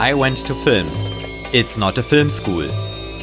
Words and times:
I 0.00 0.12
Went 0.12 0.44
to 0.48 0.54
Films. 0.56 1.08
It's 1.52 1.76
not 1.76 1.96
a 1.98 2.02
film 2.02 2.28
school. 2.28 2.68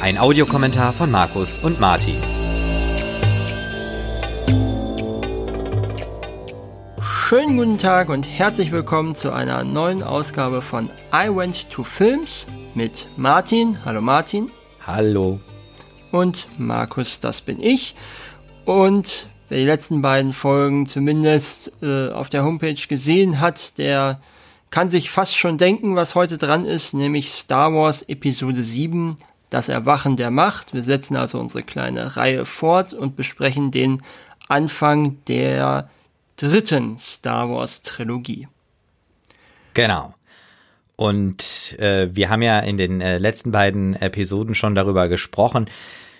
Ein 0.00 0.16
Audiokommentar 0.16 0.94
von 0.94 1.10
Markus 1.10 1.58
und 1.58 1.78
Martin. 1.78 2.16
Schönen 7.02 7.58
guten 7.58 7.76
Tag 7.76 8.08
und 8.08 8.22
herzlich 8.22 8.72
willkommen 8.72 9.14
zu 9.14 9.32
einer 9.32 9.64
neuen 9.64 10.02
Ausgabe 10.02 10.62
von 10.62 10.88
I 11.14 11.28
Went 11.28 11.70
to 11.70 11.84
Films 11.84 12.46
mit 12.74 13.06
Martin. 13.18 13.78
Hallo 13.84 14.00
Martin. 14.00 14.50
Hallo. 14.86 15.40
Und 16.10 16.46
Markus, 16.58 17.20
das 17.20 17.42
bin 17.42 17.62
ich. 17.62 17.94
Und 18.64 19.26
wer 19.50 19.58
die 19.58 19.66
letzten 19.66 20.00
beiden 20.00 20.32
Folgen 20.32 20.86
zumindest 20.86 21.70
äh, 21.82 22.08
auf 22.08 22.30
der 22.30 22.44
Homepage 22.44 22.80
gesehen 22.88 23.40
hat, 23.40 23.76
der 23.76 24.22
kann 24.72 24.88
sich 24.88 25.10
fast 25.10 25.36
schon 25.36 25.58
denken, 25.58 25.94
was 25.96 26.16
heute 26.16 26.38
dran 26.38 26.64
ist, 26.64 26.94
nämlich 26.94 27.30
Star 27.30 27.74
Wars 27.74 28.02
Episode 28.08 28.64
7, 28.64 29.18
das 29.50 29.68
Erwachen 29.68 30.16
der 30.16 30.30
Macht. 30.30 30.72
Wir 30.72 30.82
setzen 30.82 31.14
also 31.14 31.38
unsere 31.38 31.62
kleine 31.62 32.16
Reihe 32.16 32.46
fort 32.46 32.94
und 32.94 33.14
besprechen 33.14 33.70
den 33.70 34.02
Anfang 34.48 35.18
der 35.28 35.90
dritten 36.36 36.96
Star 36.98 37.50
Wars 37.50 37.82
Trilogie. 37.82 38.48
Genau. 39.74 40.14
Und 40.96 41.76
äh, 41.78 42.08
wir 42.10 42.30
haben 42.30 42.42
ja 42.42 42.58
in 42.60 42.78
den 42.78 43.02
äh, 43.02 43.18
letzten 43.18 43.52
beiden 43.52 43.94
Episoden 43.94 44.54
schon 44.54 44.74
darüber 44.74 45.08
gesprochen, 45.08 45.66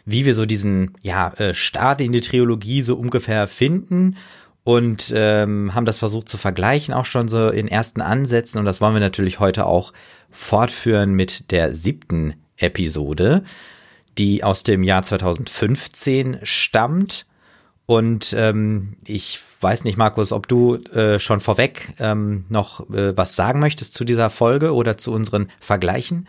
wie 0.05 0.27
wir 0.27 0.35
so 0.35 0.45
diesen 0.45 0.95
ja, 1.03 1.33
äh, 1.39 1.55
Start 1.55 2.03
in 2.03 2.13
die 2.13 2.21
Trilogie 2.21 2.83
so 2.83 2.97
ungefähr 2.97 3.49
finden 3.49 4.17
und 4.65 5.13
ähm, 5.17 5.75
haben 5.75 5.87
das 5.87 5.99
versucht 5.99 6.29
zu 6.29 6.39
vergleichen, 6.39 6.95
auch 6.95 7.05
schon 7.05 7.29
so 7.29 7.49
in 7.49 7.69
ersten 7.69 8.01
Ansätzen. 8.01 8.59
Und 8.59 8.65
das 8.65 8.81
wollen 8.81 8.95
wir 8.95 9.01
natürlich 9.01 9.41
heute 9.41 9.67
auch 9.67 9.93
fortführen 10.31 11.15
mit 11.15 11.51
der 11.51 11.75
siebten 11.75 12.35
Episode, 12.57 13.43
die 14.19 14.45
aus 14.45 14.63
dem 14.63 14.83
Jahr 14.83 15.03
2015 15.03 16.39
stammt. 16.43 17.27
Und 17.87 18.35
ähm, 18.39 18.97
ich 19.05 19.41
weiß 19.61 19.85
nicht, 19.85 19.97
Markus, 19.97 20.33
ob 20.33 20.47
du 20.47 20.77
äh, 20.77 21.19
schon 21.19 21.41
vorweg 21.41 21.95
ähm, 21.99 22.45
noch 22.49 22.89
äh, 22.91 23.17
was 23.17 23.35
sagen 23.35 23.59
möchtest 23.59 23.95
zu 23.95 24.05
dieser 24.05 24.31
Folge 24.31 24.75
oder 24.75 24.97
zu 24.97 25.13
unseren 25.13 25.49
Vergleichen. 25.61 26.29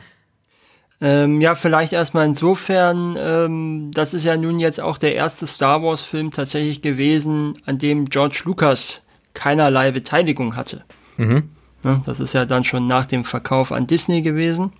Ähm, 1.02 1.42
ja, 1.42 1.56
vielleicht 1.56 1.92
erstmal 1.92 2.26
insofern, 2.26 3.18
ähm, 3.20 3.92
das 3.94 4.14
ist 4.14 4.24
ja 4.24 4.38
nun 4.38 4.60
jetzt 4.60 4.80
auch 4.80 4.98
der 4.98 5.16
erste 5.16 5.48
Star 5.48 5.84
Wars-Film 5.84 6.32
tatsächlich 6.32 6.82
gewesen, 6.82 7.58
an 7.66 7.78
dem 7.78 8.10
George 8.10 8.44
Lucas 8.46 9.04
keinerlei 9.34 9.92
Beteiligung 9.92 10.56
hatte. 10.56 10.84
Mhm. 11.18 11.50
Ja, 11.84 12.02
das 12.06 12.20
ist 12.20 12.34
ja 12.34 12.46
dann 12.46 12.64
schon 12.64 12.88
nach 12.88 13.06
dem 13.06 13.24
Verkauf 13.24 13.72
an 13.72 13.88
Disney 13.88 14.22
gewesen. 14.22 14.72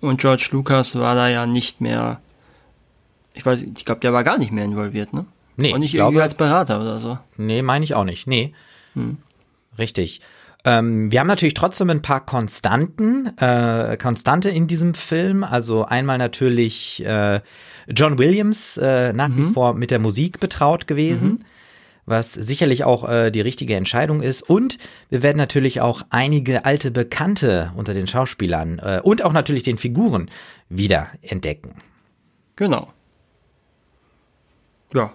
Und 0.00 0.20
George 0.20 0.48
Lucas 0.52 0.96
war 0.96 1.14
da 1.14 1.28
ja 1.28 1.46
nicht 1.46 1.80
mehr, 1.80 2.20
ich 3.34 3.44
weiß, 3.44 3.62
ich 3.62 3.84
glaube, 3.84 4.00
der 4.00 4.12
war 4.12 4.24
gar 4.24 4.38
nicht 4.38 4.52
mehr 4.52 4.64
involviert, 4.64 5.12
ne? 5.12 5.26
Nee. 5.56 5.72
Und 5.72 5.80
nicht 5.80 5.92
glaube, 5.92 6.08
irgendwie 6.08 6.22
als 6.22 6.34
Berater 6.34 6.80
oder 6.80 6.98
so. 6.98 7.18
Nee, 7.36 7.62
meine 7.62 7.84
ich 7.84 7.94
auch 7.94 8.04
nicht. 8.04 8.26
Nee. 8.26 8.54
Hm. 8.94 9.18
Richtig. 9.78 10.20
Ähm, 10.64 11.10
wir 11.10 11.20
haben 11.20 11.26
natürlich 11.26 11.54
trotzdem 11.54 11.90
ein 11.90 12.02
paar 12.02 12.24
Konstanten, 12.24 13.36
äh, 13.38 13.96
Konstante 13.96 14.48
in 14.48 14.66
diesem 14.66 14.94
Film. 14.94 15.42
Also 15.44 15.84
einmal 15.84 16.18
natürlich 16.18 17.04
äh, 17.04 17.40
John 17.88 18.18
Williams, 18.18 18.76
äh, 18.76 19.12
nach 19.12 19.28
mhm. 19.28 19.48
wie 19.50 19.52
vor 19.54 19.74
mit 19.74 19.90
der 19.90 19.98
Musik 19.98 20.38
betraut 20.40 20.86
gewesen. 20.86 21.30
Mhm. 21.30 21.44
Was 22.04 22.32
sicherlich 22.32 22.82
auch 22.82 23.08
äh, 23.08 23.30
die 23.30 23.40
richtige 23.40 23.76
Entscheidung 23.76 24.22
ist. 24.22 24.42
Und 24.42 24.78
wir 25.08 25.22
werden 25.22 25.38
natürlich 25.38 25.80
auch 25.80 26.02
einige 26.10 26.64
alte 26.64 26.90
Bekannte 26.90 27.72
unter 27.76 27.94
den 27.94 28.08
Schauspielern 28.08 28.80
äh, 28.80 29.00
und 29.02 29.24
auch 29.24 29.32
natürlich 29.32 29.62
den 29.62 29.78
Figuren 29.78 30.28
wieder 30.68 31.10
entdecken. 31.22 31.76
Genau. 32.56 32.92
Ja. 34.94 35.12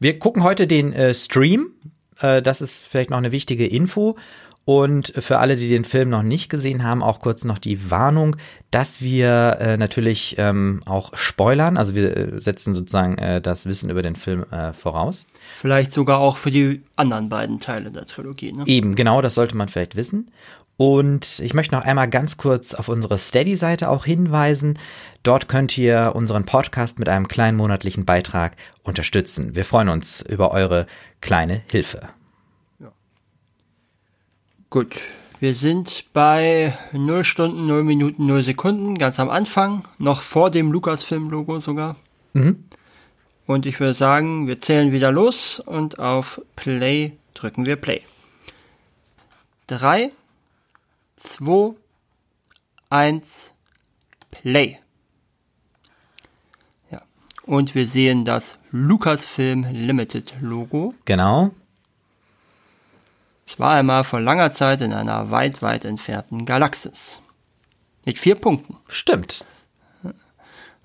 Wir 0.00 0.18
gucken 0.18 0.42
heute 0.42 0.66
den 0.66 0.92
äh, 0.92 1.12
Stream. 1.12 1.72
Äh, 2.20 2.42
das 2.42 2.60
ist 2.60 2.86
vielleicht 2.86 3.10
noch 3.10 3.18
eine 3.18 3.32
wichtige 3.32 3.66
Info. 3.66 4.16
Und 4.66 5.12
für 5.16 5.38
alle, 5.38 5.54
die 5.54 5.68
den 5.68 5.84
Film 5.84 6.08
noch 6.08 6.24
nicht 6.24 6.50
gesehen 6.50 6.82
haben, 6.82 7.00
auch 7.00 7.20
kurz 7.20 7.44
noch 7.44 7.58
die 7.58 7.88
Warnung, 7.88 8.34
dass 8.72 9.00
wir 9.00 9.58
äh, 9.60 9.76
natürlich 9.76 10.34
ähm, 10.38 10.82
auch 10.86 11.16
spoilern. 11.16 11.76
Also 11.76 11.94
wir 11.94 12.16
äh, 12.16 12.40
setzen 12.40 12.74
sozusagen 12.74 13.16
äh, 13.16 13.40
das 13.40 13.66
Wissen 13.66 13.90
über 13.90 14.02
den 14.02 14.16
Film 14.16 14.44
äh, 14.50 14.72
voraus. 14.72 15.28
Vielleicht 15.54 15.92
sogar 15.92 16.18
auch 16.18 16.36
für 16.36 16.50
die 16.50 16.82
anderen 16.96 17.28
beiden 17.28 17.60
Teile 17.60 17.92
der 17.92 18.06
Trilogie. 18.06 18.52
Ne? 18.52 18.64
Eben, 18.66 18.96
genau, 18.96 19.22
das 19.22 19.36
sollte 19.36 19.56
man 19.56 19.68
vielleicht 19.68 19.94
wissen. 19.94 20.32
Und 20.76 21.38
ich 21.38 21.54
möchte 21.54 21.76
noch 21.76 21.84
einmal 21.84 22.10
ganz 22.10 22.36
kurz 22.36 22.74
auf 22.74 22.88
unsere 22.88 23.18
Steady-Seite 23.18 23.88
auch 23.88 24.04
hinweisen. 24.04 24.80
Dort 25.22 25.48
könnt 25.48 25.78
ihr 25.78 26.10
unseren 26.16 26.44
Podcast 26.44 26.98
mit 26.98 27.08
einem 27.08 27.28
kleinen 27.28 27.56
monatlichen 27.56 28.04
Beitrag 28.04 28.56
unterstützen. 28.82 29.54
Wir 29.54 29.64
freuen 29.64 29.90
uns 29.90 30.22
über 30.22 30.50
eure 30.50 30.86
kleine 31.20 31.62
Hilfe. 31.70 32.08
Gut, 34.76 35.00
wir 35.40 35.54
sind 35.54 36.04
bei 36.12 36.76
0 36.92 37.24
Stunden, 37.24 37.66
0 37.66 37.82
Minuten, 37.82 38.26
0 38.26 38.42
Sekunden, 38.42 38.98
ganz 38.98 39.18
am 39.18 39.30
Anfang, 39.30 39.88
noch 39.96 40.20
vor 40.20 40.50
dem 40.50 40.70
Lucasfilm-Logo 40.70 41.60
sogar. 41.60 41.96
Mhm. 42.34 42.62
Und 43.46 43.64
ich 43.64 43.80
würde 43.80 43.94
sagen, 43.94 44.46
wir 44.48 44.60
zählen 44.60 44.92
wieder 44.92 45.10
los 45.10 45.60
und 45.60 45.98
auf 45.98 46.42
Play 46.56 47.16
drücken 47.32 47.64
wir 47.64 47.76
Play. 47.76 48.02
3, 49.68 50.10
2, 51.16 51.74
1, 52.90 53.52
Play. 54.30 54.78
Ja. 56.90 57.00
Und 57.46 57.74
wir 57.74 57.88
sehen 57.88 58.26
das 58.26 58.58
Lucasfilm 58.72 59.68
Limited 59.72 60.34
Logo. 60.42 60.92
Genau. 61.06 61.52
Es 63.46 63.60
war 63.60 63.74
einmal 63.74 64.02
vor 64.02 64.20
langer 64.20 64.50
Zeit 64.50 64.80
in 64.80 64.92
einer 64.92 65.30
weit, 65.30 65.62
weit 65.62 65.84
entfernten 65.84 66.46
Galaxis. 66.46 67.22
Mit 68.04 68.18
vier 68.18 68.34
Punkten. 68.34 68.76
Stimmt. 68.88 69.44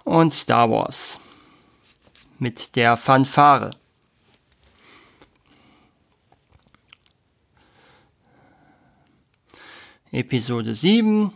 Und 0.03 0.31
Star 0.31 0.69
Wars. 0.69 1.19
Mit 2.37 2.75
der 2.75 2.97
Fanfare. 2.97 3.71
Episode 10.11 10.75
7. 10.75 11.33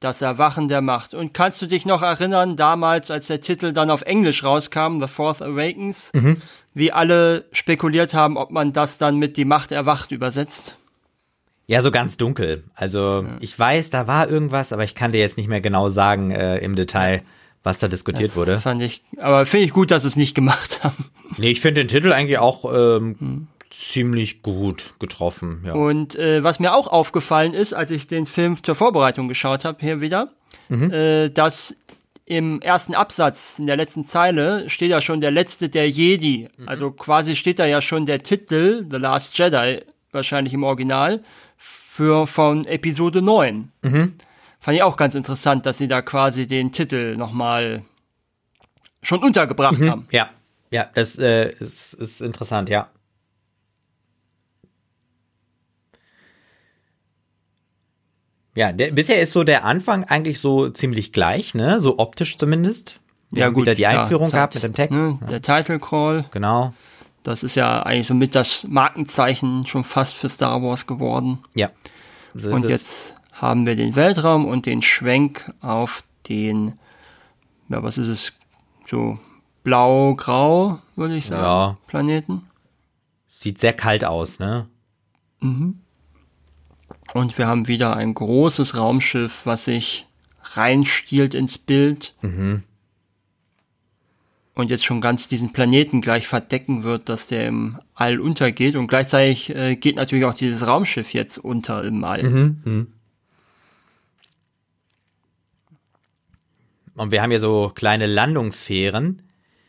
Das 0.00 0.22
Erwachen 0.22 0.68
der 0.68 0.80
Macht. 0.80 1.12
Und 1.12 1.34
kannst 1.34 1.60
du 1.60 1.66
dich 1.66 1.84
noch 1.86 2.02
erinnern, 2.02 2.56
damals, 2.56 3.10
als 3.10 3.26
der 3.26 3.40
Titel 3.40 3.72
dann 3.72 3.90
auf 3.90 4.02
Englisch 4.02 4.42
rauskam, 4.42 5.00
The 5.00 5.06
Fourth 5.06 5.42
Awakens, 5.42 6.10
mhm 6.14 6.40
wie 6.74 6.92
alle 6.92 7.44
spekuliert 7.52 8.14
haben, 8.14 8.36
ob 8.36 8.50
man 8.50 8.72
das 8.72 8.98
dann 8.98 9.16
mit 9.16 9.36
die 9.36 9.44
Macht 9.44 9.72
erwacht 9.72 10.12
übersetzt. 10.12 10.76
Ja, 11.66 11.80
so 11.80 11.90
ganz 11.90 12.16
dunkel. 12.16 12.64
Also 12.74 13.24
ja. 13.26 13.36
ich 13.40 13.58
weiß, 13.58 13.90
da 13.90 14.06
war 14.06 14.28
irgendwas, 14.28 14.72
aber 14.72 14.84
ich 14.84 14.94
kann 14.94 15.12
dir 15.12 15.20
jetzt 15.20 15.36
nicht 15.36 15.48
mehr 15.48 15.60
genau 15.60 15.88
sagen 15.88 16.30
äh, 16.30 16.58
im 16.58 16.74
Detail, 16.74 17.22
was 17.62 17.78
da 17.78 17.88
diskutiert 17.88 18.30
das 18.30 18.36
wurde. 18.36 18.58
Fand 18.58 18.82
ich, 18.82 19.02
aber 19.18 19.46
finde 19.46 19.66
ich 19.66 19.72
gut, 19.72 19.90
dass 19.90 20.02
sie 20.02 20.08
es 20.08 20.16
nicht 20.16 20.34
gemacht 20.34 20.82
haben. 20.82 21.04
Nee, 21.38 21.52
ich 21.52 21.62
finde 21.62 21.80
den 21.80 21.88
Titel 21.88 22.12
eigentlich 22.12 22.38
auch 22.38 22.66
ähm, 22.66 23.16
hm. 23.18 23.46
ziemlich 23.70 24.42
gut 24.42 24.92
getroffen. 24.98 25.62
Ja. 25.64 25.72
Und 25.72 26.14
äh, 26.14 26.44
was 26.44 26.60
mir 26.60 26.74
auch 26.74 26.88
aufgefallen 26.88 27.54
ist, 27.54 27.72
als 27.72 27.90
ich 27.90 28.06
den 28.06 28.26
Film 28.26 28.62
zur 28.62 28.74
Vorbereitung 28.74 29.28
geschaut 29.28 29.64
habe, 29.64 29.78
hier 29.80 30.02
wieder, 30.02 30.30
mhm. 30.68 30.92
äh, 30.92 31.30
dass 31.30 31.74
im 32.36 32.62
ersten 32.62 32.94
Absatz, 32.94 33.58
in 33.58 33.66
der 33.66 33.76
letzten 33.76 34.04
Zeile, 34.04 34.68
steht 34.70 34.90
ja 34.90 35.02
schon 35.02 35.20
der 35.20 35.30
letzte 35.30 35.68
der 35.68 35.88
Jedi. 35.88 36.48
Mhm. 36.56 36.68
Also 36.68 36.90
quasi 36.90 37.36
steht 37.36 37.58
da 37.58 37.66
ja 37.66 37.82
schon 37.82 38.06
der 38.06 38.22
Titel, 38.22 38.86
The 38.90 38.96
Last 38.96 39.36
Jedi, 39.36 39.82
wahrscheinlich 40.12 40.54
im 40.54 40.64
Original, 40.64 41.22
für 41.58 42.26
von 42.26 42.64
Episode 42.66 43.20
9. 43.20 43.70
Mhm. 43.82 44.14
Fand 44.60 44.76
ich 44.76 44.82
auch 44.82 44.96
ganz 44.96 45.14
interessant, 45.14 45.66
dass 45.66 45.76
sie 45.76 45.88
da 45.88 46.00
quasi 46.00 46.46
den 46.46 46.72
Titel 46.72 47.16
nochmal 47.16 47.82
schon 49.02 49.22
untergebracht 49.22 49.78
mhm. 49.78 49.90
haben. 49.90 50.08
Ja, 50.10 50.30
ja, 50.70 50.88
das 50.94 51.18
äh, 51.18 51.50
ist, 51.50 51.92
ist 51.92 52.22
interessant, 52.22 52.70
ja. 52.70 52.88
Ja, 58.54 58.72
der, 58.72 58.92
bisher 58.92 59.20
ist 59.20 59.32
so 59.32 59.44
der 59.44 59.64
Anfang 59.64 60.04
eigentlich 60.04 60.38
so 60.38 60.68
ziemlich 60.68 61.12
gleich, 61.12 61.54
ne? 61.54 61.80
So 61.80 61.98
optisch 61.98 62.36
zumindest. 62.36 63.00
Ja, 63.30 63.48
gut. 63.48 63.62
Wieder 63.62 63.74
die 63.74 63.86
Einführung 63.86 64.28
ja, 64.28 64.32
gehabt 64.32 64.54
mit 64.54 64.62
dem 64.62 64.74
Text. 64.74 64.92
Ne, 64.92 65.18
der 65.28 65.40
Title 65.40 65.78
Crawl. 65.78 66.26
Genau. 66.32 66.74
Das 67.22 67.42
ist 67.42 67.54
ja 67.54 67.82
eigentlich 67.82 68.06
so 68.06 68.14
mit 68.14 68.34
das 68.34 68.66
Markenzeichen 68.68 69.66
schon 69.66 69.84
fast 69.84 70.16
für 70.16 70.28
Star 70.28 70.62
Wars 70.62 70.86
geworden. 70.86 71.38
Ja. 71.54 71.70
So 72.34 72.50
und 72.50 72.68
jetzt 72.68 73.14
haben 73.32 73.64
wir 73.64 73.76
den 73.76 73.96
Weltraum 73.96 74.44
und 74.44 74.66
den 74.66 74.82
Schwenk 74.82 75.52
auf 75.60 76.04
den, 76.28 76.74
ja, 77.68 77.82
was 77.82 77.96
ist 77.96 78.08
es? 78.08 78.32
So 78.88 79.18
blau-grau, 79.62 80.78
würde 80.96 81.16
ich 81.16 81.26
sagen. 81.26 81.42
Ja. 81.42 81.76
Planeten. 81.86 82.42
Sieht 83.30 83.58
sehr 83.58 83.72
kalt 83.72 84.04
aus, 84.04 84.38
ne? 84.38 84.66
Mhm. 85.40 85.81
Und 87.14 87.36
wir 87.36 87.46
haben 87.46 87.68
wieder 87.68 87.96
ein 87.96 88.14
großes 88.14 88.76
Raumschiff, 88.76 89.44
was 89.44 89.66
sich 89.66 90.06
reinstiehlt 90.42 91.34
ins 91.34 91.58
Bild. 91.58 92.14
Mhm. 92.22 92.62
Und 94.54 94.70
jetzt 94.70 94.84
schon 94.84 95.00
ganz 95.00 95.28
diesen 95.28 95.52
Planeten 95.52 96.02
gleich 96.02 96.26
verdecken 96.26 96.82
wird, 96.82 97.08
dass 97.08 97.28
der 97.28 97.46
im 97.46 97.78
All 97.94 98.20
untergeht. 98.20 98.76
Und 98.76 98.86
gleichzeitig 98.86 99.54
äh, 99.54 99.76
geht 99.76 99.96
natürlich 99.96 100.24
auch 100.24 100.34
dieses 100.34 100.66
Raumschiff 100.66 101.14
jetzt 101.14 101.38
unter 101.38 101.84
im 101.84 102.04
All. 102.04 102.22
Mhm. 102.22 102.62
Mhm. 102.64 102.86
Und 106.94 107.10
wir 107.10 107.22
haben 107.22 107.30
hier 107.30 107.40
so 107.40 107.72
kleine 107.74 108.06
Landungssphären, 108.06 109.22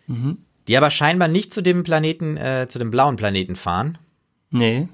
mhm. 0.07 0.37
die 0.67 0.77
aber 0.77 0.91
scheinbar 0.91 1.29
nicht 1.29 1.53
zu 1.53 1.61
dem 1.61 1.83
Planeten, 1.83 2.35
äh, 2.35 2.67
zu 2.69 2.79
dem 2.79 2.91
blauen 2.91 3.15
Planeten 3.15 3.55
fahren. 3.55 3.97
Nee. 4.49 4.89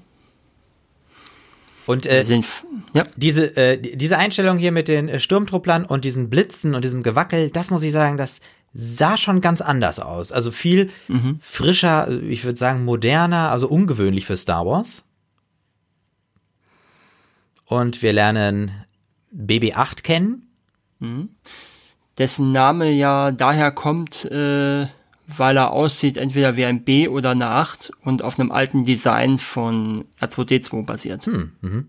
Und 1.86 2.06
äh, 2.06 2.24
sind, 2.24 2.46
ja. 2.92 3.04
diese, 3.16 3.56
äh, 3.56 3.78
diese 3.80 4.18
Einstellung 4.18 4.58
hier 4.58 4.72
mit 4.72 4.88
den 4.88 5.08
äh, 5.08 5.18
Sturmtrupplern 5.18 5.84
und 5.84 6.04
diesen 6.04 6.30
Blitzen 6.30 6.74
und 6.74 6.84
diesem 6.84 7.02
Gewackel, 7.02 7.50
das 7.50 7.70
muss 7.70 7.82
ich 7.82 7.92
sagen, 7.92 8.16
das 8.16 8.40
sah 8.72 9.16
schon 9.16 9.40
ganz 9.40 9.60
anders 9.60 9.98
aus. 9.98 10.30
Also 10.32 10.50
viel 10.50 10.90
mhm. 11.08 11.38
frischer, 11.40 12.08
ich 12.22 12.44
würde 12.44 12.58
sagen 12.58 12.84
moderner, 12.84 13.50
also 13.50 13.68
ungewöhnlich 13.68 14.26
für 14.26 14.36
Star 14.36 14.66
Wars. 14.66 15.04
Und 17.64 18.02
wir 18.02 18.12
lernen 18.12 18.72
BB-8 19.34 20.02
kennen. 20.02 20.48
Mhm. 20.98 21.30
Dessen 22.18 22.52
Name 22.52 22.90
ja 22.90 23.30
daher 23.30 23.70
kommt, 23.70 24.24
äh, 24.26 24.86
weil 25.36 25.56
er 25.56 25.72
aussieht 25.72 26.16
entweder 26.16 26.56
wie 26.56 26.64
ein 26.64 26.84
B 26.84 27.08
oder 27.08 27.30
eine 27.30 27.48
8 27.48 27.92
und 28.02 28.22
auf 28.22 28.38
einem 28.38 28.50
alten 28.50 28.84
Design 28.84 29.38
von 29.38 30.04
R2D2 30.20 30.84
basiert. 30.84 31.26
Hm, 31.26 31.52
mhm. 31.60 31.88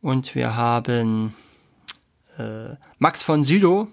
Und 0.00 0.34
wir 0.34 0.54
haben 0.54 1.34
äh, 2.36 2.76
Max 2.98 3.22
von 3.22 3.42
Sydow, 3.42 3.88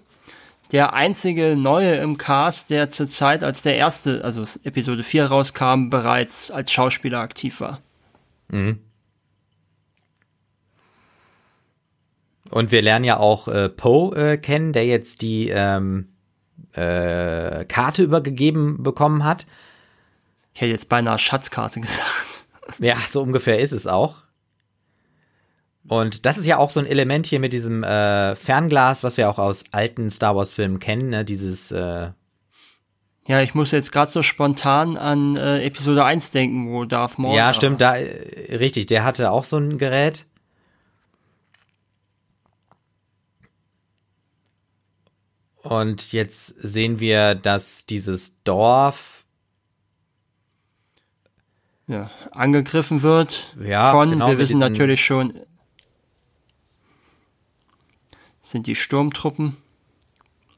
der 0.70 0.92
einzige 0.92 1.56
Neue 1.56 1.96
im 1.96 2.18
Cast, 2.18 2.68
der 2.68 2.90
zur 2.90 3.06
Zeit, 3.06 3.42
als 3.42 3.62
der 3.62 3.76
erste, 3.76 4.22
also 4.22 4.42
Episode 4.64 5.02
4 5.02 5.26
rauskam, 5.26 5.88
bereits 5.88 6.50
als 6.50 6.70
Schauspieler 6.70 7.20
aktiv 7.20 7.60
war. 7.60 7.80
Mhm. 8.48 8.80
Und 12.52 12.70
wir 12.70 12.82
lernen 12.82 13.06
ja 13.06 13.16
auch 13.16 13.48
äh, 13.48 13.70
Poe 13.70 14.14
äh, 14.14 14.36
kennen, 14.36 14.74
der 14.74 14.84
jetzt 14.84 15.22
die 15.22 15.48
ähm, 15.48 16.08
äh, 16.74 17.64
Karte 17.64 18.02
übergegeben 18.02 18.82
bekommen 18.82 19.24
hat. 19.24 19.46
Ich 20.52 20.60
hätte 20.60 20.72
jetzt 20.72 20.90
beinahe 20.90 21.18
Schatzkarte 21.18 21.80
gesagt. 21.80 22.44
Ja, 22.78 22.96
so 23.08 23.22
ungefähr 23.22 23.58
ist 23.58 23.72
es 23.72 23.86
auch. 23.86 24.18
Und 25.88 26.26
das 26.26 26.36
ist 26.36 26.46
ja 26.46 26.58
auch 26.58 26.70
so 26.70 26.78
ein 26.78 26.86
Element 26.86 27.26
hier 27.26 27.40
mit 27.40 27.54
diesem 27.54 27.82
äh, 27.84 28.36
Fernglas, 28.36 29.02
was 29.02 29.16
wir 29.16 29.30
auch 29.30 29.38
aus 29.38 29.64
alten 29.72 30.10
Star 30.10 30.36
Wars-Filmen 30.36 30.78
kennen, 30.78 31.08
ne? 31.08 31.24
Dieses 31.24 31.72
äh 31.72 32.10
ja, 33.28 33.40
ich 33.40 33.54
muss 33.54 33.70
jetzt 33.70 33.92
gerade 33.92 34.10
so 34.10 34.22
spontan 34.22 34.96
an 34.96 35.36
äh, 35.36 35.64
Episode 35.64 36.04
1 36.04 36.32
denken, 36.32 36.72
wo 36.72 36.84
Darth 36.84 37.18
Maul. 37.18 37.36
Ja, 37.36 37.54
stimmt, 37.54 37.80
da 37.80 37.96
äh, 37.96 38.56
richtig, 38.56 38.86
der 38.86 39.04
hatte 39.04 39.30
auch 39.30 39.44
so 39.44 39.56
ein 39.56 39.78
Gerät. 39.78 40.26
Und 45.62 46.12
jetzt 46.12 46.46
sehen 46.46 46.98
wir, 46.98 47.34
dass 47.34 47.86
dieses 47.86 48.42
Dorf 48.42 49.24
ja, 51.86 52.10
angegriffen 52.32 53.02
wird. 53.02 53.54
Ja, 53.60 53.92
von, 53.92 54.10
genau, 54.10 54.28
wir 54.28 54.38
wissen 54.38 54.58
natürlich 54.58 55.04
schon, 55.04 55.40
sind 58.40 58.66
die 58.66 58.74
Sturmtruppen. 58.74 59.56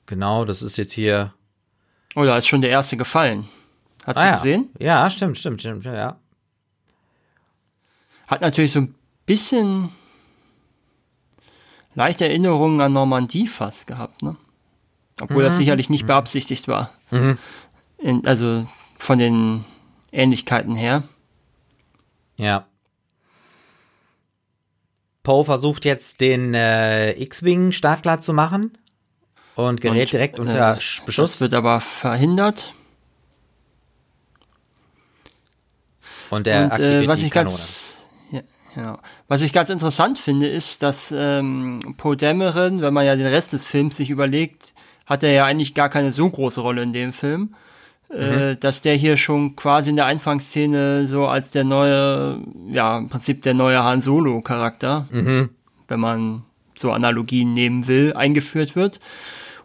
Genau, 0.06 0.44
das 0.44 0.62
ist 0.62 0.76
jetzt 0.76 0.92
hier. 0.92 1.34
Oh, 2.14 2.24
da 2.24 2.36
ist 2.36 2.46
schon 2.46 2.60
der 2.60 2.70
erste 2.70 2.96
gefallen. 2.96 3.48
Hast 4.06 4.18
ah, 4.18 4.26
ja. 4.26 4.34
gesehen? 4.34 4.70
Ja, 4.78 5.08
stimmt, 5.10 5.38
stimmt, 5.38 5.60
stimmt, 5.60 5.84
ja. 5.84 6.18
Hat 8.26 8.40
natürlich 8.40 8.72
so 8.72 8.80
ein 8.80 8.94
bisschen 9.26 9.90
leichte 11.94 12.26
Erinnerungen 12.26 12.80
an 12.80 12.92
Normandie 12.92 13.46
fast 13.46 13.86
gehabt, 13.86 14.22
ne? 14.22 14.36
Obwohl 15.20 15.43
mhm. 15.43 15.46
das 15.46 15.56
sicherlich 15.56 15.90
nicht 15.90 16.02
mhm. 16.02 16.08
beabsichtigt 16.08 16.69
war. 16.69 16.90
Mhm. 17.11 17.38
In, 17.99 18.26
also 18.26 18.66
von 18.96 19.19
den 19.19 19.64
Ähnlichkeiten 20.12 20.75
her. 20.75 21.02
Ja. 22.37 22.66
Poe 25.22 25.44
versucht 25.44 25.84
jetzt 25.84 26.20
den 26.20 26.55
äh, 26.55 27.12
X-Wing 27.12 27.72
startklar 27.72 28.20
zu 28.20 28.32
machen 28.32 28.76
und 29.56 29.81
gerät 29.81 30.06
und, 30.06 30.12
direkt 30.12 30.38
unter 30.38 30.75
äh, 30.75 30.78
Beschuss. 31.06 31.32
Das 31.32 31.40
wird 31.40 31.55
aber 31.55 31.81
verhindert. 31.81 32.72
Und 36.31 36.46
er 36.46 36.62
äh, 36.62 36.64
aktiviert 36.64 37.05
äh, 37.05 37.08
was 37.08 37.20
die 37.20 37.26
ich 37.26 37.32
Kanone. 37.32 37.50
ganz 37.50 38.06
ja, 38.31 38.40
genau. 38.75 38.99
Was 39.28 39.43
ich 39.43 39.52
ganz 39.52 39.70
interessant 39.70 40.19
finde, 40.19 40.49
ist, 40.49 40.82
dass 40.82 41.14
ähm, 41.17 41.94
Poe 41.96 42.17
Dameron, 42.17 42.82
wenn 42.82 42.93
man 42.93 43.06
ja 43.06 43.17
den 43.17 43.26
Rest 43.26 43.52
des 43.52 43.67
Films 43.67 43.96
sich 43.96 44.10
überlegt, 44.10 44.73
hat 45.06 45.22
er 45.22 45.32
ja 45.32 45.44
eigentlich 45.44 45.74
gar 45.74 45.88
keine 45.88 46.12
so 46.12 46.28
große 46.28 46.60
Rolle 46.60 46.82
in 46.82 46.92
dem 46.92 47.12
Film. 47.12 47.54
Äh, 48.10 48.52
mhm. 48.52 48.60
dass 48.60 48.82
der 48.82 48.94
hier 48.94 49.16
schon 49.16 49.56
quasi 49.56 49.90
in 49.90 49.96
der 49.96 50.06
Anfangsszene 50.06 51.08
so 51.08 51.26
als 51.26 51.50
der 51.50 51.64
neue, 51.64 52.38
ja, 52.70 52.98
im 52.98 53.08
Prinzip 53.08 53.42
der 53.42 53.54
neue 53.54 53.82
Han 53.82 54.02
Solo-Charakter, 54.02 55.08
mhm. 55.10 55.48
wenn 55.88 56.00
man 56.00 56.44
so 56.76 56.92
Analogien 56.92 57.54
nehmen 57.54 57.88
will, 57.88 58.12
eingeführt 58.12 58.76
wird. 58.76 59.00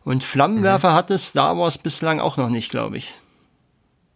Und 0.03 0.24
Flammenwerfer 0.24 0.91
mhm. 0.91 0.95
hatte 0.95 1.18
Star 1.18 1.57
Wars 1.57 1.77
bislang 1.77 2.19
auch 2.19 2.38
noch 2.38 2.50
nicht, 2.50 2.71
glaube 2.71 2.97
ich. 2.97 3.15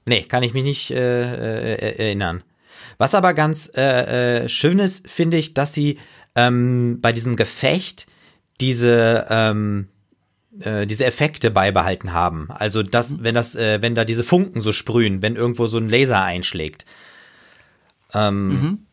Nee, 0.06 0.24
kann 0.24 0.42
ich 0.42 0.54
mich 0.54 0.64
nicht 0.64 0.92
äh, 0.92 1.76
äh, 1.76 1.98
erinnern. 1.98 2.44
Was 2.98 3.16
aber 3.16 3.34
ganz 3.34 3.72
äh, 3.76 4.44
äh, 4.44 4.50
schön 4.50 4.80
ist, 4.80 5.08
finde 5.08 5.38
ich, 5.38 5.54
dass 5.54 5.74
sie 5.74 6.00
ähm, 6.36 7.00
bei 7.02 7.12
diesem 7.12 7.36
Gefecht 7.36 8.08
diese 8.62 9.28
ähm, 9.30 9.90
äh, 10.60 10.86
diese 10.86 11.06
Effekte 11.06 11.52
beibehalten 11.52 12.14
haben. 12.14 12.50
Also 12.50 12.84
das, 12.84 13.12
mhm. 13.12 13.18
wenn 13.22 13.36
das, 13.36 13.56
äh, 13.56 13.82
wenn 13.82 13.96
da 13.96 14.06
diese 14.06 14.24
Funken 14.24 14.62
so 14.62 14.72
sprühen, 14.72 15.22
wenn 15.22 15.36
irgendwo 15.36 15.68
so 15.68 15.78
ein 15.78 15.90
Laser 15.90 16.24
einschlägt. 16.24 16.86
Ähm, 18.14 18.48
mhm. 18.48 18.86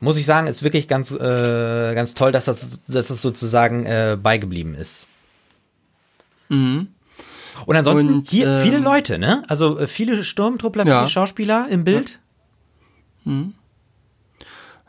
Muss 0.00 0.18
ich 0.18 0.26
sagen, 0.26 0.46
ist 0.46 0.62
wirklich 0.62 0.88
ganz, 0.88 1.10
äh, 1.10 1.94
ganz 1.94 2.14
toll, 2.14 2.32
dass 2.32 2.44
das, 2.44 2.82
dass 2.86 3.08
das 3.08 3.22
sozusagen 3.22 3.86
äh, 3.86 4.18
beigeblieben 4.22 4.74
ist. 4.74 5.06
Mhm. 6.48 6.88
Und 7.64 7.76
ansonsten 7.76 8.14
Und, 8.14 8.30
hier 8.30 8.46
ähm, 8.46 8.62
viele 8.62 8.78
Leute, 8.78 9.18
ne? 9.18 9.42
Also 9.48 9.78
äh, 9.78 9.86
viele 9.86 10.22
Sturmtruppler, 10.22 10.86
ja. 10.86 10.98
viele 11.00 11.10
Schauspieler 11.10 11.68
im 11.70 11.84
Bild. 11.84 12.20
Ja. 13.24 13.32
Mhm. 13.32 13.54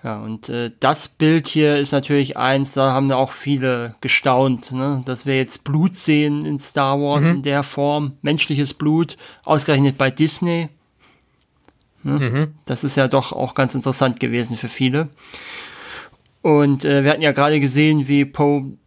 Ja, 0.07 0.19
und 0.19 0.47
äh, 0.47 0.71
das 0.79 1.09
Bild 1.09 1.49
hier 1.49 1.75
ist 1.75 1.91
natürlich 1.91 2.37
eins, 2.37 2.71
da 2.71 2.93
haben 2.93 3.11
auch 3.11 3.31
viele 3.31 3.95
gestaunt, 3.99 4.71
ne? 4.71 5.01
dass 5.03 5.25
wir 5.25 5.35
jetzt 5.35 5.65
Blut 5.65 5.97
sehen 5.97 6.45
in 6.45 6.59
Star 6.59 6.97
Wars 6.97 7.25
mhm. 7.25 7.31
in 7.31 7.41
der 7.41 7.61
Form, 7.61 8.13
menschliches 8.21 8.73
Blut, 8.73 9.17
ausgerechnet 9.43 9.97
bei 9.97 10.09
Disney. 10.09 10.69
Ne? 12.03 12.19
Mhm. 12.19 12.47
Das 12.63 12.85
ist 12.85 12.95
ja 12.95 13.09
doch 13.09 13.33
auch 13.33 13.53
ganz 13.53 13.75
interessant 13.75 14.21
gewesen 14.21 14.55
für 14.55 14.69
viele. 14.69 15.09
Und 16.41 16.85
äh, 16.85 17.03
wir 17.03 17.11
hatten 17.11 17.21
ja 17.21 17.33
gerade 17.33 17.59
gesehen, 17.59 18.07
wie 18.07 18.23
Poe 18.23 18.77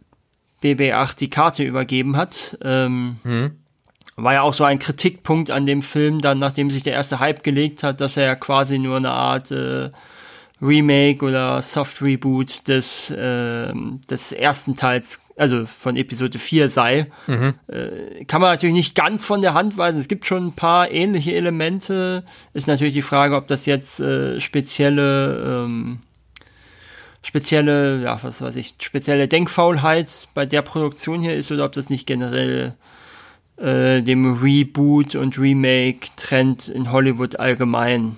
BB8 0.63 1.19
die 1.19 1.29
Karte 1.29 1.63
übergeben 1.63 2.17
hat. 2.17 2.57
Ähm, 2.63 3.17
mhm. 3.23 3.51
War 4.15 4.33
ja 4.33 4.41
auch 4.41 4.55
so 4.55 4.63
ein 4.63 4.79
Kritikpunkt 4.79 5.51
an 5.51 5.67
dem 5.67 5.83
Film, 5.83 6.19
dann 6.19 6.39
nachdem 6.39 6.71
sich 6.71 6.81
der 6.81 6.93
erste 6.93 7.19
Hype 7.19 7.43
gelegt 7.43 7.83
hat, 7.83 8.01
dass 8.01 8.17
er 8.17 8.25
ja 8.25 8.35
quasi 8.35 8.79
nur 8.79 8.97
eine 8.97 9.11
Art 9.11 9.51
äh, 9.51 9.91
Remake 10.61 11.25
oder 11.25 11.61
Soft 11.61 12.01
Reboot 12.01 12.67
des, 12.67 13.09
äh, 13.09 13.73
des 14.09 14.31
ersten 14.31 14.75
Teils, 14.75 15.19
also 15.35 15.65
von 15.65 15.95
Episode 15.95 16.37
4 16.37 16.69
sei. 16.69 17.07
Mhm. 17.25 17.55
Äh, 17.67 18.25
kann 18.25 18.41
man 18.41 18.51
natürlich 18.51 18.75
nicht 18.75 18.95
ganz 18.95 19.25
von 19.25 19.41
der 19.41 19.55
Hand 19.55 19.77
weisen. 19.77 19.99
Es 19.99 20.07
gibt 20.07 20.25
schon 20.25 20.47
ein 20.47 20.55
paar 20.55 20.91
ähnliche 20.91 21.33
Elemente. 21.33 22.23
Ist 22.53 22.67
natürlich 22.67 22.93
die 22.93 23.01
Frage, 23.01 23.35
ob 23.35 23.47
das 23.47 23.65
jetzt 23.65 23.99
äh, 23.99 24.39
spezielle, 24.39 25.65
ähm, 25.65 25.99
spezielle, 27.23 28.03
ja, 28.03 28.19
was 28.21 28.41
weiß 28.41 28.55
ich, 28.55 28.75
spezielle 28.79 29.27
Denkfaulheit 29.27 30.29
bei 30.35 30.45
der 30.45 30.61
Produktion 30.61 31.21
hier 31.21 31.35
ist 31.35 31.51
oder 31.51 31.65
ob 31.65 31.71
das 31.71 31.89
nicht 31.89 32.05
generell 32.05 32.75
äh, 33.57 34.03
dem 34.03 34.41
Reboot 34.43 35.15
und 35.15 35.39
Remake-Trend 35.39 36.67
in 36.67 36.91
Hollywood 36.91 37.39
allgemein 37.39 38.17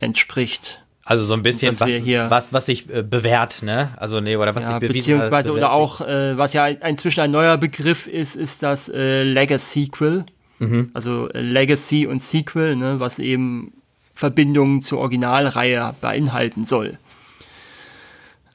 entspricht. 0.00 0.82
Also 1.08 1.24
so 1.24 1.32
ein 1.32 1.42
bisschen 1.42 1.74
was, 1.80 1.90
was, 2.30 2.52
was 2.52 2.66
sich 2.66 2.94
äh, 2.94 3.02
bewährt, 3.02 3.62
ne? 3.62 3.92
Also 3.96 4.20
nee, 4.20 4.36
oder 4.36 4.54
was 4.54 4.64
ja, 4.64 4.72
sich 4.72 4.80
bewiesen 4.80 5.16
Beziehungsweise, 5.16 5.52
oder 5.54 5.72
auch, 5.72 6.02
äh, 6.02 6.36
was 6.36 6.52
ja 6.52 6.66
inzwischen 6.66 7.22
ein 7.22 7.30
neuer 7.30 7.56
Begriff 7.56 8.06
ist, 8.06 8.36
ist 8.36 8.62
das 8.62 8.90
äh, 8.90 9.22
Legacy-Sequel. 9.22 10.26
Mhm. 10.58 10.90
Also 10.92 11.30
Legacy 11.32 12.06
und 12.06 12.22
Sequel, 12.22 12.76
ne, 12.76 13.00
was 13.00 13.20
eben 13.20 13.72
Verbindungen 14.12 14.82
zur 14.82 14.98
Originalreihe 14.98 15.94
beinhalten 15.98 16.64
soll. 16.64 16.98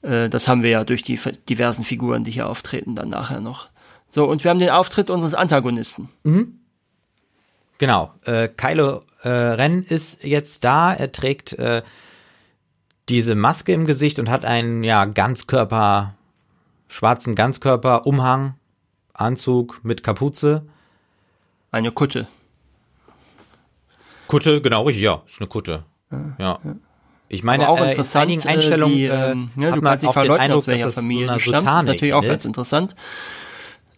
Äh, 0.03 0.29
das 0.29 0.47
haben 0.47 0.61
wir 0.61 0.69
ja 0.69 0.83
durch 0.83 1.01
die 1.01 1.19
diversen 1.49 1.83
Figuren, 1.83 2.23
die 2.23 2.29
hier 2.29 2.47
auftreten, 2.47 2.93
dann 2.93 3.09
nachher 3.09 3.41
noch. 3.41 3.69
So, 4.11 4.25
und 4.25 4.43
wir 4.43 4.51
haben 4.51 4.59
den 4.59 4.69
Auftritt 4.69 5.09
unseres 5.09 5.33
Antagonisten. 5.33 6.07
Mhm. 6.21 6.59
Genau. 7.79 8.13
Äh, 8.25 8.47
Kylo 8.49 9.01
äh, 9.23 9.29
Ren 9.29 9.81
ist 9.81 10.23
jetzt 10.23 10.63
da. 10.63 10.93
Er 10.93 11.11
trägt 11.11 11.53
äh, 11.53 11.81
diese 13.09 13.35
Maske 13.35 13.73
im 13.73 13.85
Gesicht 13.85 14.19
und 14.19 14.29
hat 14.29 14.45
einen 14.45 14.83
ja 14.83 15.05
Ganzkörper, 15.05 16.15
schwarzen 16.87 17.35
Ganzkörper-Umhang, 17.35 18.55
Anzug 19.13 19.81
mit 19.83 20.03
Kapuze. 20.03 20.65
Eine 21.71 21.91
Kutte. 21.91 22.27
Kutte, 24.27 24.61
genau, 24.61 24.83
richtig, 24.83 25.03
ja, 25.03 25.21
ist 25.27 25.39
eine 25.39 25.47
Kutte. 25.47 25.83
Ja. 26.11 26.35
ja. 26.39 26.59
Ich 27.29 27.43
meine, 27.43 27.67
auch 27.69 27.79
äh, 27.79 27.95
in 27.95 28.05
einigen 28.15 28.41
äh, 28.41 28.47
Einstellungen 28.47 28.95
die, 28.95 29.05
äh, 29.05 29.35
ja, 29.57 29.71
du 29.71 29.81
kannst 29.81 30.03
nicht 30.03 30.13
verleugnen, 30.13 30.51
aus 30.51 30.67
welcher 30.67 30.91
Familie 30.91 31.27
du 31.27 31.39
stammst. 31.39 31.65
Das 31.65 31.79
ist 31.79 31.85
natürlich 31.87 32.13
auch 32.13 32.21
ganz 32.21 32.45
interessant, 32.45 32.95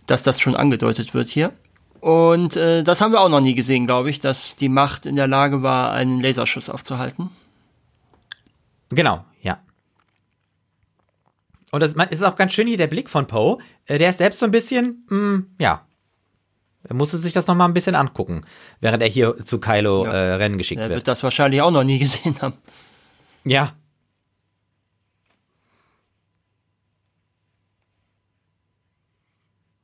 dass 0.08 0.24
das 0.24 0.40
schon 0.40 0.56
angedeutet 0.56 1.14
wird 1.14 1.28
hier. 1.28 1.52
Und 2.00 2.56
äh, 2.56 2.84
das 2.84 3.02
haben 3.02 3.12
wir 3.12 3.22
auch 3.22 3.30
noch 3.30 3.42
nie 3.42 3.56
gesehen, 3.56 3.88
glaube 3.88 4.10
ich, 4.10 4.20
dass 4.20 4.56
die 4.56 4.70
Macht 4.70 5.06
in 5.06 5.16
der 5.16 5.28
Lage 5.28 5.64
war, 5.64 5.92
einen 5.92 6.22
Laserschuss 6.22 6.70
aufzuhalten. 6.70 7.30
Genau, 8.90 9.26
ja. 9.42 9.60
Und 11.72 11.82
das 11.82 11.94
ist 12.12 12.24
auch 12.24 12.36
ganz 12.36 12.54
schön 12.54 12.68
hier 12.68 12.78
der 12.78 12.88
Blick 12.88 13.10
von 13.10 13.28
Poe. 13.28 13.58
Äh, 13.86 13.98
der 13.98 14.12
ist 14.12 14.20
selbst 14.20 14.40
so 14.40 14.46
ein 14.46 14.52
bisschen, 14.52 15.06
mh, 15.10 15.18
hm, 15.18 15.56
ja. 15.60 15.86
Er 16.88 16.96
musste 16.96 17.18
sich 17.18 17.34
das 17.34 17.48
noch 17.48 17.56
mal 17.56 17.66
ein 17.66 17.74
bisschen 17.74 17.96
angucken, 17.96 18.46
während 18.80 19.02
er 19.02 19.10
hier 19.10 19.44
zu 19.44 19.60
Kylo 19.60 20.06
ja. 20.06 20.12
äh, 20.14 20.34
Rennen 20.36 20.58
geschickt 20.58 20.80
wird. 20.80 20.92
Er 20.92 20.96
wird 20.98 21.08
das 21.08 21.24
wahrscheinlich 21.24 21.62
auch 21.62 21.72
noch 21.72 21.84
nie 21.84 21.98
gesehen 22.00 22.40
haben. 22.42 22.54
Ja. 23.44 23.74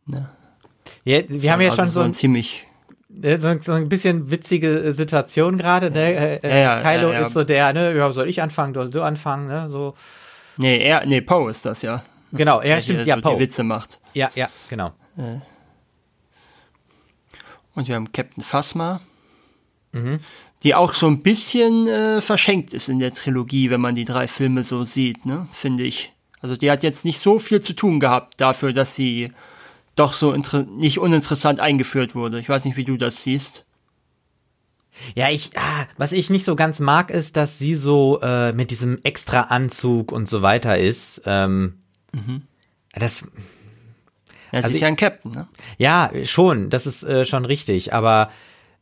Ja. 0.05 0.31
ja 1.03 1.24
wir 1.27 1.51
haben 1.51 1.62
ja 1.62 1.75
schon 1.75 1.89
so 1.89 2.01
ein 2.01 2.13
ziemlich 2.13 2.67
so, 3.22 3.60
so 3.60 3.72
ein 3.74 3.90
bisschen 3.90 4.32
witzige 4.32 4.94
Situation 4.94 5.58
gerade, 5.58 5.92
ne? 5.92 6.13
Äh, 6.13 6.36
äh, 6.38 6.62
ja, 6.62 6.82
ja, 6.82 6.82
Kylo 6.82 7.12
ja, 7.12 7.25
ist 7.25 7.34
so 7.34 7.44
der, 7.44 7.74
ne, 7.74 7.96
ja, 7.96 8.12
soll 8.12 8.30
ich 8.30 8.42
anfangen, 8.42 8.74
soll 8.74 8.90
du 8.90 9.01
anfangen, 9.01 9.48
ne? 9.48 9.70
So. 9.70 9.96
Nee, 10.58 10.80
er, 10.80 11.06
nee, 11.06 11.22
Poe 11.22 11.50
ist 11.50 11.66
das 11.66 11.82
ja. 11.82 12.04
Genau, 12.32 12.60
er 12.60 12.75
der 12.75 12.82
stimmt, 12.82 13.06
ja, 13.06 13.18
Poe. 13.18 13.36
Die 13.36 13.42
Witze 13.42 13.63
macht. 13.63 14.00
Ja, 14.13 14.32
ja, 14.36 14.50
genau. 14.70 14.92
Und 17.75 17.88
wir 17.88 17.96
haben 17.96 18.12
Captain 18.12 18.44
Phasma, 18.44 19.01
mhm. 19.92 20.20
die 20.63 20.75
auch 20.75 20.94
so 20.94 21.08
ein 21.08 21.22
bisschen 21.22 21.88
äh, 21.88 22.22
verschenkt 22.22 22.74
ist 22.74 22.90
in 22.90 23.00
der 23.00 23.13
Trilogie, 23.13 23.70
wenn 23.70 23.82
man 23.82 23.96
die 23.96 24.06
drei 24.06 24.28
Filme 24.28 24.63
so 24.63 24.86
sieht, 24.86 25.25
ne, 25.25 25.48
finde 25.51 25.84
ich. 25.84 26.13
Also 26.42 26.56
die 26.56 26.72
hat 26.72 26.84
jetzt 26.84 27.06
nicht 27.06 27.20
so 27.20 27.38
viel 27.38 27.62
zu 27.62 27.74
tun 27.74 28.00
gehabt 28.00 28.42
dafür, 28.42 28.74
dass 28.74 28.96
sie 28.96 29.32
doch 29.95 30.13
so 30.13 30.36
nicht 30.36 31.00
uninteressant 31.00 31.60
eingeführt 31.60 32.15
wurde. 32.15 32.39
Ich 32.39 32.50
weiß 32.50 32.65
nicht, 32.65 32.77
wie 32.77 32.86
du 32.86 32.98
das 32.98 33.24
siehst. 33.24 33.65
Ja, 35.15 35.29
ich, 35.29 35.51
ah, 35.57 35.86
was 35.98 36.12
ich 36.12 36.29
nicht 36.29 36.45
so 36.45 36.55
ganz 36.55 36.79
mag, 36.79 37.12
ist, 37.12 37.38
dass 37.38 37.57
sie 37.57 37.75
so 37.75 38.19
äh, 38.21 38.53
mit 38.53 38.71
diesem 38.71 39.00
extra 39.03 39.41
Anzug 39.43 40.12
und 40.12 40.27
so 40.27 40.41
weiter 40.41 40.77
ist. 40.77 41.21
Ähm, 41.25 41.79
mhm. 42.12 42.43
Das. 42.93 43.21
Ja, 44.51 44.57
also 44.57 44.69
sie 44.69 44.75
ist 44.75 44.81
ja 44.81 44.88
ein 44.89 44.98
Captain, 44.98 45.31
ne? 45.31 45.48
Ja, 45.77 46.12
schon, 46.25 46.69
das 46.69 46.86
ist 46.86 47.03
äh, 47.03 47.25
schon 47.25 47.45
richtig, 47.45 47.93
aber 47.93 48.29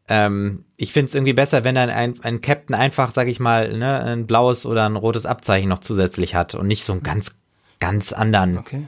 ähm, 0.07 0.65
ich 0.77 0.91
finde 0.91 1.07
es 1.07 1.15
irgendwie 1.15 1.33
besser, 1.33 1.63
wenn 1.63 1.75
dann 1.75 1.91
ein, 1.91 2.15
ein 2.23 2.41
Captain 2.41 2.75
einfach, 2.75 3.11
sag 3.11 3.27
ich 3.27 3.39
mal, 3.39 3.77
ne, 3.77 4.03
ein 4.03 4.25
blaues 4.25 4.65
oder 4.65 4.89
ein 4.89 4.95
rotes 4.95 5.27
Abzeichen 5.27 5.69
noch 5.69 5.79
zusätzlich 5.79 6.33
hat 6.33 6.55
und 6.55 6.65
nicht 6.65 6.83
so 6.83 6.93
einen 6.93 7.03
ganz, 7.03 7.35
ganz 7.79 8.11
anderen. 8.11 8.57
Okay. 8.57 8.87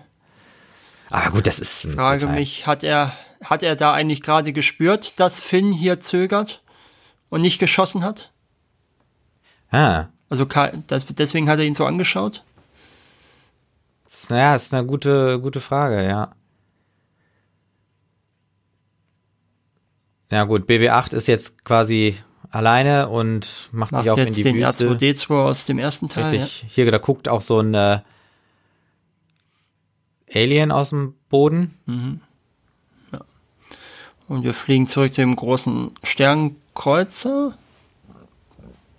Aber 1.11 1.31
gut, 1.31 1.45
das 1.45 1.59
ist. 1.59 1.85
Ich 1.85 1.93
frage 1.93 2.19
Detail. 2.19 2.35
mich, 2.35 2.65
hat 2.65 2.83
er, 2.83 3.11
hat 3.43 3.63
er 3.63 3.75
da 3.75 3.93
eigentlich 3.93 4.21
gerade 4.21 4.53
gespürt, 4.53 5.19
dass 5.19 5.41
Finn 5.41 5.71
hier 5.71 5.99
zögert 5.99 6.63
und 7.29 7.41
nicht 7.41 7.59
geschossen 7.59 8.03
hat? 8.03 8.31
Ah. 9.69 10.07
Also 10.29 10.45
das, 10.45 11.05
deswegen 11.05 11.49
hat 11.49 11.59
er 11.59 11.65
ihn 11.65 11.75
so 11.75 11.85
angeschaut? 11.85 12.43
Naja, 14.29 14.55
ist 14.55 14.73
eine 14.73 14.85
gute, 14.85 15.39
gute 15.41 15.59
Frage, 15.59 16.05
ja. 16.05 16.31
Ja 20.31 20.45
gut, 20.45 20.69
BB8 20.69 21.13
ist 21.13 21.27
jetzt 21.27 21.65
quasi 21.65 22.15
alleine 22.49 23.09
und 23.09 23.69
macht, 23.73 23.91
macht 23.91 24.03
sich 24.03 24.11
auch 24.11 24.17
in 24.17 24.33
die 24.33 24.43
den 24.43 24.55
Wüste. 24.55 24.89
R2D2 24.89 25.43
aus 25.43 25.65
dem 25.65 25.77
ersten 25.79 26.07
Teil. 26.07 26.29
Richtig. 26.29 26.63
Ja. 26.63 26.69
Hier, 26.69 26.91
da 26.91 26.97
guckt 26.99 27.27
auch 27.27 27.41
so 27.41 27.59
ein 27.59 27.73
äh, 27.73 27.99
Alien 30.33 30.71
aus 30.71 30.89
dem 30.89 31.15
Boden. 31.29 31.77
Mhm. 31.85 32.21
Ja. 33.11 33.19
Und 34.27 34.43
wir 34.43 34.53
fliegen 34.53 34.87
zurück 34.87 35.13
zu 35.13 35.21
dem 35.21 35.35
großen 35.35 35.91
Sternkreuzer. 36.03 37.57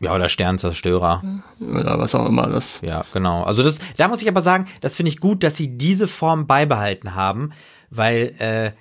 Ja, 0.00 0.14
oder 0.14 0.28
Sternzerstörer. 0.28 1.22
Oder 1.60 1.98
was 1.98 2.14
auch 2.16 2.26
immer 2.26 2.48
das. 2.48 2.80
Ja, 2.80 3.04
genau. 3.12 3.44
Also 3.44 3.62
das, 3.62 3.78
da 3.96 4.08
muss 4.08 4.20
ich 4.20 4.28
aber 4.28 4.42
sagen, 4.42 4.66
das 4.80 4.96
finde 4.96 5.10
ich 5.10 5.20
gut, 5.20 5.44
dass 5.44 5.56
sie 5.56 5.78
diese 5.78 6.08
Form 6.08 6.48
beibehalten 6.48 7.14
haben, 7.14 7.52
weil 7.88 8.34
äh, 8.38 8.72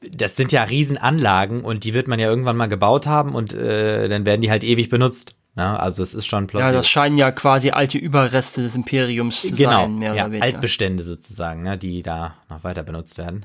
das 0.00 0.36
sind 0.36 0.52
ja 0.52 0.64
Riesenanlagen 0.64 1.62
und 1.62 1.84
die 1.84 1.94
wird 1.94 2.08
man 2.08 2.18
ja 2.18 2.28
irgendwann 2.28 2.56
mal 2.56 2.66
gebaut 2.66 3.06
haben 3.06 3.34
und 3.34 3.52
äh, 3.52 4.08
dann 4.08 4.26
werden 4.26 4.40
die 4.40 4.50
halt 4.50 4.64
ewig 4.64 4.90
benutzt. 4.90 5.34
Ja, 5.56 5.76
also 5.76 6.02
es 6.02 6.14
ist 6.14 6.26
schon 6.26 6.46
plausibel. 6.46 6.72
Ja, 6.72 6.76
das 6.76 6.88
scheinen 6.88 7.16
ja 7.18 7.32
quasi 7.32 7.70
alte 7.70 7.98
Überreste 7.98 8.62
des 8.62 8.76
Imperiums 8.76 9.42
zu 9.42 9.54
genau, 9.54 9.82
sein, 9.82 9.98
mehr 9.98 10.14
ja, 10.14 10.24
oder 10.24 10.32
weniger. 10.32 10.44
Altbestände 10.44 11.04
sozusagen, 11.04 11.62
ne, 11.62 11.76
die 11.76 12.02
da 12.02 12.36
noch 12.48 12.64
weiter 12.64 12.82
benutzt 12.82 13.18
werden. 13.18 13.44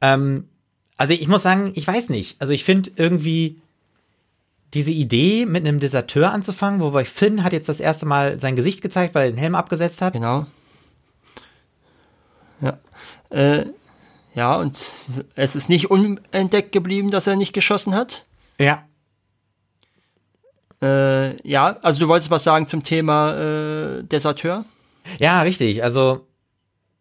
Ähm, 0.00 0.48
also 0.96 1.14
ich 1.14 1.28
muss 1.28 1.42
sagen, 1.42 1.72
ich 1.74 1.86
weiß 1.86 2.08
nicht. 2.08 2.40
Also 2.40 2.52
ich 2.52 2.64
finde 2.64 2.90
irgendwie 2.96 3.60
diese 4.74 4.90
Idee, 4.90 5.46
mit 5.46 5.66
einem 5.66 5.80
Deserteur 5.80 6.32
anzufangen, 6.32 6.80
wobei 6.80 7.04
Finn 7.04 7.42
hat 7.42 7.52
jetzt 7.52 7.68
das 7.68 7.80
erste 7.80 8.04
Mal 8.04 8.38
sein 8.40 8.56
Gesicht 8.56 8.82
gezeigt, 8.82 9.14
weil 9.14 9.28
er 9.28 9.32
den 9.32 9.38
Helm 9.38 9.54
abgesetzt 9.54 10.02
hat. 10.02 10.12
Genau. 10.12 10.46
Ja. 12.60 12.78
Äh, 13.30 13.66
ja, 14.34 14.56
und 14.56 14.78
es 15.36 15.56
ist 15.56 15.68
nicht 15.68 15.90
unentdeckt 15.90 16.72
geblieben, 16.72 17.10
dass 17.10 17.26
er 17.26 17.36
nicht 17.36 17.52
geschossen 17.52 17.94
hat. 17.94 18.24
Ja. 18.58 18.84
Äh, 20.82 21.48
ja, 21.48 21.76
also 21.82 22.00
du 22.00 22.08
wolltest 22.08 22.30
was 22.30 22.44
sagen 22.44 22.66
zum 22.66 22.82
Thema 22.82 23.34
äh, 23.34 24.04
Deserteur? 24.04 24.64
Ja, 25.18 25.42
richtig. 25.42 25.82
Also 25.82 26.26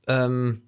ähm, 0.08 0.62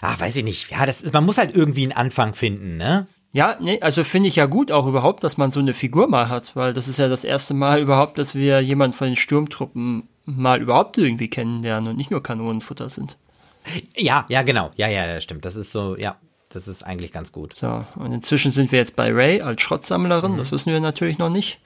Ach, 0.00 0.18
weiß 0.20 0.36
ich 0.36 0.44
nicht. 0.44 0.70
Ja, 0.70 0.86
das 0.86 1.02
ist, 1.02 1.12
man 1.12 1.24
muss 1.24 1.38
halt 1.38 1.54
irgendwie 1.54 1.82
einen 1.82 1.92
Anfang 1.92 2.34
finden, 2.34 2.76
ne? 2.76 3.06
Ja, 3.32 3.56
nee, 3.60 3.80
also 3.80 4.02
finde 4.02 4.28
ich 4.28 4.36
ja 4.36 4.46
gut 4.46 4.72
auch 4.72 4.86
überhaupt, 4.86 5.22
dass 5.22 5.36
man 5.36 5.50
so 5.50 5.60
eine 5.60 5.72
Figur 5.72 6.08
mal 6.08 6.28
hat, 6.28 6.56
weil 6.56 6.72
das 6.72 6.88
ist 6.88 6.98
ja 6.98 7.08
das 7.08 7.22
erste 7.22 7.54
Mal 7.54 7.80
überhaupt, 7.80 8.18
dass 8.18 8.34
wir 8.34 8.60
jemanden 8.60 8.96
von 8.96 9.06
den 9.08 9.16
Sturmtruppen 9.16 10.08
mal 10.24 10.60
überhaupt 10.60 10.98
irgendwie 10.98 11.28
kennenlernen 11.28 11.90
und 11.90 11.96
nicht 11.96 12.10
nur 12.10 12.22
Kanonenfutter 12.22 12.88
sind. 12.88 13.16
Ja, 13.94 14.26
ja, 14.28 14.42
genau. 14.42 14.70
Ja, 14.76 14.88
ja, 14.88 15.06
das 15.06 15.22
stimmt. 15.22 15.44
Das 15.44 15.54
ist 15.54 15.70
so, 15.70 15.96
ja, 15.96 16.16
das 16.50 16.68
ist 16.68 16.84
eigentlich 16.84 17.12
ganz 17.12 17.32
gut. 17.32 17.54
So, 17.56 17.86
und 17.94 18.12
inzwischen 18.12 18.52
sind 18.52 18.72
wir 18.72 18.78
jetzt 18.80 18.96
bei 18.96 19.12
Ray 19.12 19.40
als 19.40 19.62
Schrottsammlerin. 19.62 20.32
Mhm. 20.32 20.36
Das 20.36 20.52
wissen 20.52 20.72
wir 20.72 20.80
natürlich 20.80 21.18
noch 21.18 21.30
nicht. 21.30 21.60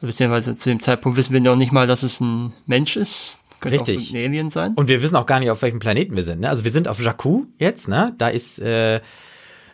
Beziehungsweise 0.00 0.54
zu 0.54 0.68
dem 0.68 0.80
Zeitpunkt 0.80 1.16
wissen 1.16 1.32
wir 1.32 1.40
noch 1.40 1.56
nicht 1.56 1.72
mal, 1.72 1.86
dass 1.86 2.02
es 2.02 2.20
ein 2.20 2.52
Mensch 2.66 2.96
ist. 2.96 3.42
Könnte 3.60 3.78
Richtig. 3.78 4.10
auch 4.10 4.14
ein 4.14 4.24
Alien 4.24 4.50
sein. 4.50 4.74
Und 4.74 4.88
wir 4.88 5.00
wissen 5.00 5.16
auch 5.16 5.26
gar 5.26 5.38
nicht, 5.38 5.50
auf 5.50 5.62
welchem 5.62 5.78
Planeten 5.78 6.16
wir 6.16 6.24
sind. 6.24 6.40
Ne? 6.40 6.48
Also 6.48 6.64
wir 6.64 6.72
sind 6.72 6.88
auf 6.88 7.00
Jakku 7.00 7.46
jetzt, 7.58 7.86
ne? 7.88 8.12
Da 8.18 8.28
ist 8.28 8.58
äh, 8.58 9.00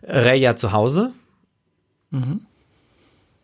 Ray 0.02 0.38
ja 0.38 0.54
zu 0.54 0.72
Hause. 0.72 1.12
Mhm. 2.10 2.42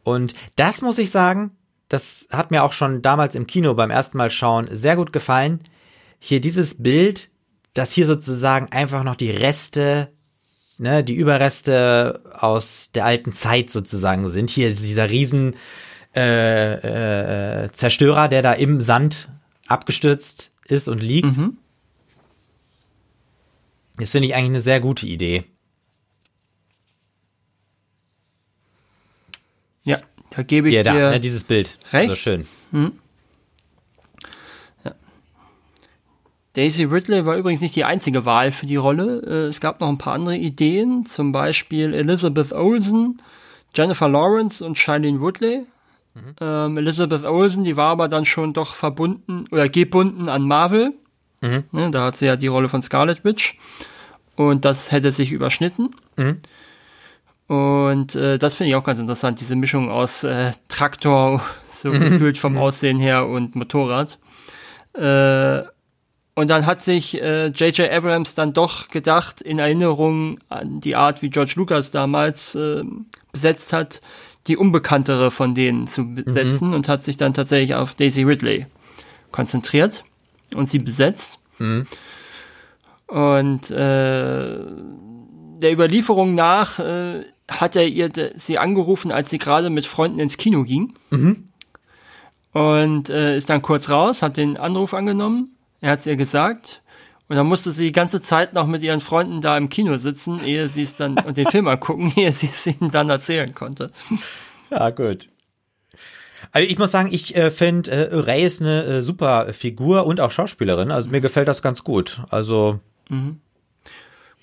Und 0.05 0.35
das 0.57 0.83
muss 0.83 0.99
ich 0.99 1.11
sagen, 1.11 1.53
das 1.89 2.27
hat 2.31 2.51
mir 2.51 2.63
auch 2.63 2.73
schon 2.73 3.01
damals 3.01 3.35
im 3.35 3.47
Kino 3.47 3.75
beim 3.75 3.91
ersten 3.91 4.19
Mal 4.19 4.31
schauen 4.31 4.69
sehr 4.71 4.97
gut 4.97 5.13
gefallen. 5.13 5.61
Hier 6.19 6.41
dieses 6.41 6.83
Bild, 6.83 7.31
dass 7.73 7.93
hier 7.93 8.07
sozusagen 8.07 8.71
einfach 8.71 9.03
noch 9.03 9.17
die 9.17 9.31
Reste 9.31 10.13
ne, 10.78 11.04
die 11.04 11.14
Überreste 11.14 12.21
aus 12.33 12.90
der 12.93 13.04
alten 13.04 13.33
Zeit 13.33 13.71
sozusagen 13.71 14.28
sind. 14.31 14.50
Hier 14.50 14.75
dieser 14.75 15.11
riesen 15.11 15.57
äh, 16.16 17.64
äh, 17.64 17.73
Zerstörer, 17.73 18.28
der 18.28 18.43
da 18.43 18.52
im 18.52 18.81
Sand 18.81 19.28
abgestürzt 19.66 20.52
ist 20.66 20.88
und 20.88 21.02
liegt. 21.02 21.37
Mhm. 21.37 21.59
Das 23.97 24.11
finde 24.11 24.28
ich 24.28 24.35
eigentlich 24.35 24.50
eine 24.50 24.61
sehr 24.61 24.81
gute 24.81 25.07
Idee. 25.07 25.45
Ja, 29.85 29.99
da 30.31 30.43
gebe 30.43 30.69
ich 30.69 30.75
ja, 30.75 30.83
dir 30.83 30.93
da, 30.93 31.12
ja, 31.12 31.19
dieses 31.19 31.45
Bild. 31.45 31.78
Recht. 31.93 32.11
So 32.11 32.16
schön. 32.16 32.47
Mhm. 32.73 32.99
Daisy 36.55 36.85
Ridley 36.85 37.27
war 37.27 37.37
übrigens 37.37 37.61
nicht 37.61 37.77
die 37.77 37.85
einzige 37.85 38.25
Wahl 38.25 38.53
für 38.53 38.67
die 38.67 38.77
Rolle. 38.77 39.23
Äh, 39.27 39.49
es 39.49 39.61
gab 39.61 39.81
noch 39.81 39.89
ein 39.89 39.99
paar 39.99 40.15
andere 40.15 40.37
Ideen, 40.37 41.05
zum 41.05 41.33
Beispiel 41.33 41.93
Elizabeth 41.93 42.53
Olsen, 42.53 43.21
Jennifer 43.75 44.09
Lawrence 44.09 44.65
und 44.65 44.79
Shailene 44.79 45.21
Woodley. 45.21 45.67
Mhm. 46.15 46.35
Ähm, 46.41 46.79
Elizabeth 46.79 47.25
Olsen, 47.25 47.65
die 47.65 47.77
war 47.77 47.91
aber 47.91 48.09
dann 48.09 48.25
schon 48.25 48.53
doch 48.53 48.75
verbunden 48.75 49.47
oder 49.51 49.69
gebunden 49.69 50.29
an 50.29 50.43
Marvel. 50.43 50.93
Mhm. 51.41 51.65
Ne, 51.73 51.91
da 51.91 52.07
hat 52.07 52.17
sie 52.17 52.27
ja 52.27 52.37
die 52.37 52.47
Rolle 52.47 52.69
von 52.69 52.83
Scarlet 52.83 53.25
Witch. 53.25 53.59
Und 54.37 54.65
das 54.65 54.93
hätte 54.93 55.11
sich 55.11 55.33
überschnitten. 55.33 55.95
Mhm. 56.17 56.41
Und 57.47 58.15
äh, 58.15 58.39
das 58.39 58.55
finde 58.55 58.71
ich 58.71 58.77
auch 58.77 58.85
ganz 58.85 59.01
interessant, 59.01 59.41
diese 59.41 59.57
Mischung 59.57 59.91
aus 59.91 60.23
äh, 60.23 60.53
Traktor, 60.69 61.43
so 61.69 61.91
gefühlt 61.93 62.39
vom 62.39 62.53
mhm. 62.53 62.59
Aussehen 62.59 62.99
her, 62.99 63.27
und 63.27 63.57
Motorrad. 63.57 64.19
Äh, 64.95 65.74
und 66.35 66.49
dann 66.49 66.67
hat 66.67 66.83
sich 66.83 67.12
J.J. 67.14 67.79
Äh, 67.79 67.91
Abrams 67.91 68.35
dann 68.35 68.53
doch 68.53 68.88
gedacht, 68.88 69.41
in 69.41 69.59
Erinnerung 69.59 70.38
an 70.49 70.81
die 70.81 70.97
Art, 70.97 71.23
wie 71.23 71.31
George 71.31 71.55
Lucas 71.57 71.93
damals 71.93 72.55
äh, 72.55 72.83
besetzt 73.33 73.73
hat, 73.73 74.00
die 74.47 74.57
unbekanntere 74.57 75.31
von 75.31 75.55
denen 75.55 75.87
zu 75.87 76.14
besetzen 76.14 76.69
mhm. 76.69 76.75
und 76.75 76.88
hat 76.88 77.05
sich 77.05 77.17
dann 77.17 77.35
tatsächlich 77.35 77.75
auf 77.75 77.95
Daisy 77.95 78.25
Ridley 78.25 78.67
konzentriert 79.33 80.05
und 80.55 80.69
sie 80.69 80.81
besetzt. 80.81 81.38
Mhm. 81.59 81.87
Und 83.07 83.71
äh, 83.71 84.59
der 85.61 85.73
Überlieferung 85.73 86.35
nach 86.35 86.79
äh, 86.79 87.25
hat 87.49 87.76
er 87.76 87.87
ihr 87.87 88.11
sie 88.35 88.59
angerufen, 88.59 89.12
als 89.12 89.31
sie 89.31 89.38
gerade 89.38 89.71
mit 89.71 89.87
Freunden 89.87 90.19
ins 90.19 90.37
Kino 90.37 90.64
ging. 90.64 90.95
Mhm. 91.11 91.45
Und 92.53 93.11
äh, 93.11 93.37
ist 93.37 93.50
dann 93.50 93.62
kurz 93.62 93.88
raus, 93.88 94.23
hat 94.23 94.37
den 94.37 94.57
Anruf 94.57 94.95
angenommen. 94.95 95.54
Er 95.85 95.91
hat 95.91 96.00
es 96.00 96.07
ihr 96.07 96.17
gesagt. 96.17 96.83
Und 97.29 97.37
dann 97.37 97.47
musste 97.47 97.71
sie 97.71 97.85
die 97.85 97.93
ganze 97.93 98.23
Zeit 98.23 98.55
noch 98.55 98.67
mit 98.67 98.83
ihren 98.83 99.03
Freunden 99.03 99.43
da 99.43 99.59
im 99.59 99.69
Kino 99.69 99.99
sitzen, 99.99 100.43
ehe 100.43 100.71
sie 100.71 100.83
es 100.83 100.97
dann 100.97 101.19
und 101.19 101.37
den 101.37 101.47
Film 101.47 101.69
angucken, 101.69 102.11
ehe 102.17 102.33
sie 102.33 102.47
es 102.47 102.67
ihnen 102.67 102.91
dann 102.91 103.11
erzählen 103.11 103.55
konnte. 103.55 103.91
Ja, 104.71 104.88
gut. 104.88 105.29
Also 106.53 106.67
ich 106.67 106.79
muss 106.79 106.91
sagen, 106.91 107.11
ich 107.12 107.37
äh, 107.37 107.50
finde, 107.50 107.91
äh, 107.91 108.17
Ray 108.17 108.47
ist 108.47 108.62
eine 108.62 108.85
äh, 108.85 109.03
super 109.03 109.53
Figur 109.53 110.07
und 110.07 110.21
auch 110.21 110.31
Schauspielerin. 110.31 110.91
Also 110.91 111.11
mir 111.11 111.21
gefällt 111.21 111.49
das 111.49 111.61
ganz 111.61 111.85
gut. 111.85 112.23
Also 112.31 112.81
mhm. 113.11 113.41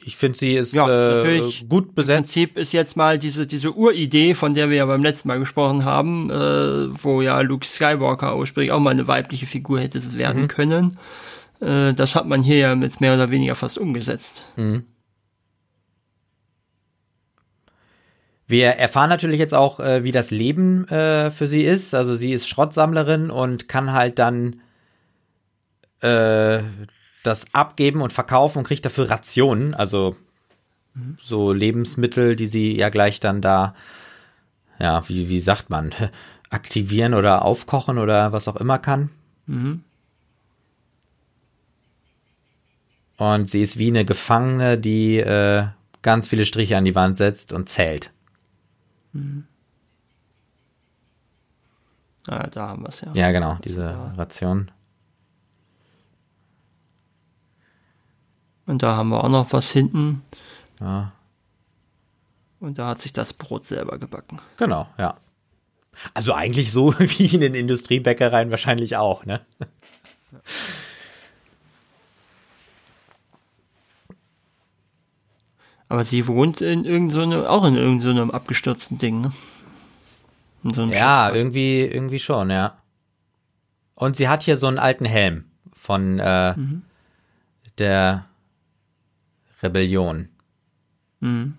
Ich 0.03 0.17
finde, 0.17 0.37
sie 0.37 0.55
ist 0.55 0.73
ja, 0.73 1.23
äh, 1.23 1.51
gut 1.69 1.93
besetzt. 1.93 2.35
Im 2.35 2.47
Prinzip 2.47 2.57
ist 2.57 2.73
jetzt 2.73 2.97
mal 2.97 3.19
diese, 3.19 3.45
diese 3.45 3.71
Uridee, 3.71 4.33
von 4.33 4.53
der 4.53 4.69
wir 4.69 4.77
ja 4.77 4.85
beim 4.85 5.03
letzten 5.03 5.27
Mal 5.27 5.39
gesprochen 5.39 5.85
haben, 5.85 6.29
äh, 6.31 7.03
wo 7.03 7.21
ja 7.21 7.39
Luke 7.41 7.65
Skywalker 7.65 8.35
ursprünglich 8.37 8.71
auch 8.71 8.79
mal 8.79 8.91
eine 8.91 9.07
weibliche 9.07 9.45
Figur 9.45 9.79
hätte 9.79 10.01
werden 10.17 10.43
mhm. 10.43 10.47
können. 10.47 10.97
Äh, 11.61 11.93
das 11.93 12.15
hat 12.15 12.25
man 12.25 12.41
hier 12.41 12.57
ja 12.57 12.73
jetzt 12.73 13.01
mehr 13.01 13.13
oder 13.13 13.31
weniger 13.31 13.55
fast 13.55 13.77
umgesetzt. 13.77 14.43
Mhm. 14.57 14.85
Wir 18.47 18.71
erfahren 18.71 19.09
natürlich 19.09 19.39
jetzt 19.39 19.53
auch, 19.53 19.79
äh, 19.79 20.03
wie 20.03 20.11
das 20.11 20.29
Leben 20.29 20.85
äh, 20.89 21.31
für 21.31 21.47
sie 21.47 21.61
ist. 21.61 21.95
Also 21.95 22.15
sie 22.15 22.33
ist 22.33 22.49
Schrottsammlerin 22.49 23.31
und 23.31 23.69
kann 23.69 23.93
halt 23.93 24.19
dann 24.19 24.59
äh, 26.01 26.59
das 27.23 27.45
abgeben 27.53 28.01
und 28.01 28.11
verkaufen 28.11 28.57
und 28.57 28.67
kriegt 28.67 28.83
dafür 28.83 29.09
Rationen, 29.09 29.73
also 29.73 30.17
mhm. 30.95 31.17
so 31.21 31.53
Lebensmittel, 31.53 32.35
die 32.35 32.47
sie 32.47 32.75
ja 32.75 32.89
gleich 32.89 33.21
dann 33.21 33.41
da, 33.41 33.73
ja, 34.79 35.07
wie, 35.07 35.29
wie 35.29 35.39
sagt 35.39 35.69
man, 35.69 35.91
aktivieren 36.49 37.13
oder 37.13 37.45
aufkochen 37.45 37.97
oder 37.99 38.33
was 38.33 38.49
auch 38.49 38.57
immer 38.57 38.79
kann. 38.79 39.11
Mhm. 39.45 39.83
Und 43.21 43.51
sie 43.51 43.61
ist 43.61 43.77
wie 43.77 43.89
eine 43.89 44.03
Gefangene, 44.03 44.79
die 44.79 45.17
äh, 45.17 45.67
ganz 46.01 46.27
viele 46.27 46.43
Striche 46.43 46.75
an 46.75 46.85
die 46.85 46.95
Wand 46.95 47.17
setzt 47.17 47.53
und 47.53 47.69
zählt. 47.69 48.11
Mhm. 49.13 49.45
Ah, 52.27 52.47
da 52.47 52.69
haben 52.69 52.81
wir 52.81 52.89
es 52.89 53.01
ja. 53.01 53.13
Ja, 53.15 53.31
genau, 53.31 53.59
diese 53.63 53.95
Ration. 54.17 54.71
Und 58.65 58.81
da 58.81 58.95
haben 58.95 59.09
wir 59.09 59.23
auch 59.23 59.29
noch 59.29 59.53
was 59.53 59.69
hinten. 59.69 60.23
Ja. 60.79 61.11
Und 62.59 62.79
da 62.79 62.87
hat 62.87 63.01
sich 63.01 63.13
das 63.13 63.33
Brot 63.33 63.65
selber 63.65 63.99
gebacken. 63.99 64.39
Genau, 64.57 64.87
ja. 64.97 65.17
Also 66.15 66.33
eigentlich 66.33 66.71
so 66.71 66.95
wie 66.97 67.35
in 67.35 67.41
den 67.41 67.53
Industriebäckereien 67.53 68.49
wahrscheinlich 68.49 68.97
auch, 68.97 69.27
ne? 69.27 69.41
Aber 75.91 76.05
sie 76.05 76.25
wohnt 76.25 76.61
in 76.61 76.85
irgendeinem, 76.85 77.31
so 77.33 77.47
auch 77.47 77.65
in 77.65 77.75
irgendeinem 77.75 78.27
so 78.29 78.33
abgestürzten 78.33 78.97
Ding, 78.97 79.19
ne? 79.19 79.33
So 80.63 80.85
ja, 80.85 81.27
Schiff. 81.27 81.35
irgendwie, 81.35 81.81
irgendwie 81.81 82.19
schon, 82.19 82.49
ja. 82.49 82.77
Und 83.95 84.15
sie 84.15 84.29
hat 84.29 84.43
hier 84.43 84.55
so 84.55 84.67
einen 84.67 84.79
alten 84.79 85.03
Helm 85.03 85.43
von 85.73 86.17
äh, 86.19 86.55
mhm. 86.55 86.83
der 87.77 88.25
Rebellion. 89.61 90.29
Mhm. 91.19 91.57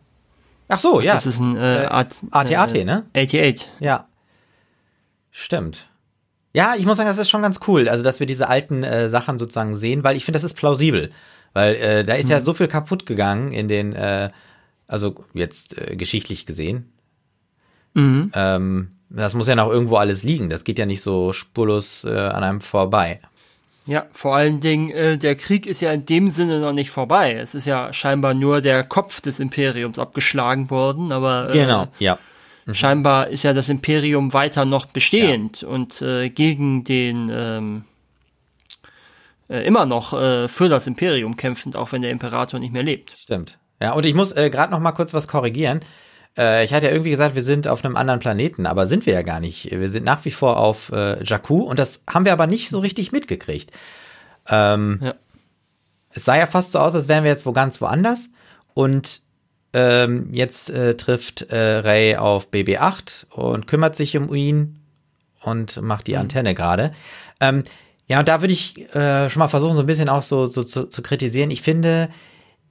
Ach 0.68 0.81
so, 0.81 1.03
ja. 1.03 1.12
Das 1.12 1.27
ist 1.27 1.38
ein 1.38 1.57
äh, 1.57 1.88
AT-AT, 1.90 2.73
äh, 2.75 2.85
ne? 2.85 3.05
88. 3.14 3.68
Ja. 3.81 4.07
Stimmt. 5.31 5.90
Ja, 6.55 6.75
ich 6.75 6.87
muss 6.87 6.97
sagen, 6.97 7.09
das 7.09 7.18
ist 7.18 7.29
schon 7.29 7.42
ganz 7.42 7.61
cool, 7.66 7.87
also 7.87 8.03
dass 8.03 8.18
wir 8.18 8.27
diese 8.27 8.49
alten 8.49 8.83
äh, 8.83 9.11
Sachen 9.11 9.38
sozusagen 9.38 9.77
sehen, 9.77 10.05
weil 10.05 10.16
ich 10.16 10.25
finde, 10.25 10.37
das 10.37 10.45
ist 10.45 10.55
plausibel. 10.55 11.11
Weil 11.53 11.75
äh, 11.75 12.05
da 12.05 12.15
ist 12.15 12.27
mhm. 12.27 12.33
ja 12.33 12.41
so 12.41 12.55
viel 12.55 12.69
kaputt 12.69 13.07
gegangen 13.07 13.53
in 13.53 13.69
den, 13.69 13.93
äh, 13.93 14.31
also 14.87 15.25
jetzt 15.35 15.79
äh, 15.79 15.97
geschichtlich 15.97 16.47
gesehen. 16.47 16.93
Mhm. 17.95 18.31
Ähm, 18.35 18.88
das 19.11 19.35
muss 19.35 19.49
ja 19.49 19.57
noch 19.57 19.71
irgendwo 19.71 19.97
alles 19.97 20.23
liegen. 20.23 20.49
Das 20.49 20.65
geht 20.65 20.79
ja 20.79 20.87
nicht 20.87 21.03
so 21.03 21.33
spurlos 21.33 22.05
äh, 22.05 22.11
an 22.11 22.43
einem 22.43 22.61
vorbei. 22.61 23.21
Ja, 23.85 24.07
vor 24.12 24.37
allen 24.37 24.61
Dingen, 24.61 24.91
äh, 24.91 25.19
der 25.19 25.35
Krieg 25.35 25.67
ist 25.67 25.83
ja 25.83 25.93
in 25.93 26.07
dem 26.07 26.29
Sinne 26.29 26.61
noch 26.61 26.73
nicht 26.73 26.91
vorbei. 26.91 27.35
Es 27.35 27.55
ist 27.55 27.67
ja 27.67 27.93
scheinbar 27.93 28.33
nur 28.33 28.61
der 28.61 28.85
Kopf 28.85 29.21
des 29.21 29.41
Imperiums 29.41 29.99
abgeschlagen 29.99 30.71
worden, 30.71 31.12
aber 31.12 31.51
äh, 31.51 31.53
genau, 31.53 31.88
ja. 31.99 32.19
Mhm. 32.65 32.75
Scheinbar 32.75 33.29
ist 33.29 33.43
ja 33.43 33.53
das 33.53 33.69
Imperium 33.69 34.33
weiter 34.33 34.65
noch 34.65 34.87
bestehend 34.87 35.62
ja. 35.62 35.69
und 35.69 36.05
gegen 36.35 36.85
den 36.85 37.29
ähm, 37.29 37.85
äh, 39.53 39.62
immer 39.62 39.87
noch 39.87 40.12
äh, 40.15 40.49
für 40.49 40.69
das 40.69 40.87
Imperium 40.87 41.37
kämpfend, 41.37 41.77
auch 41.77 41.93
wenn 41.93 42.03
der 42.03 42.11
Imperator 42.11 42.59
nicht 42.59 42.73
mehr 42.73 42.83
lebt. 42.83 43.15
Stimmt. 43.17 43.59
Ja, 43.81 43.93
und 43.93 44.07
ich 44.07 44.15
muss 44.15 44.33
äh, 44.33 44.49
gerade 44.51 44.73
noch 44.73 44.81
mal 44.81 44.93
kurz 44.93 45.12
was 45.12 45.29
korrigieren. 45.29 45.81
Äh, 46.38 46.65
ich 46.65 46.73
hatte 46.73 46.87
ja 46.87 46.93
irgendwie 46.93 47.11
gesagt, 47.11 47.35
wir 47.35 47.43
sind 47.43 47.69
auf 47.69 47.85
einem 47.85 47.97
anderen 47.97 48.21
Planeten, 48.21 48.67
aber 48.67 48.87
sind 48.87 49.07
wir 49.07 49.12
ja 49.12 49.23
gar 49.23 49.41
nicht. 49.41 49.71
Wir 49.71 49.91
sind 49.91 50.05
nach 50.05 50.25
wie 50.25 50.31
vor 50.31 50.59
auf 50.59 50.91
äh, 50.93 51.23
Jakku 51.23 51.62
und 51.62 51.79
das 51.79 52.03
haben 52.09 52.25
wir 52.25 52.33
aber 52.33 52.47
nicht 52.47 52.71
so 52.71 52.79
richtig 52.79 53.12
mitgekriegt. 53.12 53.71
Ähm, 54.49 55.01
ja. 55.03 55.15
Es 56.15 56.25
sah 56.25 56.37
ja 56.37 56.47
fast 56.47 56.73
so 56.73 56.79
aus, 56.79 56.95
als 56.95 57.09
wären 57.09 57.25
wir 57.25 57.31
jetzt 57.31 57.47
wo 57.47 57.53
ganz 57.53 57.81
woanders. 57.81 58.29
Und 58.75 59.23
ähm, 59.75 60.29
jetzt 60.33 60.71
äh, 60.71 60.97
trifft 60.97 61.51
äh, 61.51 61.79
Ray 61.79 62.17
auf 62.17 62.49
BB8 62.49 63.31
und 63.31 63.67
kümmert 63.67 63.97
sich 63.97 64.17
um 64.17 64.35
ihn 64.35 64.79
und 65.43 65.81
macht 65.83 66.07
die 66.07 66.12
mhm. 66.12 66.21
Antenne 66.21 66.55
gerade. 66.55 66.93
Ähm, 67.41 67.65
ja, 68.12 68.18
und 68.18 68.29
da 68.29 68.42
würde 68.42 68.53
ich 68.53 68.79
äh, 68.94 69.31
schon 69.31 69.40
mal 69.40 69.48
versuchen, 69.48 69.72
so 69.72 69.81
ein 69.81 69.87
bisschen 69.87 70.11
auch 70.11 70.22
so, 70.22 70.46
so 70.46 70.64
zu, 70.64 70.85
zu 70.85 71.01
kritisieren. 71.01 71.51
Ich 71.51 71.62
finde, 71.62 72.11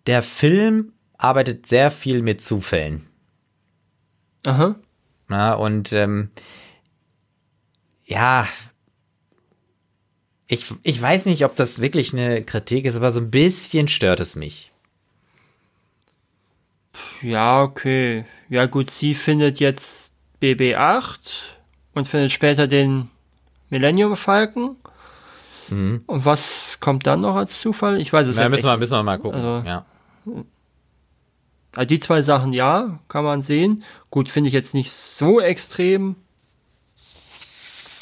der 0.05 0.21
Film 0.21 0.93
arbeitet 1.17 1.65
sehr 1.65 1.89
viel 1.89 2.21
mit 2.21 2.41
Zufällen. 2.41 3.07
Aha. 4.45 4.75
Na, 5.29 5.53
und 5.53 5.93
ähm, 5.93 6.29
ja, 8.05 8.47
ich, 10.45 10.71
ich 10.83 11.01
weiß 11.01 11.25
nicht, 11.25 11.43
ob 11.43 11.55
das 11.55 11.81
wirklich 11.81 12.13
eine 12.13 12.43
Kritik 12.43 12.85
ist, 12.85 12.95
aber 12.95 13.11
so 13.11 13.19
ein 13.19 13.31
bisschen 13.31 13.87
stört 13.87 14.19
es 14.19 14.35
mich. 14.35 14.71
Ja, 17.23 17.63
okay. 17.63 18.25
Ja, 18.47 18.67
gut, 18.67 18.91
sie 18.91 19.15
findet 19.15 19.59
jetzt 19.59 20.13
BB8 20.39 21.31
und 21.95 22.07
findet 22.07 22.31
später 22.31 22.67
den 22.67 23.09
Millennium 23.71 24.15
Falcon. 24.15 24.75
Mhm. 25.71 26.03
Und 26.05 26.25
was 26.25 26.79
kommt 26.79 27.07
dann 27.07 27.21
noch 27.21 27.35
als 27.35 27.59
Zufall? 27.59 27.99
Ich 27.99 28.11
weiß 28.11 28.27
es 28.27 28.37
ja, 28.37 28.49
müssen 28.49 28.65
wir, 28.65 28.77
müssen 28.77 28.93
wir 28.93 29.03
mal 29.03 29.17
gucken. 29.17 29.43
Also, 29.43 29.67
ja. 29.67 29.85
Also 31.75 31.87
die 31.87 31.99
zwei 31.99 32.21
Sachen, 32.21 32.53
ja, 32.53 32.99
kann 33.07 33.23
man 33.23 33.41
sehen. 33.41 33.83
Gut, 34.09 34.29
finde 34.29 34.49
ich 34.49 34.53
jetzt 34.53 34.73
nicht 34.73 34.91
so 34.91 35.39
extrem. 35.39 36.15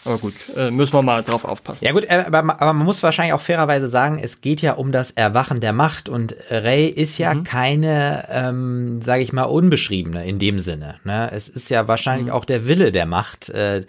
Aber 0.05 0.17
gut, 0.17 0.33
äh, 0.55 0.71
müssen 0.71 0.93
wir 0.93 1.01
mal 1.01 1.21
drauf 1.23 1.45
aufpassen. 1.45 1.85
Ja 1.85 1.91
gut, 1.91 2.05
äh, 2.05 2.23
aber, 2.25 2.39
aber, 2.39 2.73
man 2.73 2.85
muss 2.85 3.03
wahrscheinlich 3.03 3.33
auch 3.33 3.41
fairerweise 3.41 3.87
sagen, 3.87 4.19
es 4.21 4.41
geht 4.41 4.61
ja 4.61 4.73
um 4.73 4.91
das 4.91 5.11
Erwachen 5.11 5.59
der 5.59 5.73
Macht 5.73 6.09
und 6.09 6.35
Ray 6.49 6.87
ist 6.87 7.17
ja 7.17 7.33
mhm. 7.33 7.43
keine, 7.43 8.25
ähm, 8.29 9.01
sage 9.01 9.21
ich 9.21 9.33
mal, 9.33 9.43
unbeschriebene 9.43 10.25
in 10.25 10.39
dem 10.39 10.57
Sinne. 10.57 10.95
Ne? 11.03 11.29
Es 11.31 11.49
ist 11.49 11.69
ja 11.69 11.87
wahrscheinlich 11.87 12.27
mhm. 12.27 12.33
auch 12.33 12.45
der 12.45 12.65
Wille 12.65 12.91
der 12.91 13.05
Macht, 13.05 13.49
äh, 13.49 13.85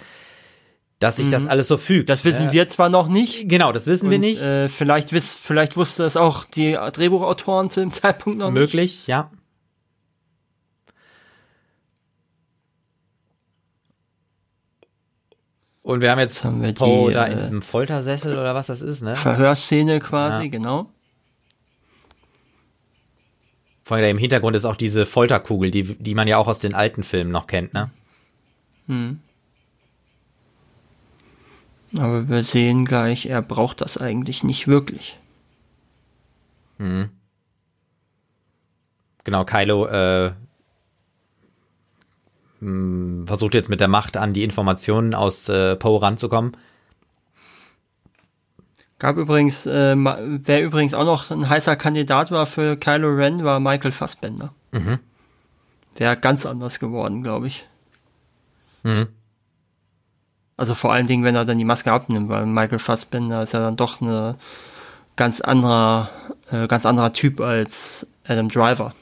dass 1.01 1.17
sich 1.17 1.29
das 1.29 1.47
alles 1.47 1.67
so 1.67 1.79
fügt. 1.79 2.09
Das 2.11 2.25
wissen 2.25 2.51
Äh, 2.51 2.53
wir 2.53 2.69
zwar 2.69 2.89
noch 2.91 3.09
nicht. 3.09 3.49
Genau, 3.49 3.73
das 3.73 3.87
wissen 3.87 4.11
wir 4.11 4.17
Und, 4.17 4.21
nicht. 4.21 4.43
Äh, 4.43 4.69
vielleicht, 4.69 5.13
wiss, 5.13 5.35
vielleicht 5.35 5.77
wusste 5.77 6.05
es 6.05 6.17
auch 6.17 6.45
die 6.45 6.73
Drehbuchautoren 6.75 7.71
zu 7.71 7.81
dem 7.81 7.91
Zeitpunkt 7.91 8.39
noch 8.39 8.51
nicht. 8.51 8.61
Möglich, 8.61 9.07
ja. 9.07 9.31
Und 15.83 16.03
wir 16.03 16.11
haben 16.11 16.19
jetzt, 16.19 16.37
Jetzt 16.37 16.45
haben 16.45 16.63
wir 16.63 16.75
Poe 16.75 17.09
die, 17.09 17.15
da 17.15 17.25
in 17.25 17.39
äh, 17.39 17.41
diesem 17.41 17.63
Foltersessel 17.63 18.39
oder 18.39 18.55
was 18.55 18.67
das 18.67 18.83
ist, 18.83 19.01
ne? 19.03 19.17
Verhörszene 19.17 19.99
quasi, 20.01 20.45
Ja. 20.45 20.51
genau. 20.51 20.91
Vor 23.85 23.97
allem 23.97 24.11
im 24.11 24.19
Hintergrund 24.19 24.55
ist 24.55 24.65
auch 24.67 24.77
diese 24.77 25.05
Folterkugel, 25.05 25.71
die, 25.71 25.83
die 25.83 26.15
man 26.15 26.29
ja 26.29 26.37
auch 26.37 26.47
aus 26.47 26.61
den 26.61 26.75
alten 26.75 27.03
Filmen 27.03 27.33
noch 27.33 27.47
kennt, 27.47 27.73
ne? 27.75 27.91
Aber 31.97 32.29
wir 32.29 32.45
sehen 32.45 32.85
gleich, 32.85 33.27
er 33.27 33.43
braucht 33.43 33.81
das 33.81 33.97
eigentlich 33.97 34.45
nicht 34.45 34.69
wirklich. 34.69 35.19
Genau, 39.25 39.45
Kylo 39.45 39.87
äh, 39.87 40.33
mh, 42.61 43.27
versucht 43.27 43.55
jetzt 43.55 43.71
mit 43.71 43.81
der 43.81 43.89
Macht 43.89 44.17
an 44.17 44.33
die 44.33 44.45
Informationen 44.45 45.15
aus 45.15 45.49
äh, 45.49 45.77
Poe 45.77 46.01
ranzukommen. 46.01 46.57
Gab 48.99 49.17
übrigens, 49.17 49.67
äh, 49.67 49.97
wer 49.97 50.63
übrigens 50.63 50.95
auch 50.95 51.05
noch 51.05 51.31
ein 51.31 51.49
heißer 51.49 51.75
Kandidat 51.77 52.31
war 52.31 52.47
für 52.47 52.77
Kylo 52.77 53.09
Ren, 53.09 53.45
war 53.45 53.59
Michael 53.59 53.93
Fassbender. 53.93 54.53
Wäre 55.97 56.17
ganz 56.17 56.47
anders 56.47 56.79
geworden, 56.81 57.23
glaube 57.23 57.49
ich. 57.49 57.67
Mhm. 58.85 59.09
Also 60.61 60.75
vor 60.75 60.93
allen 60.93 61.07
Dingen, 61.07 61.25
wenn 61.25 61.35
er 61.35 61.47
dann 61.47 61.57
die 61.57 61.65
Maske 61.65 61.91
abnimmt, 61.91 62.29
weil 62.29 62.45
Michael 62.45 62.81
Fassbender 62.81 63.43
ist 63.43 63.53
ja 63.53 63.61
dann 63.61 63.77
doch 63.77 64.03
eine 64.03 64.37
ganz 65.17 65.41
anderer, 65.41 66.11
äh, 66.51 66.69
ganz 66.69 66.85
anderer 66.85 67.15
Typ 67.15 67.41
als 67.41 68.07
Adam 68.27 68.49
Driver. 68.49 68.95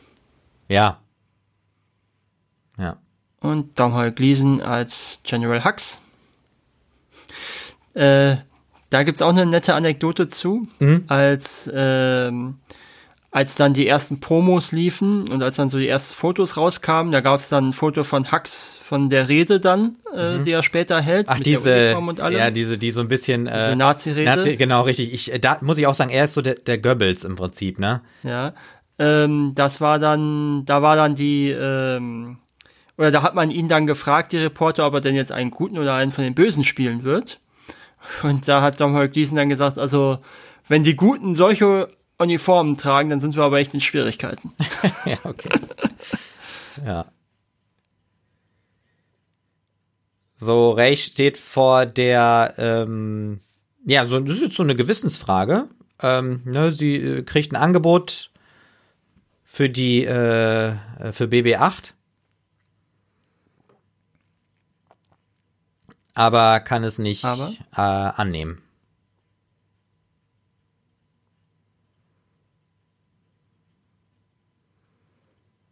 Ja. 0.68 1.01
Ja. 2.79 2.99
Und 3.40 3.77
Domhnall 3.77 4.12
Gleeson 4.12 4.62
als 4.62 5.18
General 5.25 5.64
Hux. 5.64 5.99
Äh, 7.94 8.37
da 8.90 9.03
gibt's 9.03 9.21
auch 9.21 9.31
eine 9.31 9.44
nette 9.44 9.75
Anekdote 9.75 10.29
zu, 10.29 10.68
als, 11.09 11.68
ähm, 11.75 12.61
als 13.30 13.56
dann 13.56 13.74
die 13.74 13.86
ersten 13.86 14.20
Promos 14.20 14.72
liefen 14.72 15.28
und 15.28 15.42
als 15.42 15.56
dann 15.56 15.68
so 15.68 15.78
die 15.78 15.88
ersten 15.88 16.14
Fotos 16.14 16.56
rauskamen, 16.56 17.12
da 17.12 17.20
gab's 17.20 17.50
dann 17.50 17.68
ein 17.68 17.72
Foto 17.74 18.02
von 18.02 18.32
Hux 18.32 18.76
von 18.82 19.10
der 19.10 19.28
Rede 19.28 19.60
dann, 19.60 19.98
äh, 20.14 20.38
die 20.44 20.52
er 20.52 20.62
später 20.62 21.00
hält. 21.00 21.26
Ach, 21.28 21.38
diese, 21.38 21.94
ja, 22.30 22.50
diese, 22.50 22.78
die 22.78 22.90
so 22.90 23.02
ein 23.02 23.08
bisschen, 23.08 23.46
äh, 23.46 23.76
Nazi-Rede. 23.76 24.24
Nazi, 24.24 24.56
genau, 24.56 24.82
richtig. 24.82 25.12
Ich, 25.12 25.40
da 25.42 25.58
muss 25.60 25.76
ich 25.76 25.86
auch 25.86 25.94
sagen, 25.94 26.10
er 26.10 26.24
ist 26.24 26.34
so 26.34 26.40
der, 26.40 26.54
der 26.54 26.78
Goebbels 26.78 27.24
im 27.24 27.36
Prinzip, 27.36 27.78
ne? 27.78 28.00
Ja, 28.22 28.54
ähm, 28.98 29.52
das 29.54 29.82
war 29.82 29.98
dann, 29.98 30.64
da 30.64 30.80
war 30.80 30.96
dann 30.96 31.14
die, 31.14 31.50
ähm, 31.50 32.38
oder 32.96 33.10
da 33.10 33.22
hat 33.22 33.34
man 33.34 33.50
ihn 33.50 33.68
dann 33.68 33.86
gefragt, 33.86 34.32
die 34.32 34.38
Reporter, 34.38 34.86
ob 34.86 34.94
er 34.94 35.00
denn 35.02 35.14
jetzt 35.14 35.32
einen 35.32 35.50
guten 35.50 35.78
oder 35.78 35.94
einen 35.94 36.10
von 36.12 36.24
den 36.24 36.34
Bösen 36.34 36.64
spielen 36.64 37.04
wird. 37.04 37.40
Und 38.22 38.48
da 38.48 38.62
hat 38.62 38.80
Domhnall 38.80 39.10
Gleeson 39.10 39.36
dann 39.36 39.50
gesagt, 39.50 39.78
also 39.78 40.18
wenn 40.66 40.82
die 40.82 40.96
Guten 40.96 41.34
solche 41.34 41.90
Uniformen 42.18 42.76
tragen, 42.76 43.09
dann 43.09 43.20
sind 43.20 43.37
wir 43.37 43.44
aber 43.44 43.59
echt 43.59 43.74
in 43.74 43.81
Schwierigkeiten. 43.81 44.52
ja, 45.04 45.18
okay. 45.24 45.50
ja. 46.85 47.07
So, 50.40 50.70
Ray 50.70 50.96
steht 50.96 51.37
vor 51.37 51.87
der, 51.87 52.54
ähm, 52.59 53.40
ja, 53.85 54.07
so, 54.07 54.20
das 54.20 54.37
ist 54.37 54.42
jetzt 54.42 54.57
so 54.57 54.62
eine 54.62 54.76
Gewissensfrage. 54.76 55.68
Ähm, 56.00 56.42
ne, 56.44 56.70
sie 56.70 56.96
äh, 56.96 57.22
kriegt 57.22 57.52
ein 57.52 57.57
Angebot 57.57 58.31
für 59.44 59.68
die, 59.68 60.04
äh, 60.04 60.76
für 61.12 61.24
BB8. 61.24 61.92
Aber 66.14 66.61
kann 66.61 66.85
es 66.85 66.98
nicht? 66.98 67.24
Äh, 67.24 67.81
annehmen. 67.81 68.62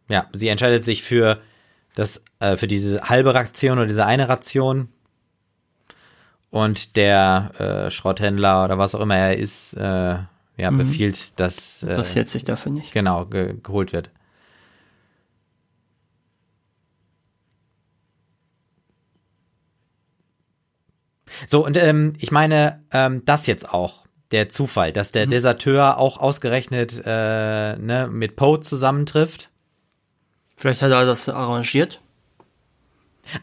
Ja, 0.09 0.27
sie 0.33 0.47
entscheidet 0.47 0.85
sich 0.85 1.03
für 1.03 1.41
das, 1.95 2.21
äh, 2.39 2.57
für 2.57 2.67
diese 2.67 3.09
halbe 3.09 3.33
Ration 3.33 3.77
oder 3.77 3.87
diese 3.87 4.05
eine 4.05 4.29
Ration. 4.29 4.89
Und 6.49 6.95
der 6.95 7.51
äh, 7.87 7.91
Schrotthändler 7.91 8.63
oder 8.65 8.77
was 8.77 8.95
auch 8.95 9.01
immer 9.01 9.17
er 9.17 9.37
ist, 9.37 9.73
äh, 9.73 10.17
ja, 10.59 10.71
befiehlt, 10.71 11.39
dass 11.39 11.83
äh, 11.83 11.87
Interessiert 11.87 12.29
sich 12.29 12.43
dafür 12.43 12.71
nicht. 12.71 12.91
genau 12.91 13.25
ge 13.25 13.55
geholt 13.61 13.93
wird. 13.93 14.09
So, 21.47 21.63
und 21.65 21.77
ähm, 21.77 22.13
ich 22.19 22.31
meine, 22.31 22.83
ähm, 22.91 23.23
das 23.25 23.45
jetzt 23.45 23.71
auch, 23.71 24.07
der 24.31 24.49
Zufall, 24.49 24.91
dass 24.91 25.11
der 25.11 25.25
Deserteur 25.25 25.97
auch 25.97 26.17
ausgerechnet 26.17 27.01
äh, 27.05 27.75
ne, 27.77 28.09
mit 28.11 28.35
Poe 28.35 28.59
zusammentrifft. 28.59 29.49
Vielleicht 30.57 30.81
hat 30.81 30.91
er 30.91 31.05
das 31.05 31.29
arrangiert. 31.29 32.01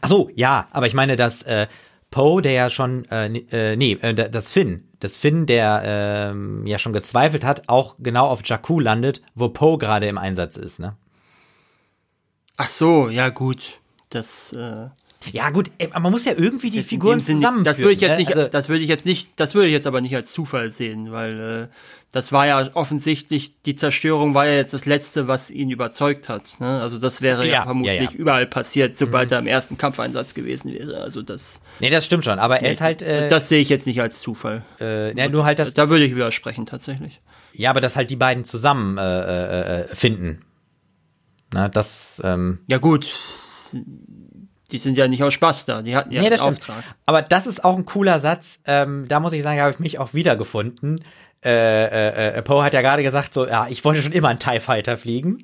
Ach 0.01 0.09
so, 0.09 0.29
ja, 0.35 0.67
aber 0.71 0.87
ich 0.87 0.93
meine, 0.93 1.15
dass 1.15 1.43
äh, 1.43 1.67
Poe, 2.11 2.41
der 2.41 2.51
ja 2.51 2.69
schon, 2.69 3.05
äh, 3.05 3.27
äh, 3.51 3.75
nee, 3.75 3.93
äh, 3.93 4.13
das 4.13 4.51
Finn, 4.51 4.87
das 4.99 5.15
Finn, 5.15 5.45
der 5.45 5.81
ähm, 5.85 6.67
ja 6.67 6.77
schon 6.77 6.93
gezweifelt 6.93 7.45
hat, 7.45 7.67
auch 7.67 7.95
genau 7.99 8.27
auf 8.27 8.41
Jakku 8.45 8.79
landet, 8.79 9.21
wo 9.33 9.49
Poe 9.49 9.77
gerade 9.77 10.07
im 10.07 10.17
Einsatz 10.17 10.57
ist, 10.57 10.79
ne? 10.79 10.97
Ach 12.57 12.67
so, 12.67 13.09
ja 13.09 13.29
gut. 13.29 13.79
Das, 14.09 14.53
äh, 14.53 14.89
Ja, 15.31 15.49
gut, 15.49 15.71
man 15.93 16.11
muss 16.11 16.25
ja 16.25 16.33
irgendwie 16.37 16.69
die 16.69 16.83
Figuren 16.83 17.19
zusammenführen. 17.19 17.63
Das 17.63 17.79
würde 17.79 17.93
ich 17.93 18.01
jetzt 18.01 18.11
ne? 18.11 18.17
nicht, 18.17 18.35
Also, 18.35 18.47
das 18.49 18.69
würde 18.69 18.83
ich 18.83 18.89
jetzt 18.89 19.05
nicht, 19.05 19.29
das 19.39 19.55
würde 19.55 19.67
ich 19.67 19.73
jetzt 19.73 19.87
aber 19.87 20.01
nicht 20.01 20.15
als 20.15 20.31
Zufall 20.31 20.71
sehen, 20.71 21.11
weil 21.11 21.39
äh, 21.39 21.67
das 22.11 22.31
war 22.31 22.47
ja 22.47 22.69
offensichtlich, 22.75 23.61
die 23.63 23.75
Zerstörung 23.75 24.33
war 24.33 24.45
ja 24.47 24.53
jetzt 24.53 24.73
das 24.73 24.85
Letzte, 24.85 25.27
was 25.27 25.51
ihn 25.51 25.69
überzeugt 25.69 26.29
hat. 26.29 26.59
Ne? 26.59 26.81
Also 26.81 26.97
das 26.99 27.21
wäre 27.21 27.45
ja, 27.45 27.53
Ja, 27.53 27.63
vermutlich 27.63 27.95
ja, 27.95 28.01
Mhm. 28.03 28.09
ja. 28.13 28.19
überall 28.19 28.45
passiert, 28.45 28.95
sobald 28.97 29.31
er 29.31 29.39
im 29.39 29.47
ersten 29.47 29.77
Kampfeinsatz 29.77 30.33
gewesen 30.33 30.71
wäre. 30.73 31.01
Also 31.01 31.21
das, 31.21 31.59
nee, 31.79 31.89
das 31.89 32.05
stimmt 32.05 32.23
schon, 32.23 32.39
aber 32.39 32.61
er 32.61 32.71
ist 32.71 32.81
halt, 32.81 33.01
äh, 33.01 33.27
das 33.29 33.49
sehe 33.49 33.59
ich 33.59 33.69
jetzt 33.69 33.85
nicht 33.87 34.01
als 34.01 34.19
Zufall. 34.19 34.63
äh, 34.79 35.17
ja, 35.17 35.27
nur 35.27 35.43
halt 35.45 35.59
das, 35.59 35.73
Da 35.73 35.89
würde 35.89 36.05
ich 36.05 36.15
widersprechen 36.15 36.65
tatsächlich. 36.65 37.19
ja, 37.53 37.69
aber 37.69 37.81
dass 37.81 37.95
halt 37.97 38.09
die 38.09 38.15
beiden 38.15 38.45
zusammen 38.45 38.97
äh, 38.97 39.01
äh, 39.01 39.81
äh, 39.81 39.87
finden. 39.95 40.41
Na, 41.53 41.67
das, 41.67 42.21
ähm, 42.23 42.59
Ja 42.67 42.77
gut, 42.77 43.09
die 44.75 44.79
sind 44.79 44.97
ja 44.97 45.07
nicht 45.07 45.23
aus 45.23 45.33
Spaß 45.33 45.65
da, 45.65 45.81
die 45.81 45.95
hatten 45.95 46.11
ja 46.11 46.19
nee, 46.19 46.27
einen 46.27 46.37
stimmt. 46.37 46.57
Auftrag. 46.57 46.83
Aber 47.05 47.21
das 47.21 47.47
ist 47.47 47.63
auch 47.63 47.77
ein 47.77 47.85
cooler 47.85 48.19
Satz. 48.19 48.59
Ähm, 48.65 49.05
da 49.07 49.21
muss 49.21 49.31
ich 49.31 49.41
sagen, 49.41 49.61
habe 49.61 49.71
ich 49.71 49.79
mich 49.79 49.99
auch 49.99 50.13
wiedergefunden. 50.13 51.01
Äh, 51.43 51.85
äh, 51.85 52.37
äh, 52.37 52.41
Poe 52.41 52.61
hat 52.61 52.73
ja 52.73 52.81
gerade 52.81 53.03
gesagt, 53.03 53.33
so, 53.33 53.47
ja, 53.47 53.67
ich 53.69 53.85
wollte 53.85 54.01
schon 54.01 54.11
immer 54.11 54.27
einen 54.27 54.39
TIE 54.39 54.59
Fighter 54.59 54.97
fliegen. 54.97 55.43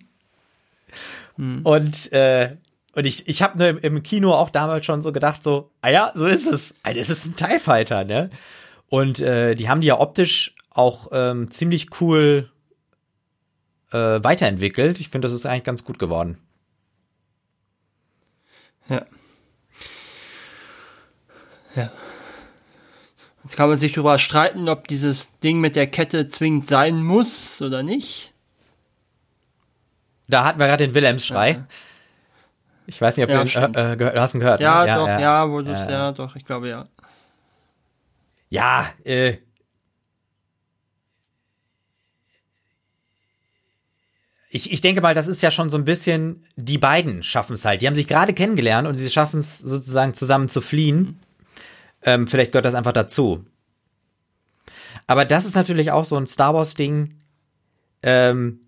Und, 1.63 2.11
äh, 2.11 2.57
und 2.93 3.07
ich, 3.07 3.27
ich 3.29 3.41
habe 3.41 3.65
im, 3.65 3.77
im 3.77 4.03
Kino 4.03 4.33
auch 4.33 4.49
damals 4.49 4.85
schon 4.85 5.01
so 5.01 5.13
gedacht, 5.13 5.43
so, 5.43 5.71
ah 5.81 5.89
ja, 5.89 6.11
so 6.13 6.27
ist 6.27 6.45
es. 6.45 6.73
Das 6.83 7.09
ist 7.09 7.25
ein 7.25 7.35
TIE 7.37 7.59
Fighter, 7.59 8.03
ne? 8.03 8.29
Und 8.89 9.21
äh, 9.21 9.55
die 9.55 9.69
haben 9.69 9.79
die 9.79 9.87
ja 9.87 9.99
optisch 9.99 10.53
auch 10.69 11.07
ähm, 11.13 11.49
ziemlich 11.51 12.01
cool 12.01 12.51
äh, 13.91 13.97
weiterentwickelt. 13.97 14.99
Ich 14.99 15.07
finde, 15.09 15.27
das 15.27 15.33
ist 15.33 15.45
eigentlich 15.45 15.63
ganz 15.63 15.85
gut 15.85 15.99
geworden. 15.99 16.37
Ja. 18.89 19.05
Ja. 21.75 21.91
Jetzt 23.43 23.57
kann 23.57 23.69
man 23.69 23.77
sich 23.77 23.93
darüber 23.93 24.19
streiten, 24.19 24.69
ob 24.69 24.87
dieses 24.87 25.39
Ding 25.39 25.59
mit 25.59 25.75
der 25.75 25.87
Kette 25.87 26.27
zwingend 26.27 26.67
sein 26.67 27.03
muss 27.03 27.61
oder 27.61 27.81
nicht. 27.81 28.33
Da 30.27 30.45
hatten 30.45 30.59
wir 30.59 30.67
gerade 30.67 30.85
den 30.85 30.93
Wilhelms-Schrei. 30.93 31.63
Ich 32.85 33.01
weiß 33.01 33.17
nicht, 33.17 33.25
ob 33.25 33.31
Ja, 33.31 33.43
du, 33.43 33.79
äh, 33.79 33.93
äh, 33.93 33.95
gehört, 33.95 34.17
hast 34.17 34.33
ihn 34.33 34.39
gehört. 34.39 34.61
Ja, 34.61 34.85
ne? 34.85 34.95
doch, 34.95 35.07
ja, 35.07 35.49
wo 35.49 35.61
du 35.61 35.71
ja, 35.71 35.89
ja, 35.89 36.11
doch, 36.11 36.35
ich 36.35 36.45
glaube 36.45 36.69
ja. 36.69 36.87
Ja, 38.49 38.85
äh. 39.03 39.37
Ich, 44.49 44.73
ich 44.73 44.81
denke 44.81 44.99
mal, 44.99 45.15
das 45.15 45.27
ist 45.27 45.41
ja 45.41 45.49
schon 45.49 45.69
so 45.69 45.77
ein 45.77 45.85
bisschen, 45.85 46.43
die 46.57 46.77
beiden 46.77 47.23
schaffen 47.23 47.53
es 47.53 47.63
halt. 47.63 47.81
Die 47.81 47.87
haben 47.87 47.95
sich 47.95 48.07
gerade 48.07 48.33
kennengelernt 48.33 48.87
und 48.87 48.97
sie 48.97 49.09
schaffen 49.09 49.39
es 49.39 49.59
sozusagen 49.59 50.13
zusammen 50.13 50.49
zu 50.49 50.59
fliehen. 50.59 51.19
Ähm, 52.03 52.27
vielleicht 52.27 52.51
gehört 52.51 52.65
das 52.65 52.73
einfach 52.75 52.93
dazu. 52.93 53.45
Aber 55.07 55.25
das 55.25 55.45
ist 55.45 55.55
natürlich 55.55 55.91
auch 55.91 56.05
so 56.05 56.17
ein 56.17 56.27
Star 56.27 56.53
Wars-Ding. 56.53 57.13
Ähm, 58.03 58.61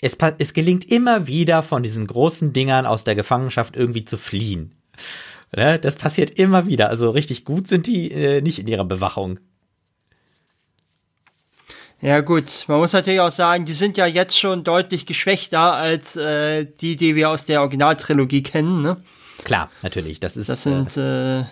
es, 0.00 0.16
pa- 0.16 0.34
es 0.38 0.52
gelingt 0.52 0.90
immer 0.90 1.26
wieder 1.26 1.62
von 1.62 1.82
diesen 1.82 2.06
großen 2.06 2.52
Dingern 2.52 2.86
aus 2.86 3.04
der 3.04 3.14
Gefangenschaft 3.14 3.76
irgendwie 3.76 4.04
zu 4.04 4.18
fliehen. 4.18 4.74
Ne? 5.54 5.78
Das 5.78 5.96
passiert 5.96 6.38
immer 6.38 6.66
wieder. 6.66 6.90
Also 6.90 7.10
richtig 7.10 7.44
gut 7.44 7.68
sind 7.68 7.86
die 7.86 8.10
äh, 8.10 8.40
nicht 8.42 8.58
in 8.58 8.66
ihrer 8.66 8.84
Bewachung. 8.84 9.40
Ja 12.02 12.20
gut, 12.20 12.64
man 12.66 12.78
muss 12.78 12.92
natürlich 12.92 13.20
auch 13.20 13.30
sagen, 13.30 13.64
die 13.64 13.72
sind 13.72 13.96
ja 13.96 14.04
jetzt 14.04 14.38
schon 14.38 14.64
deutlich 14.64 15.06
geschwächter 15.06 15.72
als 15.72 16.14
äh, 16.16 16.66
die, 16.66 16.96
die 16.96 17.14
wir 17.14 17.30
aus 17.30 17.46
der 17.46 17.62
Originaltrilogie 17.62 18.42
kennen. 18.42 18.82
Ne? 18.82 18.98
Klar, 19.44 19.70
natürlich. 19.82 20.20
Das 20.20 20.36
ist. 20.36 20.50
Das 20.50 20.64
sind. 20.64 20.94
Äh, 20.98 21.44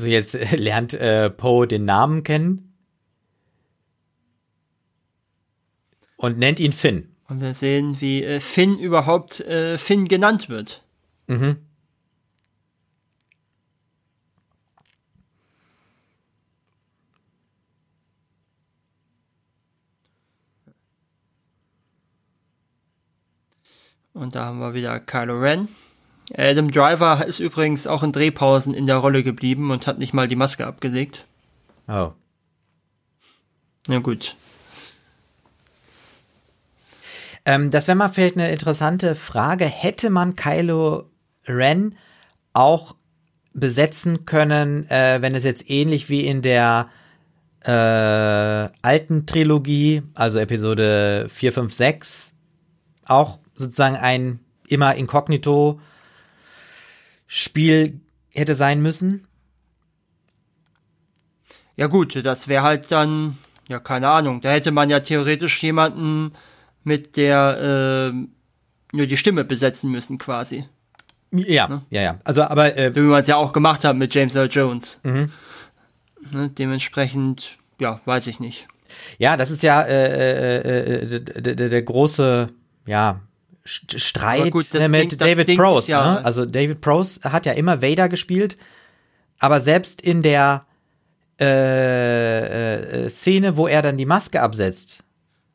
so 0.00 0.06
jetzt 0.06 0.34
lernt 0.52 0.94
äh, 0.94 1.30
Poe 1.30 1.66
den 1.66 1.84
Namen 1.84 2.22
kennen 2.22 2.74
und 6.16 6.38
nennt 6.38 6.60
ihn 6.60 6.72
Finn. 6.72 7.14
Und 7.28 7.40
wir 7.40 7.54
sehen, 7.54 8.00
wie 8.00 8.24
äh, 8.24 8.40
Finn 8.40 8.78
überhaupt 8.78 9.40
äh, 9.40 9.78
Finn 9.78 10.08
genannt 10.08 10.48
wird. 10.48 10.82
Mhm. 11.28 11.56
Und 24.12 24.34
da 24.34 24.46
haben 24.46 24.58
wir 24.58 24.74
wieder 24.74 24.98
Kylo 25.00 25.38
Ren. 25.38 25.68
Adam 26.36 26.70
Driver 26.70 27.24
ist 27.26 27.40
übrigens 27.40 27.86
auch 27.86 28.02
in 28.02 28.12
Drehpausen 28.12 28.74
in 28.74 28.86
der 28.86 28.96
Rolle 28.96 29.22
geblieben 29.22 29.70
und 29.70 29.86
hat 29.86 29.98
nicht 29.98 30.14
mal 30.14 30.28
die 30.28 30.36
Maske 30.36 30.66
abgelegt. 30.66 31.26
Oh. 31.88 32.12
Na 33.86 33.98
gut. 33.98 34.36
Ähm, 37.44 37.70
das 37.70 37.88
wäre 37.88 37.96
mal 37.96 38.10
vielleicht 38.10 38.36
eine 38.36 38.50
interessante 38.50 39.14
Frage. 39.14 39.64
Hätte 39.64 40.10
man 40.10 40.36
Kylo 40.36 41.10
Ren 41.48 41.96
auch 42.52 42.94
besetzen 43.52 44.26
können, 44.26 44.88
äh, 44.90 45.18
wenn 45.22 45.34
es 45.34 45.44
jetzt 45.44 45.68
ähnlich 45.68 46.08
wie 46.08 46.26
in 46.26 46.42
der 46.42 46.88
äh, 47.64 47.70
alten 47.70 49.26
Trilogie, 49.26 50.02
also 50.14 50.38
Episode 50.38 51.26
4, 51.28 51.52
5, 51.52 51.72
6, 51.72 52.32
auch 53.06 53.38
sozusagen 53.56 53.96
ein 53.96 54.40
immer 54.68 54.94
inkognito 54.94 55.80
Spiel 57.32 58.00
hätte 58.34 58.56
sein 58.56 58.82
müssen? 58.82 59.24
Ja 61.76 61.86
gut, 61.86 62.16
das 62.24 62.48
wäre 62.48 62.64
halt 62.64 62.90
dann, 62.90 63.38
ja 63.68 63.78
keine 63.78 64.08
Ahnung, 64.08 64.40
da 64.40 64.50
hätte 64.50 64.72
man 64.72 64.90
ja 64.90 64.98
theoretisch 64.98 65.62
jemanden 65.62 66.32
mit 66.82 67.16
der 67.16 68.10
äh, 68.10 68.96
nur 68.96 69.06
die 69.06 69.16
Stimme 69.16 69.44
besetzen 69.44 69.92
müssen 69.92 70.18
quasi. 70.18 70.64
Ja, 71.30 71.68
ne? 71.68 71.82
ja, 71.90 72.02
ja. 72.02 72.18
Also 72.24 72.42
aber 72.42 72.76
äh, 72.76 72.92
wie 72.96 73.00
man 73.00 73.20
es 73.20 73.28
ja 73.28 73.36
auch 73.36 73.52
gemacht 73.52 73.84
hat 73.84 73.96
mit 73.96 74.12
James 74.12 74.34
Earl 74.34 74.48
Jones. 74.50 74.98
Mhm. 75.04 75.30
Ne, 76.32 76.48
dementsprechend, 76.48 77.58
ja, 77.80 78.00
weiß 78.06 78.26
ich 78.26 78.40
nicht. 78.40 78.66
Ja, 79.18 79.36
das 79.36 79.52
ist 79.52 79.62
ja 79.62 79.82
äh, 79.82 80.58
äh, 80.58 81.04
äh 81.04 81.20
der, 81.20 81.54
der, 81.54 81.68
der 81.68 81.82
große, 81.82 82.48
ja, 82.86 83.20
Streit 83.70 84.50
gut, 84.50 84.72
ne, 84.74 84.88
mit 84.88 85.12
Ding, 85.12 85.18
David 85.18 85.48
Ding 85.48 85.58
Prose. 85.58 85.90
Ja, 85.90 86.14
ne? 86.14 86.24
Also 86.24 86.44
David 86.44 86.80
Prose 86.80 87.20
hat 87.24 87.46
ja 87.46 87.52
immer 87.52 87.82
Vader 87.82 88.08
gespielt, 88.08 88.56
aber 89.38 89.60
selbst 89.60 90.02
in 90.02 90.22
der 90.22 90.66
äh, 91.40 93.04
äh, 93.04 93.10
Szene, 93.10 93.56
wo 93.56 93.66
er 93.66 93.82
dann 93.82 93.96
die 93.96 94.06
Maske 94.06 94.42
absetzt, 94.42 95.02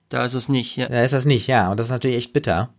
da 0.10 0.26
ist 0.26 0.34
es 0.34 0.50
nicht. 0.50 0.78
Ja. 0.78 0.88
Da 0.88 1.04
ist 1.04 1.14
das 1.14 1.26
nicht, 1.26 1.48
ja. 1.48 1.70
Und 1.70 1.80
das 1.80 1.88
ist 1.88 1.92
natürlich 1.92 2.18
echt 2.18 2.34
bitter. 2.34 2.70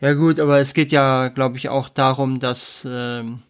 Ja 0.00 0.14
gut, 0.14 0.40
aber 0.40 0.60
es 0.60 0.72
geht 0.72 0.92
ja, 0.92 1.28
glaube 1.28 1.58
ich, 1.58 1.68
auch 1.68 1.90
darum, 1.90 2.40
dass 2.40 2.86
ähm, 2.90 3.42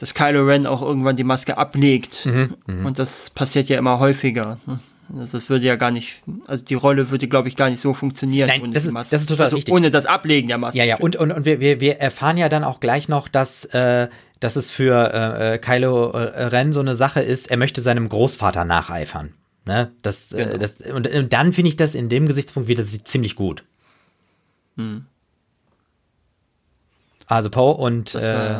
dass 0.00 0.14
Kylo 0.14 0.44
Ren 0.44 0.66
auch 0.66 0.80
irgendwann 0.80 1.16
die 1.16 1.24
Maske 1.24 1.58
ablegt. 1.58 2.24
Mhm, 2.24 2.56
mh. 2.66 2.86
Und 2.86 2.98
das 2.98 3.28
passiert 3.28 3.68
ja 3.68 3.78
immer 3.78 3.98
häufiger. 3.98 4.58
Ne? 4.64 4.80
Also 5.16 5.38
das 5.38 5.48
würde 5.50 5.66
ja 5.66 5.76
gar 5.76 5.90
nicht, 5.90 6.22
also 6.46 6.62
die 6.64 6.74
Rolle 6.74 7.10
würde, 7.10 7.26
glaube 7.26 7.48
ich, 7.48 7.56
gar 7.56 7.68
nicht 7.68 7.80
so 7.80 7.92
funktionieren. 7.94 8.48
Nein, 8.48 8.72
das 8.72 8.84
ist, 8.84 8.94
das 8.94 9.12
ist 9.12 9.28
total 9.28 9.44
also 9.44 9.56
richtig. 9.56 9.74
Ohne 9.74 9.90
das 9.90 10.06
Ablegen 10.06 10.48
der 10.48 10.58
Maske. 10.58 10.78
Ja, 10.78 10.84
ja, 10.84 10.96
und, 10.96 11.16
und, 11.16 11.32
und 11.32 11.44
wir, 11.44 11.60
wir, 11.60 11.80
wir 11.80 11.98
erfahren 11.98 12.36
ja 12.36 12.48
dann 12.48 12.64
auch 12.64 12.80
gleich 12.80 13.08
noch, 13.08 13.28
dass, 13.28 13.64
äh, 13.66 14.08
dass 14.38 14.56
es 14.56 14.70
für 14.70 15.12
äh, 15.12 15.58
Kylo 15.58 16.10
äh, 16.10 16.44
Ren 16.44 16.72
so 16.72 16.80
eine 16.80 16.96
Sache 16.96 17.20
ist, 17.20 17.50
er 17.50 17.56
möchte 17.56 17.82
seinem 17.82 18.08
Großvater 18.08 18.64
nacheifern. 18.64 19.34
Ne? 19.66 19.92
Das, 20.02 20.32
äh, 20.32 20.44
genau. 20.44 20.54
äh, 20.54 20.58
das, 20.58 20.76
und, 20.76 21.08
und 21.08 21.32
dann 21.32 21.52
finde 21.52 21.68
ich 21.68 21.76
das 21.76 21.94
in 21.94 22.08
dem 22.08 22.26
Gesichtspunkt 22.26 22.68
wieder 22.68 22.84
ziemlich 22.84 23.34
gut. 23.34 23.64
Hm. 24.76 25.06
Also 27.26 27.50
Poe 27.50 27.74
und 27.74 28.14
äh, 28.14 28.54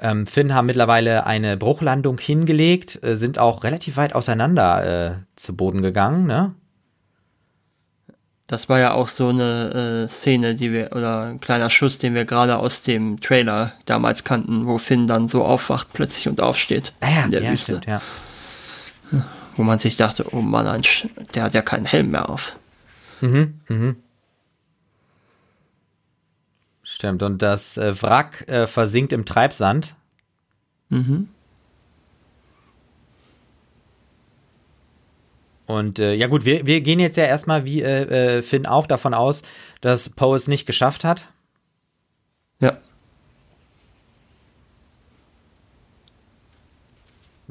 ähm, 0.00 0.26
Finn 0.26 0.54
haben 0.54 0.66
mittlerweile 0.66 1.26
eine 1.26 1.56
Bruchlandung 1.56 2.18
hingelegt, 2.18 3.02
äh, 3.02 3.16
sind 3.16 3.38
auch 3.38 3.64
relativ 3.64 3.96
weit 3.96 4.14
auseinander 4.14 4.84
äh, 5.06 5.16
zu 5.36 5.56
Boden 5.56 5.82
gegangen, 5.82 6.26
ne? 6.26 6.54
Das 8.46 8.70
war 8.70 8.78
ja 8.78 8.94
auch 8.94 9.08
so 9.08 9.28
eine 9.28 10.06
äh, 10.06 10.08
Szene, 10.08 10.54
die 10.54 10.72
wir, 10.72 10.92
oder 10.92 11.24
ein 11.24 11.40
kleiner 11.40 11.68
Schuss, 11.68 11.98
den 11.98 12.14
wir 12.14 12.24
gerade 12.24 12.56
aus 12.56 12.82
dem 12.82 13.20
Trailer 13.20 13.72
damals 13.84 14.24
kannten, 14.24 14.66
wo 14.66 14.78
Finn 14.78 15.06
dann 15.06 15.28
so 15.28 15.44
aufwacht 15.44 15.92
plötzlich 15.92 16.28
und 16.28 16.40
aufsteht 16.40 16.94
ah 17.00 17.10
ja, 17.10 17.24
in 17.24 17.30
der 17.30 17.42
ja, 17.42 17.52
Wüste. 17.52 17.78
Stimmt, 17.82 17.86
ja. 17.86 18.00
Wo 19.54 19.64
man 19.64 19.78
sich 19.78 19.98
dachte, 19.98 20.24
oh 20.32 20.40
Mann, 20.40 20.82
der 21.34 21.42
hat 21.42 21.52
ja 21.52 21.60
keinen 21.60 21.84
Helm 21.84 22.12
mehr 22.12 22.30
auf. 22.30 22.56
Mhm, 23.20 23.60
mhm. 23.68 23.96
Stimmt, 26.98 27.22
und 27.22 27.42
das 27.42 27.76
äh, 27.76 28.02
Wrack 28.02 28.48
äh, 28.48 28.66
versinkt 28.66 29.12
im 29.12 29.24
Treibsand. 29.24 29.94
Mhm. 30.88 31.28
Und 35.66 36.00
äh, 36.00 36.14
ja 36.14 36.26
gut, 36.26 36.44
wir, 36.44 36.66
wir 36.66 36.80
gehen 36.80 36.98
jetzt 36.98 37.16
ja 37.16 37.24
erstmal, 37.24 37.64
wie 37.64 37.82
äh, 37.82 38.38
äh, 38.38 38.42
Finn 38.42 38.66
auch, 38.66 38.88
davon 38.88 39.14
aus, 39.14 39.42
dass 39.80 40.10
Poe 40.10 40.34
es 40.34 40.48
nicht 40.48 40.66
geschafft 40.66 41.04
hat. 41.04 41.28
Ja. 42.58 42.78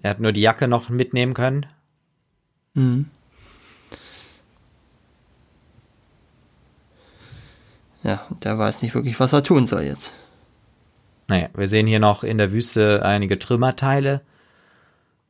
Er 0.02 0.10
hat 0.10 0.20
nur 0.20 0.34
die 0.34 0.42
Jacke 0.42 0.68
noch 0.68 0.90
mitnehmen 0.90 1.34
können. 1.34 1.68
Mhm. 2.74 3.10
Ja, 8.08 8.26
der 8.42 8.58
weiß 8.58 8.84
nicht 8.84 8.96
wirklich, 8.96 9.20
was 9.20 9.34
er 9.34 9.44
tun 9.44 9.68
soll 9.68 9.84
jetzt. 9.84 10.14
Naja, 11.28 11.50
wir 11.54 11.68
sehen 11.68 11.88
hier 11.88 12.00
noch 12.00 12.24
in 12.24 12.38
der 12.38 12.54
Wüste 12.54 13.02
einige 13.04 13.38
Trümmerteile. 13.38 14.22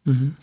Mhm. 0.03 0.35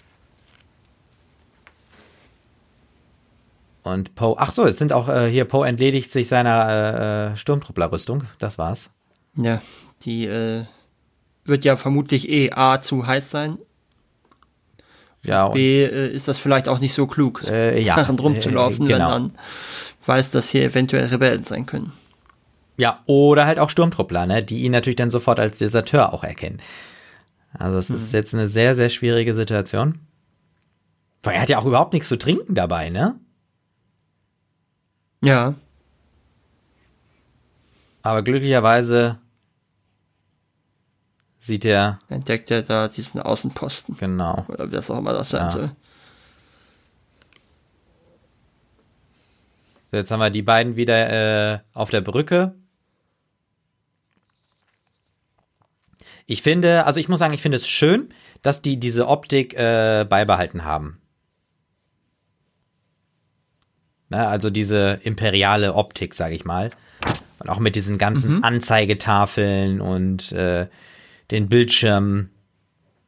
Und 3.84 4.16
Poe, 4.16 4.34
ach 4.36 4.50
so, 4.50 4.64
es 4.64 4.78
sind 4.78 4.92
auch 4.92 5.08
äh, 5.08 5.30
hier, 5.30 5.44
Poe 5.44 5.64
entledigt 5.64 6.10
sich 6.10 6.26
seiner 6.26 7.30
äh, 7.30 7.32
äh, 7.34 7.36
Sturmtrupplerrüstung, 7.36 8.24
das 8.40 8.58
war's. 8.58 8.90
Ja, 9.36 9.62
die 10.02 10.26
äh, 10.26 10.64
wird 11.44 11.64
ja 11.64 11.76
vermutlich 11.76 12.28
eh 12.28 12.50
A 12.50 12.80
zu 12.80 13.06
heiß 13.06 13.30
sein. 13.30 13.58
Ja, 15.22 15.50
B 15.50 15.84
äh, 15.84 16.08
ist 16.08 16.26
das 16.26 16.40
vielleicht 16.40 16.66
auch 16.66 16.80
nicht 16.80 16.94
so 16.94 17.06
klug, 17.06 17.44
äh, 17.44 17.80
ja, 17.80 17.94
darin 17.96 18.18
rumzulaufen, 18.18 18.86
genau. 18.88 19.14
wenn 19.14 19.22
man 19.22 19.32
weiß, 20.06 20.32
dass 20.32 20.48
hier 20.48 20.64
eventuell 20.64 21.06
Rebellen 21.06 21.44
sein 21.44 21.66
können. 21.66 21.92
Ja, 22.76 23.00
oder 23.06 23.46
halt 23.46 23.58
auch 23.58 23.70
Sturmtruppler, 23.70 24.26
ne, 24.26 24.42
die 24.42 24.62
ihn 24.62 24.72
natürlich 24.72 24.96
dann 24.96 25.10
sofort 25.10 25.38
als 25.38 25.58
Deserteur 25.58 26.12
auch 26.12 26.24
erkennen. 26.24 26.60
Also 27.52 27.78
es 27.78 27.88
mhm. 27.88 27.94
ist 27.94 28.12
jetzt 28.12 28.34
eine 28.34 28.48
sehr, 28.48 28.74
sehr 28.74 28.90
schwierige 28.90 29.34
Situation. 29.34 30.00
Weil 31.22 31.34
er 31.34 31.42
hat 31.42 31.48
ja 31.48 31.58
auch 31.58 31.64
überhaupt 31.64 31.92
nichts 31.92 32.08
zu 32.08 32.18
trinken 32.18 32.54
dabei, 32.54 32.90
ne? 32.90 33.18
Ja. 35.22 35.54
Aber 38.02 38.22
glücklicherweise 38.22 39.18
sieht 41.38 41.64
er. 41.64 41.98
Entdeckt 42.08 42.50
er 42.50 42.62
da 42.62 42.88
diesen 42.88 43.20
Außenposten. 43.20 43.96
Genau. 43.96 44.44
Oder 44.48 44.70
was 44.70 44.90
auch 44.90 44.98
immer 44.98 45.12
das 45.12 45.30
sein 45.30 45.42
ja. 45.42 45.50
soll. 45.50 45.70
jetzt 49.92 50.10
haben 50.10 50.20
wir 50.20 50.30
die 50.30 50.42
beiden 50.42 50.74
wieder 50.74 51.54
äh, 51.54 51.58
auf 51.72 51.90
der 51.90 52.00
Brücke. 52.00 52.54
Ich 56.26 56.42
finde, 56.42 56.86
also 56.86 57.00
ich 57.00 57.08
muss 57.08 57.18
sagen, 57.18 57.34
ich 57.34 57.42
finde 57.42 57.56
es 57.56 57.68
schön, 57.68 58.08
dass 58.42 58.62
die 58.62 58.78
diese 58.78 59.08
Optik 59.08 59.54
äh, 59.54 60.06
beibehalten 60.08 60.64
haben. 60.64 61.00
Na, 64.08 64.26
also 64.26 64.50
diese 64.50 65.00
imperiale 65.02 65.74
Optik, 65.74 66.14
sage 66.14 66.34
ich 66.34 66.44
mal. 66.44 66.70
Und 67.40 67.48
auch 67.48 67.58
mit 67.58 67.76
diesen 67.76 67.98
ganzen 67.98 68.36
mhm. 68.36 68.44
Anzeigetafeln 68.44 69.80
und 69.80 70.32
äh, 70.32 70.68
den 71.30 71.48
Bildschirmen, 71.48 72.30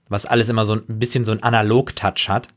was 0.09 0.27
alles 0.27 0.49
immer 0.49 0.65
so 0.65 0.75
ein 0.75 0.99
bisschen 0.99 1.25
so 1.25 1.33
ein 1.33 1.43
Analog-Touch 1.43 2.29
hat. 2.29 2.49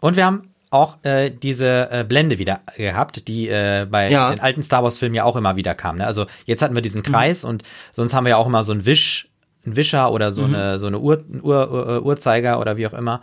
Und 0.00 0.16
wir 0.16 0.26
haben 0.26 0.53
auch 0.74 0.98
äh, 1.04 1.30
diese 1.30 1.88
äh, 1.90 2.04
Blende 2.04 2.38
wieder 2.38 2.60
gehabt, 2.76 3.28
die 3.28 3.48
äh, 3.48 3.86
bei 3.90 4.10
Ja. 4.10 4.30
den 4.30 4.40
alten 4.40 4.62
Star 4.62 4.82
Wars 4.82 4.96
Filmen 4.98 5.14
ja 5.14 5.24
auch 5.24 5.36
immer 5.36 5.56
wieder 5.56 5.74
kam. 5.74 5.98
Ne? 5.98 6.06
Also 6.06 6.26
jetzt 6.44 6.62
hatten 6.62 6.74
wir 6.74 6.82
diesen 6.82 7.02
Kreis 7.02 7.44
und 7.44 7.62
sonst 7.92 8.12
haben 8.12 8.24
wir 8.24 8.30
ja 8.30 8.36
auch 8.36 8.46
immer 8.46 8.64
so 8.64 8.72
einen 8.72 8.84
Wisch, 8.84 9.28
einen 9.64 9.76
Wischer 9.76 10.10
oder 10.12 10.30
so 10.32 10.44
eine 10.44 10.78
so 10.78 10.86
eine 10.88 10.98
Uhr, 10.98 11.24
ein 11.32 11.40
Uhr, 11.42 11.70
Uhr, 11.72 12.02
Uhrzeiger 12.04 12.60
oder 12.60 12.76
wie 12.76 12.86
auch 12.86 12.92
immer. 12.92 13.22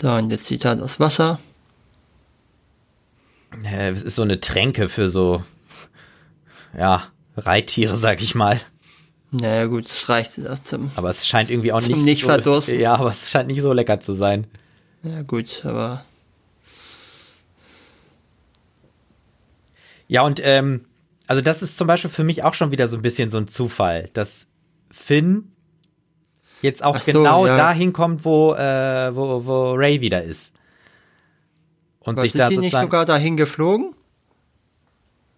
So, 0.00 0.10
und 0.10 0.30
jetzt 0.30 0.46
zieht 0.46 0.64
er 0.64 0.76
das 0.76 0.98
Wasser. 1.00 1.38
Äh, 3.64 3.90
Es 3.90 4.02
ist 4.02 4.16
so 4.16 4.22
eine 4.22 4.40
Tränke 4.40 4.88
für 4.88 5.08
so 5.08 5.42
ja 6.78 7.04
Reittiere, 7.36 7.96
sag 7.96 8.22
ich 8.22 8.34
mal. 8.34 8.60
Naja, 9.32 9.64
gut, 9.66 9.88
das 9.88 10.08
reicht 10.08 10.38
das 10.38 10.62
zum. 10.62 10.90
Aber 10.94 11.10
es 11.10 11.26
scheint 11.26 11.50
irgendwie 11.50 11.72
auch 11.72 11.80
nicht 11.80 11.96
nicht 11.96 12.20
so, 12.20 12.28
verdursten. 12.28 12.78
Ja, 12.78 12.94
aber 12.96 13.10
es 13.10 13.30
scheint 13.30 13.48
nicht 13.48 13.62
so 13.62 13.72
lecker 13.72 13.98
zu 13.98 14.12
sein. 14.12 14.46
Ja, 15.02 15.22
gut, 15.22 15.62
aber. 15.64 16.04
Ja, 20.06 20.22
und 20.22 20.40
ähm, 20.44 20.84
also 21.26 21.40
das 21.40 21.62
ist 21.62 21.78
zum 21.78 21.86
Beispiel 21.86 22.10
für 22.10 22.24
mich 22.24 22.42
auch 22.44 22.52
schon 22.52 22.70
wieder 22.72 22.88
so 22.88 22.98
ein 22.98 23.02
bisschen 23.02 23.30
so 23.30 23.38
ein 23.38 23.48
Zufall, 23.48 24.10
dass 24.12 24.48
Finn 24.90 25.52
jetzt 26.60 26.84
auch 26.84 27.00
so, 27.00 27.12
genau 27.12 27.46
ja. 27.46 27.56
dahin 27.56 27.94
kommt, 27.94 28.26
wo, 28.26 28.52
äh, 28.52 29.16
wo, 29.16 29.46
wo 29.46 29.72
Ray 29.72 30.02
wieder 30.02 30.22
ist. 30.22 30.52
Und 32.00 32.14
Aber 32.14 32.22
sich 32.22 32.32
sind 32.32 32.40
da 32.40 32.48
die 32.50 32.58
nicht 32.58 32.76
sogar 32.76 33.06
dahin 33.06 33.38
geflogen? 33.38 33.94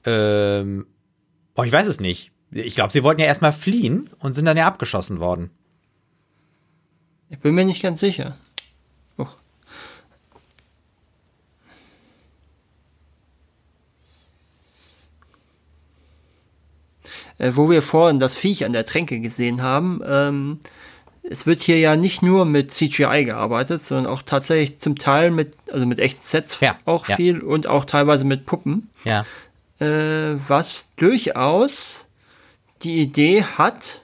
ähm, 0.05 0.87
oh, 1.55 1.63
ich 1.63 1.73
weiß 1.73 1.87
es 1.87 2.01
nicht. 2.01 2.33
Ich 2.57 2.77
glaube, 2.77 2.93
sie 2.93 3.03
wollten 3.03 3.21
ja 3.21 3.27
erstmal 3.27 3.53
fliehen 3.53 4.09
und 4.21 4.35
sind 4.35 4.45
dann 4.45 4.57
ja 4.57 4.67
abgeschossen 4.67 5.19
worden. 5.19 5.51
Ich 7.29 7.41
bin 7.41 7.55
mir 7.55 7.65
nicht 7.65 7.83
ganz 7.83 7.99
sicher. 7.99 8.37
Oh. 9.19 9.27
Äh, 17.39 17.53
wo 17.55 17.69
wir 17.69 17.83
vorhin 17.83 18.19
das 18.19 18.37
Viech 18.37 18.65
an 18.65 18.73
der 18.73 18.85
Tränke 18.85 19.21
gesehen 19.21 19.63
haben, 19.63 20.01
ähm, 20.07 20.61
es 21.29 21.47
wird 21.47 21.63
hier 21.63 21.79
ja 21.79 21.97
nicht 21.97 22.23
nur 22.23 22.45
mit 22.45 22.71
CGI 22.71 23.25
gearbeitet, 23.25 23.83
sondern 23.83 24.07
auch 24.13 24.23
tatsächlich 24.23 24.79
zum 24.79 24.97
Teil 24.97 25.31
mit, 25.31 25.57
also 25.73 25.87
mit 25.87 25.99
echten 25.99 26.23
Sets 26.23 26.61
Ja, 26.61 26.77
auch 26.85 27.09
ja. 27.09 27.17
viel 27.17 27.41
und 27.41 27.67
auch 27.67 27.85
teilweise 27.87 28.25
mit 28.25 28.47
Puppen, 28.47 28.91
Ja. 29.05 29.25
äh, 29.81 30.37
was 30.49 30.91
durchaus 30.97 32.04
die 32.83 33.01
Idee 33.01 33.45
hat, 33.45 34.03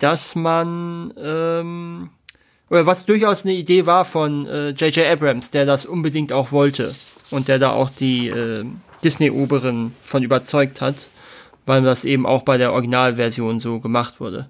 dass 0.00 0.34
man 0.34 1.12
ähm, 1.16 2.10
oder 2.70 2.86
was 2.86 3.06
durchaus 3.06 3.44
eine 3.44 3.54
Idee 3.54 3.86
war 3.86 4.04
von 4.04 4.46
äh, 4.46 4.70
J.J. 4.70 5.06
Abrams, 5.06 5.50
der 5.50 5.66
das 5.66 5.86
unbedingt 5.86 6.32
auch 6.32 6.50
wollte 6.52 6.94
und 7.30 7.48
der 7.48 7.58
da 7.58 7.72
auch 7.72 7.90
die 7.90 8.28
äh, 8.28 8.64
Disney-Oberin 9.02 9.94
von 10.02 10.22
überzeugt 10.22 10.80
hat, 10.80 11.08
weil 11.66 11.82
das 11.82 12.04
eben 12.04 12.26
auch 12.26 12.42
bei 12.42 12.56
der 12.58 12.72
Originalversion 12.72 13.60
so 13.60 13.80
gemacht 13.80 14.20
wurde. 14.20 14.48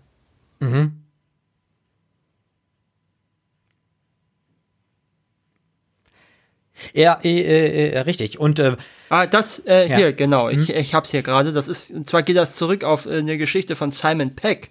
Ja, 6.92 7.18
äh, 7.22 7.40
äh, 7.40 7.90
äh, 7.92 7.98
richtig. 8.00 8.38
Und 8.38 8.58
äh, 8.58 8.76
Ah, 9.14 9.26
das 9.26 9.60
äh, 9.66 9.88
Ja. 9.88 9.96
hier 9.96 10.12
genau. 10.12 10.48
Ich, 10.48 10.68
ich 10.70 10.92
hab's 10.94 11.10
hier 11.12 11.22
gerade. 11.22 11.52
Das 11.52 11.68
ist 11.68 11.92
und 11.92 12.06
zwar 12.08 12.22
geht 12.24 12.36
das 12.36 12.56
zurück 12.56 12.82
auf 12.82 13.06
äh, 13.06 13.18
eine 13.18 13.38
Geschichte 13.38 13.76
von 13.76 13.90
Simon 13.92 14.34
Peck, 14.34 14.70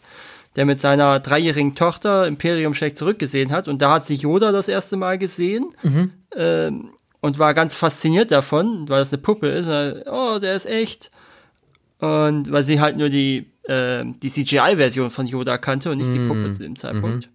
der 0.57 0.65
mit 0.65 0.81
seiner 0.81 1.19
dreijährigen 1.21 1.75
Tochter 1.75 2.27
Imperium 2.27 2.73
schlägt 2.73 2.97
zurückgesehen 2.97 3.51
hat 3.51 3.67
und 3.69 3.81
da 3.81 3.91
hat 3.93 4.05
sie 4.05 4.15
Yoda 4.15 4.51
das 4.51 4.67
erste 4.67 4.97
Mal 4.97 5.17
gesehen 5.17 5.69
ähm, 6.35 6.89
und 7.21 7.39
war 7.39 7.53
ganz 7.53 7.73
fasziniert 7.73 8.31
davon, 8.31 8.89
weil 8.89 8.99
das 8.99 9.13
eine 9.13 9.21
Puppe 9.21 9.47
ist. 9.47 9.67
Oh, 10.07 10.39
der 10.39 10.55
ist 10.55 10.65
echt. 10.65 11.09
Und 11.99 12.51
weil 12.51 12.63
sie 12.65 12.81
halt 12.81 12.97
nur 12.97 13.09
die 13.09 13.45
äh, 13.63 14.03
die 14.21 14.29
CGI-Version 14.29 15.09
von 15.09 15.25
Yoda 15.25 15.57
kannte 15.57 15.89
und 15.89 15.99
nicht 15.99 16.11
die 16.13 16.19
Puppe 16.27 16.51
zu 16.51 16.63
dem 16.63 16.75
Zeitpunkt. 16.75 17.29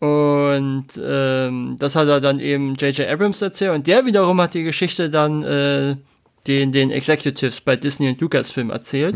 Und 0.00 0.86
ähm, 1.02 1.76
das 1.78 1.94
hat 1.94 2.08
er 2.08 2.20
dann 2.20 2.40
eben 2.40 2.74
J.J. 2.74 3.06
Abrams 3.06 3.42
erzählt 3.42 3.74
und 3.74 3.86
der 3.86 4.06
wiederum 4.06 4.40
hat 4.40 4.54
die 4.54 4.62
Geschichte 4.62 5.10
dann 5.10 5.42
äh, 5.42 5.96
den, 6.46 6.72
den 6.72 6.90
Executives 6.90 7.60
bei 7.60 7.76
Disney 7.76 8.08
und 8.08 8.20
Lucasfilm 8.20 8.70
erzählt. 8.70 9.14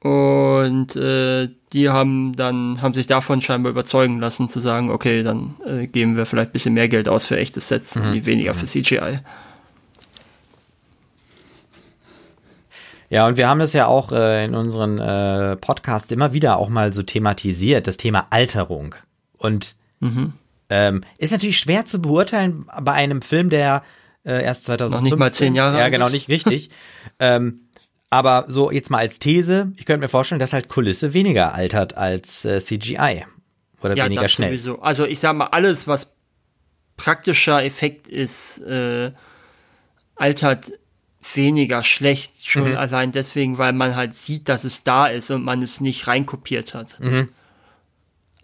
Und 0.00 0.96
äh, 0.96 1.48
die 1.72 1.90
haben 1.90 2.34
dann, 2.36 2.80
haben 2.80 2.94
sich 2.94 3.06
davon 3.06 3.42
scheinbar 3.42 3.70
überzeugen 3.70 4.18
lassen, 4.20 4.48
zu 4.48 4.60
sagen, 4.60 4.90
okay, 4.90 5.22
dann 5.22 5.56
äh, 5.66 5.86
geben 5.86 6.16
wir 6.16 6.24
vielleicht 6.24 6.50
ein 6.50 6.52
bisschen 6.52 6.74
mehr 6.74 6.88
Geld 6.88 7.08
aus 7.08 7.26
für 7.26 7.36
echte 7.36 7.60
Sets 7.60 7.96
und 7.96 8.24
weniger 8.24 8.54
für 8.54 8.66
CGI. 8.66 9.18
Ja, 13.10 13.26
und 13.26 13.36
wir 13.36 13.48
haben 13.48 13.58
das 13.58 13.72
ja 13.72 13.86
auch 13.86 14.12
äh, 14.12 14.44
in 14.44 14.54
unseren 14.54 14.98
äh, 14.98 15.56
Podcasts 15.56 16.10
immer 16.12 16.32
wieder 16.32 16.58
auch 16.58 16.68
mal 16.68 16.92
so 16.92 17.02
thematisiert, 17.02 17.86
das 17.86 17.96
Thema 17.96 18.26
Alterung. 18.30 18.94
Und 19.38 19.76
Mhm. 20.00 20.34
ähm, 20.70 21.02
ist 21.18 21.32
natürlich 21.32 21.58
schwer 21.58 21.86
zu 21.86 22.00
beurteilen 22.00 22.66
bei 22.82 22.92
einem 22.92 23.22
Film, 23.22 23.48
der 23.48 23.82
äh, 24.24 24.42
erst 24.44 24.66
2015... 24.66 24.90
Noch 24.96 25.02
nicht 25.02 25.18
mal 25.18 25.32
zehn 25.32 25.54
Jahre 25.54 25.78
Ja, 25.78 25.88
genau, 25.88 26.08
nicht 26.08 26.28
richtig. 26.28 26.70
ähm, 27.18 27.60
aber 28.10 28.44
so 28.48 28.70
jetzt 28.70 28.90
mal 28.90 28.98
als 28.98 29.18
These, 29.18 29.72
ich 29.76 29.84
könnte 29.86 30.00
mir 30.04 30.08
vorstellen, 30.08 30.38
dass 30.38 30.52
halt 30.52 30.68
Kulisse 30.68 31.14
weniger 31.14 31.54
altert 31.54 31.96
als 31.96 32.44
äh, 32.44 32.60
CGI. 32.60 33.24
Oder 33.82 33.96
Ja, 33.96 34.04
weniger 34.04 34.22
das 34.22 34.32
schnell. 34.32 34.50
sowieso. 34.50 34.80
Also 34.80 35.04
ich 35.06 35.20
sag 35.20 35.34
mal, 35.36 35.46
alles, 35.46 35.86
was 35.86 36.14
praktischer 36.96 37.64
Effekt 37.64 38.08
ist, 38.08 38.58
äh, 38.62 39.12
altert 40.16 40.72
weniger 41.34 41.82
schlecht, 41.82 42.46
schon 42.46 42.76
allein 42.76 43.12
deswegen, 43.12 43.58
weil 43.58 43.72
man 43.72 43.94
halt 43.96 44.14
sieht, 44.14 44.48
dass 44.48 44.64
es 44.64 44.84
da 44.84 45.06
ist 45.06 45.30
und 45.30 45.44
man 45.44 45.62
es 45.62 45.80
nicht 45.80 46.06
reinkopiert 46.08 46.74
hat. 46.74 46.98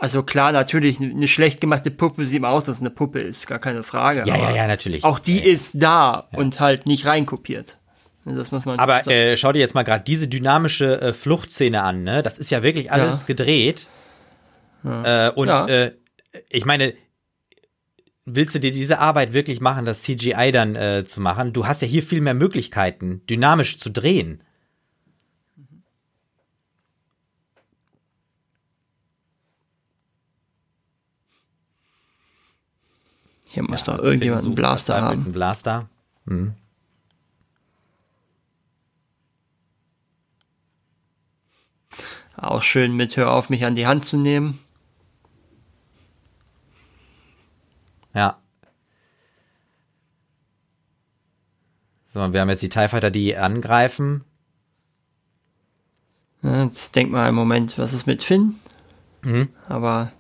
Also 0.05 0.23
klar, 0.23 0.53
natürlich, 0.53 1.01
eine 1.01 1.27
schlecht 1.27 1.63
gemachte 1.63 1.91
Puppe 1.91 2.27
sieht 2.27 2.43
man 2.43 2.53
auch, 2.53 2.59
dass 2.61 2.77
es 2.77 2.81
eine 2.83 2.91
Puppe 2.91 3.21
ist, 3.21 3.47
gar 3.47 3.59
keine 3.59 3.83
Frage. 3.83 4.25
Ja, 4.27 4.37
ja, 4.37 4.55
ja, 4.55 4.67
natürlich. 4.67 5.03
Auch 5.03 5.19
die 5.19 5.39
Ja. 5.39 5.45
ist 5.47 5.71
da 5.77 6.29
und 6.33 6.61
halt 6.61 6.85
nicht 6.85 7.07
reinkopiert. 7.07 7.79
Das 8.27 8.53
muss 8.53 8.67
man 8.67 8.79
Aber 8.79 9.07
äh, 9.07 9.35
schau 9.39 9.53
dir 9.55 9.61
jetzt 9.61 9.75
mal 9.75 9.83
gerade 9.83 10.05
diese 10.05 10.29
dynamische 10.29 11.01
äh, 11.01 11.13
Fluchtszene 11.15 11.83
an, 11.83 12.03
ne? 12.03 12.21
Das 12.21 12.37
ist 12.37 12.51
ja 12.51 12.63
wirklich 12.63 12.93
alles 12.93 13.21
Ja. 13.21 13.25
gedreht. 13.25 13.89
Äh, 14.85 15.31
und 15.31 15.49
Ja. 15.49 15.67
äh, 15.69 15.93
ich 16.51 16.67
meine, 16.67 16.93
willst 18.27 18.55
du 18.55 18.61
dir 18.61 18.73
diese 18.73 18.99
Arbeit 18.99 19.33
wirklich 19.33 19.63
machen, 19.63 19.87
das 19.87 20.03
CGI 20.03 20.53
dann 20.53 20.77
äh, 20.77 21.07
zu 21.07 21.23
machen? 21.23 21.55
Du 21.55 21.67
hast 21.67 21.81
ja 21.81 21.89
hier 21.89 22.03
viel 22.03 22.21
mehr 22.21 22.35
Möglichkeiten, 22.35 23.23
dynamisch 23.27 23.79
zu 23.79 23.91
drehen. 23.91 24.43
Hier 33.55 33.63
muss 33.63 33.85
doch 33.85 33.99
Also 33.99 34.09
irgendjemand 34.09 34.45
einen 34.45 34.57
Blaster 34.57 35.01
haben. 35.01 35.23
Einen 35.23 35.33
Blaster. 35.33 35.89
Auch 42.37 42.63
schön 42.63 42.97
mit 42.97 43.17
Hör 43.17 43.31
auf, 43.31 43.51
mich 43.51 43.65
an 43.65 43.77
die 43.77 43.87
Hand 43.87 44.05
zu 44.05 44.17
nehmen. 44.17 44.59
Ja. 48.13 48.39
So, 52.07 52.23
und 52.23 52.33
wir 52.33 52.41
haben 52.41 52.49
jetzt 52.49 52.63
die 52.63 52.69
TIE 52.69 52.89
Fighter, 52.89 53.13
die 53.13 53.37
angreifen. 53.37 54.25
Ja, 56.43 56.65
Jetzt 56.65 56.97
denkt 56.97 57.13
man 57.13 57.29
im 57.29 57.37
Moment, 57.37 57.79
was 57.79 57.93
ist 57.93 58.09
mit 58.09 58.25
Finn? 58.25 58.57
Mhm. 59.23 59.49
Aber 59.69 60.11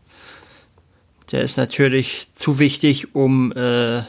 der 1.32 1.42
ist 1.42 1.56
natürlich 1.56 2.28
zu 2.34 2.58
wichtig, 2.58 3.14
um, 3.14 3.52
äh, 3.52 4.02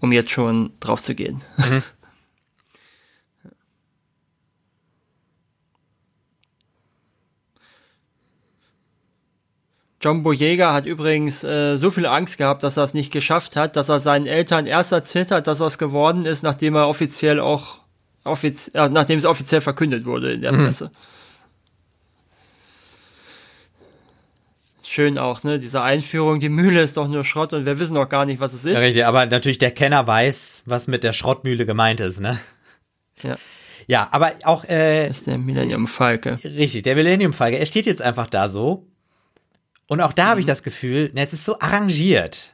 um 0.00 0.12
jetzt 0.12 0.30
schon 0.30 0.72
drauf 0.80 1.02
zu 1.02 1.14
gehen. 1.14 1.42
John 10.02 10.24
Boyega 10.24 10.74
hat 10.74 10.84
übrigens 10.84 11.44
äh, 11.44 11.76
so 11.78 11.92
viel 11.92 12.06
Angst 12.06 12.36
gehabt, 12.36 12.64
dass 12.64 12.76
er 12.76 12.82
es 12.82 12.92
nicht 12.92 13.12
geschafft 13.12 13.54
hat, 13.54 13.76
dass 13.76 13.88
er 13.88 14.00
seinen 14.00 14.26
Eltern 14.26 14.66
erst 14.66 14.90
erzählt 14.90 15.30
hat, 15.30 15.46
dass 15.46 15.60
er 15.60 15.68
es 15.68 15.78
geworden 15.78 16.26
ist, 16.26 16.42
nachdem 16.42 16.74
er 16.74 16.88
offiziell 16.88 17.38
auch 17.38 17.78
offiz 18.24 18.68
äh, 18.74 18.88
nachdem 18.88 19.18
es 19.18 19.24
offiziell 19.24 19.60
verkündet 19.60 20.04
wurde 20.04 20.32
in 20.32 20.42
der 20.42 20.52
Presse. 20.52 20.90
Schön 24.92 25.16
auch, 25.16 25.42
ne? 25.42 25.58
Diese 25.58 25.80
Einführung, 25.80 26.38
die 26.38 26.50
Mühle 26.50 26.82
ist 26.82 26.98
doch 26.98 27.08
nur 27.08 27.24
Schrott 27.24 27.54
und 27.54 27.64
wir 27.64 27.78
wissen 27.78 27.94
noch 27.94 28.10
gar 28.10 28.26
nicht, 28.26 28.40
was 28.40 28.52
es 28.52 28.66
ist. 28.66 28.74
Ja, 28.74 28.80
richtig, 28.80 29.06
aber 29.06 29.24
natürlich 29.24 29.56
der 29.56 29.70
Kenner 29.70 30.06
weiß, 30.06 30.64
was 30.66 30.86
mit 30.86 31.02
der 31.02 31.14
Schrottmühle 31.14 31.64
gemeint 31.64 32.00
ist, 32.00 32.20
ne? 32.20 32.38
Ja, 33.22 33.38
Ja, 33.86 34.08
aber 34.10 34.32
auch 34.44 34.64
äh, 34.64 35.08
das 35.08 35.18
ist 35.20 35.28
der 35.28 35.38
Millennium 35.38 35.86
Falke. 35.86 36.36
richtig, 36.44 36.82
der 36.82 36.94
Millennium 36.94 37.32
Falke, 37.32 37.58
er 37.58 37.64
steht 37.64 37.86
jetzt 37.86 38.02
einfach 38.02 38.26
da 38.28 38.50
so 38.50 38.86
Und 39.88 40.02
auch 40.02 40.12
da 40.12 40.26
habe 40.26 40.40
ich 40.40 40.46
das 40.46 40.62
Gefühl, 40.62 41.10
na, 41.14 41.22
es 41.22 41.32
ist 41.32 41.46
so 41.46 41.58
arrangiert. 41.58 42.52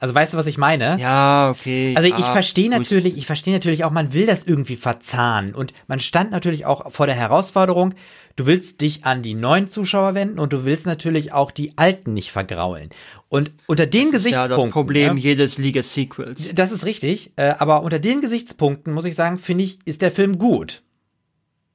Also 0.00 0.14
weißt 0.14 0.32
du, 0.32 0.36
was 0.36 0.46
ich 0.46 0.58
meine? 0.58 0.96
Ja, 1.00 1.50
okay. 1.50 1.92
Also 1.96 2.08
ja, 2.08 2.18
ich 2.18 2.24
verstehe 2.24 2.68
gut. 2.68 2.78
natürlich, 2.78 3.16
ich 3.16 3.26
verstehe 3.26 3.52
natürlich 3.52 3.84
auch, 3.84 3.90
man 3.90 4.12
will 4.14 4.26
das 4.26 4.44
irgendwie 4.44 4.76
verzahnen 4.76 5.54
und 5.54 5.72
man 5.88 5.98
stand 5.98 6.30
natürlich 6.30 6.66
auch 6.66 6.92
vor 6.92 7.06
der 7.06 7.16
Herausforderung, 7.16 7.94
du 8.36 8.46
willst 8.46 8.80
dich 8.80 9.04
an 9.04 9.22
die 9.22 9.34
neuen 9.34 9.68
Zuschauer 9.68 10.14
wenden 10.14 10.38
und 10.38 10.52
du 10.52 10.64
willst 10.64 10.86
natürlich 10.86 11.32
auch 11.32 11.50
die 11.50 11.76
alten 11.76 12.14
nicht 12.14 12.30
vergraulen. 12.30 12.90
Und 13.28 13.50
unter 13.66 13.86
den 13.86 14.12
Das 14.12 14.24
ist 14.24 14.30
ja 14.30 14.42
Gesichtspunkten, 14.42 14.66
das 14.66 14.72
Problem 14.72 15.14
ne, 15.16 15.20
jedes 15.20 15.58
Liga-Sequels. 15.58 16.54
das 16.54 16.70
ist 16.70 16.84
richtig, 16.84 17.32
äh, 17.34 17.54
aber 17.58 17.82
unter 17.82 17.98
den 17.98 18.20
Gesichtspunkten 18.20 18.92
muss 18.92 19.04
ich 19.04 19.16
sagen, 19.16 19.38
finde 19.38 19.64
ich, 19.64 19.80
ist 19.84 20.02
der 20.02 20.12
Film 20.12 20.38
gut. 20.38 20.82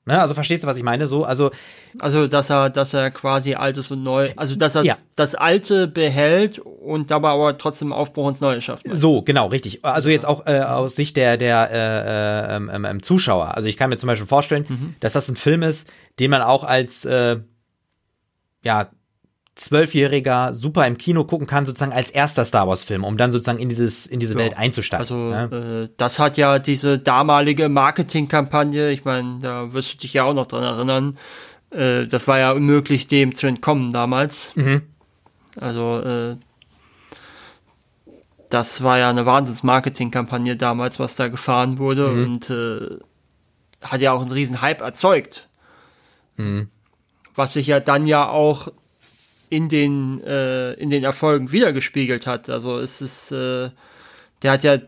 Ne, 0.06 0.20
also 0.20 0.34
verstehst 0.34 0.64
du, 0.64 0.68
was 0.68 0.76
ich 0.76 0.84
meine? 0.84 1.08
So, 1.08 1.24
also 1.24 1.51
Also, 1.99 2.28
dass 2.28 2.49
er, 2.49 2.70
dass 2.70 2.93
er 2.93 3.10
quasi 3.10 3.56
Altes 3.56 3.89
und 3.89 4.04
Neu, 4.04 4.34
also, 4.36 4.56
dass 4.58 4.76
er 4.76 4.84
Ja. 4.84 4.97
das 5.16 5.34
Alte 5.34 5.88
behält 5.88 6.60
und 6.60 7.10
dabei 7.10 7.30
aber 7.30 7.58
trotzdem 7.58 7.93
Aufbruch 7.93 8.28
ins 8.28 8.41
Neue 8.41 8.60
schafft. 8.60 8.86
So, 8.91 9.22
genau, 9.22 9.47
richtig. 9.47 9.86
Also 9.86 10.10
jetzt 10.10 10.26
auch 10.26 10.45
äh, 10.45 10.60
aus 10.60 10.97
Sicht 10.97 11.16
der, 11.16 11.38
der 11.38 11.70
äh, 11.72 12.54
äh, 12.54 12.56
ähm, 12.76 12.86
ähm, 12.86 13.01
Zuschauer. 13.01 13.56
Also 13.56 13.70
ich 13.70 13.78
kann 13.78 13.89
mir 13.89 13.97
zum 13.97 14.08
Beispiel 14.08 14.28
vorstellen, 14.28 14.95
dass 14.99 15.14
das 15.14 15.30
ein 15.30 15.38
Film 15.38 15.64
ist, 15.64 15.88
den 16.20 16.32
man 16.32 16.41
auch 16.41 16.66
als 16.66 17.06
äh, 17.06 17.38
ja, 18.66 18.89
Zwölfjähriger 19.56 20.54
super 20.54 20.88
im 20.88 20.97
Kino 20.97 21.26
gucken 21.26 21.45
kann, 21.45 21.66
sozusagen 21.66 21.93
als 21.93 22.10
erster 22.10 22.43
Star 22.43 22.68
Wars-Film, 22.68 23.04
um 23.04 23.18
dann 23.18 23.32
sozusagen 23.32 23.60
in 23.60 23.70
dieses, 23.70 24.08
in 24.08 24.20
diese 24.20 24.34
Welt 24.36 24.58
einzusteigen. 24.58 25.01
Also, 25.04 25.16
ne? 25.16 25.89
äh, 25.89 25.93
das 25.97 26.18
hat 26.18 26.38
ja 26.38 26.58
diese 26.58 26.97
damalige 26.97 27.70
Marketingkampagne, 27.70 28.91
ich 28.91 29.06
meine, 29.06 29.38
da 29.39 29.74
wirst 29.74 29.93
du 29.93 29.97
dich 29.99 30.14
ja 30.14 30.24
auch 30.24 30.34
noch 30.34 30.47
dran 30.47 30.64
erinnern, 30.64 31.18
äh, 31.70 32.08
das 32.08 32.28
war 32.28 32.39
ja 32.39 32.51
unmöglich, 32.51 33.08
dem 33.08 33.34
zu 33.36 33.45
entkommen 33.45 33.91
damals. 33.91 34.56
Mhm. 34.56 34.82
Also, 35.56 35.99
äh, 35.99 36.36
das 38.49 38.84
war 38.84 38.97
ja 38.99 39.10
eine 39.10 39.26
Wahnsinns-Marketingkampagne 39.26 40.56
damals, 40.56 40.99
was 40.99 41.16
da 41.16 41.28
gefahren 41.28 41.78
wurde 41.78 42.08
Mhm. 42.08 42.24
und 42.26 42.49
äh, 42.49 42.99
hat 43.84 44.01
ja 44.01 44.14
auch 44.14 44.22
einen 44.22 44.32
riesen 44.32 44.62
Hype 44.62 44.82
erzeugt. 44.82 45.47
Mhm. 46.38 46.70
Was 47.36 47.54
sich 47.54 47.68
ja 47.68 47.80
dann 47.80 48.06
ja 48.06 48.28
auch 48.30 48.70
in 49.54 49.70
den, 49.70 50.20
äh, 50.24 50.74
in 50.74 50.89
den 50.89 51.04
Erfolgen 51.04 51.51
wiedergespiegelt 51.51 52.26
hat. 52.26 52.49
Also 52.49 52.80
es 52.80 53.01
ist, 53.01 53.32
äh, 53.32 53.70
der 54.41 54.51
hat 54.51 54.64
ja 54.64 54.80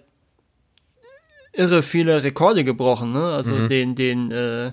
irre 1.53 1.83
viele 1.83 2.23
Rekorde 2.23 2.63
gebrochen, 2.63 3.11
ne? 3.11 3.25
Also 3.25 3.67
den, 3.67 3.93
den, 3.93 4.31
äh, 4.31 4.71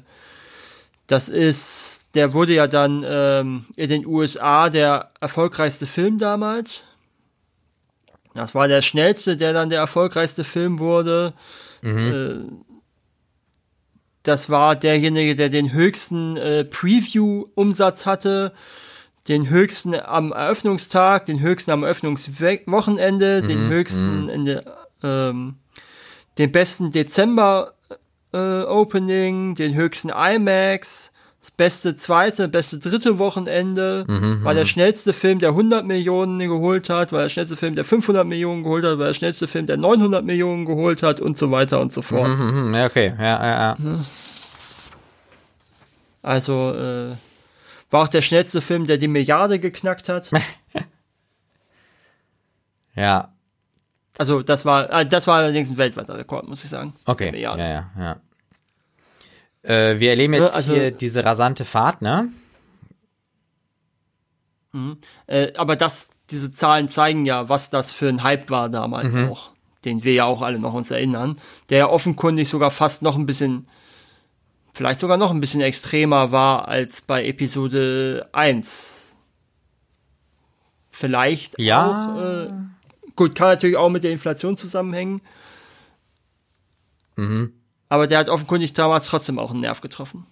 das 1.09 1.29
ist, 1.29 2.07
der 2.15 2.33
wurde 2.33 2.55
ja 2.55 2.69
dann 2.69 3.05
ähm, 3.07 3.67
in 3.77 3.91
den 3.91 4.07
USA 4.07 4.71
der 4.71 5.11
erfolgreichste 5.21 5.87
Film 5.87 6.17
damals. 6.17 6.85
Das 8.33 8.55
war 8.55 8.67
der 8.69 8.81
schnellste, 8.81 9.37
der 9.37 9.53
dann 9.53 9.69
der 9.69 9.81
erfolgreichste 9.81 10.43
Film 10.43 10.79
wurde. 10.79 11.35
Äh, 11.83 12.37
das 14.23 14.49
war 14.49 14.75
derjenige, 14.75 15.37
der 15.37 15.51
den 15.51 15.75
höchsten 15.75 16.39
äh, 16.39 16.65
Preview-Umsatz 16.65 18.07
hatte, 18.07 18.55
den 19.29 19.49
höchsten 19.49 19.95
am 19.95 20.33
Eröffnungstag, 20.33 21.27
den 21.27 21.41
höchsten 21.41 21.71
am 21.71 21.85
Eröffnungswochenende, 21.85 23.43
den 23.43 23.69
höchsten 23.69 24.29
in 24.29 24.45
der, 24.45 24.63
ähm, 25.03 25.57
den 26.39 26.51
besten 26.51 26.91
Dezember 26.91 27.75
äh, 28.33 28.63
Opening, 28.63 29.55
den 29.55 29.75
höchsten 29.75 30.09
IMAX, 30.09 31.13
das 31.41 31.51
beste 31.51 31.97
zweite, 31.97 32.49
beste 32.49 32.79
dritte 32.79 33.19
Wochenende, 33.19 34.05
war 34.45 34.55
der 34.55 34.65
schnellste 34.65 35.13
Film, 35.13 35.41
der 35.41 35.51
100 35.51 35.85
Millionen 35.85 36.39
geholt 36.39 36.89
hat, 36.89 37.11
war 37.11 37.23
der 37.23 37.29
schnellste 37.29 37.57
Film, 37.57 37.75
der 37.75 37.85
500 37.85 38.25
Millionen 38.25 38.63
geholt 38.63 38.85
hat, 38.85 38.99
war 38.99 39.09
der 39.09 39.15
schnellste 39.15 39.49
Film, 39.49 39.67
der 39.67 39.77
900 39.77 40.25
Millionen 40.25 40.65
geholt 40.65 41.03
hat 41.03 41.21
und 41.21 41.37
so 41.37 41.51
weiter 41.51 41.81
und 41.81 41.93
so 41.93 42.01
fort. 42.01 42.29
Mhm, 42.29 42.75
okay, 42.87 43.13
ja, 43.19 43.45
ja, 43.45 43.59
ja. 43.59 43.77
Also 46.23 46.73
äh, 46.73 47.17
war 47.93 48.03
auch 48.03 48.09
der 48.09 48.23
schnellste 48.23 48.61
Film, 48.61 48.87
der 48.87 48.99
die 48.99 49.09
Milliarde 49.09 49.59
geknackt 49.61 50.09
hat. 50.09 50.31
Ja, 52.95 53.33
Also 54.19 54.43
das 54.43 54.67
war, 54.67 54.91
äh, 54.91 55.07
das 55.07 55.27
war 55.27 55.37
allerdings 55.39 55.71
ein 55.71 55.79
weltweiter 55.79 56.19
Rekord, 56.19 56.47
muss 56.47 56.63
ich 56.63 56.69
sagen. 56.69 56.93
okay. 57.07 57.35
Ja, 57.41 57.57
ja, 57.57 57.91
ja. 57.99 58.21
Äh, 59.63 59.99
wir 59.99 60.11
erleben 60.11 60.35
jetzt 60.35 60.51
Ja, 60.51 60.57
also- 60.57 60.75
hier 60.75 60.91
diese 60.91 61.25
rasante 61.25 61.65
Fahrt, 61.65 62.03
ne? 62.03 62.29
Äh, 65.27 65.53
aber 65.57 65.77
das, 65.77 66.11
diese 66.31 66.51
Zahlen 66.53 66.89
zeigen 66.89 67.25
ja, 67.27 67.49
was 67.49 67.71
das 67.71 67.93
für 67.93 68.09
ein 68.09 68.23
Hype 68.23 68.49
war 68.51 68.69
damals 68.71 69.15
auch, 69.15 69.51
den 69.85 70.03
wir 70.05 70.15
ja 70.15 70.25
auch 70.25 70.41
alle 70.43 70.59
noch 70.59 70.73
uns 70.75 70.91
erinnern, 70.91 71.37
der 71.69 71.79
ja 71.79 71.89
offenkundig 71.89 72.49
sogar 72.49 72.71
fast 72.71 73.03
noch 73.03 73.17
ein 73.17 73.27
bisschen, 73.27 73.69
vielleicht 74.73 75.01
sogar 75.01 75.17
noch 75.17 75.31
ein 75.31 75.41
bisschen 75.41 75.61
extremer 75.61 76.33
war 76.33 76.69
als 76.69 77.01
bei 77.03 77.25
Episode 77.27 78.29
1. 78.33 79.17
Vielleicht 80.91 81.59
Ja. 81.59 81.87
auch, 81.91 82.17
äh, 82.19 82.47
gut, 83.17 83.35
kann 83.35 83.49
natürlich 83.49 83.77
auch 83.77 83.91
mit 83.91 84.05
der 84.05 84.13
Inflation 84.13 84.57
zusammenhängen. 84.57 85.21
Aber 87.89 88.07
der 88.07 88.19
hat 88.19 88.29
offenkundig 88.29 88.73
damals 88.73 89.07
trotzdem 89.07 89.39
auch 89.39 89.51
einen 89.51 89.61
Nerv 89.61 89.81
getroffen. 89.81 90.27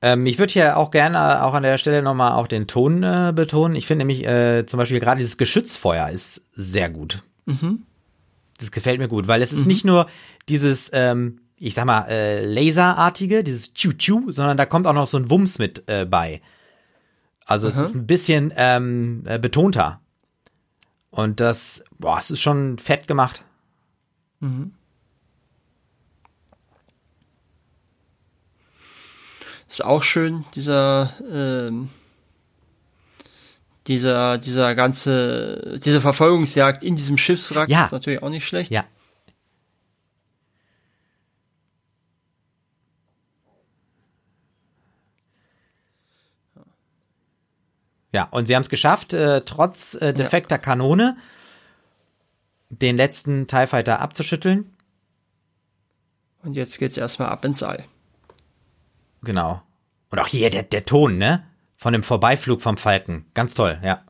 Ähm, 0.00 0.26
ich 0.26 0.38
würde 0.38 0.52
hier 0.52 0.76
auch 0.76 0.90
gerne 0.90 1.44
auch 1.44 1.54
an 1.54 1.62
der 1.62 1.78
Stelle 1.78 2.02
nochmal 2.02 2.32
auch 2.32 2.46
den 2.48 2.66
Ton 2.66 3.02
äh, 3.02 3.32
betonen. 3.34 3.76
Ich 3.76 3.86
finde 3.86 4.04
nämlich 4.04 4.26
äh, 4.26 4.66
zum 4.66 4.78
Beispiel 4.78 5.00
gerade 5.00 5.18
dieses 5.18 5.36
Geschützfeuer 5.38 6.08
ist 6.10 6.42
sehr 6.52 6.90
gut. 6.90 7.22
Das 8.62 8.70
gefällt 8.70 9.00
mir 9.00 9.08
gut, 9.08 9.26
weil 9.26 9.42
es 9.42 9.52
ist 9.52 9.66
nicht 9.66 9.84
nur 9.84 10.06
dieses, 10.48 10.88
ähm, 10.92 11.40
ich 11.58 11.74
sag 11.74 11.84
mal, 11.84 12.06
äh, 12.08 12.44
Laserartige, 12.44 13.42
dieses 13.42 13.74
Chu-Chu, 13.74 14.30
sondern 14.30 14.56
da 14.56 14.66
kommt 14.66 14.86
auch 14.86 14.92
noch 14.92 15.06
so 15.06 15.16
ein 15.16 15.30
Wumms 15.30 15.58
mit 15.58 15.82
äh, 15.88 16.06
bei. 16.06 16.40
Also 17.44 17.66
es 17.66 17.76
Aha. 17.76 17.84
ist 17.84 17.94
ein 17.94 18.06
bisschen 18.06 18.52
ähm, 18.56 19.24
äh, 19.26 19.38
betonter. 19.38 20.00
Und 21.10 21.40
das, 21.40 21.82
boah, 21.98 22.18
es 22.18 22.30
ist 22.30 22.40
schon 22.40 22.78
fett 22.78 23.08
gemacht. 23.08 23.44
Ist 29.68 29.84
auch 29.84 30.02
schön, 30.02 30.44
dieser, 30.54 31.12
ähm, 31.30 31.90
dieser, 33.86 34.38
dieser 34.38 34.74
ganze, 34.74 35.78
diese 35.84 36.00
Verfolgungsjagd 36.00 36.84
in 36.84 36.94
diesem 36.96 37.18
Schiffswrack 37.18 37.68
Ja. 37.68 37.84
ist 37.84 37.92
natürlich 37.92 38.22
auch 38.22 38.30
nicht 38.30 38.46
schlecht. 38.46 38.70
Ja. 38.70 38.84
Ja, 48.14 48.24
und 48.30 48.46
sie 48.46 48.54
haben 48.54 48.62
es 48.62 48.68
geschafft, 48.68 49.14
äh, 49.14 49.40
trotz 49.42 49.94
äh, 49.94 50.12
defekter 50.12 50.58
Kanone 50.58 51.16
den 52.68 52.96
letzten 52.96 53.46
TIE 53.46 53.66
Fighter 53.66 54.00
abzuschütteln. 54.00 54.74
Und 56.42 56.54
jetzt 56.54 56.78
geht's 56.78 56.96
erstmal 56.96 57.28
ab 57.28 57.44
ins 57.44 57.62
All. 57.62 57.84
Genau. 59.22 59.62
Und 60.10 60.18
auch 60.18 60.26
hier 60.26 60.50
der, 60.50 60.62
der 60.62 60.84
Ton, 60.84 61.16
ne? 61.16 61.46
Von 61.82 61.94
dem 61.94 62.04
Vorbeiflug 62.04 62.62
vom 62.62 62.76
Falken. 62.76 63.24
Ganz 63.34 63.54
toll, 63.54 63.76
ja. 63.82 64.02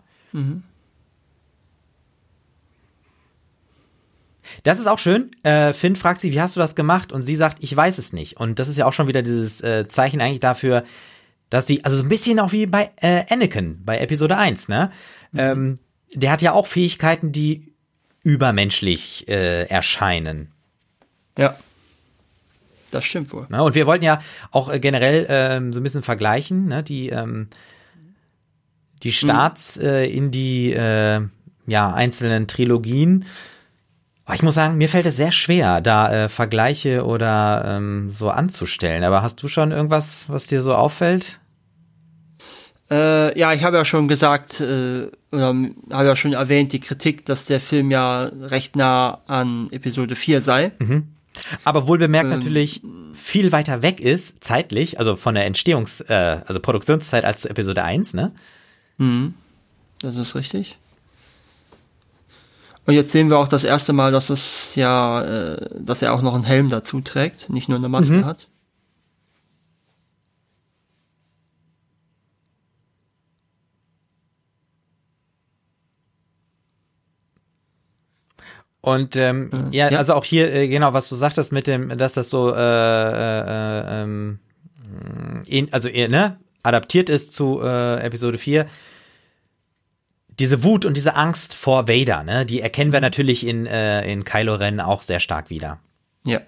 Das 4.63 4.79
ist 4.79 4.87
auch 4.87 4.99
schön. 4.99 5.31
Äh, 5.43 5.73
Finn 5.73 5.97
fragt 5.97 6.21
sie, 6.21 6.33
wie 6.33 6.41
hast 6.43 6.55
du 6.55 6.61
das 6.61 6.75
gemacht? 6.75 7.13
Und 7.13 7.23
sie 7.23 7.35
sagt, 7.35 7.65
ich 7.65 7.75
weiß 7.75 7.97
es 7.97 8.13
nicht. 8.13 8.37
Und 8.37 8.59
das 8.59 8.69
ist 8.69 8.77
ja 8.77 8.85
auch 8.85 8.93
schon 8.93 9.09
wieder 9.09 9.23
dieses 9.23 9.63
äh, 9.63 9.89
Zeichen 9.89 10.21
eigentlich 10.21 10.41
dafür, 10.41 10.85
dass 11.49 11.67
sie, 11.67 11.83
also 11.83 11.97
so 11.97 12.03
ein 12.03 12.11
bisschen 12.11 12.41
auch 12.41 12.53
wie 12.53 12.67
bei 12.67 12.91
äh, 12.97 13.25
Anakin, 13.31 13.83
bei 13.83 14.01
Episode 14.01 14.37
1, 14.37 14.69
ne? 14.69 14.91
Ähm, 15.35 15.79
der 16.13 16.31
hat 16.31 16.43
ja 16.43 16.53
auch 16.53 16.67
Fähigkeiten, 16.67 17.33
die 17.33 17.73
übermenschlich 18.23 19.29
äh, 19.29 19.65
erscheinen. 19.65 20.53
Ja. 21.39 21.57
Das 22.93 23.05
stimmt 23.05 23.33
wohl. 23.33 23.47
Ne? 23.49 23.63
Und 23.63 23.75
wir 23.75 23.87
wollten 23.87 24.05
ja 24.05 24.21
auch 24.51 24.73
äh, 24.73 24.79
generell 24.79 25.27
ähm, 25.29 25.73
so 25.73 25.81
ein 25.81 25.83
bisschen 25.83 26.03
vergleichen, 26.03 26.67
ne? 26.67 26.83
die, 26.83 27.09
ähm, 27.09 27.49
die 29.03 29.13
Starts 29.13 29.79
äh, 29.79 30.07
in 30.07 30.31
die 30.31 30.73
äh, 30.73 31.21
ja, 31.67 31.93
einzelnen 31.93 32.47
Trilogien. 32.47 33.25
Aber 34.25 34.35
ich 34.35 34.43
muss 34.43 34.55
sagen, 34.55 34.77
mir 34.77 34.89
fällt 34.89 35.07
es 35.07 35.17
sehr 35.17 35.33
schwer, 35.33 35.81
da 35.81 36.25
äh, 36.25 36.29
Vergleiche 36.29 37.05
oder 37.05 37.65
ähm, 37.67 38.11
so 38.11 38.29
anzustellen. 38.29 39.05
Aber 39.05 39.23
hast 39.23 39.43
du 39.43 39.49
schon 39.49 39.73
irgendwas, 39.73 40.29
was 40.29 40.47
dir 40.47 40.61
so 40.61 40.75
auffällt? 40.75 41.41
Äh, 42.91 43.39
ja, 43.39 43.55
ich 43.55 43.65
habe 43.65 43.79
ja 43.79 43.87
schon 43.87 44.07
gesagt, 44.07 44.61
äh, 44.61 45.09
oder 45.33 45.47
habe 45.91 46.07
ja 46.07 46.15
schon 46.15 46.35
erwähnt, 46.35 46.73
die 46.73 46.81
Kritik, 46.81 47.25
dass 47.25 47.47
der 47.47 47.59
Film 47.59 47.91
ja 47.91 48.25
recht 48.25 48.77
nah 48.77 49.23
an 49.27 49.69
Episode 49.71 50.15
4 50.15 50.43
sei. 50.43 50.73
Aber 51.65 51.87
wohl 51.87 51.99
bemerkt 51.99 52.31
Ähm, 52.31 52.39
natürlich 52.39 52.83
viel 53.15 53.53
weiter 53.53 53.83
weg 53.83 54.01
ist, 54.01 54.43
zeitlich, 54.43 54.99
also 54.99 55.17
von 55.17 55.35
der 55.35 55.47
Entstehungs-, 55.47 56.09
äh, 56.09 56.43
also 56.47 56.61
Produktionszeit 56.61 57.25
als 57.25 57.43
zu 57.43 57.49
Episode 57.49 57.83
1, 57.83 58.15
ne? 58.15 58.33
Mhm. 58.99 59.35
Das 60.01 60.17
ist 60.17 60.35
richtig. 60.35 60.77
Und 62.85 62.95
jetzt 62.95 63.13
sehen 63.13 63.31
wir 63.31 63.39
auch 63.39 63.49
das 63.49 63.63
erste 63.65 63.93
Mal, 63.93 64.11
dass 64.11 64.29
es 64.29 64.75
ja, 64.75 65.23
äh, 65.23 65.69
dass 65.79 66.03
er 66.03 66.13
auch 66.13 66.23
noch 66.23 66.35
einen 66.35 66.45
Helm 66.45 66.69
dazu 66.69 67.01
trägt, 67.01 67.49
nicht 67.49 67.69
nur 67.69 67.79
eine 67.79 67.89
Maske 67.89 68.15
mhm. 68.15 68.25
hat. 68.25 68.49
Und 78.83 79.15
ähm, 79.15 79.49
äh, 79.53 79.77
ja, 79.77 79.91
ja, 79.91 79.99
also 79.99 80.15
auch 80.15 80.25
hier, 80.25 80.53
äh, 80.53 80.67
genau, 80.67 80.93
was 80.93 81.09
du 81.09 81.15
sagtest 81.15 81.53
mit 81.53 81.69
dem, 81.69 81.97
dass 81.97 82.15
das 82.15 82.29
so 82.31 82.53
äh, 82.53 82.59
äh, 82.59 84.03
ähm, 84.03 84.41
in, 85.47 85.73
also 85.73 85.89
ne, 85.89 86.37
adaptiert 86.65 87.09
ist 87.09 87.33
zu 87.33 87.61
äh, 87.63 88.01
Episode 88.01 88.39
4. 88.39 88.67
Diese 90.41 90.65
Wut 90.65 90.85
und 90.85 90.97
diese 90.97 91.15
Angst 91.15 91.55
vor 91.55 91.87
Vader, 91.87 92.25
ne, 92.25 92.45
die 92.45 92.61
erkennen 92.61 92.93
wir 92.93 92.99
mhm. 92.99 93.05
natürlich 93.05 93.47
in, 93.47 93.67
äh, 93.67 94.11
in 94.11 94.25
Kylo 94.25 94.57
Ren 94.57 94.81
auch 94.81 95.03
sehr 95.03 95.21
stark 95.21 95.49
wieder. 95.49 95.79
Ja. 96.25 96.41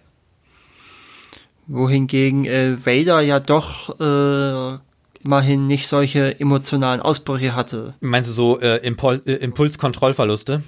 Wohingegen 1.69 2.47
äh, 2.47 2.85
Vader 2.85 3.21
ja 3.21 3.39
doch 3.39 4.01
äh, 4.01 4.79
immerhin 5.23 5.69
nicht 5.69 5.87
solche 5.87 6.41
emotionalen 6.41 7.01
Ausbrüche 7.01 7.55
hatte. 7.55 7.95
Meinst 8.01 8.29
du 8.29 8.35
so 8.35 8.61
äh, 8.61 8.79
Impul 8.79 9.23
äh, 9.25 9.35
Impulskontrollverluste? 9.35 10.65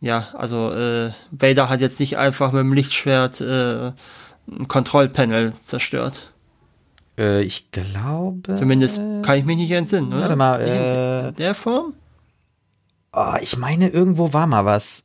Ja, 0.00 0.28
also 0.34 0.72
äh, 0.72 1.10
Vader 1.30 1.68
hat 1.68 1.80
jetzt 1.80 2.00
nicht 2.00 2.18
einfach 2.18 2.52
mit 2.52 2.60
dem 2.60 2.72
Lichtschwert 2.72 3.40
äh, 3.40 3.92
ein 4.48 4.68
Kontrollpanel 4.68 5.54
zerstört. 5.62 6.32
Äh, 7.18 7.42
ich 7.42 7.70
glaube. 7.70 8.54
Zumindest 8.54 8.96
kann 8.96 9.38
ich 9.38 9.44
mich 9.44 9.56
nicht 9.56 9.70
entsinnen, 9.70 10.12
oder? 10.12 10.22
Warte 10.22 10.36
mal, 10.36 10.60
äh, 10.60 11.28
in 11.28 11.36
der 11.36 11.54
Form? 11.54 11.94
Oh, 13.12 13.34
ich 13.40 13.56
meine, 13.56 13.88
irgendwo 13.88 14.32
war 14.32 14.46
mal 14.46 14.64
was. 14.64 15.02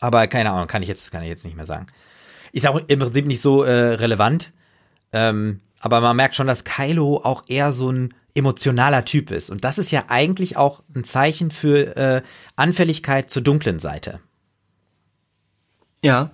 Aber 0.00 0.26
keine 0.26 0.50
Ahnung, 0.50 0.66
kann 0.66 0.82
ich 0.82 0.88
jetzt, 0.88 1.12
kann 1.12 1.22
ich 1.22 1.28
jetzt 1.28 1.44
nicht 1.44 1.56
mehr 1.56 1.66
sagen. 1.66 1.86
Ist 2.52 2.66
auch 2.66 2.80
im 2.86 2.98
Prinzip 2.98 3.26
nicht 3.26 3.40
so 3.40 3.62
äh, 3.62 3.94
relevant. 3.94 4.52
Ähm, 5.12 5.60
aber 5.80 6.00
man 6.00 6.16
merkt 6.16 6.36
schon, 6.36 6.46
dass 6.46 6.64
Kylo 6.64 7.22
auch 7.24 7.42
eher 7.48 7.72
so 7.72 7.90
ein 7.90 8.14
emotionaler 8.34 9.04
Typ 9.04 9.30
ist. 9.30 9.50
Und 9.50 9.64
das 9.64 9.78
ist 9.78 9.90
ja 9.90 10.04
eigentlich 10.08 10.56
auch 10.56 10.82
ein 10.94 11.04
Zeichen 11.04 11.50
für 11.50 11.96
äh, 11.96 12.22
Anfälligkeit 12.54 13.30
zur 13.30 13.42
dunklen 13.42 13.80
Seite. 13.80 14.20
Ja. 16.02 16.30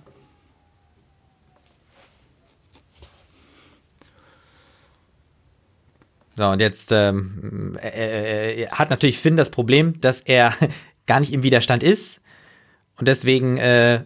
So, 6.37 6.45
und 6.49 6.59
jetzt 6.59 6.91
ähm, 6.91 7.77
äh, 7.81 8.63
äh, 8.63 8.67
hat 8.67 8.91
natürlich 8.91 9.19
Finn 9.19 9.37
das 9.37 9.49
Problem, 9.49 9.99
dass 10.01 10.21
er 10.21 10.53
gar 11.07 11.19
nicht 11.19 11.33
im 11.33 11.41
Widerstand 11.41 11.81
ist 11.81 12.21
und 12.97 13.07
deswegen 13.07 13.57
äh, 13.57 13.95
äh 13.95 14.01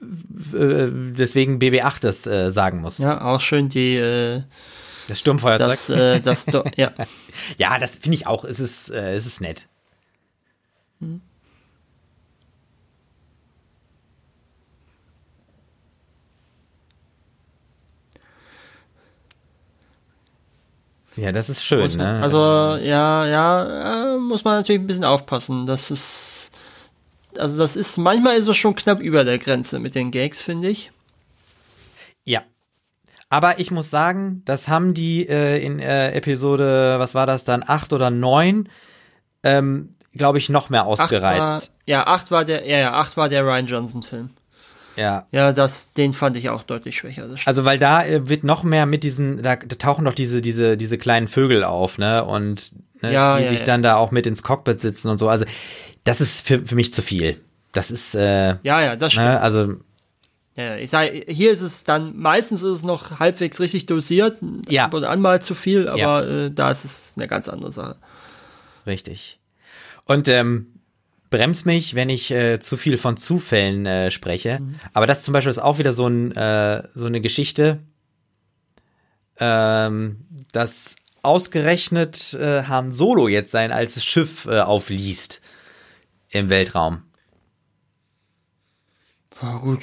deswegen 0.00 1.58
BB8 1.58 2.00
das 2.00 2.26
äh, 2.26 2.50
sagen 2.50 2.80
muss. 2.80 2.98
Ja, 2.98 3.20
auch 3.20 3.40
schön 3.40 3.68
die 3.68 3.96
äh, 3.96 4.42
das 5.08 5.18
Sturmfeuerzeug. 5.18 5.68
Das, 5.68 5.90
äh, 5.90 6.20
das, 6.20 6.46
ja. 6.76 6.92
ja, 7.58 7.78
das 7.78 7.96
finde 7.96 8.14
ich 8.14 8.26
auch. 8.26 8.44
Es 8.44 8.60
ist, 8.60 8.90
äh, 8.90 9.14
es 9.14 9.26
ist 9.26 9.40
nett. 9.40 9.66
Hm. 11.00 11.20
Ja, 21.16 21.32
das 21.32 21.48
ist 21.48 21.64
schön. 21.64 21.80
Man, 21.80 21.96
ne? 21.96 22.22
Also 22.22 22.82
ja, 22.82 23.26
ja, 23.26 24.14
äh, 24.14 24.18
muss 24.18 24.44
man 24.44 24.58
natürlich 24.58 24.80
ein 24.80 24.86
bisschen 24.86 25.04
aufpassen. 25.04 25.66
Das 25.66 25.90
ist, 25.90 26.49
also 27.38 27.58
das 27.58 27.76
ist 27.76 27.96
manchmal 27.96 28.36
ist 28.36 28.48
es 28.48 28.56
schon 28.56 28.74
knapp 28.74 29.00
über 29.00 29.24
der 29.24 29.38
Grenze 29.38 29.78
mit 29.78 29.94
den 29.94 30.10
Gags, 30.10 30.42
finde 30.42 30.68
ich. 30.68 30.90
Ja, 32.24 32.42
aber 33.28 33.60
ich 33.60 33.70
muss 33.70 33.90
sagen, 33.90 34.42
das 34.44 34.68
haben 34.68 34.92
die 34.92 35.28
äh, 35.28 35.64
in 35.64 35.78
äh, 35.78 36.12
Episode, 36.12 36.96
was 36.98 37.14
war 37.14 37.26
das 37.26 37.44
dann, 37.44 37.62
acht 37.66 37.92
oder 37.92 38.10
neun, 38.10 38.68
ähm, 39.44 39.94
glaube 40.14 40.38
ich, 40.38 40.48
noch 40.48 40.68
mehr 40.68 40.84
ausgereizt. 40.84 41.40
Acht 41.40 41.68
war, 41.68 41.76
ja, 41.86 42.06
acht 42.06 42.30
war 42.30 42.44
der, 42.44 42.66
ja, 42.66 42.78
ja, 42.78 42.92
acht 42.94 43.16
war 43.16 43.28
der 43.28 43.44
Ryan 43.44 43.66
Johnson-Film. 43.66 44.30
Ja. 44.96 45.26
Ja, 45.30 45.52
das, 45.52 45.92
den 45.92 46.12
fand 46.12 46.36
ich 46.36 46.50
auch 46.50 46.62
deutlich 46.62 46.96
schwächer. 46.96 47.28
Also, 47.44 47.64
weil 47.64 47.78
da 47.78 48.04
äh, 48.04 48.28
wird 48.28 48.44
noch 48.44 48.64
mehr 48.64 48.86
mit 48.86 49.04
diesen, 49.04 49.42
da, 49.42 49.56
tauchen 49.56 50.04
doch 50.04 50.14
diese, 50.14 50.42
diese, 50.42 50.76
diese 50.76 50.98
kleinen 50.98 51.28
Vögel 51.28 51.64
auf, 51.64 51.98
ne? 51.98 52.24
Und 52.24 52.72
ne, 53.02 53.12
ja, 53.12 53.38
die 53.38 53.44
ja, 53.44 53.50
sich 53.50 53.60
ja. 53.60 53.66
dann 53.66 53.82
da 53.82 53.96
auch 53.96 54.10
mit 54.10 54.26
ins 54.26 54.42
Cockpit 54.42 54.80
sitzen 54.80 55.08
und 55.08 55.18
so. 55.18 55.28
Also, 55.28 55.44
das 56.04 56.20
ist 56.20 56.46
für, 56.46 56.66
für 56.66 56.74
mich 56.74 56.92
zu 56.92 57.02
viel. 57.02 57.40
Das 57.72 57.90
ist, 57.90 58.14
äh, 58.14 58.56
Ja, 58.62 58.80
ja, 58.80 58.96
das 58.96 59.14
ne, 59.14 59.20
stimmt. 59.20 59.26
Ne? 59.26 59.40
Also, 59.40 59.74
ja, 60.56 60.76
ich 60.76 60.90
sage, 60.90 61.24
hier 61.28 61.52
ist 61.52 61.60
es 61.60 61.84
dann, 61.84 62.16
meistens 62.16 62.62
ist 62.62 62.70
es 62.70 62.82
noch 62.82 63.18
halbwegs 63.20 63.60
richtig 63.60 63.86
dosiert, 63.86 64.38
ja. 64.68 64.86
ab 64.86 64.94
und 64.94 65.04
an 65.04 65.20
mal 65.20 65.40
zu 65.40 65.54
viel, 65.54 65.88
aber 65.88 65.98
ja. 65.98 66.46
äh, 66.46 66.50
da 66.50 66.70
ist 66.70 66.84
es 66.84 67.14
eine 67.16 67.28
ganz 67.28 67.48
andere 67.48 67.72
Sache. 67.72 67.96
Richtig. 68.86 69.38
Und 70.04 70.26
ähm, 70.28 70.79
bremst 71.30 71.66
mich, 71.66 71.94
wenn 71.94 72.08
ich 72.08 72.30
äh, 72.30 72.60
zu 72.60 72.76
viel 72.76 72.98
von 72.98 73.16
Zufällen 73.16 73.86
äh, 73.86 74.10
spreche. 74.10 74.58
Mhm. 74.60 74.74
Aber 74.92 75.06
das 75.06 75.22
zum 75.22 75.32
Beispiel 75.32 75.50
ist 75.50 75.58
auch 75.58 75.78
wieder 75.78 75.92
so, 75.92 76.06
ein, 76.06 76.32
äh, 76.32 76.82
so 76.94 77.06
eine 77.06 77.20
Geschichte, 77.20 77.80
ähm, 79.38 80.26
dass 80.52 80.96
ausgerechnet 81.22 82.34
äh, 82.34 82.64
Han 82.64 82.92
Solo 82.92 83.28
jetzt 83.28 83.52
sein 83.52 83.72
altes 83.72 84.04
Schiff 84.04 84.46
äh, 84.46 84.60
aufliest 84.60 85.40
im 86.30 86.50
Weltraum. 86.50 87.02
Ja, 89.42 89.56
gut, 89.56 89.82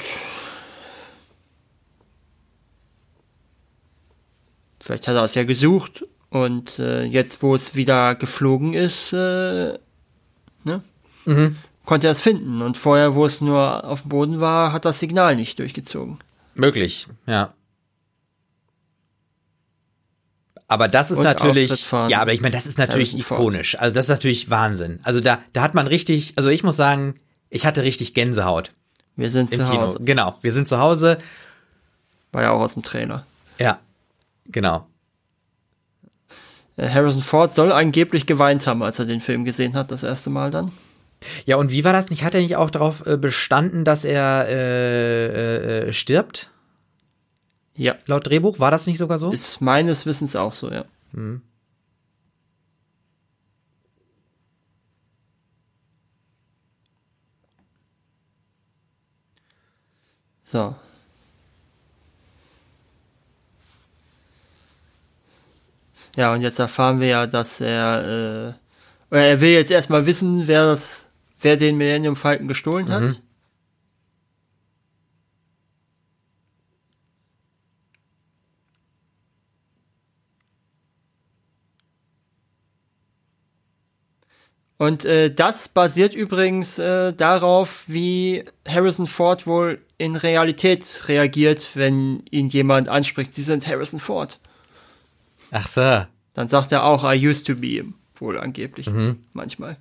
Vielleicht 4.88 5.10
hat 5.10 5.16
er 5.16 5.24
es 5.26 5.36
ja 5.36 5.44
gesucht 5.44 6.06
und 6.30 6.80
äh, 6.80 7.04
jetzt, 7.04 7.44
wo 7.44 7.54
es 7.54 7.76
wieder 7.76 8.16
geflogen 8.16 8.74
ist, 8.74 9.12
äh, 9.12 9.78
ne? 10.64 10.82
Mhm. 11.28 11.58
konnte 11.86 12.08
er 12.08 12.12
es 12.12 12.22
finden. 12.22 12.62
Und 12.62 12.78
vorher, 12.78 13.16
wo 13.16 13.26
es 13.26 13.42
nur 13.42 13.84
auf 13.86 14.02
dem 14.02 14.10
Boden 14.10 14.40
war, 14.40 14.74
hat 14.74 14.86
das 14.86 15.00
Signal 15.00 15.36
nicht 15.36 15.60
durchgezogen. 15.60 16.18
Möglich, 16.56 17.08
ja. 17.28 17.54
Aber 20.70 20.88
das 20.90 21.12
ist 21.12 21.20
und 21.20 21.24
natürlich, 21.24 21.90
ja, 22.10 22.20
aber 22.20 22.34
ich 22.34 22.42
meine, 22.42 22.54
das 22.54 22.66
ist 22.66 22.78
natürlich 22.78 23.18
ikonisch. 23.18 23.80
Also 23.80 23.94
das 23.94 24.06
ist 24.06 24.10
natürlich 24.10 24.50
Wahnsinn. 24.50 25.00
Also 25.04 25.22
da, 25.22 25.40
da 25.54 25.62
hat 25.62 25.76
man 25.76 25.88
richtig, 25.88 26.34
also 26.36 26.50
ich 26.50 26.64
muss 26.64 26.76
sagen, 26.76 27.16
ich 27.50 27.66
hatte 27.66 27.84
richtig 27.84 28.14
Gänsehaut. 28.14 28.72
Wir 29.16 29.32
sind 29.32 29.50
zu 29.50 29.58
Kino. 29.58 29.84
Hause. 29.84 30.00
Genau, 30.02 30.36
wir 30.42 30.52
sind 30.52 30.68
zu 30.68 30.80
Hause. 30.80 31.20
War 32.34 32.42
ja 32.42 32.52
auch 32.52 32.60
aus 32.60 32.74
dem 32.74 32.84
Trailer. 32.84 33.26
Ja, 33.60 33.80
Genau. 34.50 34.88
Äh, 36.78 36.90
Harrison 36.90 37.22
Ford 37.22 37.54
soll 37.54 37.72
angeblich 37.72 38.26
geweint 38.26 38.68
haben, 38.68 38.84
als 38.84 39.00
er 39.00 39.06
den 39.06 39.22
Film 39.22 39.46
gesehen 39.46 39.76
hat, 39.76 39.92
das 39.92 40.04
erste 40.04 40.30
Mal 40.30 40.52
dann. 40.52 40.72
Ja, 41.46 41.58
und 41.58 41.72
wie 41.72 41.84
war 41.84 41.94
das 41.94 42.10
nicht? 42.10 42.24
Hat 42.24 42.36
er 42.36 42.42
nicht 42.42 42.56
auch 42.56 42.70
darauf 42.70 43.06
äh, 43.06 43.18
bestanden, 43.18 43.84
dass 43.84 44.06
er 44.06 44.48
äh, 44.48 45.88
äh, 45.88 45.94
stirbt? 45.94 46.52
Ja. 47.76 47.96
Laut 48.06 48.28
Drehbuch 48.28 48.60
war 48.60 48.72
das 48.72 48.88
nicht 48.88 48.98
sogar 48.98 49.18
so? 49.20 49.32
Ist 49.32 49.62
meines 49.62 50.06
Wissens 50.06 50.36
auch 50.36 50.54
so, 50.54 50.72
ja. 50.72 50.86
Hm. 51.14 51.42
So, 60.46 60.76
Ja, 66.18 66.34
und 66.34 66.42
jetzt 66.42 66.58
erfahren 66.58 67.00
wir 67.00 67.08
ja, 67.08 67.28
dass 67.28 67.62
er, 67.62 68.56
äh, 69.12 69.20
er 69.30 69.40
will 69.40 69.52
jetzt 69.52 69.70
erstmal 69.70 70.08
wissen, 70.08 70.48
wer 70.48 70.66
das, 70.66 71.06
wer 71.40 71.58
den 71.58 71.78
Millennium 71.78 72.16
Falcon 72.16 72.48
gestohlen 72.48 72.90
hat. 72.90 73.02
Mhm. 73.02 73.16
Und 84.78 85.06
äh, 85.06 85.34
das 85.34 85.70
basiert 85.70 86.14
übrigens 86.14 86.78
äh, 86.78 87.12
darauf, 87.12 87.86
wie 87.88 88.46
Harrison 88.68 89.08
Ford 89.08 89.48
wohl 89.48 89.82
in 89.98 90.16
Realität 90.16 91.08
reagiert, 91.08 91.72
wenn 91.74 92.24
ihn 92.30 92.48
jemand 92.48 92.88
anspricht. 92.88 93.34
Sie 93.34 93.42
sind 93.42 93.66
Harrison 93.66 94.00
Ford. 94.00 94.40
Ach 95.50 95.68
so. 95.68 96.06
Dann 96.36 96.48
sagt 96.48 96.72
er 96.72 96.84
auch, 96.84 97.04
I 97.04 97.28
used 97.28 97.48
to 97.48 97.56
be, 97.56 97.86
wohl 98.18 98.40
angeblich, 98.40 98.88
mhm. 98.88 99.24
manchmal. 99.34 99.78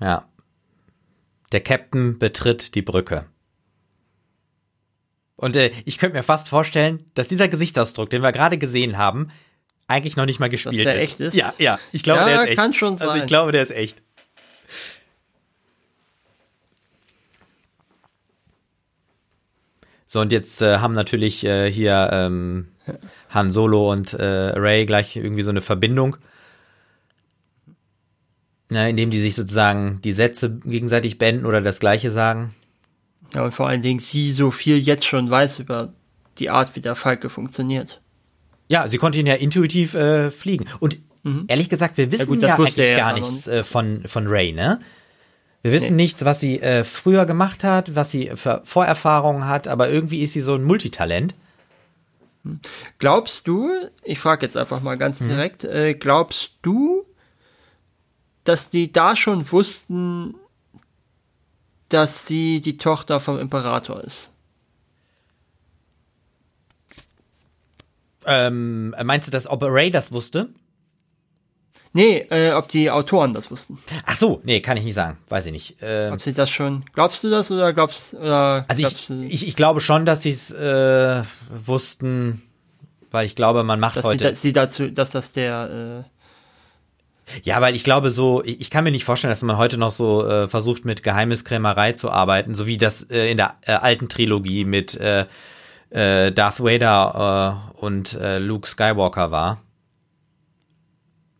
Ja. 0.00 0.28
Der 1.52 1.60
Captain 1.60 2.18
betritt 2.18 2.74
die 2.74 2.82
Brücke. 2.82 3.26
Und 5.36 5.56
äh, 5.56 5.70
ich 5.84 5.98
könnte 5.98 6.16
mir 6.16 6.22
fast 6.22 6.48
vorstellen, 6.48 7.10
dass 7.14 7.28
dieser 7.28 7.48
Gesichtsausdruck, 7.48 8.10
den 8.10 8.22
wir 8.22 8.32
gerade 8.32 8.58
gesehen 8.58 8.98
haben, 8.98 9.28
eigentlich 9.86 10.16
noch 10.16 10.26
nicht 10.26 10.40
mal 10.40 10.48
gespielt 10.48 10.76
dass 10.86 10.92
der 10.92 10.96
ist. 11.00 11.10
echt 11.10 11.20
ist? 11.20 11.34
Ja, 11.34 11.54
ja, 11.58 11.78
ich 11.92 12.02
glaube, 12.02 12.20
Ja, 12.20 12.26
der 12.26 12.42
ist 12.42 12.48
echt. 12.48 12.58
kann 12.58 12.72
schon 12.74 12.92
Also 12.94 13.06
ich 13.14 13.20
sein. 13.20 13.26
glaube, 13.26 13.52
der 13.52 13.62
ist 13.62 13.70
echt. 13.70 14.02
So, 20.04 20.20
und 20.20 20.32
jetzt 20.32 20.62
äh, 20.62 20.78
haben 20.78 20.94
natürlich 20.94 21.44
äh, 21.44 21.70
hier 21.70 22.08
ähm, 22.12 22.68
Han 23.30 23.50
Solo 23.50 23.92
und 23.92 24.14
äh, 24.14 24.24
Ray 24.24 24.86
gleich 24.86 25.16
irgendwie 25.16 25.42
so 25.42 25.50
eine 25.50 25.60
Verbindung. 25.60 26.16
Na, 28.70 28.88
indem 28.88 29.10
die 29.10 29.20
sich 29.20 29.34
sozusagen 29.34 30.00
die 30.02 30.12
Sätze 30.12 30.58
gegenseitig 30.64 31.16
beenden 31.18 31.46
oder 31.46 31.60
das 31.62 31.80
Gleiche 31.80 32.10
sagen. 32.10 32.54
Ja, 33.34 33.44
und 33.44 33.52
vor 33.52 33.66
allen 33.68 33.82
Dingen 33.82 33.98
sie 33.98 34.32
so 34.32 34.50
viel 34.50 34.78
jetzt 34.78 35.04
schon 35.06 35.30
weiß 35.30 35.58
über 35.58 35.92
die 36.38 36.50
Art, 36.50 36.76
wie 36.76 36.80
der 36.80 36.94
Falke 36.94 37.30
funktioniert. 37.30 38.00
Ja, 38.68 38.86
sie 38.88 38.98
konnte 38.98 39.18
ihn 39.20 39.26
ja 39.26 39.34
intuitiv 39.34 39.94
äh, 39.94 40.30
fliegen. 40.30 40.66
Und 40.80 40.98
ehrlich 41.48 41.68
gesagt, 41.68 41.96
wir 41.98 42.10
wissen 42.12 42.24
Mhm. 42.30 42.34
gut, 42.34 42.42
ja, 42.42 42.54
eigentlich 42.56 42.78
er 42.78 42.96
gar 42.98 43.16
ja 43.16 43.20
nichts 43.20 43.46
äh, 43.48 43.64
von, 43.64 44.02
von 44.06 44.26
Ray, 44.26 44.52
ne? 44.52 44.80
Wir 45.62 45.72
wissen 45.72 45.96
nichts, 45.96 46.24
was 46.24 46.40
sie 46.40 46.60
äh, 46.60 46.84
früher 46.84 47.26
gemacht 47.26 47.64
hat, 47.64 47.94
was 47.94 48.10
sie 48.10 48.30
für 48.36 48.62
Vorerfahrungen 48.64 49.46
hat, 49.48 49.66
aber 49.66 49.88
irgendwie 49.90 50.22
ist 50.22 50.32
sie 50.34 50.40
so 50.40 50.54
ein 50.54 50.62
Multitalent. 50.62 51.34
Glaubst 52.98 53.46
du, 53.48 53.70
ich 54.04 54.18
frage 54.18 54.46
jetzt 54.46 54.56
einfach 54.56 54.80
mal 54.80 54.96
ganz 54.96 55.20
Mhm. 55.20 55.28
direkt, 55.28 55.64
äh, 55.64 55.94
glaubst 55.94 56.52
du, 56.62 57.04
dass 58.48 58.70
die 58.70 58.90
da 58.90 59.14
schon 59.14 59.50
wussten, 59.52 60.34
dass 61.90 62.26
sie 62.26 62.60
die 62.60 62.78
Tochter 62.78 63.20
vom 63.20 63.38
Imperator 63.38 64.02
ist? 64.02 64.32
Ähm, 68.26 68.94
meinst 69.04 69.28
du, 69.28 69.30
dass 69.30 69.46
ob 69.46 69.62
Ray 69.62 69.90
das 69.90 70.12
wusste? 70.12 70.48
Nee, 71.92 72.26
äh, 72.30 72.52
ob 72.52 72.68
die 72.68 72.90
Autoren 72.90 73.32
das 73.32 73.50
wussten. 73.50 73.78
Ach 74.04 74.16
so, 74.16 74.40
nee, 74.44 74.60
kann 74.60 74.76
ich 74.76 74.84
nicht 74.84 74.94
sagen. 74.94 75.18
Weiß 75.28 75.46
ich 75.46 75.52
nicht. 75.52 75.76
Ähm, 75.80 76.12
Ob 76.12 76.20
sie 76.20 76.34
das 76.34 76.50
schon. 76.50 76.84
Glaubst 76.92 77.24
du 77.24 77.30
das 77.30 77.50
oder 77.50 77.72
glaubst 77.72 78.12
oder 78.14 78.66
also 78.68 78.80
glaubst 78.80 78.98
ich, 78.98 79.06
du, 79.06 79.26
ich, 79.26 79.48
ich 79.48 79.56
glaube 79.56 79.80
schon, 79.80 80.04
dass 80.04 80.22
sie 80.22 80.30
es 80.30 80.50
äh, 80.50 81.22
wussten, 81.64 82.42
weil 83.10 83.24
ich 83.24 83.34
glaube, 83.34 83.64
man 83.64 83.80
macht 83.80 83.96
dass 83.96 84.04
sie, 84.04 84.08
heute. 84.10 84.24
da, 84.24 84.34
sie 84.34 84.52
dazu, 84.52 84.90
dass 84.90 85.10
das 85.10 85.32
der 85.32 86.04
äh, 86.06 86.17
Ja, 87.42 87.60
weil 87.60 87.74
ich 87.74 87.84
glaube 87.84 88.10
so, 88.10 88.42
ich, 88.44 88.60
ich 88.60 88.70
kann 88.70 88.84
mir 88.84 88.90
nicht 88.90 89.04
vorstellen, 89.04 89.30
dass 89.30 89.42
man 89.42 89.56
heute 89.56 89.78
noch 89.78 89.90
so 89.90 90.26
äh, 90.26 90.48
versucht 90.48 90.84
mit 90.84 91.02
Geheimniskrämerei 91.02 91.92
zu 91.92 92.10
arbeiten, 92.10 92.54
so 92.54 92.66
wie 92.66 92.76
das 92.76 93.02
äh, 93.04 93.30
in 93.30 93.36
der 93.36 93.56
äh, 93.66 93.72
alten 93.72 94.08
Trilogie 94.08 94.64
mit 94.64 94.96
äh, 94.96 95.26
äh, 95.90 96.32
Darth 96.32 96.60
Vader 96.60 97.70
äh, 97.78 97.84
und 97.84 98.18
Luke 98.38 98.68
Skywalker 98.68 99.30
war. 99.30 99.62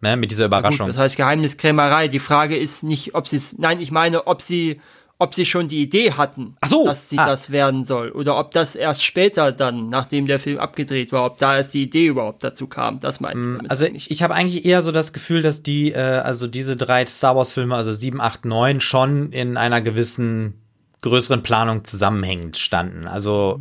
Ne, 0.01 0.17
mit 0.17 0.31
dieser 0.31 0.45
Überraschung. 0.45 0.87
Gut, 0.87 0.95
das 0.95 1.03
heißt 1.03 1.17
Geheimniskrämerei. 1.17 2.07
Die 2.07 2.21
Frage 2.21 2.57
ist 2.57 2.85
nicht, 2.85 3.17
ob 3.17 3.27
sie 3.27 3.37
es. 3.37 3.59
Nein, 3.59 3.81
ich 3.81 3.91
meine, 3.91 4.29
ob 4.29 4.43
sie, 4.43 4.81
ob 5.21 5.35
sie 5.35 5.45
schon 5.45 5.67
die 5.67 5.83
Idee 5.83 6.13
hatten, 6.13 6.57
so, 6.65 6.85
dass 6.87 7.09
sie 7.09 7.19
ah. 7.19 7.27
das 7.27 7.51
werden 7.51 7.85
soll. 7.85 8.11
Oder 8.11 8.39
ob 8.39 8.53
das 8.53 8.77
erst 8.77 9.05
später 9.05 9.51
dann, 9.51 9.89
nachdem 9.89 10.27
der 10.27 10.39
Film 10.39 10.59
abgedreht 10.59 11.11
war, 11.11 11.25
ob 11.25 11.39
da 11.39 11.57
erst 11.57 11.75
die 11.75 11.83
Idee 11.83 12.07
überhaupt 12.07 12.45
dazu 12.45 12.69
kam. 12.69 13.01
Das 13.01 13.19
meine 13.19 13.41
ich 13.41 13.47
damit 13.47 13.71
Also 13.71 13.85
eigentlich. 13.87 14.11
ich 14.13 14.23
habe 14.23 14.35
eigentlich 14.35 14.65
eher 14.65 14.83
so 14.83 14.93
das 14.93 15.13
Gefühl, 15.13 15.43
dass 15.43 15.63
die, 15.63 15.93
äh, 15.93 15.99
also 15.99 16.47
diese 16.47 16.77
drei 16.77 17.05
Star 17.07 17.35
Wars 17.35 17.53
Filme, 17.53 17.75
also 17.75 17.93
7, 17.93 18.21
8, 18.21 18.45
9, 18.45 18.81
schon 18.81 19.33
in 19.33 19.57
einer 19.57 19.81
gewissen 19.81 20.55
größeren 21.03 21.43
Planung 21.43 21.85
zusammenhängend 21.85 22.57
standen. 22.57 23.09
Also 23.09 23.61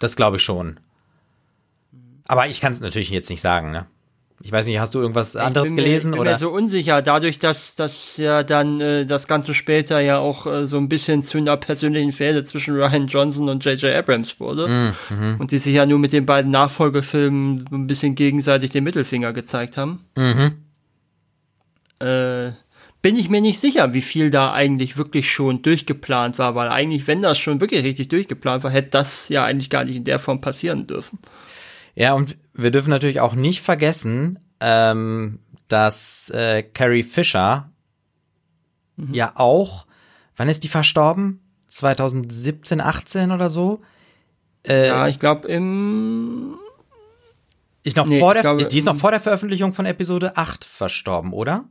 das 0.00 0.16
glaube 0.16 0.38
ich 0.38 0.42
schon. 0.42 0.80
Aber 2.26 2.48
ich 2.48 2.60
kann 2.60 2.72
es 2.72 2.80
natürlich 2.80 3.10
jetzt 3.10 3.30
nicht 3.30 3.40
sagen, 3.40 3.70
ne? 3.70 3.86
Ich 4.40 4.52
weiß 4.52 4.66
nicht, 4.66 4.78
hast 4.78 4.94
du 4.94 5.00
irgendwas 5.00 5.34
anderes 5.34 5.68
ich 5.68 5.74
bin 5.74 5.84
gelesen 5.84 6.10
mir, 6.10 6.16
bin 6.16 6.20
oder? 6.20 6.32
Mir 6.32 6.38
so 6.38 6.50
unsicher, 6.50 7.02
dadurch, 7.02 7.40
dass 7.40 7.74
dass 7.74 8.16
ja 8.18 8.44
dann 8.44 8.80
äh, 8.80 9.04
das 9.04 9.26
Ganze 9.26 9.52
später 9.52 9.98
ja 9.98 10.18
auch 10.18 10.46
äh, 10.46 10.66
so 10.68 10.76
ein 10.76 10.88
bisschen 10.88 11.24
zu 11.24 11.38
einer 11.38 11.56
persönlichen 11.56 12.12
Fehde 12.12 12.44
zwischen 12.44 12.74
Ryan 12.74 13.08
Johnson 13.08 13.48
und 13.48 13.64
J.J. 13.64 13.94
Abrams 13.94 14.38
wurde 14.38 14.94
Mhm, 15.10 15.36
und 15.38 15.50
die 15.50 15.58
sich 15.58 15.74
ja 15.74 15.86
nur 15.86 15.98
mit 15.98 16.12
den 16.12 16.24
beiden 16.26 16.50
Nachfolgefilmen 16.52 17.66
so 17.68 17.76
ein 17.76 17.86
bisschen 17.86 18.14
gegenseitig 18.14 18.70
den 18.70 18.84
Mittelfinger 18.84 19.32
gezeigt 19.32 19.76
haben. 19.76 20.04
Mhm. 20.16 20.52
Äh, 21.98 22.52
bin 23.00 23.16
ich 23.16 23.28
mir 23.28 23.40
nicht 23.40 23.60
sicher, 23.60 23.94
wie 23.94 24.02
viel 24.02 24.30
da 24.30 24.52
eigentlich 24.52 24.96
wirklich 24.96 25.30
schon 25.30 25.62
durchgeplant 25.62 26.38
war, 26.38 26.54
weil 26.54 26.68
eigentlich, 26.68 27.06
wenn 27.06 27.22
das 27.22 27.38
schon 27.38 27.60
wirklich 27.60 27.84
richtig 27.84 28.08
durchgeplant 28.08 28.64
war, 28.64 28.70
hätte 28.70 28.90
das 28.90 29.28
ja 29.28 29.44
eigentlich 29.44 29.70
gar 29.70 29.84
nicht 29.84 29.96
in 29.96 30.04
der 30.04 30.18
Form 30.18 30.40
passieren 30.40 30.86
dürfen. 30.86 31.18
Ja, 31.98 32.12
und 32.12 32.38
wir 32.54 32.70
dürfen 32.70 32.90
natürlich 32.90 33.20
auch 33.20 33.34
nicht 33.34 33.60
vergessen, 33.60 34.38
ähm, 34.60 35.40
dass 35.66 36.30
äh, 36.30 36.62
Carrie 36.62 37.02
Fisher 37.02 37.70
ja 39.10 39.32
auch, 39.34 39.84
wann 40.36 40.48
ist 40.48 40.62
die 40.62 40.68
verstorben? 40.68 41.40
2017, 41.66 42.80
18 42.80 43.32
oder 43.32 43.50
so? 43.50 43.80
Äh, 44.66 44.86
Ja, 44.86 45.08
ich 45.08 45.18
glaube 45.18 45.48
im 45.48 46.56
ich 47.82 47.96
noch 47.96 48.06
nee, 48.06 48.20
vor 48.20 48.34
der, 48.34 48.42
glaube, 48.42 48.66
die 48.66 48.78
ist 48.78 48.84
noch 48.84 48.96
vor 48.96 49.10
der 49.10 49.20
Veröffentlichung 49.20 49.72
von 49.72 49.84
Episode 49.84 50.36
8 50.36 50.64
verstorben, 50.64 51.32
oder? 51.32 51.64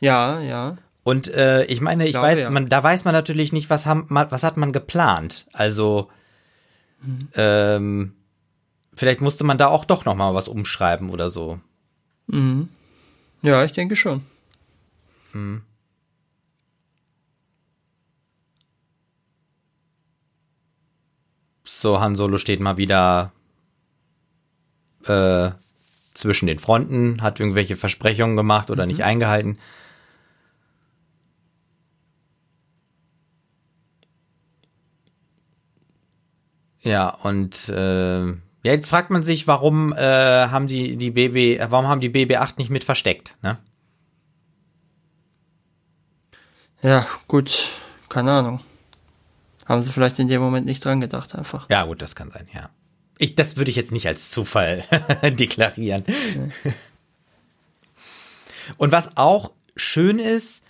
ja, 0.00 0.40
ja. 0.40 0.76
Und 1.04 1.32
äh, 1.32 1.64
ich 1.64 1.80
meine, 1.80 2.06
ich 2.06 2.12
Glaube, 2.12 2.26
weiß, 2.26 2.38
ja. 2.40 2.50
man, 2.50 2.68
da 2.68 2.82
weiß 2.82 3.04
man 3.04 3.14
natürlich 3.14 3.52
nicht, 3.52 3.70
was, 3.70 3.86
haben, 3.86 4.06
was 4.10 4.42
hat 4.42 4.56
man 4.58 4.72
geplant. 4.72 5.46
Also 5.52 6.08
ähm, 7.34 8.12
vielleicht 8.98 9.20
musste 9.20 9.44
man 9.44 9.58
da 9.58 9.68
auch 9.68 9.84
doch 9.84 10.04
noch 10.04 10.14
mal 10.14 10.34
was 10.34 10.48
umschreiben 10.48 11.10
oder 11.10 11.30
so. 11.30 11.60
Ja, 13.42 13.64
ich 13.64 13.72
denke 13.72 13.96
schon. 13.96 14.22
So, 21.64 22.00
Han 22.00 22.16
Solo 22.16 22.38
steht 22.38 22.60
mal 22.60 22.76
wieder 22.78 23.32
äh, 25.06 25.50
zwischen 26.14 26.46
den 26.46 26.58
Fronten, 26.58 27.22
hat 27.22 27.38
irgendwelche 27.40 27.76
Versprechungen 27.76 28.36
gemacht 28.36 28.70
oder 28.70 28.86
nicht 28.86 29.02
eingehalten. 29.04 29.58
Ja, 36.80 37.10
und 37.10 37.68
äh, 37.68 38.32
ja, 38.68 38.74
jetzt 38.74 38.90
fragt 38.90 39.08
man 39.08 39.22
sich, 39.22 39.46
warum 39.46 39.94
äh, 39.94 39.96
haben 39.96 40.66
die 40.66 40.98
die 40.98 41.10
BB, 41.10 41.70
warum 41.70 41.88
haben 41.88 42.02
die 42.02 42.10
BB8 42.10 42.56
nicht 42.58 42.68
mit 42.68 42.84
versteckt, 42.84 43.34
ne? 43.40 43.56
Ja, 46.82 47.06
gut, 47.28 47.70
keine 48.10 48.30
Ahnung. 48.30 48.60
Haben 49.64 49.80
sie 49.80 49.90
vielleicht 49.90 50.18
in 50.18 50.28
dem 50.28 50.42
Moment 50.42 50.66
nicht 50.66 50.84
dran 50.84 51.00
gedacht, 51.00 51.34
einfach. 51.34 51.70
Ja, 51.70 51.84
gut, 51.84 52.02
das 52.02 52.14
kann 52.14 52.30
sein, 52.30 52.46
ja. 52.52 52.68
Ich, 53.16 53.34
das 53.34 53.56
würde 53.56 53.70
ich 53.70 53.76
jetzt 53.76 53.90
nicht 53.90 54.06
als 54.06 54.28
Zufall 54.28 54.84
deklarieren. 55.22 56.04
Und 58.76 58.92
was 58.92 59.16
auch 59.16 59.52
schön 59.76 60.18
ist, 60.18 60.62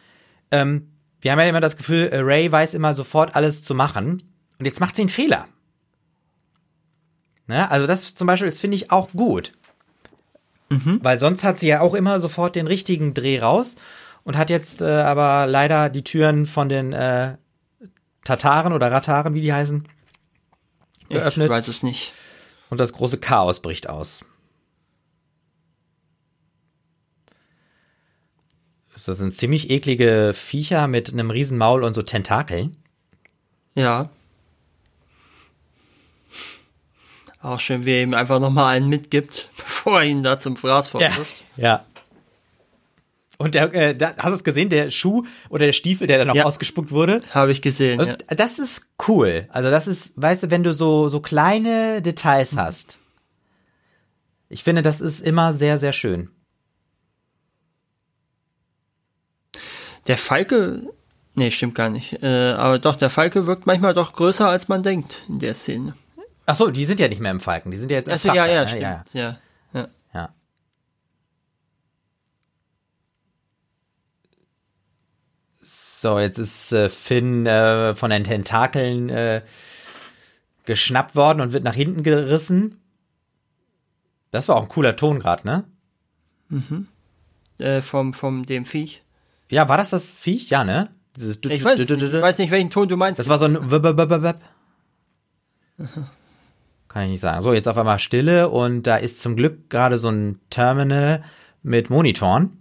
ähm, 0.53 0.93
wir 1.21 1.33
haben 1.33 1.41
ja 1.41 1.47
immer 1.47 1.61
das 1.61 1.77
Gefühl, 1.77 2.11
äh, 2.13 2.21
Ray 2.21 2.53
weiß 2.53 2.75
immer 2.75 2.95
sofort 2.95 3.35
alles 3.35 3.65
zu 3.65 3.75
machen. 3.75 4.23
Und 4.61 4.67
jetzt 4.67 4.79
macht 4.79 4.95
sie 4.95 5.03
einen 5.03 5.09
Fehler. 5.09 5.49
Ne? 7.49 7.69
Also 7.71 7.87
das 7.87 8.15
zum 8.15 8.27
Beispiel, 8.27 8.47
das 8.47 8.59
finde 8.59 8.77
ich 8.77 8.93
auch 8.93 9.11
gut. 9.11 9.53
Weil 11.03 11.19
sonst 11.19 11.45
hat 11.45 11.59
sie 11.59 11.69
ja 11.69 11.81
auch 11.81 11.95
immer 11.95 12.21
sofort 12.21 12.55
den 12.55 12.67
richtigen 12.67 13.15
Dreh 13.15 13.41
raus 13.41 13.75
und 14.23 14.37
hat 14.37 14.51
jetzt 14.51 14.83
äh, 14.83 14.85
aber 14.85 15.47
leider 15.47 15.89
die 15.89 16.05
Türen 16.05 16.47
von 16.47 16.69
den 16.69 16.93
äh, 16.93 17.37
Tataren 18.23 18.75
oder 18.75 18.93
Rataren, 18.93 19.33
wie 19.33 19.41
die 19.41 19.53
heißen, 19.53 19.89
geöffnet. 21.09 21.47
Ich 21.47 21.51
weiß 21.51 21.69
es 21.69 21.83
nicht. 21.83 22.13
Und 22.69 22.79
das 22.79 22.93
große 22.93 23.19
Chaos 23.19 23.61
bricht 23.61 23.89
aus. 23.89 24.25
Das 29.07 29.17
sind 29.17 29.35
ziemlich 29.35 29.71
eklige 29.71 30.33
Viecher 30.35 30.87
mit 30.87 31.11
einem 31.11 31.31
riesen 31.31 31.57
Maul 31.57 31.83
und 31.83 31.95
so 31.95 32.03
Tentakeln. 32.03 32.77
Ja. 33.75 34.11
Auch 37.41 37.61
schön, 37.61 37.87
wie 37.87 37.93
er 37.93 38.03
ihm 38.03 38.15
einfach 38.15 38.41
nochmal 38.41 38.77
einen 38.77 38.89
mitgibt, 38.89 39.51
bevor 39.57 40.01
er 40.01 40.07
ihn 40.07 40.23
da 40.23 40.39
zum 40.39 40.57
Fraß 40.57 40.89
vorwirft. 40.89 41.45
Ja. 41.57 41.85
Und 43.39 43.55
der, 43.55 43.73
äh, 43.73 43.95
da, 43.95 44.15
hast 44.19 44.31
du 44.31 44.35
es 44.35 44.45
gesehen, 44.45 44.69
der 44.69 44.91
Schuh 44.91 45.25
oder 45.49 45.67
der 45.67 45.73
Stiefel, 45.73 46.09
der 46.09 46.19
dann 46.19 46.27
noch 46.27 46.35
Ja. 46.35 46.45
ausgespuckt 46.45 46.91
wurde? 46.91 47.21
Habe 47.33 47.53
ich 47.53 47.63
gesehen. 47.63 48.01
Also, 48.01 48.13
ja. 48.13 48.19
Das 48.37 48.59
ist 48.59 48.89
cool. 49.07 49.47
Also 49.51 49.71
das 49.71 49.87
ist, 49.87 50.13
weißt 50.17 50.43
du, 50.45 50.51
wenn 50.51 50.65
du 50.65 50.75
so, 50.75 51.09
so 51.09 51.21
kleine 51.21 52.03
Details 52.03 52.57
hast. 52.57 52.99
Ich 54.49 54.65
finde, 54.65 54.83
das 54.83 55.01
ist 55.01 55.21
immer 55.21 55.53
sehr, 55.53 55.79
sehr 55.79 55.93
schön. 55.93 56.31
Der 60.09 60.19
Falke 60.19 60.83
Nee, 61.39 61.53
stimmt 61.53 61.77
gar 61.77 61.89
nicht. 61.89 62.21
Äh, 62.21 62.51
aber 62.57 62.81
doch, 62.81 62.97
der 62.97 63.11
Falke 63.11 63.47
wirkt 63.47 63.65
manchmal 63.65 63.95
doch 63.95 64.13
größer, 64.13 64.49
als 64.49 64.67
man 64.67 64.83
denkt 64.83 65.23
in 65.29 65.39
der 65.39 65.55
Szene. 65.55 65.95
Ach 66.51 66.57
so, 66.57 66.71
die 66.71 66.87
sind 66.87 66.99
ja 66.99 67.09
nicht 67.09 67.21
mehr 67.21 67.31
im 67.31 67.41
Falken, 67.41 67.71
die 67.71 67.77
sind 67.77 67.91
ja 67.91 67.99
jetzt 67.99 68.07
im 68.07 68.15
Also 68.15 68.29
ja, 68.29 68.47
ja, 68.47 68.63
ne? 68.63 68.69
stimmt. 68.69 68.83
ja, 68.83 69.05
Ja, 69.13 69.39
ja. 69.75 69.89
ja. 70.15 70.35
So, 75.61 76.19
jetzt 76.19 76.39
ist 76.39 76.73
äh, 76.73 76.89
Finn 76.89 77.45
äh, 77.45 77.95
von 77.95 78.09
den 78.09 78.25
Tentakeln 78.25 79.11
äh, 79.11 79.43
geschnappt 80.65 81.17
worden 81.17 81.43
und 81.43 81.53
wird 81.53 81.65
nach 81.65 81.75
hinten 81.75 82.03
gerissen. 82.03 82.81
Das 84.31 84.49
war 84.49 84.57
auch 84.57 84.63
ein 84.63 84.69
cooler 84.69 84.97
Ton 84.97 85.19
gerade, 85.19 85.47
ne? 85.47 85.65
Äh, 87.59 87.83
vom, 87.83 88.15
vom 88.15 88.47
dem 88.47 88.65
Viech. 88.65 89.03
Ja, 89.51 89.69
war 89.69 89.77
das 89.77 89.91
das 89.91 90.11
Viech? 90.11 90.49
Ja, 90.49 90.65
ne? 90.65 90.89
Dieses 91.15 91.41
Ich 91.47 91.63
weiß, 91.63 91.79
nicht, 91.79 91.91
ich 91.91 92.13
weiß 92.23 92.39
nicht, 92.39 92.51
welchen 92.51 92.71
Ton 92.71 92.89
du 92.89 92.97
meinst. 92.97 93.19
Das 93.19 93.29
war 93.29 93.39
so 93.39 93.45
ein 93.45 93.71
Web. 93.71 94.41
Kann 96.89 97.05
ich 97.05 97.11
nicht 97.11 97.21
sagen. 97.21 97.43
So, 97.43 97.53
jetzt 97.53 97.69
auf 97.69 97.77
einmal 97.77 97.99
Stille 97.99 98.49
und 98.49 98.85
da 98.85 98.97
ist 98.97 99.21
zum 99.21 99.37
Glück 99.37 99.69
gerade 99.71 99.99
so 99.99 100.09
ein 100.09 100.41
Terminal 100.51 101.23
mit 101.63 101.91
Monitoren. 101.91 102.57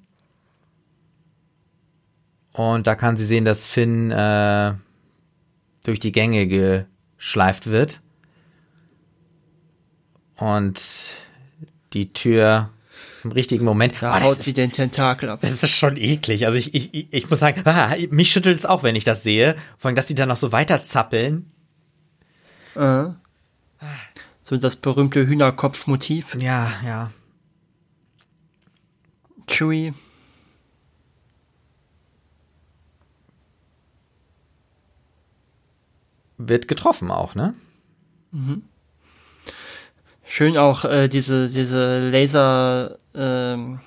Und 2.52 2.88
da 2.88 2.96
kann 2.96 3.18
sie 3.18 3.26
sehen, 3.26 3.46
dass 3.46 3.66
Finn 3.66 4.12
äh, 4.12 4.74
durch 5.86 6.00
die 6.00 6.12
Gänge 6.12 6.48
geschleift 6.48 7.68
wird. 7.68 8.02
Und 10.38 10.82
die 11.94 12.14
Tür 12.14 12.70
im 13.24 13.32
richtigen 13.32 13.66
Moment. 13.66 13.96
da 14.02 14.18
Oh, 14.18 14.22
haut 14.22 14.38
ist- 14.38 14.44
sie 14.44 14.54
den 14.54 14.72
Tentakel 14.72 15.30
ab. 15.30 15.40
das 15.42 15.64
ist 15.64 15.72
schon 15.72 15.98
eklig. 15.98 16.46
Also 16.46 16.58
ich, 16.58 16.74
ich, 16.76 17.14
ich- 17.14 17.30
muss 17.30 17.40
sagen, 17.40 17.62
ah, 17.66 17.96
mich 18.12 18.32
schüttelt 18.32 18.60
es 18.60 18.66
auch, 18.66 18.84
wenn 18.84 18.96
ich 18.96 19.04
das 19.04 19.24
sehe. 19.24 19.56
Vor 19.78 19.90
allem, 19.90 19.96
dass 19.96 20.06
die 20.08 20.16
dann 20.16 20.30
noch 20.30 20.38
so 20.38 20.52
weiter 20.52 20.84
zappeln. 20.86 21.52
Äh. 22.76 23.06
So 24.48 24.56
das 24.56 24.78
berühmte 24.78 25.28
Hühnerkopfmotiv. 25.28 26.38
Ja, 26.40 26.72
ja. 26.86 27.12
Chewie. 29.46 29.94
Wird 36.38 36.70
getroffen 36.70 37.12
auch, 37.12 37.36
ne? 37.36 37.56
Schön 40.26 40.58
auch 40.58 40.86
äh, 40.86 41.10
diese, 41.10 41.50
diese 41.50 42.10
Laser 42.10 43.00
ähm, 43.16 43.82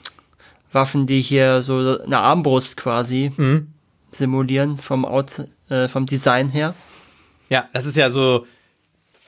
Waffen, 0.72 1.06
die 1.06 1.22
hier 1.22 1.62
so 1.62 2.02
eine 2.02 2.18
Armbrust 2.18 2.76
quasi 2.76 3.32
Mhm. 3.34 3.72
simulieren 4.10 4.76
vom, 4.76 5.06
Out, 5.06 5.42
äh, 5.70 5.88
vom 5.88 6.04
Design 6.04 6.50
her. 6.50 6.74
Ja, 7.48 7.66
das 7.72 7.86
ist 7.86 7.96
ja 7.96 8.10
so 8.10 8.46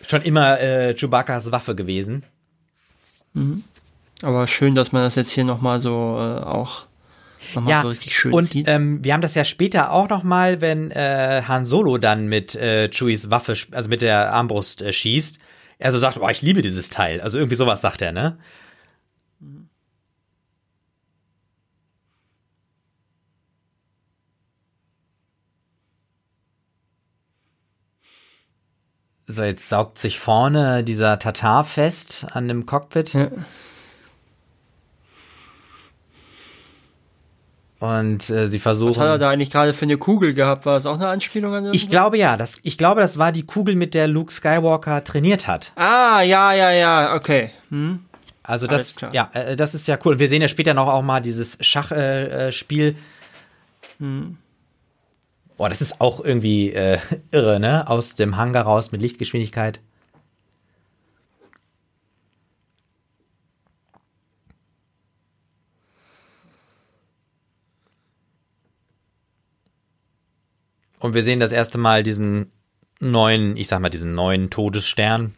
schon 0.09 0.22
immer 0.22 0.61
äh, 0.61 0.94
Chewbacca's 0.94 1.53
Waffe 1.53 1.74
gewesen. 1.74 2.24
Aber 4.22 4.46
schön, 4.46 4.74
dass 4.74 4.92
man 4.92 5.03
das 5.03 5.14
jetzt 5.14 5.30
hier 5.30 5.44
nochmal 5.44 5.80
so 5.80 5.90
äh, 5.90 6.42
auch 6.44 6.84
nochmal 7.55 7.70
Ja, 7.72 7.82
so 7.82 7.88
richtig 7.88 8.14
schön 8.16 8.32
und 8.32 8.44
sieht. 8.44 8.68
ähm, 8.68 9.03
wir 9.03 9.14
haben 9.14 9.22
das 9.22 9.34
ja 9.34 9.44
später 9.44 9.90
auch 9.90 10.09
noch 10.09 10.22
mal, 10.22 10.61
wenn 10.61 10.90
äh, 10.90 11.42
Han 11.48 11.66
Solo 11.66 11.98
dann 11.98 12.26
mit 12.26 12.55
äh, 12.55 12.88
Chewies 12.88 13.30
Waffe, 13.30 13.55
also 13.72 13.88
mit 13.88 14.03
der 14.03 14.32
Armbrust 14.32 14.82
äh, 14.82 14.92
schießt. 14.92 15.38
Er 15.78 15.90
so 15.92 15.98
sagt, 15.98 16.20
boah, 16.20 16.30
ich 16.30 16.42
liebe 16.42 16.62
dieses 16.62 16.90
Teil. 16.90 17.20
Also 17.20 17.38
irgendwie 17.38 17.57
sowas 17.57 17.80
sagt 17.80 18.03
er, 18.03 18.12
ne? 18.12 18.36
So, 29.32 29.42
jetzt 29.44 29.70
saugt 29.70 29.98
sich 29.98 30.20
vorne 30.20 30.84
dieser 30.84 31.18
Tatar 31.18 31.64
fest 31.64 32.26
an 32.32 32.48
dem 32.48 32.66
Cockpit. 32.66 33.14
Ja. 33.14 33.28
Und 37.80 38.28
äh, 38.28 38.48
sie 38.48 38.58
versuchen. 38.58 38.90
Was 38.90 38.98
hat 38.98 39.08
er 39.08 39.18
da 39.18 39.30
eigentlich 39.30 39.50
gerade 39.50 39.72
für 39.72 39.86
eine 39.86 39.96
Kugel 39.96 40.34
gehabt? 40.34 40.66
War 40.66 40.74
das 40.74 40.84
auch 40.84 40.96
eine 40.96 41.08
Anspielung 41.08 41.54
an 41.54 41.64
Ich 41.64 41.84
irgendwas? 41.84 41.90
glaube 41.90 42.18
ja, 42.18 42.36
das, 42.36 42.58
ich 42.62 42.76
glaube, 42.76 43.00
das 43.00 43.18
war 43.18 43.32
die 43.32 43.44
Kugel, 43.44 43.74
mit 43.74 43.94
der 43.94 44.06
Luke 44.06 44.30
Skywalker 44.30 45.02
trainiert 45.02 45.46
hat. 45.46 45.72
Ah, 45.76 46.20
ja, 46.20 46.52
ja, 46.52 46.70
ja, 46.70 47.14
okay. 47.14 47.50
Hm? 47.70 48.00
Also 48.42 48.66
das, 48.66 48.96
ja, 49.12 49.30
äh, 49.32 49.56
das 49.56 49.74
ist 49.74 49.88
ja 49.88 49.98
cool. 50.04 50.18
Wir 50.18 50.28
sehen 50.28 50.42
ja 50.42 50.48
später 50.48 50.74
noch 50.74 50.88
auch 50.88 51.02
mal 51.02 51.20
dieses 51.20 51.56
Schachspiel. 51.60 51.98
Äh, 51.98 52.52
Spiel. 52.52 52.96
Hm. 53.98 54.36
Boah, 55.62 55.68
das 55.68 55.80
ist 55.80 56.00
auch 56.00 56.18
irgendwie 56.18 56.72
äh, 56.72 56.98
irre, 57.30 57.60
ne? 57.60 57.88
Aus 57.88 58.16
dem 58.16 58.36
Hangar 58.36 58.64
raus 58.64 58.90
mit 58.90 59.00
Lichtgeschwindigkeit. 59.00 59.78
Und 70.98 71.14
wir 71.14 71.22
sehen 71.22 71.38
das 71.38 71.52
erste 71.52 71.78
Mal 71.78 72.02
diesen 72.02 72.50
neuen, 72.98 73.56
ich 73.56 73.68
sag 73.68 73.78
mal, 73.78 73.88
diesen 73.88 74.16
neuen 74.16 74.50
Todesstern. 74.50 75.32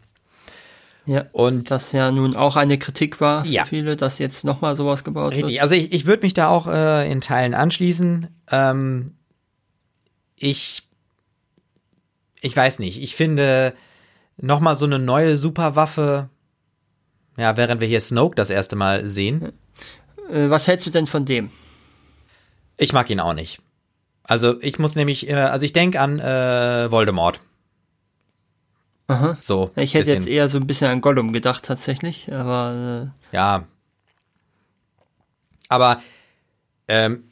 Ja. 1.05 1.27
Und 1.33 1.71
Das 1.71 1.93
ja 1.93 2.11
nun 2.11 2.35
auch 2.35 2.57
eine 2.57 2.79
Kritik 2.79 3.21
war 3.21 3.45
Ja. 3.45 3.65
für 3.65 3.69
viele, 3.69 3.97
dass 3.99 4.19
jetzt 4.19 4.43
nochmal 4.43 4.75
sowas 4.75 5.05
gebaut 5.05 5.33
Richtig, 5.35 5.57
wird. 5.57 5.63
also 5.63 5.75
ich, 5.75 5.93
ich 5.93 6.07
würde 6.07 6.23
mich 6.23 6.33
da 6.33 6.49
auch 6.49 6.67
äh, 6.67 7.13
in 7.13 7.21
Teilen 7.21 7.53
anschließen. 7.53 8.29
Ähm, 8.51 9.17
ich, 10.37 10.83
ich 12.41 12.57
weiß 12.57 12.79
nicht, 12.79 13.03
ich 13.03 13.15
finde 13.17 13.75
nochmal 14.37 14.77
so 14.77 14.85
eine 14.85 14.99
neue 14.99 15.37
Superwaffe, 15.37 16.29
ja, 17.37 17.57
während 17.57 17.81
wir 17.81 17.89
hier 17.89 18.01
Snoke 18.01 18.35
das 18.37 18.51
erste 18.51 18.77
Mal 18.77 19.09
sehen, 19.09 19.53
Äh, 20.31 20.49
was 20.51 20.67
hältst 20.67 20.87
du 20.87 20.91
denn 20.91 21.07
von 21.07 21.25
dem? 21.25 21.51
ich 22.77 22.93
mag 22.93 23.09
ihn 23.11 23.21
auch 23.21 23.35
nicht. 23.35 23.61
Also 24.25 24.61
ich 24.63 24.79
muss 24.79 24.95
nämlich, 24.97 25.29
äh, 25.29 25.35
also 25.35 25.65
ich 25.65 25.73
denke 25.73 26.01
an 26.01 26.19
äh, 26.19 26.91
Voldemort. 26.91 27.41
Aha. 29.07 29.37
So. 29.41 29.71
Ich 29.77 29.93
hätte 29.95 30.07
bisschen. 30.07 30.15
jetzt 30.23 30.27
eher 30.29 30.49
so 30.49 30.59
ein 30.59 30.67
bisschen 30.67 30.91
an 30.91 31.01
Gollum 31.03 31.33
gedacht 31.33 31.65
tatsächlich, 31.65 32.33
aber 32.33 33.13
Ja. 33.33 33.67
Aber 35.69 36.01
ähm, 36.89 37.25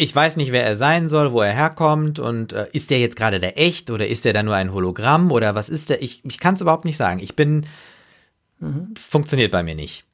ich 0.00 0.14
weiß 0.14 0.36
nicht, 0.36 0.52
wer 0.52 0.64
er 0.64 0.76
sein 0.76 1.08
soll, 1.08 1.32
wo 1.32 1.40
er 1.42 1.52
herkommt 1.52 2.20
und 2.20 2.52
äh, 2.52 2.66
ist 2.72 2.90
der 2.90 3.00
jetzt 3.00 3.16
gerade 3.16 3.40
der 3.40 3.58
echt 3.58 3.90
oder 3.90 4.06
ist 4.06 4.24
der 4.24 4.32
da 4.32 4.44
nur 4.44 4.54
ein 4.54 4.72
Hologramm 4.72 5.32
oder 5.32 5.54
was 5.56 5.68
ist 5.68 5.90
der? 5.90 6.00
Ich, 6.02 6.24
ich 6.24 6.38
kann 6.38 6.54
es 6.54 6.60
überhaupt 6.60 6.84
nicht 6.84 6.96
sagen. 6.96 7.18
Ich 7.20 7.34
bin. 7.34 7.66
Es 8.96 9.06
funktioniert 9.06 9.50
bei 9.52 9.62
mir 9.64 9.74
nicht. 9.74 10.04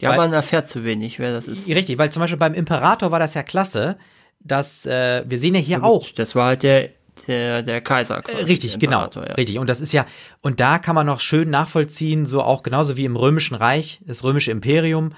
ja, 0.00 0.10
Weil- 0.10 0.16
man 0.18 0.32
erfährt 0.32 0.68
zu 0.68 0.84
wenig, 0.84 1.18
wer 1.18 1.32
das 1.32 1.48
ist. 1.48 1.68
Richtig, 1.68 1.98
weil 1.98 2.10
zum 2.10 2.20
Beispiel 2.20 2.38
beim 2.38 2.54
Imperator 2.54 3.10
war 3.10 3.18
das 3.18 3.34
ja 3.34 3.42
klasse, 3.42 3.98
dass 4.40 4.86
äh, 4.86 5.24
wir 5.28 5.38
sehen 5.38 5.54
ja 5.54 5.60
hier 5.60 5.82
auch 5.84 6.08
Das 6.10 6.34
war 6.34 6.46
halt 6.46 6.62
der 6.62 6.90
der 7.26 7.62
der 7.62 7.80
Kaiser. 7.80 8.20
Quasi, 8.22 8.44
Richtig, 8.44 8.78
genau. 8.78 9.08
Ja. 9.12 9.20
Richtig. 9.34 9.58
Und 9.58 9.68
das 9.68 9.80
ist 9.80 9.92
ja, 9.92 10.06
und 10.42 10.60
da 10.60 10.78
kann 10.78 10.94
man 10.94 11.06
noch 11.06 11.18
schön 11.18 11.50
nachvollziehen, 11.50 12.24
so 12.26 12.40
auch 12.42 12.62
genauso 12.62 12.96
wie 12.96 13.04
im 13.04 13.16
Römischen 13.16 13.56
Reich, 13.56 14.00
das 14.06 14.22
Römische 14.22 14.52
Imperium, 14.52 15.12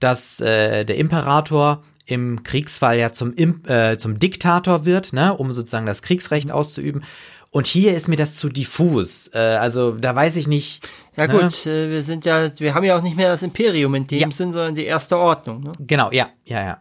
dass 0.00 0.40
äh, 0.40 0.84
der 0.84 0.96
Imperator 0.96 1.82
im 2.06 2.42
Kriegsfall 2.42 2.98
ja 2.98 3.12
zum, 3.12 3.32
Im 3.34 3.62
äh, 3.66 3.96
zum 3.96 4.18
Diktator 4.18 4.84
wird, 4.84 5.12
ne, 5.12 5.34
um 5.34 5.52
sozusagen 5.52 5.86
das 5.86 6.02
Kriegsrecht 6.02 6.50
auszuüben. 6.50 7.04
Und 7.52 7.66
hier 7.66 7.94
ist 7.94 8.08
mir 8.08 8.16
das 8.16 8.36
zu 8.36 8.48
diffus. 8.48 9.30
Äh, 9.34 9.38
also 9.38 9.92
da 9.92 10.14
weiß 10.14 10.36
ich 10.36 10.46
nicht. 10.46 10.88
Ja 11.16 11.26
ne? 11.26 11.34
gut, 11.34 11.66
äh, 11.66 11.90
wir 11.90 12.04
sind 12.04 12.24
ja, 12.24 12.50
wir 12.58 12.74
haben 12.74 12.84
ja 12.84 12.96
auch 12.96 13.02
nicht 13.02 13.16
mehr 13.16 13.30
das 13.30 13.42
Imperium 13.42 13.94
in 13.94 14.06
dem 14.06 14.18
Ja. 14.18 14.30
Sinn, 14.30 14.52
sondern 14.52 14.74
die 14.74 14.84
erste 14.84 15.16
Ordnung. 15.16 15.62
Ne? 15.62 15.72
Genau, 15.80 16.10
ja, 16.12 16.28
ja, 16.44 16.62
ja. 16.62 16.78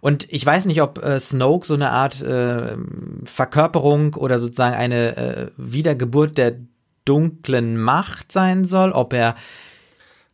Und 0.00 0.26
ich 0.32 0.44
weiß 0.46 0.66
nicht, 0.66 0.82
ob 0.82 1.02
äh, 1.04 1.18
Snoke 1.18 1.66
so 1.66 1.74
eine 1.74 1.90
Art 1.90 2.22
äh, 2.22 2.76
Verkörperung 3.24 4.14
oder 4.14 4.38
sozusagen 4.38 4.76
eine 4.76 5.16
äh, 5.16 5.50
Wiedergeburt 5.56 6.38
der 6.38 6.56
dunklen 7.04 7.76
Macht 7.76 8.30
sein 8.30 8.64
soll, 8.64 8.92
ob 8.92 9.12
er 9.12 9.34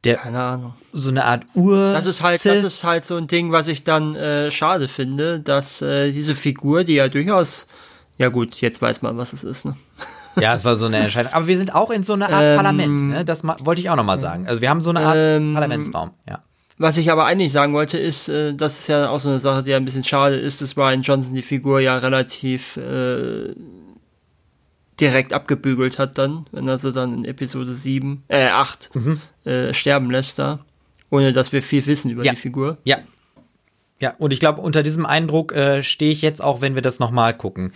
der 0.05 0.17
Keine 0.17 0.41
Ahnung. 0.43 0.75
so 0.93 1.11
eine 1.11 1.25
Art 1.25 1.45
Ur 1.55 1.93
Das 1.95 2.07
ist 2.07 2.23
halt, 2.23 2.41
Sith- 2.41 2.55
das 2.63 2.65
ist 2.75 2.85
halt 2.85 3.05
so 3.05 3.17
ein 3.17 3.27
Ding, 3.27 3.53
was 3.53 3.69
ich 3.69 3.85
dann 3.85 4.15
äh, 4.15 4.51
schade 4.51 4.89
finde, 4.89 5.41
dass 5.41 5.83
äh, 5.83 6.13
diese 6.13 6.35
Figur, 6.35 6.85
die 6.85 6.95
ja 6.95 7.09
durchaus, 7.09 7.67
ja 8.17 8.29
gut, 8.29 8.55
jetzt 8.61 8.81
weiß 8.83 9.03
man, 9.03 9.17
was 9.19 9.33
es 9.33 9.45
ist. 9.45 9.65
Ne? 9.67 9.77
ja, 10.41 10.55
es 10.55 10.65
war 10.65 10.77
so 10.77 10.87
eine 10.87 10.99
Entscheidung. 10.99 11.33
Aber 11.33 11.47
wir 11.47 11.59
sind 11.59 11.75
auch 11.75 11.91
in 11.91 12.03
so 12.05 12.13
einer 12.13 12.29
Art 12.31 12.43
Ähm, 12.43 12.57
Parlament, 12.57 13.05
ne? 13.09 13.25
Das 13.25 13.43
wollte 13.45 13.81
ich 13.81 13.91
auch 13.91 13.97
noch 13.97 14.05
mal 14.05 14.19
sagen. 14.19 14.47
Also 14.47 14.61
wir 14.61 14.71
haben 14.71 14.81
so 14.81 14.91
eine 14.91 15.01
Art 15.01 15.17
Ähm, 15.19 15.55
Parlamentsraum, 15.55 16.11
ja. 16.29 16.43
Was 16.77 16.97
ich 16.97 17.13
aber 17.13 17.25
eigentlich 17.25 17.53
sagen 17.53 17.73
wollte, 17.73 17.99
ist, 17.99 18.29
äh, 18.29 18.53
das 18.53 18.81
ist 18.81 18.89
ja 18.89 19.09
auch 19.09 19.21
so 19.21 19.29
eine 19.29 19.39
Sache, 19.39 19.63
die 19.63 19.71
ja 19.71 19.77
ein 19.77 19.85
bisschen 19.85 20.03
schade 20.03 20.35
ist, 20.37 20.61
dass 20.61 20.77
Ryan 20.77 21.03
Johnson 21.03 21.35
die 21.35 21.43
Figur 21.43 21.79
ja 21.81 21.97
relativ 21.99 22.77
äh, 22.77 23.55
direkt 25.01 25.33
abgebügelt 25.33 25.99
hat 25.99 26.19
dann, 26.19 26.47
wenn 26.53 26.69
er 26.69 26.79
sie 26.79 26.93
dann 26.93 27.13
in 27.15 27.25
Episode 27.25 27.75
7, 27.75 28.23
äh 28.29 28.49
8 28.49 28.91
Mhm. 28.95 29.21
äh, 29.45 29.75
sterben 29.75 30.11
lässt 30.11 30.39
da, 30.39 30.61
ohne 31.11 31.33
dass 31.33 31.53
wir 31.53 31.63
viel 31.63 31.85
wissen 31.87 32.11
über 32.11 32.25
Ja. 32.25 32.33
die 32.33 32.39
Figur. 32.39 32.79
Ja, 32.85 32.99
Ja, 34.01 34.15
und 34.19 34.33
ich 34.33 34.41
glaube, 34.41 34.61
unter 34.61 34.83
diesem 34.83 35.07
Eindruck 35.07 35.53
äh, 35.53 35.83
stehe 35.83 36.13
ich 36.13 36.21
jetzt 36.21 36.43
auch, 36.43 36.61
wenn 36.61 36.75
wir 36.75 36.83
das 36.83 36.99
nochmal 36.99 37.37
gucken, 37.37 37.73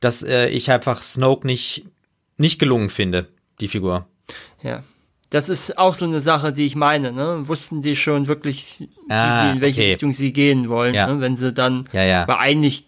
dass 0.00 0.22
äh, 0.22 0.48
ich 0.48 0.70
einfach 0.70 1.02
Snoke 1.02 1.46
nicht, 1.46 1.84
nicht 2.36 2.58
gelungen 2.58 2.90
finde, 2.90 3.28
die 3.60 3.68
Figur. 3.68 4.06
Ja. 4.62 4.82
Das 5.30 5.48
ist 5.48 5.76
auch 5.78 5.94
so 5.94 6.04
eine 6.04 6.20
Sache, 6.20 6.52
die 6.52 6.64
ich 6.66 6.76
meine. 6.76 7.10
Ne? 7.10 7.48
Wussten 7.48 7.82
die 7.82 7.96
schon 7.96 8.28
wirklich, 8.28 8.86
Ah, 9.08 9.46
sie, 9.48 9.56
in 9.56 9.60
welche 9.62 9.80
okay. 9.80 9.90
Richtung 9.92 10.12
sie 10.12 10.32
gehen 10.32 10.68
wollen, 10.68 10.94
Ja. 10.94 11.08
ne? 11.08 11.20
wenn 11.20 11.36
sie 11.36 11.52
dann, 11.52 11.88
Ja, 11.92 12.04
ja. 12.04 12.28
weil 12.28 12.36
eigentlich, 12.36 12.86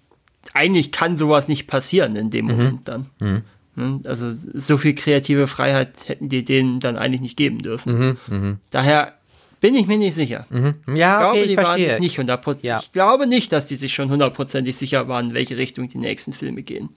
eigentlich 0.52 0.92
kann 0.92 1.16
sowas 1.16 1.48
nicht 1.48 1.66
passieren 1.66 2.14
in 2.14 2.30
dem 2.30 2.44
Moment 2.46 2.86
dann. 2.88 3.06
Mhm. 3.18 3.42
Ne? 3.76 4.00
Also 4.04 4.32
so 4.32 4.76
viel 4.78 4.94
kreative 4.94 5.46
Freiheit 5.46 6.08
hätten 6.08 6.28
die 6.28 6.44
denen 6.44 6.80
dann 6.80 6.96
eigentlich 6.96 7.20
nicht 7.20 7.36
geben 7.36 7.58
dürfen. 7.60 8.18
Mhm, 8.28 8.58
Daher 8.70 9.14
bin 9.60 9.74
ich 9.74 9.86
mir 9.86 9.98
nicht 9.98 10.14
sicher. 10.14 10.46
Ja, 10.50 10.72
Ich 10.86 10.94
glaube, 10.94 11.26
okay, 11.28 11.42
ich 11.44 11.56
waren 11.56 11.64
verstehe. 11.66 11.90
sich 12.00 12.18
nicht. 12.18 12.62
Ja. 12.62 12.78
Ich 12.80 12.92
glaube 12.92 13.26
nicht, 13.26 13.52
dass 13.52 13.66
die 13.66 13.76
sich 13.76 13.94
schon 13.94 14.10
hundertprozentig 14.10 14.76
sicher 14.76 15.08
waren, 15.08 15.26
in 15.30 15.34
welche 15.34 15.56
Richtung 15.56 15.88
die 15.88 15.98
nächsten 15.98 16.32
Filme 16.32 16.62
gehen. 16.62 16.90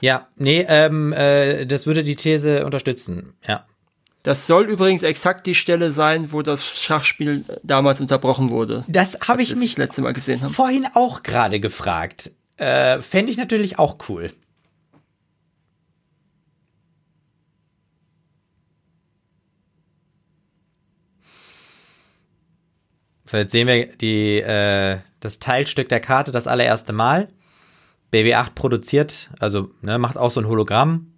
Ja, 0.00 0.26
nee, 0.36 0.64
ähm, 0.68 1.12
äh, 1.12 1.66
das 1.66 1.86
würde 1.86 2.04
die 2.04 2.16
These 2.16 2.64
unterstützen. 2.66 3.32
Ja. 3.46 3.64
Das 4.22 4.46
soll 4.48 4.64
übrigens 4.64 5.04
exakt 5.04 5.46
die 5.46 5.54
Stelle 5.54 5.92
sein, 5.92 6.32
wo 6.32 6.42
das 6.42 6.80
Schachspiel 6.82 7.44
damals 7.62 8.00
unterbrochen 8.00 8.50
wurde. 8.50 8.84
Das 8.88 9.20
habe 9.28 9.42
ich 9.42 9.54
mich 9.54 9.72
das 9.76 9.78
letzte 9.78 10.02
Mal 10.02 10.12
gesehen 10.12 10.42
haben. 10.42 10.52
vorhin 10.52 10.86
auch 10.94 11.22
gerade 11.22 11.60
gefragt. 11.60 12.32
Äh, 12.56 13.00
Fände 13.02 13.30
ich 13.30 13.36
natürlich 13.38 13.78
auch 13.78 13.98
cool. 14.08 14.32
So, 23.28 23.36
jetzt 23.38 23.50
sehen 23.50 23.66
wir 23.66 23.88
die, 23.96 24.40
äh, 24.40 24.98
das 25.18 25.40
Teilstück 25.40 25.88
der 25.88 25.98
Karte 26.00 26.30
das 26.30 26.46
allererste 26.46 26.92
Mal. 26.92 27.26
BB8 28.12 28.50
produziert, 28.54 29.30
also 29.40 29.70
ne, 29.82 29.98
macht 29.98 30.16
auch 30.16 30.30
so 30.30 30.40
ein 30.40 30.46
Hologramm. 30.46 31.12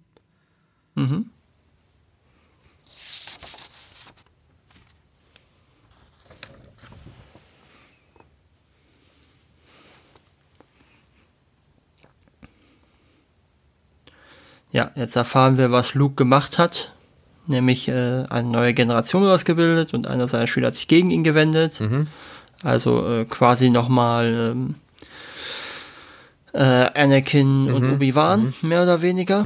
Ja, 14.71 14.91
jetzt 14.95 15.15
erfahren 15.15 15.57
wir, 15.57 15.71
was 15.71 15.93
Luke 15.93 16.15
gemacht 16.15 16.57
hat. 16.57 16.93
Nämlich 17.49 17.87
äh, 17.87 18.25
eine 18.29 18.47
neue 18.47 18.73
Generation 18.75 19.25
ausgebildet 19.27 19.93
und 19.95 20.05
einer 20.07 20.27
seiner 20.27 20.45
Schüler 20.47 20.67
hat 20.67 20.75
sich 20.75 20.87
gegen 20.87 21.09
ihn 21.09 21.23
gewendet. 21.23 21.79
Also 22.63 23.07
äh, 23.07 23.25
quasi 23.25 23.69
nochmal 23.71 24.51
ähm, 24.51 24.75
äh, 26.53 26.59
Anakin 27.01 27.71
und 27.71 27.83
Obi-Wan, 27.95 28.53
mehr 28.61 28.83
oder 28.83 29.01
weniger. 29.01 29.45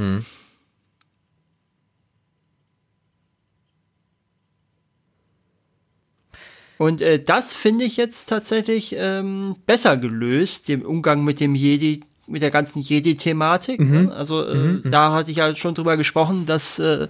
Und 6.78 7.02
äh, 7.02 7.22
das 7.24 7.54
finde 7.56 7.86
ich 7.86 7.96
jetzt 7.98 8.28
tatsächlich 8.28 8.96
ähm, 8.98 9.56
besser 9.66 9.96
gelöst, 9.96 10.70
im 10.70 10.82
Umgang 10.82 11.24
mit 11.24 11.40
dem 11.40 11.56
Jedi, 11.56 12.02
mit 12.28 12.42
der 12.42 12.52
ganzen 12.52 12.82
Jedi-Thematik. 12.82 13.80
ne? 14.08 14.14
Also 14.14 14.44
äh, 14.44 14.82
da 14.90 15.14
hatte 15.14 15.32
ich 15.32 15.38
ja 15.38 15.56
schon 15.56 15.76
drüber 15.76 15.96
gesprochen, 15.98 16.46
dass 16.46 16.80
äh, 16.80 17.08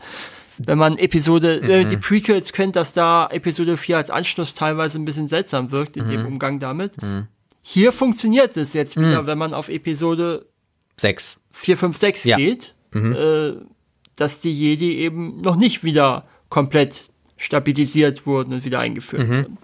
wenn 0.58 0.78
man 0.78 0.98
Episode, 0.98 1.62
äh, 1.62 1.86
die 1.86 1.98
Prequels 1.98 2.54
kennt, 2.54 2.76
dass 2.76 2.94
da 2.94 3.28
Episode 3.32 3.78
4 3.78 3.98
als 3.98 4.10
Anschluss 4.10 4.54
teilweise 4.54 5.00
ein 5.00 5.06
bisschen 5.06 5.28
seltsam 5.28 5.72
wirkt 5.72 5.98
in 5.98 6.08
dem 6.08 6.26
Umgang 6.26 6.60
damit. 6.60 6.96
Hier 7.62 7.92
funktioniert 7.92 8.58
es 8.58 8.74
jetzt 8.74 8.98
wieder, 8.98 9.26
wenn 9.26 9.38
man 9.38 9.54
auf 9.54 9.70
Episode 9.70 10.46
Sechs. 10.98 11.40
4, 11.52 11.78
5, 11.78 11.98
6 11.98 12.24
Ja. 12.26 12.38
geht, 12.38 12.76
äh, 12.94 13.54
dass 14.16 14.42
die 14.42 14.54
Jedi 14.54 14.98
eben 14.98 15.42
noch 15.42 15.56
nicht 15.56 15.84
wieder 15.84 16.28
komplett 16.50 17.04
stabilisiert 17.38 18.26
wurden 18.28 18.54
und 18.54 18.64
wieder 18.66 18.80
eingeführt 18.80 19.28
wurden. 19.28 19.58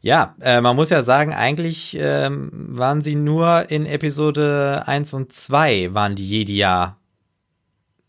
Ja, 0.00 0.34
äh, 0.40 0.60
man 0.60 0.76
muss 0.76 0.90
ja 0.90 1.02
sagen, 1.02 1.32
eigentlich 1.32 1.96
ähm, 1.98 2.50
waren 2.52 3.00
sie 3.02 3.16
nur 3.16 3.70
in 3.70 3.86
Episode 3.86 4.82
1 4.86 5.14
und 5.14 5.32
2 5.32 5.94
waren 5.94 6.14
die 6.14 6.28
Jedi 6.28 6.56
ja 6.56 6.98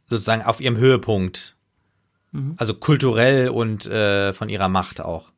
sozusagen 0.08 0.44
auf 0.44 0.62
ihrem 0.62 0.78
Höhepunkt. 0.78 1.56
Also 2.58 2.74
kulturell 2.74 3.50
und 3.50 3.86
äh, 3.86 4.34
von 4.34 4.50
ihrer 4.50 4.70
Macht 4.70 5.02
auch. 5.02 5.32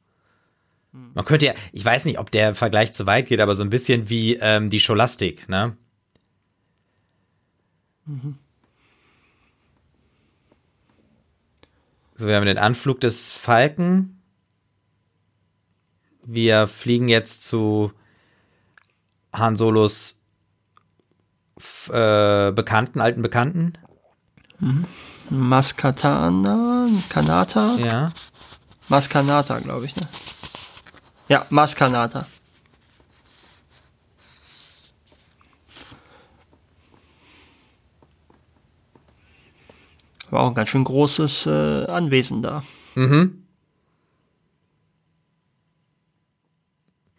Man 1.13 1.25
könnte 1.25 1.45
ja, 1.45 1.53
ich 1.71 1.85
weiß 1.85 2.05
nicht, 2.05 2.17
ob 2.17 2.31
der 2.31 2.55
Vergleich 2.55 2.91
zu 2.91 3.05
weit 3.05 3.27
geht, 3.27 3.39
aber 3.39 3.55
so 3.55 3.63
ein 3.63 3.69
bisschen 3.69 4.09
wie 4.09 4.35
ähm, 4.41 4.69
die 4.69 4.79
Scholastik, 4.79 5.47
ne? 5.47 5.77
So, 12.15 12.25
wir 12.25 12.35
haben 12.35 12.47
den 12.47 12.57
Anflug 12.57 12.99
des 12.99 13.31
Falken. 13.31 14.23
Wir 16.23 16.67
fliegen 16.67 17.09
jetzt 17.09 17.43
zu 17.43 17.91
Han 19.33 19.55
Solos 19.55 20.19
äh, 21.89 22.51
Bekannten, 22.51 23.01
alten 23.01 23.21
Bekannten. 23.21 23.73
Maskatana, 25.29 26.87
Kanata, 27.09 27.75
Ja. 27.77 28.11
Maskanata, 28.89 29.59
glaube 29.59 29.85
ich, 29.85 29.95
ne? 29.95 30.07
Ja, 31.27 31.45
Maskanata. 31.49 32.25
War 40.29 40.41
auch 40.41 40.49
ein 40.49 40.55
ganz 40.55 40.69
schön 40.69 40.83
großes 40.83 41.45
äh, 41.47 41.85
Anwesen 41.85 42.41
da. 42.41 42.63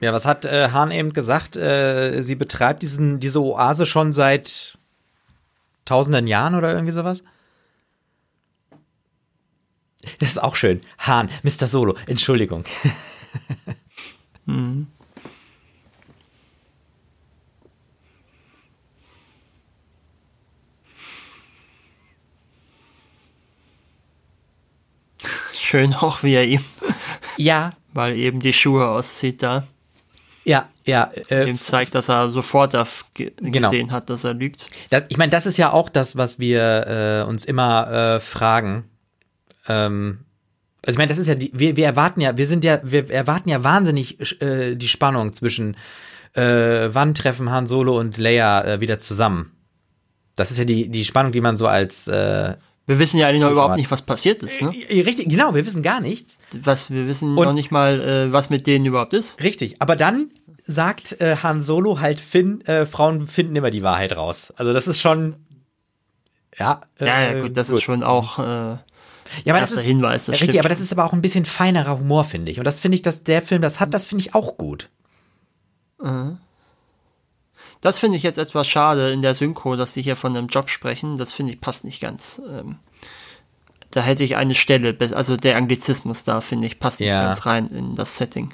Ja, 0.00 0.12
was 0.12 0.26
hat 0.26 0.44
äh, 0.44 0.70
Hahn 0.70 0.90
eben 0.90 1.12
gesagt? 1.12 1.56
Äh, 1.56 2.22
sie 2.22 2.34
betreibt 2.36 2.82
diesen, 2.82 3.18
diese 3.18 3.42
Oase 3.42 3.86
schon 3.86 4.12
seit 4.12 4.77
tausenden 5.88 6.26
Jahren 6.26 6.54
oder 6.54 6.72
irgendwie 6.72 6.92
sowas? 6.92 7.22
Das 10.20 10.30
ist 10.30 10.42
auch 10.42 10.56
schön. 10.56 10.80
Hahn, 10.98 11.28
Mr. 11.42 11.66
Solo, 11.66 11.94
Entschuldigung. 12.06 12.64
Schön 25.58 25.94
auch, 25.94 26.22
wie 26.22 26.34
er 26.34 26.44
ihm, 26.46 26.64
Ja, 27.36 27.70
weil 27.92 28.16
eben 28.16 28.40
die 28.40 28.52
Schuhe 28.52 28.88
auszieht 28.88 29.42
da. 29.42 29.66
ja, 30.44 30.68
ja. 30.88 31.10
Äh, 31.30 31.48
Ihm 31.48 31.60
zeigt, 31.60 31.94
dass 31.94 32.08
er 32.08 32.30
sofort 32.32 32.72
ge 33.14 33.32
Genau. 33.40 33.70
gesehen 33.70 33.92
hat, 33.92 34.10
dass 34.10 34.24
er 34.24 34.34
lügt. 34.34 34.66
Das, 34.90 35.04
ich 35.08 35.16
meine, 35.16 35.30
das 35.30 35.46
ist 35.46 35.56
ja 35.58 35.72
auch 35.72 35.88
das, 35.88 36.16
was 36.16 36.38
wir 36.38 37.22
äh, 37.24 37.28
uns 37.28 37.44
immer 37.44 38.16
äh, 38.16 38.20
fragen. 38.20 38.84
Ähm, 39.68 40.20
also 40.86 40.94
ich 40.94 40.98
meine, 40.98 41.08
das 41.08 41.18
ist 41.18 41.26
ja 41.26 41.34
die, 41.34 41.50
wir, 41.54 41.76
wir 41.76 41.84
erwarten 41.86 42.20
ja, 42.20 42.36
wir 42.36 42.46
sind 42.46 42.64
ja, 42.64 42.80
wir 42.82 43.10
erwarten 43.10 43.48
ja 43.50 43.62
wahnsinnig 43.64 44.40
äh, 44.42 44.74
die 44.74 44.88
Spannung 44.88 45.32
zwischen 45.34 45.76
äh, 46.34 46.88
wann 46.92 47.14
treffen 47.14 47.50
Han 47.50 47.66
Solo 47.66 47.98
und 47.98 48.16
Leia 48.16 48.64
äh, 48.64 48.80
wieder 48.80 48.98
zusammen. 48.98 49.52
Das 50.36 50.50
ist 50.50 50.58
ja 50.58 50.64
die, 50.64 50.88
die 50.88 51.04
Spannung, 51.04 51.32
die 51.32 51.40
man 51.40 51.56
so 51.56 51.66
als 51.66 52.06
äh, 52.06 52.54
Wir 52.86 52.98
wissen 53.00 53.18
ja 53.18 53.26
eigentlich 53.26 53.42
noch 53.42 53.50
überhaupt 53.50 53.76
nicht, 53.76 53.90
was 53.90 54.02
passiert 54.02 54.42
ist. 54.42 54.62
Ne? 54.62 54.72
äh, 54.88 55.00
richtig, 55.00 55.28
genau, 55.28 55.54
wir 55.54 55.66
wissen 55.66 55.82
gar 55.82 56.00
nichts. 56.00 56.38
Was, 56.62 56.90
wir 56.90 57.06
wissen 57.08 57.36
Und- 57.36 57.44
noch 57.44 57.54
nicht 57.54 57.70
mal, 57.72 58.00
äh, 58.00 58.32
was 58.32 58.48
mit 58.48 58.66
denen 58.66 58.86
überhaupt 58.86 59.14
ist. 59.14 59.42
Richtig, 59.42 59.82
aber 59.82 59.96
dann 59.96 60.30
sagt 60.70 61.20
äh, 61.20 61.36
Han 61.42 61.62
Solo 61.62 61.98
halt 61.98 62.20
Finn, 62.20 62.60
äh, 62.66 62.84
Frauen 62.86 63.26
finden 63.26 63.56
immer 63.56 63.70
die 63.70 63.82
Wahrheit 63.82 64.14
raus. 64.16 64.52
Also 64.56 64.72
das 64.72 64.86
ist 64.86 65.00
schon 65.00 65.36
ja, 66.56 66.82
äh, 67.00 67.06
Ja, 67.06 67.20
ja 67.32 67.40
gut, 67.40 67.56
das 67.56 67.70
ist 67.70 67.82
schon 67.82 68.02
auch 68.02 68.38
äh, 68.38 68.42
Ja, 68.42 68.78
aber 69.48 69.60
das 69.60 69.72
ist, 69.72 69.80
Hinweis. 69.84 70.26
Das 70.26 70.34
richtig, 70.34 70.50
stimmt 70.50 70.60
aber 70.60 70.68
das 70.68 70.80
ist 70.80 70.92
aber 70.92 71.04
auch 71.04 71.12
ein 71.14 71.22
bisschen 71.22 71.46
feinerer 71.46 71.98
Humor, 71.98 72.24
finde 72.24 72.52
ich. 72.52 72.58
Und 72.58 72.64
das 72.64 72.80
finde 72.80 72.96
ich, 72.96 73.02
dass 73.02 73.24
der 73.24 73.40
Film 73.42 73.62
das 73.62 73.80
hat, 73.80 73.94
das 73.94 74.04
finde 74.04 74.20
ich 74.24 74.34
auch 74.34 74.56
gut. 74.58 74.90
Das 77.80 77.98
finde 77.98 78.16
ich 78.16 78.22
jetzt 78.22 78.38
etwas 78.38 78.68
schade 78.68 79.10
in 79.12 79.22
der 79.22 79.34
Synchro, 79.34 79.74
dass 79.76 79.94
sie 79.94 80.02
hier 80.02 80.16
von 80.16 80.36
einem 80.36 80.48
Job 80.48 80.68
sprechen. 80.70 81.16
Das 81.16 81.32
finde 81.32 81.52
ich 81.52 81.60
passt 81.60 81.84
nicht 81.84 82.00
ganz. 82.00 82.40
Ähm, 82.48 82.76
da 83.90 84.02
hätte 84.02 84.22
ich 84.22 84.36
eine 84.36 84.54
Stelle, 84.54 84.96
also 85.14 85.36
der 85.36 85.56
Anglizismus 85.56 86.24
da, 86.24 86.40
finde 86.40 86.66
ich, 86.66 86.78
passt 86.78 87.00
nicht 87.00 87.08
Ja. 87.08 87.24
ganz 87.26 87.46
rein 87.46 87.68
in 87.68 87.94
das 87.94 88.16
Setting. 88.16 88.50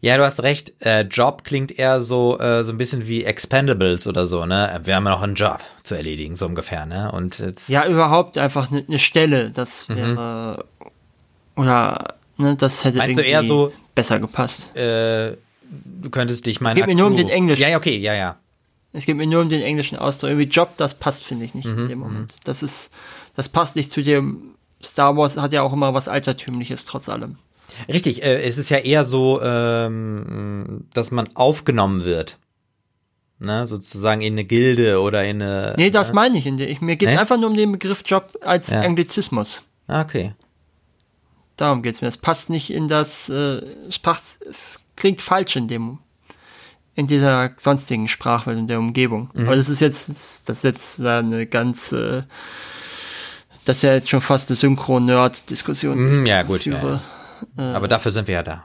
Ja, 0.00 0.16
du 0.16 0.24
hast 0.24 0.42
recht. 0.42 0.72
Äh, 0.84 1.02
Job 1.02 1.44
klingt 1.44 1.78
eher 1.78 2.00
so 2.00 2.38
äh, 2.38 2.64
so 2.64 2.72
ein 2.72 2.78
bisschen 2.78 3.06
wie 3.06 3.24
Expendables 3.24 4.06
oder 4.06 4.26
so, 4.26 4.44
ne? 4.46 4.80
Wir 4.84 4.96
haben 4.96 5.04
ja 5.04 5.10
noch 5.12 5.22
einen 5.22 5.34
Job 5.34 5.60
zu 5.82 5.94
erledigen, 5.94 6.34
so 6.36 6.46
ungefähr, 6.46 6.86
ne? 6.86 7.10
Und 7.12 7.38
jetzt, 7.38 7.68
Ja, 7.68 7.86
überhaupt 7.86 8.38
einfach 8.38 8.70
eine 8.70 8.84
ne 8.86 8.98
Stelle, 8.98 9.50
das 9.50 9.88
Mhm. 9.88 9.96
wäre, 9.96 10.64
oder, 11.56 12.14
ne, 12.36 12.56
das 12.56 12.84
hätte 12.84 12.98
meinst 12.98 13.16
du 13.18 13.22
irgendwie 13.22 13.30
eher 13.30 13.42
so 13.44 13.72
besser 13.94 14.18
gepasst. 14.20 14.74
Äh, 14.76 15.36
du 15.62 16.10
könntest 16.10 16.46
dich 16.46 16.60
mal. 16.60 16.70
Es 16.70 16.74
geht 16.76 16.86
mir 16.86 16.94
nur 16.94 17.06
um 17.08 17.16
den 17.16 17.28
Englischen. 17.28 17.62
Ja, 17.62 17.68
ja, 17.68 17.76
okay, 17.76 17.96
ja, 17.98 18.14
ja. 18.14 18.36
Es 18.94 19.06
geht 19.06 19.16
mir 19.16 19.26
nur 19.26 19.40
um 19.42 19.48
den 19.48 19.62
englischen 19.62 19.96
Ausdruck. 19.98 20.30
Irgendwie 20.30 20.48
Job, 20.48 20.74
das 20.76 20.94
passt, 20.94 21.24
finde 21.24 21.44
ich 21.46 21.54
nicht 21.54 21.66
Mhm, 21.68 21.78
in 21.78 21.88
dem 21.88 21.98
Moment. 21.98 22.36
Das 22.44 22.62
ist, 22.62 22.90
das 23.36 23.48
passt 23.48 23.76
nicht 23.76 23.90
zu 23.90 24.02
dem. 24.02 24.54
Star 24.84 25.16
Wars 25.16 25.36
hat 25.36 25.52
ja 25.52 25.62
auch 25.62 25.72
immer 25.72 25.94
was 25.94 26.08
Altertümliches, 26.08 26.84
trotz 26.84 27.08
allem. 27.08 27.38
Richtig, 27.88 28.22
äh, 28.22 28.42
es 28.42 28.58
ist 28.58 28.70
ja 28.70 28.78
eher 28.78 29.04
so, 29.04 29.40
ähm, 29.42 30.86
dass 30.94 31.10
man 31.10 31.28
aufgenommen 31.34 32.04
wird. 32.04 32.38
Ne, 33.38 33.66
sozusagen 33.66 34.20
in 34.20 34.34
eine 34.34 34.44
Gilde 34.44 35.00
oder 35.00 35.24
in 35.24 35.42
eine. 35.42 35.74
Nee, 35.76 35.90
das 35.90 36.12
meine 36.12 36.38
ich. 36.38 36.46
In 36.46 36.58
der, 36.58 36.68
ich 36.70 36.80
mir 36.80 36.94
geht 36.96 37.08
Nee? 37.08 37.16
einfach 37.18 37.38
nur 37.38 37.50
um 37.50 37.56
den 37.56 37.72
Begriff 37.72 38.02
Job 38.06 38.38
als 38.40 38.70
Ja. 38.70 38.82
Anglizismus. 38.82 39.62
Ah, 39.88 40.02
Okay. 40.02 40.34
Darum 41.56 41.82
geht's 41.82 42.00
mir. 42.00 42.08
Es 42.08 42.16
passt 42.16 42.50
nicht 42.50 42.70
in 42.72 42.88
das, 42.88 43.28
äh, 43.28 43.60
es, 43.88 43.98
passt, 43.98 44.42
es 44.42 44.80
klingt 44.96 45.20
falsch 45.20 45.56
in 45.56 45.68
dem, 45.68 45.98
in 46.94 47.06
dieser 47.06 47.50
sonstigen 47.58 48.06
Sprachwelt 48.08 48.58
in 48.58 48.68
der 48.68 48.78
Umgebung. 48.78 49.30
Mhm. 49.34 49.46
Aber 49.46 49.56
das 49.56 49.68
ist 49.68 49.80
jetzt, 49.80 50.08
das 50.48 50.58
ist 50.58 50.64
jetzt 50.64 51.00
eine 51.00 51.46
ganz, 51.46 51.92
äh, 51.92 52.22
das 53.64 53.76
ist 53.78 53.82
ja 53.82 53.94
jetzt 53.94 54.08
schon 54.08 54.20
fast 54.22 54.50
eine 54.50 54.56
Synchro-Nerd-Diskussion. 54.56 55.98
Mhm, 56.20 56.26
ja, 56.26 56.42
gut, 56.42 56.64
ja, 56.64 56.78
führe. 56.78 57.00
Aber 57.56 57.88
dafür 57.88 58.10
sind 58.10 58.26
wir 58.28 58.34
ja 58.34 58.42
da. 58.42 58.64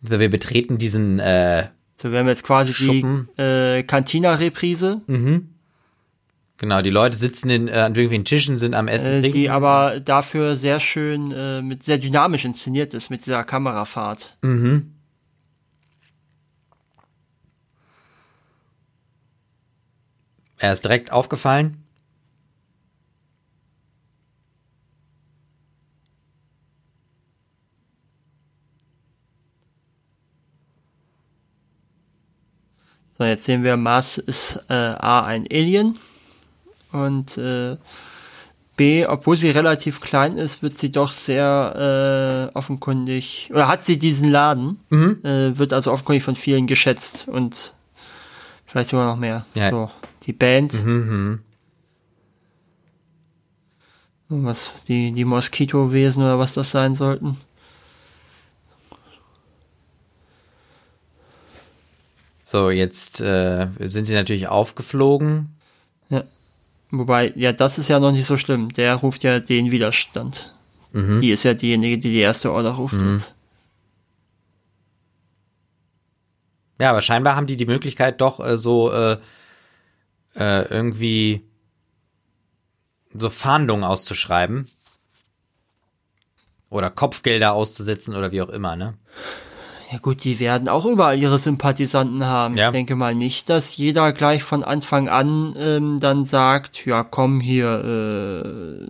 Wir 0.00 0.28
betreten 0.30 0.78
diesen, 0.78 1.18
äh, 1.20 1.68
So, 2.00 2.10
wir 2.10 2.18
haben 2.18 2.28
jetzt 2.28 2.42
quasi 2.42 2.72
Schuppen. 2.74 3.28
die 3.38 3.42
äh, 3.42 3.82
Cantina-Reprise, 3.84 5.00
genau, 6.56 6.82
die 6.82 6.90
Leute 6.90 7.16
sitzen 7.16 7.50
in, 7.50 7.68
äh, 7.68 7.72
an 7.72 7.94
irgendwelchen 7.94 8.24
Tischen, 8.24 8.58
sind 8.58 8.74
am 8.74 8.88
Essen, 8.88 9.08
äh, 9.12 9.20
trinken. 9.20 9.38
die 9.38 9.50
aber 9.50 10.00
dafür 10.00 10.56
sehr 10.56 10.80
schön, 10.80 11.30
äh, 11.30 11.62
mit 11.62 11.84
sehr 11.84 11.98
dynamisch 11.98 12.44
inszeniert 12.44 12.94
ist, 12.94 13.10
mit 13.10 13.24
dieser 13.24 13.44
Kamerafahrt. 13.44 14.36
er 20.58 20.72
ist 20.72 20.84
direkt 20.84 21.10
aufgefallen. 21.12 21.81
So, 33.22 33.26
jetzt 33.26 33.44
sehen 33.44 33.62
wir, 33.62 33.76
Mars 33.76 34.18
ist 34.18 34.64
äh, 34.68 34.74
A 34.74 35.20
ein 35.20 35.46
Alien 35.48 35.96
und 36.90 37.38
äh, 37.38 37.76
B, 38.74 39.06
obwohl 39.06 39.36
sie 39.36 39.50
relativ 39.50 40.00
klein 40.00 40.36
ist, 40.36 40.60
wird 40.64 40.76
sie 40.76 40.90
doch 40.90 41.12
sehr 41.12 42.50
äh, 42.52 42.58
offenkundig, 42.58 43.48
oder 43.52 43.68
hat 43.68 43.84
sie 43.84 43.96
diesen 43.96 44.28
Laden, 44.28 44.80
äh, 44.90 45.56
wird 45.56 45.72
also 45.72 45.92
offenkundig 45.92 46.24
von 46.24 46.34
vielen 46.34 46.66
geschätzt 46.66 47.28
und 47.28 47.74
vielleicht 48.66 48.90
sogar 48.90 49.06
noch 49.06 49.16
mehr. 49.16 49.46
Ja. 49.54 49.70
So, 49.70 49.88
die 50.24 50.32
Band. 50.32 50.74
Mhm. 50.84 51.42
Was, 54.30 54.82
die, 54.82 55.12
die 55.12 55.24
Moskitowesen 55.24 56.24
oder 56.24 56.40
was 56.40 56.54
das 56.54 56.72
sein 56.72 56.96
sollten. 56.96 57.36
So, 62.52 62.68
jetzt 62.68 63.18
äh, 63.22 63.66
sind 63.80 64.04
sie 64.04 64.12
natürlich 64.12 64.46
aufgeflogen. 64.46 65.56
Ja. 66.10 66.24
Wobei, 66.90 67.32
ja, 67.34 67.54
das 67.54 67.78
ist 67.78 67.88
ja 67.88 67.98
noch 67.98 68.12
nicht 68.12 68.26
so 68.26 68.36
schlimm. 68.36 68.68
Der 68.74 68.94
ruft 68.96 69.24
ja 69.24 69.40
den 69.40 69.70
Widerstand. 69.70 70.54
Die 70.92 71.30
ist 71.30 71.44
ja 71.44 71.54
diejenige, 71.54 71.96
die 71.96 72.12
die 72.12 72.18
erste 72.18 72.52
Order 72.52 72.72
ruft 72.72 72.92
jetzt. 73.14 73.34
Ja, 76.78 76.90
aber 76.90 77.00
scheinbar 77.00 77.36
haben 77.36 77.46
die 77.46 77.56
die 77.56 77.64
Möglichkeit 77.64 78.20
doch 78.20 78.38
äh, 78.40 78.58
so 78.58 78.92
äh, 78.92 79.16
äh, 80.34 80.68
irgendwie 80.68 81.40
so 83.14 83.30
Fahndungen 83.30 83.84
auszuschreiben. 83.84 84.68
Oder 86.68 86.90
Kopfgelder 86.90 87.54
auszusetzen 87.54 88.14
oder 88.14 88.30
wie 88.30 88.42
auch 88.42 88.50
immer, 88.50 88.76
ne? 88.76 88.92
Ja 89.92 89.98
gut, 89.98 90.24
die 90.24 90.40
werden 90.40 90.68
auch 90.68 90.86
überall 90.86 91.18
ihre 91.18 91.38
Sympathisanten 91.38 92.24
haben. 92.24 92.54
Ja. 92.54 92.68
Ich 92.68 92.72
denke 92.72 92.96
mal 92.96 93.14
nicht, 93.14 93.50
dass 93.50 93.76
jeder 93.76 94.12
gleich 94.12 94.42
von 94.42 94.64
Anfang 94.64 95.10
an 95.10 95.54
ähm, 95.58 96.00
dann 96.00 96.24
sagt, 96.24 96.86
ja 96.86 97.04
komm 97.04 97.40
hier, 97.40 98.88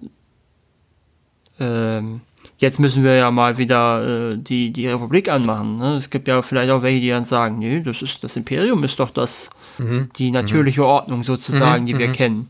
äh, 1.59 1.65
ähm, 1.65 2.21
jetzt 2.59 2.79
müssen 2.79 3.03
wir 3.03 3.17
ja 3.17 3.33
mal 3.33 3.59
wieder 3.59 4.31
äh, 4.31 4.39
die, 4.39 4.71
die 4.71 4.87
Republik 4.87 5.29
anmachen. 5.29 5.79
Ne? 5.79 5.97
Es 5.97 6.09
gibt 6.09 6.29
ja 6.29 6.41
vielleicht 6.41 6.71
auch 6.71 6.83
welche, 6.83 7.01
die 7.01 7.09
dann 7.09 7.25
sagen, 7.25 7.59
nee, 7.59 7.81
das 7.81 8.01
ist 8.01 8.23
das 8.23 8.37
Imperium 8.37 8.85
ist 8.85 9.01
doch 9.01 9.11
das, 9.11 9.51
die 10.17 10.31
natürliche 10.31 10.87
Ordnung 10.87 11.25
sozusagen, 11.25 11.85
die 11.85 11.99
wir 11.99 12.13
kennen. 12.13 12.49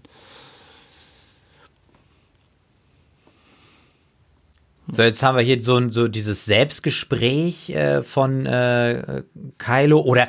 So, 4.95 5.01
jetzt 5.03 5.23
haben 5.23 5.39
wir 5.39 5.43
hier 5.43 5.61
so, 5.63 5.89
so 5.89 6.07
dieses 6.07 6.45
Selbstgespräch 6.45 7.71
äh, 7.71 8.03
von 8.03 8.45
äh, 8.45 9.23
Kylo 9.57 10.01
oder 10.01 10.29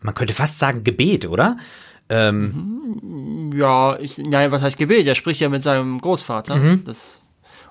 man 0.00 0.14
könnte 0.16 0.34
fast 0.34 0.58
sagen 0.58 0.82
Gebet, 0.82 1.26
oder? 1.26 1.56
Ähm, 2.08 3.52
Ja, 3.54 3.96
ich, 4.00 4.18
naja, 4.18 4.50
was 4.50 4.62
heißt 4.62 4.78
Gebet? 4.78 5.06
Er 5.06 5.14
spricht 5.14 5.40
ja 5.40 5.48
mit 5.48 5.62
seinem 5.62 6.00
Großvater. 6.00 6.56
Mhm. 6.56 6.84
Das, 6.84 7.20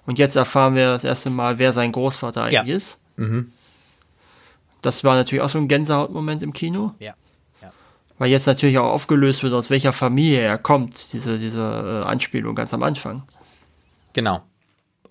und 0.05 0.17
jetzt 0.17 0.38
erfahren 0.38 0.76
wir 0.76 0.93
das 0.93 1.03
erste 1.03 1.30
Mal, 1.30 1.59
wer 1.59 1.74
sein 1.74 1.91
Großvater 1.91 2.43
eigentlich 2.43 2.53
Ja. 2.53 2.76
ist. 2.76 2.97
Mhm. 3.17 3.51
Das 4.82 5.03
war 5.03 5.15
natürlich 5.15 5.41
auch 5.41 5.49
so 5.49 5.57
ein 5.57 5.67
Gänsehautmoment 5.67 6.41
im 6.41 6.53
Kino, 6.53 6.93
ja. 6.99 7.13
ja. 7.61 7.71
weil 8.17 8.30
jetzt 8.30 8.47
natürlich 8.47 8.78
auch 8.78 8.91
aufgelöst 8.91 9.43
wird, 9.43 9.53
aus 9.53 9.69
welcher 9.69 9.91
Familie 9.91 10.39
er 10.39 10.57
kommt, 10.57 11.11
diese, 11.11 11.38
diese 11.38 11.61
äh, 11.61 12.07
Anspielung 12.07 12.55
ganz 12.55 12.74
am 12.74 12.82
Anfang. 12.82 13.24
Genau. 14.13 14.41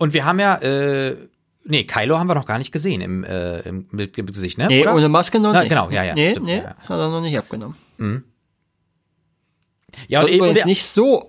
Und 0.03 0.15
wir 0.15 0.25
haben 0.25 0.41
ja, 0.41 0.57
äh, 0.57 1.17
nee, 1.65 1.85
Kylo 1.85 2.19
haben 2.19 2.27
wir 2.27 2.35
noch 2.35 2.45
gar 2.47 2.59
nicht 2.59 2.73
gesehen 2.73 3.01
im, 3.01 3.23
äh, 3.23 3.61
im, 3.61 3.87
mit, 3.93 4.15
Gesicht, 4.15 4.59
ne? 4.59 4.67
Nee, 4.67 4.83
oder? 4.83 4.97
ohne 4.97 5.09
Maske 5.09 5.39
noch 5.39 5.53
Na, 5.53 5.61
nicht. 5.61 5.69
genau, 5.69 5.91
ja, 5.91 6.03
ja, 6.03 6.15
Nee, 6.15 6.33
stimmt, 6.33 6.47
nee, 6.47 6.57
ja, 6.57 6.63
ja. 6.63 6.77
hat 6.77 6.99
er 6.99 7.09
noch 7.09 7.21
nicht 7.21 7.39
abgenommen. 7.39 7.77
ja, 10.09 10.23
Und 10.23 10.29
übrigens 10.29 10.57
der- 10.57 10.67
nicht 10.67 10.85
so. 10.85 11.29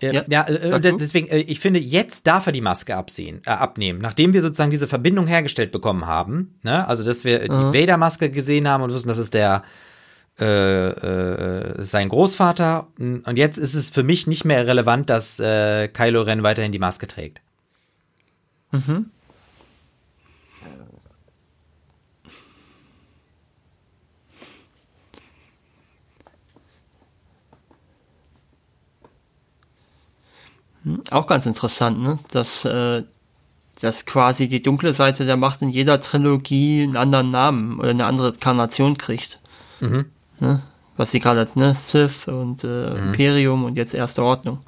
Ja, 0.00 0.22
ja, 0.28 0.46
äh, 0.46 0.80
deswegen, 0.80 1.26
äh, 1.26 1.38
ich 1.38 1.58
finde, 1.58 1.80
jetzt 1.80 2.28
darf 2.28 2.46
er 2.46 2.52
die 2.52 2.60
Maske 2.60 2.94
absehen, 2.94 3.42
äh, 3.46 3.50
abnehmen, 3.50 3.98
nachdem 4.00 4.32
wir 4.32 4.42
sozusagen 4.42 4.70
diese 4.70 4.86
Verbindung 4.86 5.26
hergestellt 5.26 5.72
bekommen 5.72 6.06
haben, 6.06 6.56
ne? 6.62 6.86
Also, 6.86 7.02
dass 7.02 7.24
wir 7.24 7.40
die 7.40 7.48
Vader-Maske 7.50 8.30
gesehen 8.30 8.68
haben 8.68 8.84
und 8.84 8.94
wissen, 8.94 9.08
das 9.08 9.18
ist 9.18 9.34
der 9.34 9.64
äh, 10.40 10.44
äh, 10.90 11.82
sein 11.82 12.08
Großvater. 12.10 12.86
Und 13.00 13.36
jetzt 13.36 13.58
ist 13.58 13.74
es 13.74 13.90
für 13.90 14.04
mich 14.04 14.28
nicht 14.28 14.44
mehr 14.44 14.68
relevant, 14.68 15.10
dass 15.10 15.40
äh, 15.40 15.88
Kylo 15.88 16.22
Ren 16.22 16.44
weiterhin 16.44 16.70
die 16.70 16.78
Maske 16.78 17.08
trägt. 17.08 17.42
Auch 31.10 31.26
ganz 31.26 31.46
interessant, 31.46 32.00
ne? 32.00 32.18
Dass, 32.30 32.64
äh, 32.64 33.02
dass 33.80 34.06
quasi 34.06 34.48
die 34.48 34.62
dunkle 34.62 34.94
Seite 34.94 35.24
der 35.24 35.36
Macht 35.36 35.62
in 35.62 35.70
jeder 35.70 36.00
Trilogie 36.00 36.82
einen 36.82 36.96
anderen 36.96 37.30
Namen 37.30 37.78
oder 37.78 37.90
eine 37.90 38.06
andere 38.06 38.32
Karnation 38.32 38.96
kriegt. 38.96 39.38
Ne? 40.40 40.62
Was 40.96 41.10
sie 41.10 41.20
gerade 41.20 41.40
als 41.40 41.56
ne? 41.56 41.74
Sith 41.74 42.28
und 42.28 42.64
äh, 42.64 42.94
Imperium 42.96 43.64
und 43.64 43.76
jetzt 43.76 43.94
Erste 43.94 44.22
Ordnung. 44.22 44.60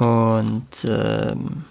Und 0.00 0.84
ähm, 0.88 1.64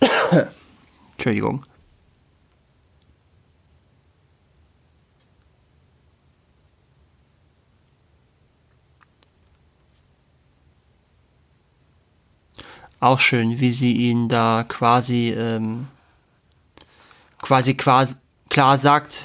Entschuldigung. 1.12 1.62
Auch 13.00 13.20
schön, 13.20 13.60
wie 13.60 13.70
sie 13.70 13.92
ihn 13.92 14.28
da 14.28 14.64
quasi, 14.68 15.30
ähm, 15.30 15.86
quasi, 17.48 17.74
quasi 17.74 18.16
klar 18.50 18.76
sagt, 18.76 19.22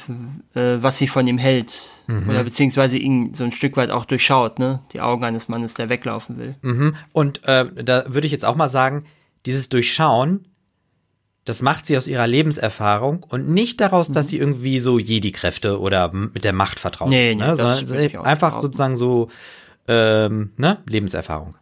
äh, 0.53 0.78
was 0.80 0.97
sie 0.97 1.07
von 1.07 1.28
ihm 1.28 1.38
hält. 1.38 1.91
Oder 2.30 2.43
beziehungsweise 2.43 2.97
ihn 2.97 3.34
so 3.34 3.43
ein 3.43 3.51
Stück 3.51 3.76
weit 3.76 3.91
auch 3.91 4.05
durchschaut, 4.05 4.59
ne? 4.59 4.82
Die 4.93 5.01
Augen 5.01 5.26
eines 5.26 5.49
Mannes, 5.49 5.74
der 5.74 5.89
weglaufen 5.89 6.38
will. 6.38 6.55
Mhm. 6.61 6.95
Und 7.11 7.45
äh, 7.47 7.65
da 7.84 8.05
würde 8.07 8.26
ich 8.26 8.32
jetzt 8.32 8.45
auch 8.45 8.55
mal 8.55 8.69
sagen, 8.69 9.05
dieses 9.45 9.67
Durchschauen 9.69 10.47
das 11.45 11.61
macht 11.61 11.88
sie 11.88 11.97
aus 11.97 12.07
ihrer 12.07 12.26
Lebenserfahrung 12.26 13.26
und 13.28 13.49
nicht 13.49 13.82
daraus, 13.82 14.09
dass 14.09 14.30
sie 14.30 14.38
irgendwie 14.38 14.80
so 14.80 14.97
Jedi-Kräfte 14.97 15.78
oder 15.78 16.09
mit 16.13 16.45
der 16.45 16.53
Macht 16.53 16.80
vertraut 16.80 17.09
Nee, 17.09 17.36
nee, 17.36 17.41
ne? 17.41 17.47
das 17.57 17.59
sondern 17.59 18.26
einfach 18.26 18.61
sozusagen 18.61 18.95
so 18.95 19.28
ähm, 19.89 20.53
ne? 20.55 20.78
Lebenserfahrung. 20.88 21.55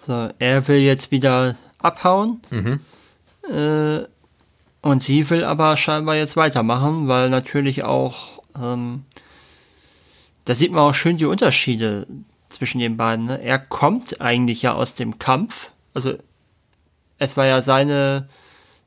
So, 0.00 0.30
er 0.38 0.66
will 0.66 0.78
jetzt 0.78 1.10
wieder 1.10 1.56
abhauen. 1.78 2.40
Äh, 3.50 4.06
und 4.82 5.02
sie 5.02 5.28
will 5.28 5.44
aber 5.44 5.76
scheinbar 5.76 6.16
jetzt 6.16 6.36
weitermachen, 6.36 7.06
weil 7.06 7.28
natürlich 7.28 7.84
auch, 7.84 8.42
ähm, 8.56 9.04
da 10.46 10.54
sieht 10.54 10.72
man 10.72 10.84
auch 10.88 10.94
schön 10.94 11.18
die 11.18 11.26
Unterschiede 11.26 12.06
zwischen 12.48 12.78
den 12.78 12.96
beiden. 12.96 13.26
Ne? 13.26 13.42
Er 13.42 13.58
kommt 13.58 14.22
eigentlich 14.22 14.62
ja 14.62 14.72
aus 14.72 14.94
dem 14.94 15.18
Kampf. 15.18 15.70
Also 15.92 16.14
es 17.18 17.36
war 17.36 17.44
ja 17.44 17.60
seine, 17.60 18.28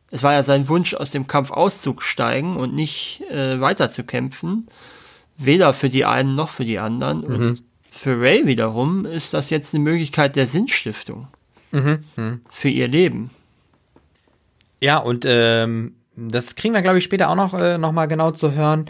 es 0.10 0.24
war 0.24 0.34
ja 0.34 0.42
sein 0.42 0.68
Wunsch, 0.68 0.96
aus 0.96 1.12
dem 1.12 1.28
Kampf 1.28 1.52
auszusteigen 1.52 2.58
und 2.58 2.74
nicht 2.74 3.22
äh, 3.30 3.62
weiter 3.62 3.92
zu 3.92 4.04
kämpfen. 4.04 4.68
Weder 5.38 5.74
für 5.74 5.90
die 5.90 6.06
einen 6.06 6.34
noch 6.34 6.50
für 6.50 6.66
die 6.66 6.80
anderen. 6.80 7.24
Und 7.24 7.64
für 7.94 8.20
Ray 8.20 8.48
wiederum 8.48 9.06
ist 9.06 9.34
das 9.34 9.52
jetzt 9.52 9.74
eine 9.74 9.84
Möglichkeit 9.84 10.36
der 10.36 10.48
Sinnstiftung 10.48 11.28
für 12.50 12.70
ihr 12.70 12.88
Leben. 12.88 13.30
Ja, 14.82 14.98
und 14.98 15.26
ähm, 15.28 15.96
das 16.16 16.56
kriegen 16.56 16.74
wir, 16.74 16.82
glaube 16.82 16.98
ich, 16.98 17.04
später 17.04 17.30
auch 17.30 17.36
noch, 17.36 17.54
äh, 17.54 17.78
noch 17.78 17.92
mal 17.92 18.08
genau 18.08 18.32
zu 18.32 18.54
hören, 18.54 18.90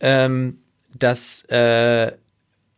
ähm, 0.00 0.58
dass 0.96 1.42
äh, 1.48 2.12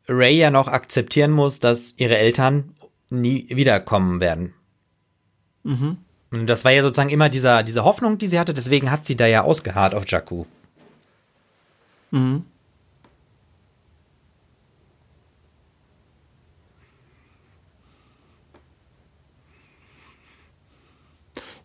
Ray 0.08 0.38
ja 0.38 0.50
noch 0.50 0.68
akzeptieren 0.68 1.30
muss, 1.30 1.60
dass 1.60 1.94
ihre 1.98 2.16
Eltern 2.16 2.74
nie 3.10 3.46
wiederkommen 3.50 4.20
werden. 4.20 4.54
Und 6.30 6.46
das 6.48 6.64
war 6.64 6.72
ja 6.72 6.82
sozusagen 6.82 7.10
immer 7.10 7.28
dieser, 7.28 7.62
diese 7.62 7.84
Hoffnung, 7.84 8.18
die 8.18 8.28
sie 8.28 8.38
hatte, 8.38 8.54
deswegen 8.54 8.90
hat 8.90 9.04
sie 9.04 9.16
da 9.16 9.26
ja 9.26 9.42
ausgeharrt 9.42 9.94
auf 9.94 10.08
Jakku. 10.08 10.46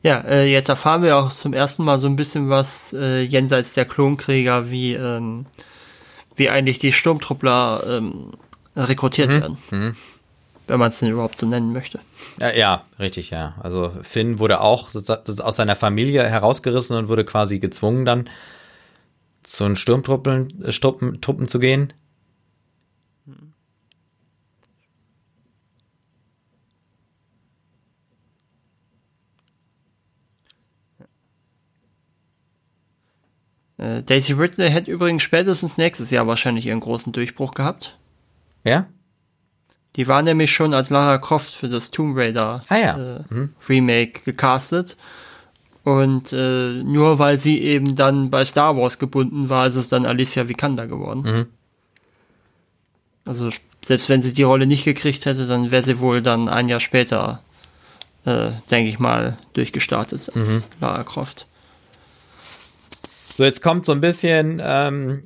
Ja, 0.03 0.19
äh, 0.21 0.51
jetzt 0.51 0.69
erfahren 0.69 1.03
wir 1.03 1.17
auch 1.17 1.31
zum 1.31 1.53
ersten 1.53 1.83
Mal 1.83 1.99
so 1.99 2.07
ein 2.07 2.15
bisschen 2.15 2.49
was 2.49 2.93
äh, 2.93 3.21
jenseits 3.21 3.73
der 3.73 3.85
Klonkrieger, 3.85 4.71
wie, 4.71 4.93
ähm, 4.93 5.45
wie 6.35 6.49
eigentlich 6.49 6.79
die 6.79 6.91
Sturmtruppler 6.91 7.83
ähm, 7.87 8.31
rekrutiert 8.75 9.29
werden. 9.29 9.57
Wenn 10.67 10.79
man 10.79 10.89
es 10.89 10.99
denn 10.99 11.09
überhaupt 11.09 11.37
so 11.37 11.45
nennen 11.45 11.73
möchte. 11.73 11.99
Ja, 12.39 12.53
ja, 12.53 12.85
richtig, 12.97 13.29
ja. 13.29 13.55
Also 13.61 13.91
Finn 14.03 14.39
wurde 14.39 14.61
auch 14.61 14.89
aus 14.95 15.55
seiner 15.55 15.75
Familie 15.75 16.23
herausgerissen 16.23 16.95
und 16.97 17.09
wurde 17.09 17.25
quasi 17.25 17.59
gezwungen, 17.59 18.05
dann 18.05 18.29
zu 19.43 19.65
den 19.65 19.75
Sturmtruppen 19.75 20.63
äh, 20.63 20.71
Truppen, 20.71 21.21
Truppen 21.21 21.47
zu 21.47 21.59
gehen. 21.59 21.93
Äh, 33.81 34.03
Daisy 34.03 34.33
Ridley 34.33 34.69
hätte 34.69 34.91
übrigens 34.91 35.23
spätestens 35.23 35.77
nächstes 35.77 36.11
Jahr 36.11 36.27
wahrscheinlich 36.27 36.67
ihren 36.67 36.79
großen 36.79 37.11
Durchbruch 37.11 37.53
gehabt. 37.53 37.97
Ja? 38.63 38.85
Die 39.95 40.07
war 40.07 40.21
nämlich 40.21 40.51
schon 40.51 40.73
als 40.73 40.89
Lara 40.89 41.17
Croft 41.17 41.53
für 41.53 41.67
das 41.67 41.91
Tomb 41.91 42.15
Raider 42.17 42.61
Ah 42.69 42.77
ja. 42.77 43.15
äh, 43.17 43.23
Remake 43.67 44.21
gecastet. 44.23 44.95
Und 45.83 46.31
äh, 46.31 46.83
nur 46.83 47.17
weil 47.17 47.39
sie 47.39 47.59
eben 47.59 47.95
dann 47.95 48.29
bei 48.29 48.45
Star 48.45 48.77
Wars 48.77 48.99
gebunden 48.99 49.49
war, 49.49 49.65
ist 49.65 49.75
es 49.75 49.89
dann 49.89 50.05
Alicia 50.05 50.47
Vikander 50.47 50.85
geworden. 50.85 51.47
Also 53.25 53.49
selbst 53.83 54.07
wenn 54.09 54.21
sie 54.21 54.31
die 54.31 54.43
Rolle 54.43 54.67
nicht 54.67 54.85
gekriegt 54.85 55.25
hätte, 55.25 55.47
dann 55.47 55.71
wäre 55.71 55.81
sie 55.81 55.99
wohl 55.99 56.21
dann 56.21 56.47
ein 56.49 56.69
Jahr 56.69 56.79
später, 56.79 57.41
äh, 58.25 58.51
denke 58.69 58.89
ich 58.89 58.99
mal, 58.99 59.35
durchgestartet 59.53 60.29
als 60.35 60.67
Lara 60.79 61.03
Croft. 61.03 61.47
So, 63.41 63.45
jetzt 63.45 63.63
kommt 63.63 63.87
so 63.87 63.91
ein 63.91 64.01
bisschen 64.01 64.61
ähm, 64.63 65.23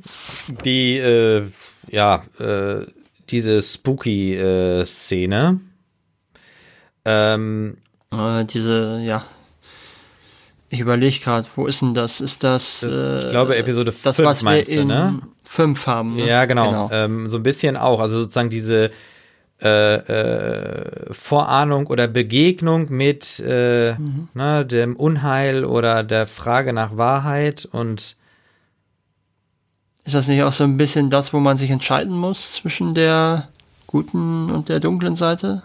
die, 0.63 0.95
äh, 0.95 1.47
ja, 1.89 2.23
äh, 2.39 2.85
diese 3.29 3.61
Spooky-Szene. 3.61 5.59
ähm, 7.03 7.77
Äh, 8.17 8.45
diese, 8.45 9.01
ja. 9.03 9.25
Ich 10.69 10.79
überlege 10.79 11.19
gerade, 11.19 11.45
wo 11.57 11.67
ist 11.67 11.81
denn 11.81 11.93
das? 11.93 12.21
Ist 12.21 12.45
das, 12.45 12.79
Das, 12.79 12.93
äh, 12.93 13.25
ich 13.25 13.31
glaube, 13.31 13.57
Episode 13.57 13.93
das, 14.01 14.15
5 14.15 14.25
was 14.29 14.43
wir 14.43 14.45
meinst 14.45 14.71
du, 14.71 14.75
in 14.75 14.87
ne? 14.87 15.19
5 15.43 15.85
haben? 15.85 16.15
Ne? 16.15 16.25
Ja, 16.25 16.45
genau. 16.45 16.89
Ähm, 16.93 17.27
so 17.27 17.35
ein 17.35 17.43
bisschen 17.43 17.75
auch. 17.75 17.99
Also 17.99 18.19
sozusagen 18.19 18.49
diese 18.49 18.91
äh, 19.61 19.95
äh, 19.95 21.13
Vorahnung 21.13 21.87
oder 21.87 22.07
Begegnung 22.07 22.87
mit 22.91 23.39
äh, 23.39 23.93
Mhm. 23.93 24.27
ne, 24.33 24.65
dem 24.65 24.95
Unheil 24.95 25.63
oder 25.65 26.03
der 26.03 26.27
Frage 26.27 26.73
nach 26.73 26.97
Wahrheit 26.97 27.65
und 27.71 28.15
Ist 30.03 30.13
das 30.13 30.27
nicht 30.27 30.43
auch 30.43 30.53
so 30.53 30.63
ein 30.65 30.77
bisschen 30.77 31.09
das, 31.09 31.33
wo 31.33 31.39
man 31.39 31.57
sich 31.57 31.71
entscheiden 31.71 32.15
muss 32.15 32.53
zwischen 32.53 32.93
der 32.93 33.47
guten 33.87 34.51
und 34.51 34.69
der 34.69 34.79
dunklen 34.79 35.15
Seite? 35.15 35.63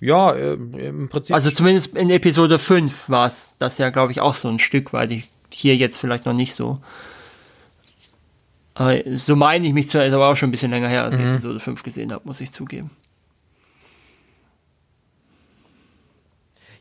ja, 0.00 0.32
äh, 0.32 0.52
im 0.54 1.08
Prinzip. 1.08 1.34
Also 1.34 1.50
zumindest 1.50 1.96
in 1.96 2.08
Episode 2.10 2.58
5 2.58 3.08
war 3.08 3.26
es 3.26 3.54
das 3.58 3.78
ja, 3.78 3.90
glaube 3.90 4.12
ich, 4.12 4.20
auch 4.20 4.34
so 4.34 4.48
ein 4.48 4.60
Stück 4.60 4.92
weit. 4.92 5.10
Ich, 5.10 5.28
hier 5.50 5.74
jetzt 5.76 5.98
vielleicht 5.98 6.24
noch 6.24 6.34
nicht 6.34 6.54
so. 6.54 6.78
Aber 8.78 8.96
so 9.10 9.34
meine 9.34 9.66
ich 9.66 9.72
mich 9.72 9.88
zwar, 9.88 10.04
ist 10.04 10.12
aber 10.12 10.28
auch 10.28 10.36
schon 10.36 10.50
ein 10.50 10.52
bisschen 10.52 10.70
länger 10.70 10.88
her, 10.88 11.02
als 11.02 11.14
ich 11.14 11.20
Episode 11.20 11.58
5 11.58 11.82
gesehen 11.82 12.12
habe, 12.12 12.22
muss 12.24 12.40
ich 12.40 12.52
zugeben. 12.52 12.90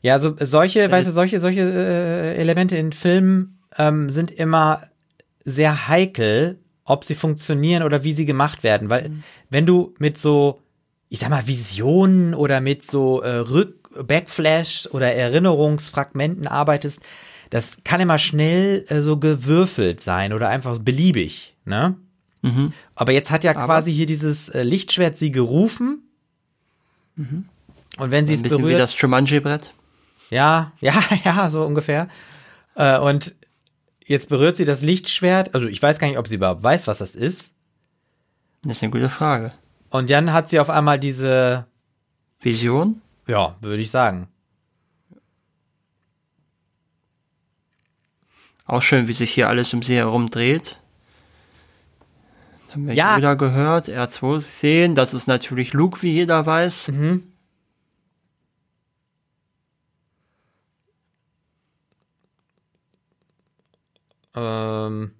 Ja, 0.03 0.19
so 0.19 0.35
solche, 0.39 0.91
weißt 0.91 1.07
du, 1.07 1.11
solche, 1.11 1.39
solche 1.39 1.61
äh, 1.61 2.35
Elemente 2.35 2.77
in 2.77 2.91
Filmen 2.91 3.57
ähm, 3.79 4.11
sind 4.11 4.29
immer 4.29 4.83
sehr 5.43 5.87
heikel, 5.87 6.59
ob 6.83 7.03
sie 7.03 7.15
funktionieren 7.15 7.81
oder 7.81 8.03
wie 8.03 8.13
sie 8.13 8.25
gemacht 8.25 8.63
werden. 8.63 8.91
Weil 8.91 9.09
wenn 9.49 9.65
du 9.65 9.95
mit 9.97 10.19
so, 10.19 10.61
ich 11.09 11.17
sag 11.17 11.31
mal, 11.31 11.47
Visionen 11.47 12.35
oder 12.35 12.61
mit 12.61 12.85
so 12.85 13.21
äh, 13.21 13.37
Rück 13.37 14.05
Backflash 14.05 14.87
oder 14.91 15.13
Erinnerungsfragmenten 15.13 16.45
arbeitest, 16.45 17.01
das 17.49 17.77
kann 17.83 18.01
immer 18.01 18.19
schnell 18.19 18.85
äh, 18.89 19.01
so 19.01 19.17
gewürfelt 19.17 19.99
sein 19.99 20.31
oder 20.31 20.49
einfach 20.49 20.77
beliebig, 20.77 21.56
ne? 21.67 21.95
Aber 22.95 23.11
jetzt 23.11 23.29
hat 23.29 23.43
ja 23.43 23.51
Aber- 23.55 23.65
quasi 23.65 23.93
hier 23.93 24.05
dieses 24.05 24.47
äh, 24.49 24.63
Lichtschwert 24.63 25.17
sie 25.17 25.31
gerufen. 25.31 26.03
Und 27.17 27.45
wenn 27.97 28.25
sie 28.25 28.33
Ein 28.33 28.37
es 28.37 28.43
bisschen 28.43 28.59
wie 28.59 28.61
berührt, 28.63 28.79
das 28.79 28.99
Jumanji-Brett. 28.99 29.73
ja, 30.29 30.71
ja, 30.79 31.03
ja, 31.25 31.49
so 31.49 31.65
ungefähr. 31.65 32.07
Äh, 32.75 32.99
und 32.99 33.35
jetzt 34.05 34.29
berührt 34.29 34.55
sie 34.55 34.65
das 34.65 34.81
Lichtschwert. 34.81 35.53
Also 35.55 35.67
ich 35.67 35.81
weiß 35.81 35.99
gar 35.99 36.07
nicht, 36.07 36.17
ob 36.19 36.27
sie 36.27 36.35
überhaupt 36.35 36.63
weiß, 36.63 36.87
was 36.87 36.99
das 36.99 37.15
ist. 37.15 37.51
Das 38.63 38.77
ist 38.77 38.83
eine 38.83 38.91
gute 38.91 39.09
Frage. 39.09 39.51
Und 39.89 40.09
dann 40.09 40.31
hat 40.31 40.47
sie 40.47 40.59
auf 40.59 40.69
einmal 40.69 40.99
diese, 40.99 41.65
Vision? 42.39 43.01
ja, 43.27 43.55
würde 43.61 43.81
ich 43.81 43.91
sagen. 43.91 44.27
Auch 48.65 48.81
schön, 48.81 49.07
wie 49.07 49.13
sich 49.13 49.31
hier 49.31 49.47
alles 49.49 49.73
um 49.73 49.81
sie 49.81 49.95
herum 49.95 50.29
dreht. 50.29 50.77
Haben 52.77 52.85
wir 52.89 52.93
Ja. 52.93 53.15
Yoda 53.15 53.33
gehört, 53.33 53.89
R2 53.89 54.39
sehen, 54.39 54.93
das 54.93 55.15
ist 55.15 55.25
natürlich 55.25 55.73
Luke, 55.73 56.03
wie 56.03 56.11
jeder 56.11 56.45
weiß. 56.45 56.91
Ähm, 64.35 65.11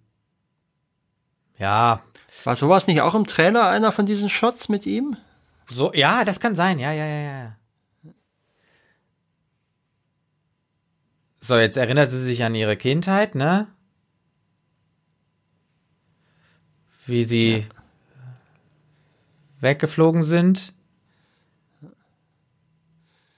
ja, 1.57 2.01
War 2.43 2.55
sowas 2.55 2.85
nicht 2.85 3.01
auch 3.01 3.15
im 3.15 3.25
Trailer 3.25 3.67
einer 3.69 3.91
von 3.91 4.05
diesen 4.05 4.29
Shots 4.29 4.69
mit 4.69 4.85
ihm? 4.85 5.17
so, 5.69 5.91
ja, 5.93 6.23
das 6.23 6.39
kann 6.39 6.55
sein. 6.55 6.77
Ja, 6.79 6.91
ja, 6.93 7.05
ja, 7.05 7.21
ja. 7.21 7.55
So, 11.41 11.57
jetzt 11.57 11.77
erinnert 11.77 12.11
sie 12.11 12.21
sich 12.21 12.43
an 12.43 12.53
ihre 12.55 12.77
Kindheit, 12.77 13.33
ne? 13.35 13.67
Wie 17.07 17.23
sie 17.23 17.65
weggeflogen 19.59 20.23
sind. 20.23 20.73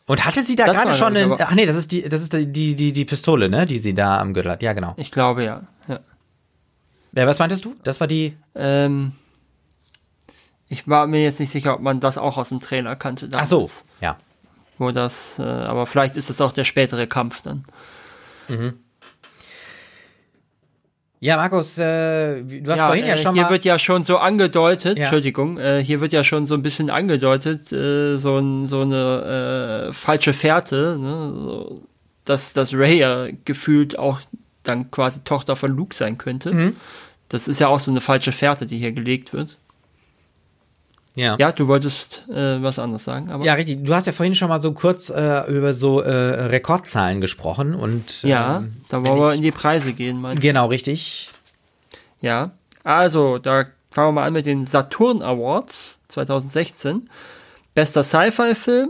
Und 0.05 0.25
hatte 0.25 0.41
sie 0.41 0.55
da 0.55 0.65
Das 0.65 0.75
gerade 0.75 0.93
schon 0.95 1.15
ich, 1.15 1.41
ach 1.41 1.53
nee, 1.53 1.67
das 1.67 1.75
ist 1.75 1.91
die, 1.91 2.01
das 2.01 2.21
ist 2.21 2.33
die, 2.33 2.75
die, 2.75 2.91
die, 2.91 3.05
Pistole, 3.05 3.47
ne, 3.47 3.67
die 3.67 3.77
sie 3.77 3.93
da 3.93 4.19
am 4.19 4.33
Gürtel 4.33 4.51
hat. 4.51 4.63
Ja, 4.63 4.73
genau. 4.73 4.95
Ich 4.97 5.11
glaube 5.11 5.43
ja. 5.43 5.61
ja. 5.87 5.99
Äh, 7.13 7.27
was 7.27 7.37
meintest 7.37 7.63
du? 7.63 7.75
Das 7.83 7.99
war 7.99 8.07
die, 8.07 8.35
Ähm, 8.55 9.13
ich 10.67 10.87
war 10.87 11.07
mir 11.07 11.23
jetzt 11.23 11.39
nicht 11.39 11.51
sicher, 11.51 11.75
ob 11.75 11.81
man 11.81 11.99
das 11.99 12.17
auch 12.17 12.37
aus 12.37 12.49
dem 12.49 12.59
Trailer 12.59 12.95
kannte. 12.95 13.29
ach 13.33 13.47
so, 13.47 13.57
damals, 13.57 13.85
ja. 14.01 14.17
Wo 14.77 14.91
das, 14.91 15.37
äh, 15.39 15.43
aber 15.43 15.85
vielleicht 15.85 16.15
ist 16.15 16.29
das 16.29 16.41
auch 16.41 16.53
der 16.53 16.63
spätere 16.63 17.05
Kampf 17.05 17.41
dann. 17.41 17.65
Ja, 21.21 21.35
Markus, 21.35 21.77
äh, 21.77 22.41
du 22.41 22.71
hast 22.71 22.79
ja, 22.79 22.87
vorhin 22.87 23.05
ja 23.05 23.15
äh, 23.15 23.17
schon 23.17 23.33
hier 23.33 23.43
mal, 23.43 23.49
wird 23.49 23.65
ja 23.65 23.77
schon 23.77 24.03
so 24.05 24.17
angedeutet, 24.17 24.97
Ja. 24.97 25.03
Entschuldigung, 25.03 25.57
äh, 25.57 25.83
hier 25.83 25.99
wird 25.99 26.13
ja 26.13 26.23
schon 26.23 26.45
so 26.45 26.53
ein 26.53 26.61
bisschen 26.61 26.89
angedeutet, 26.89 27.71
äh, 27.73 28.15
so, 28.15 28.37
ein, 28.37 28.65
so 28.65 28.81
eine 28.81 29.89
äh, 29.89 29.93
falsche 29.93 30.33
Fährte, 30.33 30.97
ne? 30.97 31.33
so, 31.35 31.81
dass, 32.23 32.53
dass 32.53 32.73
Ray 32.73 32.99
ja 32.99 33.27
gefühlt 33.43 33.99
auch 33.99 34.21
dann 34.63 34.91
quasi 34.91 35.23
Tochter 35.23 35.55
von 35.55 35.75
Luke 35.75 35.95
sein 35.95 36.17
könnte. 36.17 36.53
Mhm. 36.53 36.75
Das 37.27 37.47
ist 37.47 37.59
ja 37.59 37.67
auch 37.67 37.79
so 37.79 37.91
eine 37.91 38.01
falsche 38.01 38.31
Fährte, 38.31 38.65
die 38.65 38.77
hier 38.77 38.91
gelegt 38.91 39.33
wird. 39.33 39.57
Ja. 41.15 41.35
Ja, 41.39 41.51
du 41.51 41.67
wolltest 41.67 42.23
äh, 42.29 42.61
was 42.61 42.79
anderes 42.79 43.03
sagen, 43.03 43.31
aber 43.31 43.43
Ja, 43.43 43.53
richtig. 43.53 43.83
Du 43.83 43.93
hast 43.93 44.05
ja 44.07 44.13
vorhin 44.13 44.35
schon 44.35 44.49
mal 44.49 44.61
so 44.61 44.71
kurz 44.73 45.09
äh, 45.09 45.51
über 45.51 45.73
so 45.73 46.01
äh, 46.01 46.11
Rekordzahlen 46.11 47.19
gesprochen 47.21 47.75
und 47.75 48.23
ja 48.23 48.57
ähm, 48.57 48.77
da 48.89 49.03
wollen 49.03 49.19
wir 49.19 49.33
in 49.33 49.41
die 49.41 49.51
Preise 49.51 49.93
gehen, 49.93 50.21
meinst? 50.21 50.41
Genau, 50.41 50.67
richtig. 50.67 51.29
Ja, 52.21 52.51
also 52.83 53.37
da 53.37 53.65
fangen 53.91 54.09
wir 54.09 54.11
mal 54.13 54.27
an 54.27 54.33
mit 54.33 54.45
den 54.45 54.65
Saturn 54.65 55.21
Awards 55.21 55.99
2016. 56.09 57.09
Bester 57.75 58.03
Sci-Fi-Film, 58.03 58.89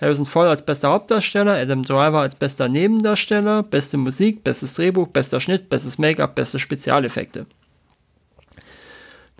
Harrison 0.00 0.26
Ford 0.26 0.48
als 0.48 0.62
bester 0.62 0.90
Hauptdarsteller, 0.90 1.54
Adam 1.54 1.82
Driver 1.82 2.20
als 2.20 2.34
bester 2.34 2.68
Nebendarsteller, 2.68 3.62
beste 3.62 3.96
Musik, 3.96 4.44
bestes 4.44 4.74
Drehbuch, 4.74 5.08
bester 5.08 5.40
Schnitt, 5.40 5.70
bestes 5.70 5.98
Make-up, 5.98 6.34
beste 6.34 6.58
Spezialeffekte. 6.58 7.46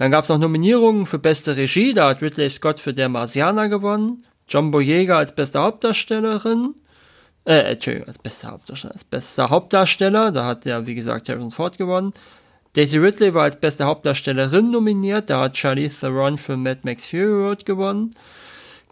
Dann 0.02 0.10
gab 0.10 0.24
es 0.24 0.30
noch 0.30 0.38
Nominierungen 0.38 1.06
für 1.06 1.20
beste 1.20 1.56
Regie, 1.56 1.92
da 1.92 2.08
hat 2.08 2.22
Ridley 2.22 2.50
Scott 2.50 2.80
für 2.80 2.92
Der 2.92 3.08
Marsianer 3.08 3.68
gewonnen, 3.68 4.24
John 4.48 4.72
Boyega 4.72 5.16
als 5.18 5.32
beste 5.32 5.60
Hauptdarstellerin, 5.60 6.74
äh, 7.44 7.70
Entschuldigung, 7.70 8.08
als 8.08 8.18
bester 8.18 8.50
Hauptdarsteller, 8.50 8.94
als 8.94 9.04
bester 9.04 9.48
Hauptdarsteller, 9.48 10.32
da 10.32 10.44
hat 10.44 10.64
ja, 10.64 10.84
wie 10.88 10.96
gesagt, 10.96 11.28
Harrison 11.28 11.52
Ford 11.52 11.78
gewonnen. 11.78 12.12
Daisy 12.72 12.98
Ridley 12.98 13.32
war 13.32 13.44
als 13.44 13.60
beste 13.60 13.84
Hauptdarstellerin 13.84 14.72
nominiert, 14.72 15.30
da 15.30 15.42
hat 15.42 15.56
Charlize 15.56 16.00
Theron 16.00 16.36
für 16.36 16.56
Mad 16.56 16.80
Max 16.82 17.06
Fury 17.06 17.44
Road 17.44 17.64
gewonnen. 17.64 18.16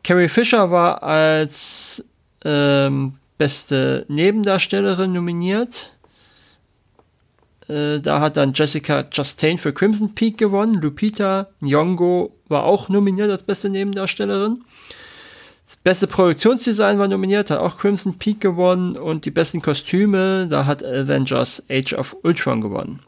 Carrie 0.05 0.29
Fisher 0.29 0.71
war 0.71 1.03
als 1.03 2.05
ähm, 2.45 3.15
beste 3.37 4.05
Nebendarstellerin 4.07 5.13
nominiert. 5.13 5.91
Äh, 7.71 8.01
da 8.01 8.21
hat 8.21 8.37
dann 8.37 8.53
Jessica 8.53 9.05
Chastain 9.05 9.59
für 9.59 9.73
Crimson 9.73 10.15
Peak 10.15 10.39
gewonnen. 10.39 10.75
Lupita 10.75 11.49
Nyong'o 11.61 12.33
war 12.49 12.65
auch 12.65 12.89
nominiert 12.89 13.31
als 13.31 13.45
beste 13.45 13.71
Nebendarstellerin. 13.71 14.65
Das 15.67 15.77
beste 15.77 16.09
Produktionsdesign 16.09 16.99
war 16.99 17.07
nominiert, 17.07 17.49
hat 17.51 17.61
auch 17.61 17.79
Crimson 17.79 18.19
Peak 18.19 18.41
gewonnen 18.41 18.97
und 18.97 19.25
die 19.25 19.31
besten 19.31 19.63
Kostüme, 19.63 20.49
da 20.51 20.67
hat 20.67 20.85
Avengers 20.85 21.63
Age 21.71 21.93
of 21.93 22.17
Ultron 22.25 22.61
gewonnen. 22.61 23.05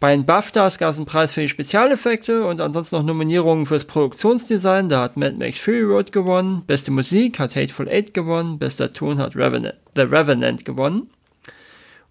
Bei 0.00 0.10
den 0.10 0.26
BAFTAs 0.26 0.78
gab 0.78 0.90
es 0.90 0.96
einen 0.96 1.06
Preis 1.06 1.32
für 1.32 1.40
die 1.40 1.48
Spezialeffekte 1.48 2.44
und 2.44 2.60
ansonsten 2.60 2.96
noch 2.96 3.04
Nominierungen 3.04 3.66
fürs 3.66 3.84
Produktionsdesign. 3.84 4.88
Da 4.88 5.02
hat 5.02 5.16
Mad 5.16 5.36
Max 5.36 5.58
Fury 5.58 5.82
Road 5.82 6.10
gewonnen. 6.10 6.62
Beste 6.66 6.90
Musik 6.90 7.38
hat 7.38 7.54
Hateful 7.54 7.88
Eight 7.88 8.14
gewonnen. 8.14 8.58
Bester 8.58 8.92
Ton 8.92 9.18
hat 9.18 9.36
Revenant, 9.36 9.74
The 9.94 10.02
Revenant 10.02 10.64
gewonnen. 10.64 11.08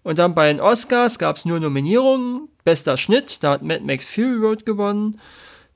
Und 0.02 0.18
dann 0.18 0.34
bei 0.34 0.48
den 0.48 0.60
Oscars 0.60 1.18
gab 1.18 1.36
es 1.36 1.44
nur 1.44 1.60
Nominierungen. 1.60 2.48
Bester 2.64 2.96
Schnitt, 2.96 3.42
da 3.42 3.52
hat 3.52 3.62
Mad 3.62 3.84
Max 3.84 4.04
Fury 4.04 4.36
Road 4.36 4.66
gewonnen. 4.66 5.20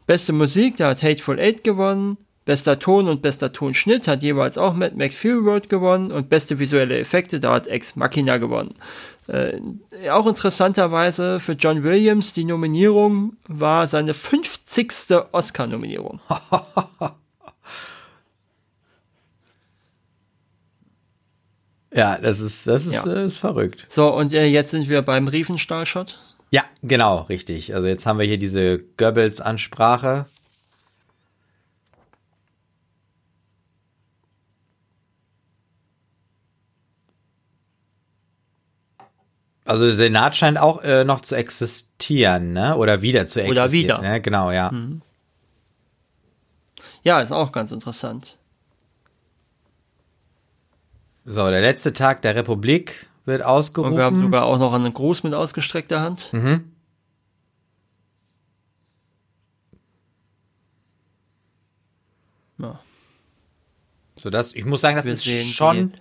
Beste 0.07 0.33
Musik, 0.33 0.77
da 0.77 0.91
hat 0.91 1.03
Hateful 1.03 1.39
Eight 1.39 1.65
gewonnen. 1.65 2.17
Bester 2.45 2.79
Ton 2.79 3.07
und 3.07 3.23
bester 3.23 3.53
Tonschnitt 3.53 4.09
hat 4.09 4.23
jeweils 4.23 4.59
auch 4.59 4.75
Mad 4.75 4.97
Max 4.97 5.15
Fury 5.15 5.49
Road 5.49 5.69
gewonnen. 5.69 6.11
Und 6.11 6.29
beste 6.29 6.59
visuelle 6.59 6.99
Effekte, 6.99 7.39
da 7.39 7.55
hat 7.55 7.69
Ex 7.69 7.95
Machina 7.95 8.39
gewonnen. 8.39 8.75
Äh, 9.29 9.61
auch 10.11 10.27
interessanterweise 10.27 11.39
für 11.39 11.53
John 11.53 11.85
Williams, 11.85 12.33
die 12.33 12.45
Nominierung 12.45 13.37
war 13.47 13.87
seine 13.87 14.15
50. 14.15 14.93
Oscar-Nominierung. 15.31 16.21
Ja, 21.95 22.17
das 22.19 22.41
ist, 22.41 22.67
das 22.67 22.87
ist, 22.87 22.95
Ja. 22.95 23.07
äh, 23.07 23.27
ist 23.27 23.39
verrückt. 23.39 23.87
So, 23.91 24.13
und 24.15 24.33
äh, 24.33 24.47
jetzt 24.47 24.71
sind 24.71 24.89
wir 24.89 25.03
beim 25.03 25.29
Riefenstahl-Shot. 25.29 26.19
Ja, 26.51 26.63
genau, 26.83 27.23
richtig. 27.23 27.75
Also 27.75 27.87
jetzt 27.87 28.07
haben 28.07 28.19
wir 28.19 28.27
hier 28.27 28.39
diese 28.39 28.79
Goebbels-Ansprache. 28.97 30.27
Also 39.65 39.85
der 39.87 39.95
Senat 39.95 40.37
scheint 40.37 40.59
auch 40.59 40.83
äh, 40.83 41.05
noch 41.05 41.21
zu 41.21 41.37
existieren, 41.37 42.53
ne? 42.53 42.77
Oder 42.77 43.01
wieder 43.01 43.27
zu 43.27 43.41
existieren. 43.41 43.51
Oder 43.51 43.73
wieder. 43.73 43.99
Ne? 44.01 44.21
Genau, 44.21 44.51
ja. 44.51 44.73
Ja, 47.05 47.21
ist 47.21 47.33
auch 47.33 47.53
ganz 47.53 47.71
interessant. 47.73 48.37
So, 51.25 51.49
der 51.51 51.61
letzte 51.61 51.93
Tag 51.93 52.23
der 52.23 52.35
Republik 52.35 53.07
wird 53.25 53.41
Und 53.43 53.45
wir 53.45 53.47
haben 53.47 53.57
ausgerufen. 53.59 54.21
sogar 54.23 54.45
auch 54.45 54.59
noch 54.59 54.73
einen 54.73 54.93
Gruß 54.93 55.23
mit 55.23 55.35
ausgestreckter 55.35 56.01
Hand. 56.01 56.31
Ja. 62.59 62.81
So, 64.17 64.31
das, 64.31 64.55
ich 64.55 64.65
muss 64.65 64.81
sagen, 64.81 64.97
das 64.97 65.07
Wir 65.07 65.13
ist 65.13 65.25
schon 65.55 65.91
die- 65.93 65.99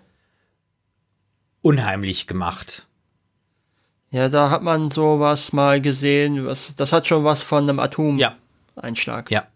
unheimlich 1.61 2.27
gemacht. 2.27 2.87
Ja, 4.11 4.27
da 4.29 4.49
hat 4.49 4.61
man 4.61 4.89
sowas 4.89 5.53
mal 5.53 5.79
gesehen. 5.81 6.45
Was, 6.45 6.75
das 6.75 6.91
hat 6.91 7.07
schon 7.07 7.23
was 7.23 7.43
von 7.43 7.63
einem 7.69 7.77
Ja. 7.77 7.83
Atom-Einschlag. 7.85 9.31
Ja. 9.31 9.47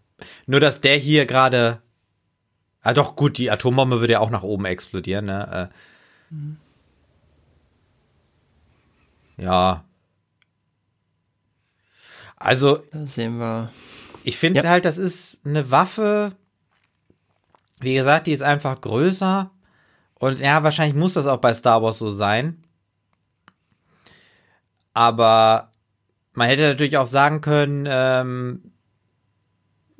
Nur, 0.46 0.60
dass 0.60 0.80
der 0.80 0.96
hier 0.96 1.26
gerade. 1.26 1.82
Ah, 2.86 2.94
doch, 2.94 3.16
gut, 3.16 3.36
die 3.38 3.50
Atombombe 3.50 3.98
würde 3.98 4.12
ja 4.12 4.20
auch 4.20 4.30
nach 4.30 4.44
oben 4.44 4.64
explodieren, 4.64 5.24
ne? 5.24 5.70
Äh. 9.38 9.42
Ja. 9.42 9.82
Also, 12.36 12.78
Da 12.92 13.04
sehen 13.06 13.38
wir. 13.38 13.70
ich 14.22 14.38
finde 14.38 14.62
Ja. 14.62 14.68
halt, 14.70 14.84
das 14.84 14.98
ist 14.98 15.40
eine 15.44 15.72
Waffe. 15.72 16.36
Wie 17.80 17.94
gesagt, 17.94 18.28
die 18.28 18.32
ist 18.32 18.42
einfach 18.42 18.80
größer. 18.80 19.50
Und 20.20 20.38
ja, 20.38 20.62
wahrscheinlich 20.62 20.94
muss 20.94 21.14
das 21.14 21.26
auch 21.26 21.38
bei 21.38 21.54
Star 21.54 21.82
Wars 21.82 21.98
so 21.98 22.08
sein. 22.08 22.62
Aber 24.94 25.72
man 26.34 26.46
hätte 26.46 26.68
natürlich 26.68 26.98
auch 26.98 27.06
sagen 27.08 27.40
können, 27.40 27.84
ähm, 27.88 28.70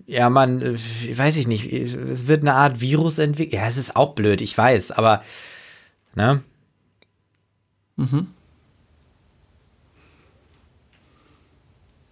ja, 0.07 0.31
man, 0.31 0.63
äh, 0.63 1.19
weiß 1.19 1.37
ich 1.37 1.49
nicht, 1.49 1.73
es 1.73 2.27
wird 2.27 2.43
eine 2.43 2.55
Art 2.55 2.81
Virus 2.81 3.19
entwickelt. 3.19 3.61
Ja, 3.61 3.69
es 3.69 3.77
ist 3.77 3.97
auch 3.97 4.15
blöd, 4.15 4.41
ich 4.41 4.57
weiß, 4.57 4.93
aber, 4.93 5.23
ne? 6.15 6.43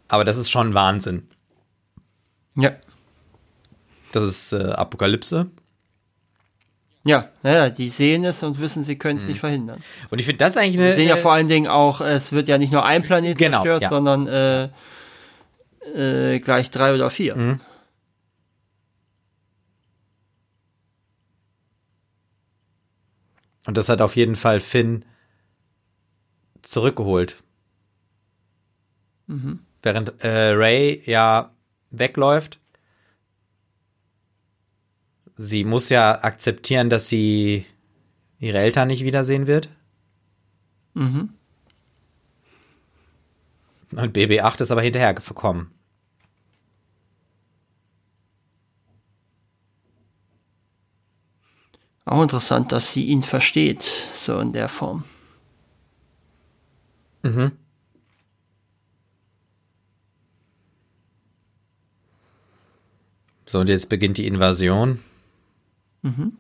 Aber 0.09 0.25
das 0.25 0.37
ist 0.37 0.51
schon 0.51 0.75
Wahnsinn. 0.75 1.29
Ja. 2.57 2.73
Das 4.13 4.25
ist 4.25 4.53
äh, 4.53 4.73
Apokalypse. 4.73 5.51
Ja, 7.07 7.29
ja, 7.43 7.69
die 7.69 7.91
sehen 7.91 8.25
es 8.25 8.43
und 8.43 8.59
wissen, 8.61 8.83
sie 8.83 8.97
können 8.97 9.19
es 9.19 9.27
nicht 9.27 9.41
verhindern. 9.41 9.79
Und 10.11 10.21
ich 10.21 10.25
finde 10.25 10.39
das 10.39 10.57
eigentlich 10.57 10.79
eine. 10.79 10.87
Wir 10.87 10.95
sehen 10.95 11.09
ja 11.09 11.17
äh, 11.17 11.21
vor 11.21 11.33
allen 11.33 11.49
Dingen 11.49 11.67
auch, 11.67 12.01
es 12.01 12.33
wird 12.33 12.49
ja 12.49 12.57
nicht 12.57 12.73
nur 12.73 12.85
ein 12.85 13.03
Planet 13.03 13.37
Genau, 13.37 13.59
zerstört, 13.59 13.83
ja. 13.83 13.89
sondern 13.91 14.27
äh, 14.27 14.69
äh, 15.95 16.41
gleich 16.41 16.71
drei 16.71 16.95
oder 16.95 17.11
vier. 17.11 17.37
Mhm. 17.37 17.61
Und 23.67 23.77
das 23.77 23.89
hat 23.89 24.03
auf 24.03 24.17
jeden 24.17 24.37
Fall 24.37 24.61
Finn 24.61 25.05
zurückgeholt. 26.63 27.43
Während 29.83 30.23
äh, 30.25 30.51
Ray 30.51 31.03
ja 31.05 31.55
wegläuft. 31.91 32.61
Sie 35.37 35.65
muss 35.65 35.89
ja 35.89 36.23
akzeptieren, 36.23 36.91
dass 36.91 37.09
sie 37.09 37.67
ihre 38.39 38.59
Eltern 38.59 38.89
nicht 38.89 39.05
wiedersehen 39.05 39.47
wird. 39.47 39.69
Mhm. 40.95 41.31
Und 43.93 44.17
BB-8 44.17 44.63
ist 44.63 44.71
aber 44.71 44.83
hinterher 44.83 45.15
gekommen. 45.15 45.73
Auch 52.05 52.23
interessant, 52.23 52.73
dass 52.73 52.93
sie 52.93 53.05
ihn 53.07 53.23
versteht, 53.23 53.83
so 53.83 54.39
in 54.39 54.53
der 54.53 54.69
Form. 54.69 55.05
Mhm. 57.23 57.53
So, 63.47 63.61
und 63.61 63.69
jetzt 63.69 63.89
beginnt 63.89 64.19
die 64.19 64.27
Invasion. 64.27 65.03
Mhm. 66.03 66.37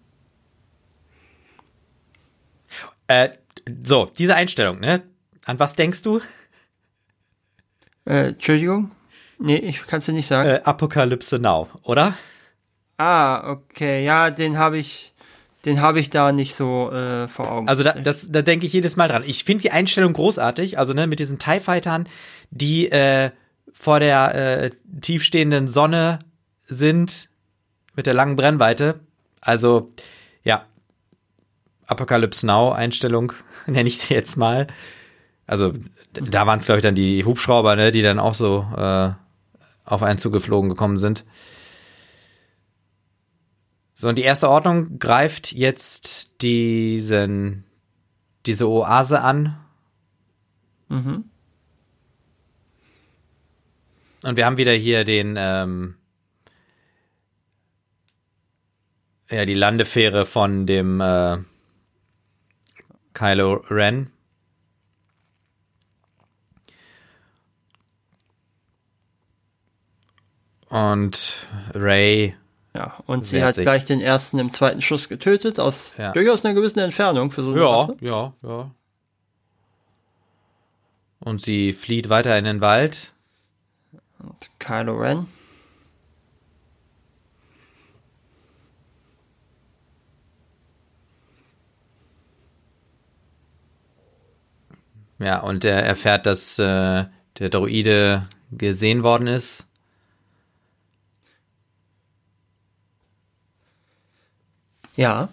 Äh, 3.07 3.31
so, 3.82 4.11
diese 4.19 4.35
Einstellung, 4.35 4.81
ne? 4.81 5.03
An 5.47 5.59
was 5.59 5.74
denkst 5.74 6.03
du? 6.03 6.20
Äh, 8.05 8.28
Entschuldigung? 8.28 8.91
Nee, 9.39 9.57
ich 9.57 9.82
kann 9.86 9.99
es 9.99 10.07
dir 10.07 10.12
nicht 10.12 10.27
sagen. 10.27 10.49
Äh, 10.49 10.61
Apokalypse 10.65 11.39
Now, 11.39 11.69
oder? 11.82 12.15
Ah, 12.99 13.51
okay, 13.51 14.05
ja, 14.05 14.31
den 14.31 14.59
habe 14.59 14.78
ich, 14.78 15.14
den 15.65 15.81
habe 15.81 16.01
ich 16.01 16.11
da 16.11 16.32
nicht 16.32 16.55
so 16.55 16.91
äh, 16.91 17.28
vor 17.28 17.51
Augen. 17.51 17.69
Also 17.69 17.82
da, 17.82 17.93
das, 17.93 18.31
da 18.31 18.43
denke 18.43 18.66
ich 18.66 18.73
jedes 18.73 18.97
Mal 18.97 19.09
dran. 19.09 19.23
Ich 19.27 19.45
finde 19.45 19.62
die 19.62 19.70
Einstellung 19.70 20.12
großartig, 20.12 20.78
also 20.78 20.93
ne, 20.93 21.07
mit 21.07 21.20
diesen 21.20 21.39
TIE 21.39 21.61
Fightern, 21.61 22.09
die 22.51 22.91
äh, 22.91 23.31
vor 23.73 24.01
der 24.01 24.35
äh, 24.35 24.70
tiefstehenden 25.01 25.69
Sonne 25.69 26.19
sind, 26.66 27.28
mit 27.95 28.07
der 28.07 28.15
langen 28.15 28.36
Brennweite. 28.36 29.01
Also, 29.41 29.91
ja, 30.43 30.65
Apocalypse 31.86 32.47
Now 32.47 32.73
Einstellung, 32.73 33.32
nenne 33.66 33.89
ich 33.89 33.99
sie 33.99 34.15
jetzt 34.15 34.36
mal. 34.36 34.66
Also, 35.47 35.73
da 36.12 36.47
waren 36.47 36.59
es, 36.59 36.66
glaube 36.66 36.78
ich, 36.78 36.82
dann 36.82 36.95
die 36.95 37.24
Hubschrauber, 37.24 37.77
ne, 37.77 37.91
die 37.91 38.03
dann 38.03 38.19
auch 38.19 38.35
so 38.35 38.66
äh, 38.77 39.11
auf 39.85 40.03
einen 40.03 40.19
zugeflogen 40.19 40.70
gekommen 40.70 40.97
sind. 40.97 41.24
So, 44.05 44.10
und 44.10 44.18
die 44.18 44.22
erste 44.22 44.51
Ordnung 44.51 44.98
greift 44.98 45.52
jetzt 45.52 46.43
diesen, 46.43 47.64
diese 48.44 48.68
Oase 48.68 49.22
an. 49.22 49.59
Mhm. 50.90 51.24
Und 54.22 54.36
wir 54.36 54.44
haben 54.44 54.59
wieder 54.59 54.74
hier 54.74 55.05
den, 55.05 55.36
ähm, 55.39 55.94
ja, 59.31 59.47
die 59.47 59.55
Landefähre 59.55 60.26
von 60.26 60.66
dem 60.66 61.01
äh, 61.01 61.39
Kylo 63.14 63.64
Ren. 63.70 64.12
Und 70.68 71.48
Ray. 71.72 72.35
Ja, 72.77 72.99
und 73.07 73.25
sie 73.25 73.45
hat 73.45 73.55
gleich 73.55 73.85
den 73.85 74.01
ersten 74.01 74.39
im 74.41 74.51
zweiten 74.51 74.81
Schuss 74.81 75.09
getötet, 75.09 75.61
aus 75.61 75.95
ja. 75.97 76.13
durchaus 76.13 76.45
einer 76.45 76.55
gewissen 76.55 76.81
Entfernung 76.81 77.31
für 77.31 77.43
so 77.45 77.53
eine 77.53 77.61
Ja, 77.61 77.87
Sache. 77.87 77.97
ja, 78.01 78.33
ja. 78.43 78.71
Und 81.21 81.41
sie 81.41 81.73
flieht 81.73 82.09
weiter 82.09 82.37
in 82.37 82.45
den 82.45 82.61
Wald. 82.61 83.13
Und 84.19 84.51
Kylo 84.59 84.97
Ren. 84.99 85.27
Ja, 95.19 95.41
und 95.41 95.65
er 95.65 95.83
erfährt, 95.83 96.27
dass 96.27 96.59
äh, 96.59 97.05
der 97.39 97.49
Droide 97.51 98.29
gesehen 98.51 99.03
worden 99.03 99.27
ist. 99.29 99.67
Ja. 104.97 105.29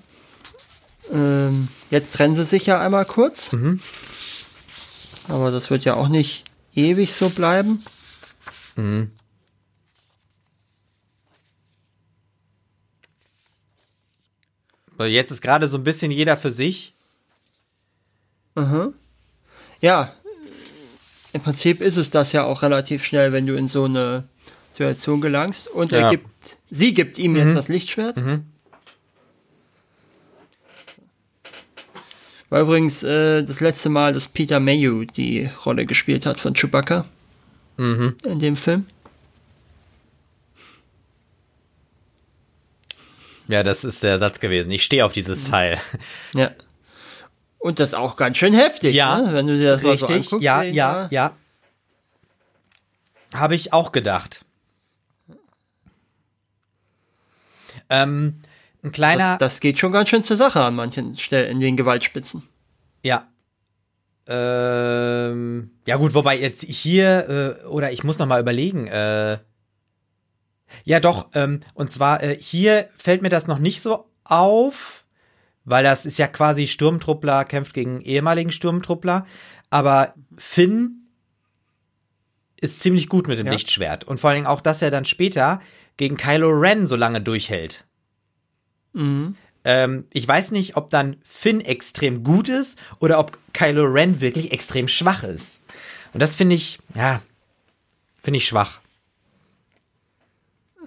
Ähm, 1.11 1.67
jetzt 1.89 2.13
trennen 2.13 2.35
sie 2.35 2.45
sich 2.45 2.65
ja 2.65 2.79
einmal 2.79 3.05
kurz. 3.05 3.51
Mhm. 3.51 3.79
Aber 5.27 5.51
das 5.51 5.69
wird 5.69 5.85
ja 5.85 5.95
auch 5.95 6.07
nicht 6.07 6.43
ewig 6.73 7.13
so 7.13 7.29
bleiben. 7.29 7.83
Mhm. 8.75 9.11
Jetzt 14.99 15.31
ist 15.31 15.41
gerade 15.41 15.67
so 15.67 15.77
ein 15.77 15.83
bisschen 15.83 16.11
jeder 16.11 16.37
für 16.37 16.51
sich. 16.51 16.93
Mhm. 18.55 18.93
Ja, 19.79 20.13
im 21.33 21.41
Prinzip 21.41 21.81
ist 21.81 21.97
es 21.97 22.11
das 22.11 22.33
ja 22.33 22.43
auch 22.43 22.61
relativ 22.61 23.03
schnell, 23.03 23.31
wenn 23.31 23.45
du 23.45 23.55
in 23.55 23.67
so 23.67 23.85
eine 23.85 24.25
Situation 24.71 25.21
gelangst. 25.21 25.67
Und 25.67 25.93
er 25.93 26.01
ja. 26.01 26.09
gibt, 26.11 26.57
sie 26.69 26.93
gibt 26.93 27.17
ihm 27.17 27.31
mhm. 27.31 27.37
jetzt 27.37 27.55
das 27.55 27.67
Lichtschwert. 27.67 28.17
Mhm. 28.17 28.45
War 32.51 32.59
übrigens 32.59 33.01
äh, 33.01 33.43
das 33.43 33.61
letzte 33.61 33.87
Mal, 33.87 34.11
dass 34.11 34.27
Peter 34.27 34.59
Mayhew 34.59 35.05
die 35.05 35.49
Rolle 35.65 35.85
gespielt 35.85 36.25
hat 36.25 36.41
von 36.41 36.53
Chewbacca 36.53 37.05
mhm. 37.77 38.17
in 38.25 38.39
dem 38.39 38.57
Film. 38.57 38.85
Ja, 43.47 43.63
das 43.63 43.85
ist 43.85 44.03
der 44.03 44.19
Satz 44.19 44.41
gewesen. 44.41 44.69
Ich 44.71 44.83
stehe 44.83 45.05
auf 45.05 45.13
dieses 45.13 45.47
mhm. 45.47 45.51
Teil. 45.51 45.79
Ja. 46.35 46.51
Und 47.57 47.79
das 47.79 47.93
auch 47.93 48.17
ganz 48.17 48.37
schön 48.37 48.53
heftig, 48.53 48.95
ja, 48.95 49.21
ne? 49.21 49.33
wenn 49.33 49.47
du 49.47 49.57
dir 49.57 49.77
das 49.77 49.83
richtig, 49.83 50.01
mal 50.01 50.07
so 50.07 50.13
anguckst. 50.13 50.43
Ja, 50.43 50.63
ja, 50.63 51.07
ja. 51.09 51.37
Habe 53.33 53.55
ich 53.55 53.71
auch 53.71 53.93
gedacht. 53.93 54.43
Ähm, 57.89 58.41
ein 58.83 58.91
kleiner. 58.91 59.37
Das, 59.37 59.53
das, 59.53 59.59
geht 59.59 59.79
schon 59.79 59.91
ganz 59.91 60.09
schön 60.09 60.23
zur 60.23 60.37
Sache 60.37 60.61
an 60.61 60.75
manchen 60.75 61.15
Stellen 61.17 61.51
in 61.51 61.59
den 61.59 61.77
Gewaltspitzen. 61.77 62.43
Ja. 63.03 63.27
Ähm, 64.27 65.71
ja 65.87 65.97
gut, 65.97 66.13
wobei 66.13 66.39
jetzt 66.39 66.63
hier 66.63 67.57
äh, 67.63 67.65
oder 67.67 67.91
ich 67.91 68.03
muss 68.03 68.19
noch 68.19 68.27
mal 68.27 68.41
überlegen. 68.41 68.87
Äh, 68.87 69.39
ja 70.83 70.99
doch. 70.99 71.29
Ähm, 71.33 71.59
und 71.73 71.91
zwar 71.91 72.23
äh, 72.23 72.35
hier 72.35 72.89
fällt 72.97 73.21
mir 73.21 73.29
das 73.29 73.47
noch 73.47 73.59
nicht 73.59 73.81
so 73.81 74.07
auf 74.23 75.01
weil 75.63 75.83
das 75.83 76.05
ist 76.05 76.17
ja 76.17 76.27
quasi 76.27 76.67
Sturmtruppler 76.67 77.45
kämpft 77.45 77.73
gegen 77.73 78.01
ehemaligen 78.01 78.51
Sturmtruppler, 78.51 79.25
aber 79.69 80.13
Finn 80.37 81.07
ist 82.59 82.81
ziemlich 82.81 83.09
gut 83.09 83.27
mit 83.27 83.39
dem 83.39 83.47
ja. 83.47 83.53
Lichtschwert 83.53 84.03
und 84.03 84.19
vor 84.19 84.29
allen 84.29 84.37
Dingen 84.37 84.47
auch, 84.47 84.61
dass 84.61 84.81
er 84.81 84.91
dann 84.91 85.05
später 85.05 85.59
gegen 85.97 86.17
Kylo 86.17 86.49
Ren 86.49 86.87
so 86.87 86.95
lange 86.95 87.21
durchhält. 87.21 87.85
Mhm. 88.93 89.35
Ähm, 89.63 90.05
ich 90.11 90.27
weiß 90.27 90.51
nicht, 90.51 90.75
ob 90.75 90.89
dann 90.89 91.17
Finn 91.23 91.61
extrem 91.61 92.23
gut 92.23 92.49
ist 92.49 92.79
oder 92.99 93.19
ob 93.19 93.37
Kylo 93.53 93.85
Ren 93.85 94.21
wirklich 94.21 94.51
extrem 94.51 94.87
schwach 94.87 95.23
ist. 95.23 95.61
Und 96.13 96.21
das 96.21 96.35
finde 96.35 96.55
ich, 96.55 96.79
ja, 96.95 97.21
finde 98.23 98.37
ich 98.37 98.47
schwach. 98.47 98.79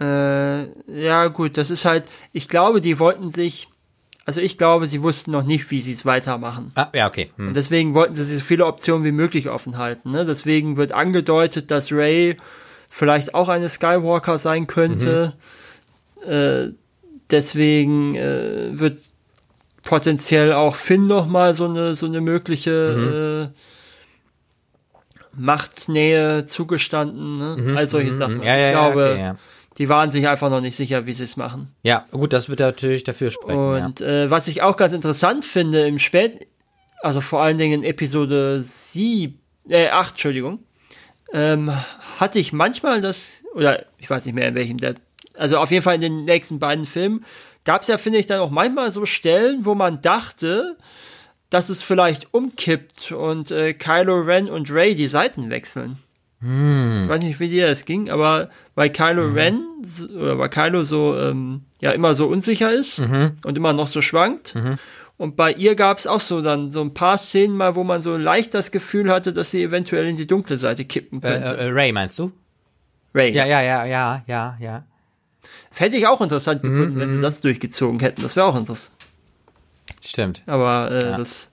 Äh, 0.00 0.64
ja, 0.90 1.28
gut, 1.28 1.56
das 1.56 1.70
ist 1.70 1.84
halt, 1.84 2.04
ich 2.32 2.48
glaube, 2.48 2.80
die 2.80 2.98
wollten 2.98 3.30
sich 3.30 3.68
also 4.26 4.40
ich 4.40 4.56
glaube, 4.56 4.88
sie 4.88 5.02
wussten 5.02 5.32
noch 5.32 5.42
nicht, 5.42 5.70
wie 5.70 5.80
sie 5.80 5.92
es 5.92 6.06
weitermachen. 6.06 6.72
Ah, 6.76 6.88
ja, 6.94 7.06
okay. 7.06 7.30
Hm. 7.36 7.48
Und 7.48 7.54
deswegen 7.54 7.94
wollten 7.94 8.14
sie 8.14 8.24
so 8.24 8.40
viele 8.40 8.66
Optionen 8.66 9.04
wie 9.04 9.12
möglich 9.12 9.50
offen 9.50 9.76
halten. 9.76 10.12
Ne? 10.12 10.24
Deswegen 10.24 10.76
wird 10.76 10.92
angedeutet, 10.92 11.70
dass 11.70 11.92
Ray 11.92 12.38
vielleicht 12.88 13.34
auch 13.34 13.50
eine 13.50 13.68
Skywalker 13.68 14.38
sein 14.38 14.66
könnte. 14.66 15.34
Mhm. 16.24 16.30
Äh, 16.30 16.68
deswegen 17.30 18.14
äh, 18.14 18.78
wird 18.78 19.00
potenziell 19.82 20.52
auch 20.52 20.74
Finn 20.74 21.06
noch 21.06 21.26
mal 21.26 21.54
so 21.54 21.66
eine 21.66 21.96
so 21.96 22.06
eine 22.06 22.20
mögliche 22.20 22.94
mhm. 22.96 23.52
äh, 23.52 25.40
Machtnähe 25.40 26.44
zugestanden. 26.46 27.38
Ne? 27.38 27.56
Mhm. 27.58 27.76
All 27.76 27.88
solche 27.88 28.10
mhm. 28.10 28.14
Sachen. 28.14 28.42
Ja, 28.42 28.56
ja, 28.56 28.68
ich 28.68 28.72
glaube, 28.72 29.16
ja 29.18 29.36
die 29.78 29.88
waren 29.88 30.10
sich 30.10 30.28
einfach 30.28 30.50
noch 30.50 30.60
nicht 30.60 30.76
sicher, 30.76 31.06
wie 31.06 31.12
sie 31.12 31.24
es 31.24 31.36
machen. 31.36 31.74
Ja, 31.82 32.06
gut, 32.10 32.32
das 32.32 32.48
wird 32.48 32.60
natürlich 32.60 33.04
dafür 33.04 33.30
sprechen. 33.30 33.58
Und 33.58 34.00
äh, 34.00 34.30
was 34.30 34.46
ich 34.48 34.62
auch 34.62 34.76
ganz 34.76 34.92
interessant 34.92 35.44
finde 35.44 35.86
im 35.86 35.98
Spät, 35.98 36.46
also 37.02 37.20
vor 37.20 37.42
allen 37.42 37.58
Dingen 37.58 37.82
in 37.82 37.84
Episode 37.84 38.62
7, 38.62 39.38
äh, 39.68 39.88
8, 39.88 40.10
Entschuldigung, 40.10 40.60
ähm, 41.32 41.72
hatte 42.20 42.38
ich 42.38 42.52
manchmal 42.52 43.00
das, 43.00 43.42
oder 43.54 43.84
ich 43.98 44.08
weiß 44.08 44.24
nicht 44.26 44.34
mehr 44.34 44.48
in 44.48 44.54
welchem, 44.54 44.78
der, 44.78 44.94
also 45.36 45.58
auf 45.58 45.70
jeden 45.70 45.82
Fall 45.82 45.96
in 45.96 46.00
den 46.00 46.24
nächsten 46.24 46.58
beiden 46.58 46.86
Filmen, 46.86 47.24
gab 47.64 47.82
es 47.82 47.88
ja, 47.88 47.98
finde 47.98 48.18
ich, 48.18 48.26
dann 48.26 48.40
auch 48.40 48.50
manchmal 48.50 48.92
so 48.92 49.06
Stellen, 49.06 49.64
wo 49.64 49.74
man 49.74 50.00
dachte, 50.00 50.76
dass 51.50 51.68
es 51.68 51.82
vielleicht 51.82 52.32
umkippt 52.34 53.12
und 53.12 53.50
äh, 53.50 53.74
Kylo 53.74 54.20
Ren 54.20 54.48
und 54.48 54.70
Ray 54.70 54.94
die 54.94 55.06
Seiten 55.06 55.50
wechseln. 55.50 55.98
Hm. 56.40 57.04
Ich 57.04 57.08
weiß 57.08 57.22
nicht, 57.22 57.40
wie 57.40 57.48
dir 57.48 57.68
das 57.68 57.84
ging, 57.84 58.10
aber 58.10 58.50
weil 58.74 58.90
Kylo 58.90 59.28
mhm. 59.28 59.34
Ren 59.34 59.64
oder 60.14 60.38
weil 60.38 60.48
Kylo 60.50 60.82
so 60.82 61.16
ähm, 61.16 61.62
ja 61.80 61.92
immer 61.92 62.14
so 62.14 62.26
unsicher 62.26 62.72
ist 62.72 62.98
mhm. 62.98 63.38
und 63.44 63.56
immer 63.56 63.72
noch 63.72 63.88
so 63.88 64.02
schwankt. 64.02 64.54
Mhm. 64.54 64.78
Und 65.16 65.36
bei 65.36 65.52
ihr 65.52 65.74
gab 65.76 65.96
es 65.96 66.06
auch 66.06 66.20
so 66.20 66.42
dann 66.42 66.68
so 66.68 66.80
ein 66.80 66.92
paar 66.92 67.18
Szenen 67.18 67.56
mal, 67.56 67.76
wo 67.76 67.84
man 67.84 68.02
so 68.02 68.16
leicht 68.16 68.52
das 68.52 68.72
Gefühl 68.72 69.10
hatte, 69.10 69.32
dass 69.32 69.52
sie 69.52 69.62
eventuell 69.62 70.08
in 70.08 70.16
die 70.16 70.26
dunkle 70.26 70.58
Seite 70.58 70.84
kippen 70.84 71.20
äh, 71.20 71.22
könnte. 71.22 71.48
Äh, 71.48 71.66
äh, 71.66 71.70
Ray 71.70 71.92
meinst 71.92 72.18
du? 72.18 72.32
Ray. 73.14 73.32
Ja, 73.32 73.46
ja, 73.46 73.62
ja, 73.62 73.84
ja, 73.84 74.24
ja, 74.26 74.58
ja. 74.60 74.84
Hätte 75.76 75.96
ich 75.96 76.06
auch 76.06 76.20
interessant 76.20 76.62
mhm, 76.62 76.70
gefunden, 76.70 77.00
wenn 77.00 77.08
sie 77.10 77.16
mhm. 77.16 77.22
das 77.22 77.40
durchgezogen 77.40 78.00
hätten. 78.00 78.22
Das 78.22 78.36
wäre 78.36 78.46
auch 78.46 78.56
interessant. 78.56 78.92
Stimmt. 80.04 80.42
Aber 80.46 80.90
äh, 80.90 81.04
Ja. 81.10 81.18
das 81.18 81.50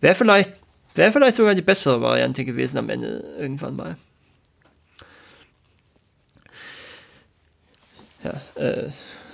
wäre 0.00 0.14
vielleicht, 0.14 0.52
wäre 0.94 1.12
vielleicht 1.12 1.36
sogar 1.36 1.54
die 1.54 1.62
bessere 1.62 2.00
Variante 2.00 2.44
gewesen 2.44 2.78
am 2.78 2.88
Ende 2.90 3.24
irgendwann 3.38 3.76
mal. 3.76 3.96
Ja, 8.22 8.40
äh, 8.62 8.88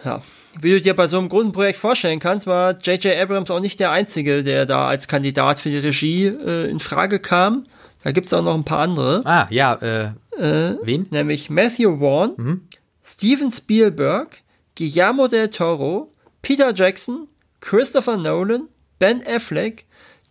ja. 0.05 0.23
Wie 0.61 0.71
du 0.73 0.81
dir 0.81 0.95
bei 0.97 1.07
so 1.07 1.17
einem 1.19 1.29
großen 1.29 1.53
Projekt 1.53 1.79
vorstellen 1.79 2.19
kannst, 2.19 2.47
war 2.49 2.73
J.J. 2.81 3.17
Abrams 3.17 3.51
auch 3.53 3.61
nicht 3.61 3.79
der 3.79 3.93
Einzige, 3.93 4.43
der 4.43 4.67
da 4.67 4.89
als 4.89 5.07
Kandidat 5.07 5.61
für 5.61 5.69
die 5.71 5.79
Regie 5.79 6.27
äh, 6.27 6.69
in 6.69 6.81
Frage 6.81 7.21
kam. 7.21 7.65
Da 8.03 8.11
gibt's 8.11 8.33
auch 8.33 8.43
noch 8.43 8.55
ein 8.55 8.65
paar 8.65 8.81
andere. 8.81 9.23
Ah, 9.25 9.47
ja, 9.51 9.75
äh, 9.75 10.11
Äh, 10.39 10.77
wen? 10.83 11.07
nämlich 11.11 11.51
Matthew 11.51 11.99
Vaughn, 12.01 12.62
Steven 13.02 13.52
Spielberg, 13.52 14.43
Guillermo 14.74 15.28
del 15.28 15.48
Toro, 15.48 16.12
Peter 16.43 16.72
Jackson, 16.74 17.28
Christopher 17.60 18.16
Nolan, 18.16 18.68
Ben 18.98 19.22
Affleck, 19.27 19.86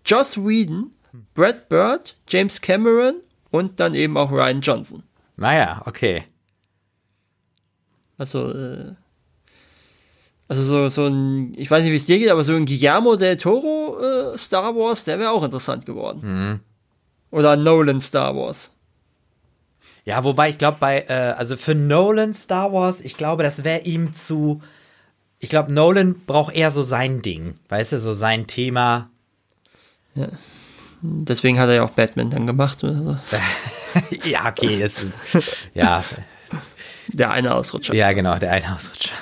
Joss 0.05 0.37
Whedon, 0.37 0.91
Brad 1.33 1.69
Bird, 1.69 2.15
James 2.27 2.61
Cameron 2.61 3.21
und 3.51 3.79
dann 3.79 3.93
eben 3.93 4.17
auch 4.17 4.31
Ryan 4.31 4.61
Johnson. 4.61 5.03
Naja, 5.37 5.81
okay. 5.85 6.23
Also, 8.17 8.51
äh, 8.51 8.95
also 10.47 10.63
so, 10.63 10.89
so 10.89 11.05
ein, 11.05 11.53
ich 11.55 11.69
weiß 11.69 11.83
nicht, 11.83 11.91
wie 11.91 11.97
es 11.97 12.05
dir 12.05 12.19
geht, 12.19 12.29
aber 12.29 12.43
so 12.43 12.53
ein 12.53 12.65
Guillermo 12.65 13.15
del 13.15 13.37
Toro 13.37 14.33
äh, 14.33 14.37
Star 14.37 14.75
Wars, 14.75 15.05
der 15.05 15.19
wäre 15.19 15.31
auch 15.31 15.43
interessant 15.43 15.85
geworden. 15.85 16.61
Oder 17.31 17.55
Nolan 17.55 18.01
Star 18.01 18.35
Wars. 18.35 18.75
Ja, 20.09 20.23
wobei 20.23 20.49
ich 20.49 20.57
glaube, 20.57 20.77
bei, 20.79 21.05
äh, 21.07 21.35
also 21.37 21.55
für 21.55 21.75
Nolan 21.75 22.33
Star 22.33 22.73
Wars, 22.73 22.99
ich 22.99 23.15
glaube, 23.15 23.43
das 23.43 23.63
wäre 23.63 23.81
ihm 23.81 24.11
zu. 24.11 24.59
Ich 25.37 25.49
glaube, 25.49 25.71
Nolan 25.71 26.25
braucht 26.25 26.55
eher 26.55 26.71
so 26.71 26.81
sein 26.81 27.21
Ding, 27.21 27.53
weißt 27.67 27.91
du, 27.91 27.99
so 27.99 28.11
sein 28.13 28.47
Thema. 28.47 29.11
Deswegen 31.03 31.59
hat 31.59 31.69
er 31.69 31.75
ja 31.75 31.83
auch 31.83 31.91
Batman 31.91 32.31
dann 32.31 32.47
gemacht. 32.47 32.83
Oder 32.83 32.95
so. 32.95 33.17
ja, 34.27 34.49
okay, 34.49 34.79
das, 34.79 34.99
ja, 35.75 36.03
Der 37.09 37.29
eine 37.29 37.53
Ausrutscher. 37.53 37.93
ja, 37.93 38.11
genau, 38.11 38.39
der 38.39 38.51
eine 38.51 38.75
Ausrutscher. 38.75 39.13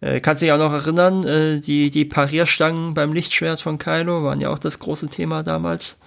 Äh, 0.00 0.20
kannst 0.20 0.42
du 0.42 0.46
dich 0.46 0.52
auch 0.52 0.58
noch 0.58 0.72
erinnern, 0.72 1.24
äh, 1.24 1.58
die, 1.58 1.90
die 1.90 2.04
Parierstangen 2.04 2.94
beim 2.94 3.12
Lichtschwert 3.12 3.60
von 3.60 3.78
Kylo 3.78 4.22
waren 4.22 4.38
ja 4.38 4.50
auch 4.50 4.60
das 4.60 4.78
große 4.78 5.08
Thema 5.08 5.42
damals. 5.42 5.98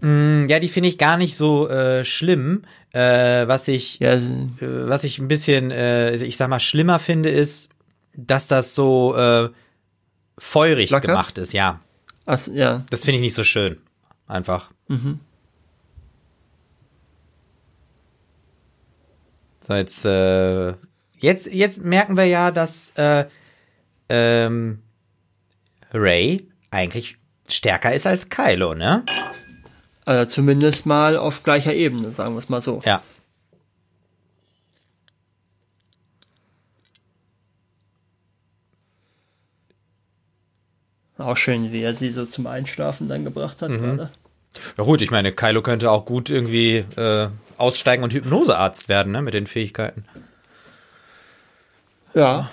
Ja, 0.00 0.60
die 0.60 0.68
finde 0.68 0.88
ich 0.88 0.96
gar 0.96 1.16
nicht 1.16 1.36
so 1.36 1.68
äh, 1.68 2.04
schlimm. 2.04 2.62
Äh, 2.92 3.48
was 3.48 3.66
ich, 3.66 3.98
Ja, 3.98 4.12
äh, 4.12 4.20
was 4.60 5.02
ich 5.04 5.18
ein 5.18 5.26
bisschen, 5.28 5.70
äh, 5.70 6.14
ich 6.14 6.36
sag 6.36 6.48
mal, 6.48 6.60
schlimmer 6.60 6.98
finde, 7.00 7.30
ist, 7.30 7.68
dass 8.14 8.46
das 8.46 8.74
so 8.74 9.16
äh, 9.16 9.48
feurig 10.38 10.90
Locker? 10.90 11.08
gemacht 11.08 11.38
ist. 11.38 11.52
Ja, 11.52 11.80
ach, 12.26 12.46
ja. 12.48 12.84
das 12.90 13.04
finde 13.04 13.16
ich 13.16 13.22
nicht 13.22 13.34
so 13.34 13.42
schön. 13.42 13.78
Einfach. 14.28 14.70
So, 19.60 19.74
jetzt, 19.74 20.04
äh, 20.04 20.74
jetzt, 21.18 21.52
jetzt 21.52 21.82
merken 21.84 22.16
wir 22.16 22.24
ja, 22.26 22.50
dass 22.50 22.90
äh, 22.96 23.26
ähm, 24.08 24.82
Ray 25.92 26.48
eigentlich 26.70 27.16
stärker 27.48 27.92
ist 27.94 28.06
als 28.06 28.28
Kylo, 28.28 28.74
ne? 28.74 29.04
Also 30.08 30.24
zumindest 30.24 30.86
mal 30.86 31.18
auf 31.18 31.42
gleicher 31.42 31.74
Ebene, 31.74 32.14
sagen 32.14 32.34
wir 32.34 32.38
es 32.38 32.48
mal 32.48 32.62
so. 32.62 32.80
Ja. 32.86 33.02
Auch 41.18 41.36
schön, 41.36 41.72
wie 41.72 41.82
er 41.82 41.94
sie 41.94 42.08
so 42.08 42.24
zum 42.24 42.46
Einschlafen 42.46 43.06
dann 43.06 43.24
gebracht 43.24 43.60
hat. 43.60 43.68
gerade. 43.68 44.10
Ja 44.78 44.84
gut, 44.84 45.02
ich 45.02 45.10
meine, 45.10 45.30
Kylo 45.30 45.60
könnte 45.60 45.90
auch 45.90 46.06
gut 46.06 46.30
irgendwie 46.30 46.86
äh, 46.96 47.28
aussteigen 47.58 48.02
und 48.02 48.14
Hypnosearzt 48.14 48.88
werden, 48.88 49.12
ne, 49.12 49.20
mit 49.20 49.34
den 49.34 49.46
Fähigkeiten. 49.46 50.06
Ja. 52.14 52.50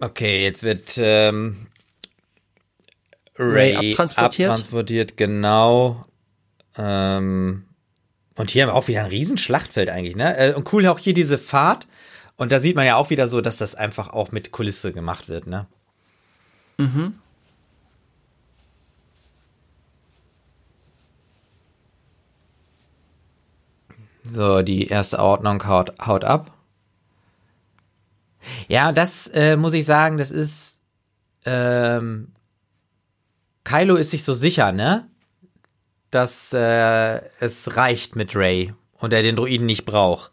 Okay, 0.00 0.44
jetzt 0.44 0.62
wird 0.62 0.96
ähm, 0.98 1.66
Ray 3.36 3.74
Ray 3.76 3.90
abtransportiert. 3.90 4.50
abtransportiert, 4.50 5.16
genau. 5.16 6.04
Ähm, 6.76 7.64
und 8.36 8.50
hier 8.50 8.62
haben 8.62 8.70
wir 8.70 8.74
auch 8.74 8.86
wieder 8.88 9.00
ein 9.00 9.10
Riesenschlachtfeld 9.10 9.90
eigentlich, 9.90 10.14
ne? 10.16 10.36
Äh, 10.36 10.54
Und 10.54 10.72
cool 10.72 10.86
auch 10.86 10.98
hier 10.98 11.14
diese 11.14 11.38
Fahrt. 11.38 11.88
Und 12.36 12.52
da 12.52 12.60
sieht 12.60 12.76
man 12.76 12.86
ja 12.86 12.94
auch 12.96 13.10
wieder 13.10 13.26
so, 13.28 13.40
dass 13.40 13.56
das 13.56 13.74
einfach 13.74 14.08
auch 14.10 14.30
mit 14.30 14.52
Kulisse 14.52 14.92
gemacht 14.92 15.28
wird, 15.28 15.46
ne? 15.48 15.66
So, 24.24 24.62
die 24.62 24.86
erste 24.88 25.18
Ordnung 25.18 25.66
haut, 25.66 25.94
haut 26.06 26.24
ab. 26.24 26.52
Ja, 28.68 28.92
das 28.92 29.28
äh, 29.28 29.56
muss 29.56 29.74
ich 29.74 29.84
sagen, 29.84 30.18
das 30.18 30.30
ist. 30.30 30.80
Ähm, 31.46 32.32
Kylo 33.64 33.96
ist 33.96 34.10
sich 34.10 34.24
so 34.24 34.34
sicher, 34.34 34.72
ne? 34.72 35.08
Dass 36.10 36.52
äh, 36.52 37.20
es 37.40 37.76
reicht 37.76 38.16
mit 38.16 38.34
Ray 38.34 38.72
und 38.98 39.12
er 39.12 39.22
den 39.22 39.36
Druiden 39.36 39.66
nicht 39.66 39.84
braucht. 39.84 40.30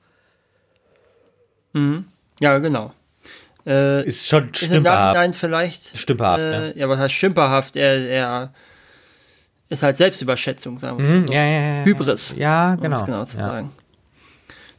Ja, 2.39 2.59
genau. 2.59 2.93
Äh, 3.65 4.05
Ist 4.05 4.27
schon 4.27 4.49
ist 4.51 4.61
im 4.61 4.69
stümperhaft. 4.69 4.99
Nachhinein 4.99 5.33
vielleicht. 5.33 5.97
Stümperhaft, 5.97 6.41
äh, 6.41 6.59
ne? 6.59 6.73
Ja, 6.75 6.87
was 6.87 6.99
heißt 6.99 7.13
stümperhaft? 7.13 7.75
Er, 7.75 8.07
er 8.07 8.53
ist 9.69 9.81
halt 9.81 9.97
Selbstüberschätzung, 9.97 10.77
sagen 10.77 10.99
wir 10.99 11.05
mal. 11.05 11.13
Hm, 11.21 11.25
ja, 11.33 11.43
ja, 11.43 11.49
ja, 11.49 11.77
ja. 11.79 11.85
Hybris. 11.85 12.35
Ja, 12.37 12.73
um 12.73 12.81
genau. 12.81 12.97
es 12.97 13.05
genau 13.05 13.25
zu 13.25 13.37
ja. 13.37 13.47
sagen. 13.47 13.71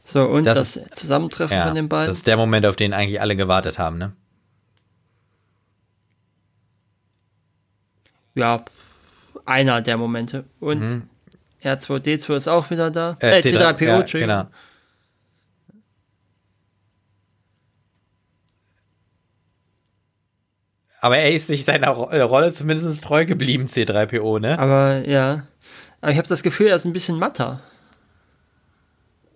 So, 0.09 0.23
und 0.23 0.45
Das 0.45 0.73
das, 0.75 0.89
Zusammentreffen 0.91 1.57
Ja, 1.57 1.65
von 1.65 1.75
den 1.75 1.89
beiden. 1.89 2.07
das 2.07 2.17
ist 2.17 2.27
der 2.27 2.37
Moment, 2.37 2.65
auf 2.65 2.77
den 2.77 2.93
eigentlich 2.93 3.19
alle 3.19 3.35
gewartet 3.35 3.77
haben, 3.77 3.97
ne? 3.97 4.13
ja, 8.33 8.63
einer 9.45 9.81
der 9.81 9.97
Momente. 9.97 10.45
Und 10.61 11.07
R2D2 11.63 12.35
ist 12.37 12.47
auch 12.47 12.69
wieder 12.69 12.89
da. 12.89 13.13
Mhm. 13.13 13.17
Äh, 13.27 13.39
Äh, 13.39 13.41
C3PO, 13.41 13.85
ja, 13.85 14.01
genau. 14.19 14.47
Aber 20.99 21.17
er 21.17 21.31
ist 21.31 21.47
sich 21.47 21.63
seiner 21.65 21.87
äh, 22.11 22.21
Rolle 22.21 22.51
zumindest 22.53 23.03
treu 23.03 23.25
geblieben, 23.25 23.67
C3PO, 23.67 24.39
ne? 24.39 24.57
Aber 24.57 25.07
ja. 25.07 25.47
Aber 26.01 26.11
ich 26.11 26.17
habe 26.17 26.27
das 26.27 26.43
Gefühl, 26.43 26.67
er 26.67 26.75
ist 26.75 26.85
ein 26.85 26.93
bisschen 26.93 27.19
matter. 27.19 27.61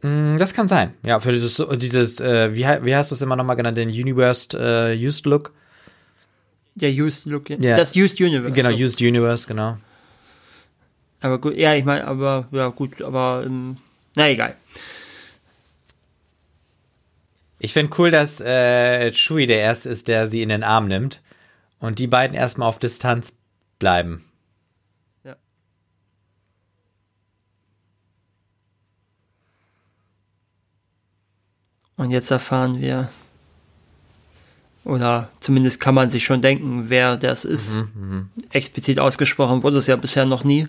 Mm, 0.01 0.37
Das 0.37 0.53
kann 0.53 0.67
sein. 0.67 0.93
Ja, 1.05 1.19
für 1.19 1.31
dieses, 1.31 1.61
dieses 1.77 2.19
äh, 2.19 2.55
wie, 2.55 2.63
wie 2.85 2.95
hast 2.95 3.11
du 3.11 3.15
es 3.15 3.21
immer 3.21 3.35
nochmal 3.35 3.55
genannt, 3.55 3.77
den 3.77 3.89
Universe 3.89 4.49
äh, 4.57 4.95
Used 5.07 5.25
Look? 5.25 5.51
Der 6.75 6.89
Used 6.91 7.25
Look. 7.25 7.49
Ja. 7.49 7.77
Das 7.77 7.95
Used 7.95 8.19
Universe. 8.19 8.53
Genau, 8.53 8.69
so. 8.69 8.75
Used 8.75 9.01
Universe, 9.01 9.47
genau. 9.47 9.77
Aber 11.19 11.37
gut, 11.39 11.55
ja, 11.55 11.75
ich 11.75 11.85
meine, 11.85 12.07
aber, 12.07 12.47
ja, 12.51 12.69
gut, 12.69 13.01
aber, 13.01 13.43
ähm, 13.45 13.77
na 14.15 14.29
egal. 14.29 14.55
Ich 17.59 17.73
finde 17.73 17.95
cool, 17.99 18.09
dass 18.09 18.39
äh, 18.41 19.11
Chewie 19.11 19.45
der 19.45 19.59
Erste 19.59 19.89
ist, 19.89 20.07
der 20.07 20.27
sie 20.27 20.41
in 20.41 20.49
den 20.49 20.63
Arm 20.63 20.87
nimmt 20.87 21.21
und 21.79 21.99
die 21.99 22.07
beiden 22.07 22.35
erstmal 22.35 22.67
auf 22.67 22.79
Distanz 22.79 23.33
bleiben. 23.77 24.23
Und 32.01 32.09
jetzt 32.09 32.31
erfahren 32.31 32.81
wir, 32.81 33.09
oder 34.85 35.29
zumindest 35.39 35.79
kann 35.79 35.93
man 35.93 36.09
sich 36.09 36.25
schon 36.25 36.41
denken, 36.41 36.85
wer 36.87 37.15
das 37.15 37.45
ist. 37.45 37.77
Explizit 38.49 38.99
ausgesprochen 38.99 39.61
wurde 39.61 39.77
es 39.77 39.85
ja 39.85 39.95
bisher 39.97 40.25
noch 40.25 40.43
nie. 40.43 40.67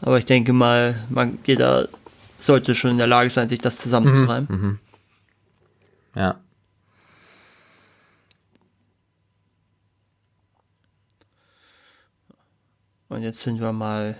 Aber 0.00 0.16
ich 0.16 0.24
denke 0.24 0.54
mal, 0.54 0.98
man, 1.10 1.38
jeder 1.44 1.90
sollte 2.38 2.74
schon 2.74 2.92
in 2.92 2.96
der 2.96 3.06
Lage 3.06 3.28
sein, 3.28 3.50
sich 3.50 3.60
das 3.60 3.76
zusammenzureimen. 3.76 4.80
Ja. 6.16 6.40
Und 13.10 13.20
jetzt 13.20 13.42
sind 13.42 13.60
wir 13.60 13.74
mal. 13.74 14.16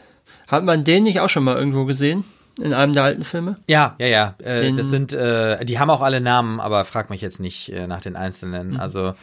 Hat 0.49 0.62
man 0.62 0.85
den 0.85 1.05
nicht 1.05 1.21
auch 1.21 1.31
schon 1.31 1.45
mal 1.45 1.57
irgendwo 1.57 1.87
gesehen? 1.87 2.25
In 2.60 2.72
einem 2.72 2.93
der 2.93 3.02
alten 3.02 3.24
Filme? 3.24 3.59
Ja, 3.66 3.97
ja, 3.98 4.06
ja. 4.06 4.35
Äh, 4.43 4.72
das 4.74 4.89
sind, 4.89 5.12
äh, 5.12 5.64
die 5.64 5.78
haben 5.78 5.90
auch 5.90 6.01
alle 6.02 6.20
Namen, 6.20 6.60
aber 6.60 6.85
frag 6.85 7.10
mich 7.10 7.20
jetzt 7.20 7.40
nicht 7.40 7.70
äh, 7.70 7.86
nach 7.86 8.01
den 8.01 8.14
einzelnen. 8.16 8.72
Mhm. 8.72 8.81
Also 8.81 9.14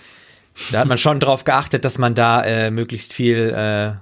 da 0.71 0.79
hat 0.79 0.87
man 0.87 0.97
schon 0.97 1.19
drauf 1.19 1.43
geachtet, 1.45 1.85
dass 1.85 1.97
man 1.97 2.13
da 2.13 2.43
äh, 2.43 2.71
möglichst 2.71 3.13
viel 3.13 3.49
äh, 3.55 3.93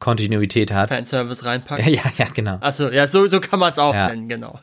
Kontinuität 0.00 0.70
hat. 0.72 0.90
Fanservice 0.90 1.44
reinpackt. 1.46 1.80
Ja, 1.86 1.88
ja, 1.88 2.02
ja, 2.18 2.26
genau. 2.34 2.58
Achso, 2.60 2.90
ja, 2.90 3.08
so, 3.08 3.26
so 3.26 3.40
kann 3.40 3.58
man 3.58 3.72
es 3.72 3.78
auch 3.78 3.94
Ja. 3.94 4.08
nennen, 4.08 4.28
genau. 4.28 4.60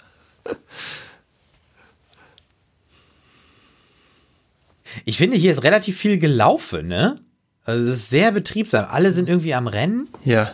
Ich 5.06 5.18
finde, 5.18 5.38
hier 5.38 5.52
ist 5.52 5.64
relativ 5.64 5.98
viel 5.98 6.20
gelaufen, 6.20 6.88
ne? 6.88 7.16
Also 7.64 7.88
es 7.90 7.96
ist 7.96 8.10
sehr 8.10 8.32
betriebsam. 8.32 8.86
Alle 8.90 9.12
sind 9.12 9.30
irgendwie 9.30 9.54
am 9.54 9.68
Rennen. 9.68 10.10
Ja. 10.24 10.54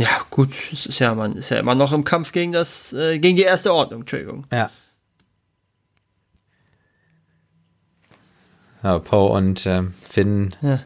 Ja, 0.00 0.24
gut, 0.30 0.54
es 0.72 0.86
ist 0.86 0.98
ja, 0.98 1.14
man 1.14 1.36
ist 1.36 1.50
ja 1.50 1.58
immer 1.58 1.74
noch 1.74 1.92
im 1.92 2.04
Kampf 2.04 2.32
gegen 2.32 2.52
das, 2.52 2.94
äh, 2.94 3.18
gegen 3.18 3.36
die 3.36 3.42
erste 3.42 3.74
Ordnung, 3.74 4.00
Entschuldigung. 4.00 4.46
Ja. 4.50 4.70
Ja, 8.82 8.98
Poe 8.98 9.30
und 9.32 9.66
ähm, 9.66 9.92
Finn 10.08 10.56
Ja. 10.62 10.80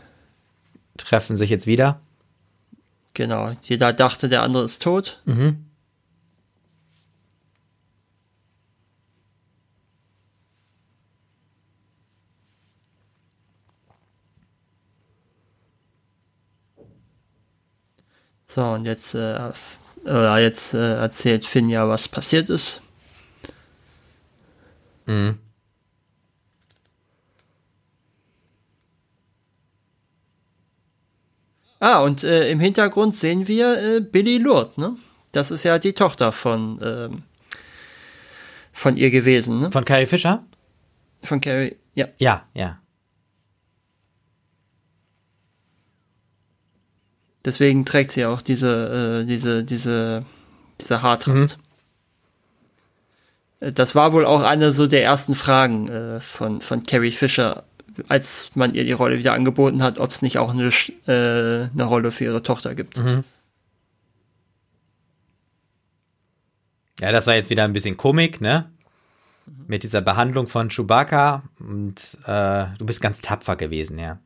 treffen 0.96 1.36
sich 1.36 1.48
jetzt 1.48 1.68
wieder. 1.68 2.00
Genau. 3.14 3.52
Jeder 3.62 3.92
dachte, 3.92 4.28
der 4.28 4.42
andere 4.42 4.64
ist 4.64 4.82
tot. 4.82 5.22
So, 18.54 18.62
und 18.64 18.84
jetzt, 18.84 19.16
äh, 19.16 19.50
oder 20.04 20.38
jetzt 20.38 20.74
äh, 20.74 20.94
erzählt 20.94 21.44
Finn 21.44 21.68
ja, 21.68 21.88
was 21.88 22.06
passiert 22.06 22.48
ist. 22.48 22.80
Ah, 31.80 31.98
und 31.98 32.22
äh, 32.22 32.48
im 32.48 32.60
Hintergrund 32.60 33.16
sehen 33.16 33.48
wir 33.48 33.96
äh, 33.96 34.00
Billy 34.00 34.38
Lourdes, 34.38 34.76
ne? 34.76 34.98
Das 35.32 35.50
ist 35.50 35.64
ja 35.64 35.80
die 35.80 35.92
Tochter 35.92 36.30
von, 36.30 36.78
ähm, 36.80 37.22
von 38.72 38.96
ihr 38.96 39.10
gewesen, 39.10 39.58
ne? 39.58 39.72
Von 39.72 39.84
Carrie 39.84 40.06
Fisher? 40.06 40.44
Von 41.24 41.40
Carrie, 41.40 41.74
ja. 41.94 42.06
Ja, 42.18 42.46
ja. 42.54 42.78
Deswegen 47.44 47.84
trägt 47.84 48.10
sie 48.10 48.24
auch 48.24 48.40
diese, 48.42 49.22
äh, 49.22 49.26
diese, 49.26 49.64
diese, 49.64 50.24
diese 50.80 51.02
Haartracht. 51.02 51.58
Äh, 53.60 53.72
Das 53.72 53.94
war 53.94 54.12
wohl 54.12 54.24
auch 54.24 54.42
eine 54.42 54.72
so 54.72 54.86
der 54.86 55.04
ersten 55.04 55.34
Fragen 55.34 55.88
äh, 55.88 56.20
von, 56.20 56.60
von 56.60 56.82
Carrie 56.84 57.12
Fisher, 57.12 57.64
als 58.08 58.50
man 58.54 58.74
ihr 58.74 58.84
die 58.84 58.92
Rolle 58.92 59.18
wieder 59.18 59.34
angeboten 59.34 59.82
hat, 59.82 59.98
ob 59.98 60.10
es 60.10 60.22
nicht 60.22 60.38
auch 60.38 60.50
eine, 60.50 60.68
äh, 61.06 61.68
eine 61.72 61.84
Rolle 61.84 62.12
für 62.12 62.24
ihre 62.24 62.42
Tochter 62.42 62.74
gibt. 62.74 62.98
Ja, 67.00 67.12
das 67.12 67.26
war 67.26 67.34
jetzt 67.34 67.50
wieder 67.50 67.64
ein 67.64 67.72
bisschen 67.72 67.96
Komik, 67.96 68.40
ne? 68.40 68.70
Mit 69.66 69.82
dieser 69.82 70.00
Behandlung 70.00 70.46
von 70.46 70.70
Chewbacca. 70.70 71.42
Und 71.58 72.16
äh, 72.26 72.66
du 72.78 72.86
bist 72.86 73.00
ganz 73.02 73.20
tapfer 73.20 73.56
gewesen, 73.56 73.98
ja. 73.98 74.18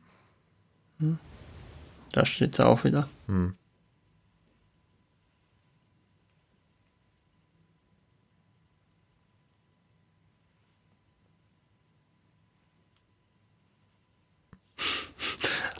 Da 2.11 2.25
steht 2.25 2.55
sie 2.55 2.65
auch 2.65 2.83
wieder. 2.83 3.07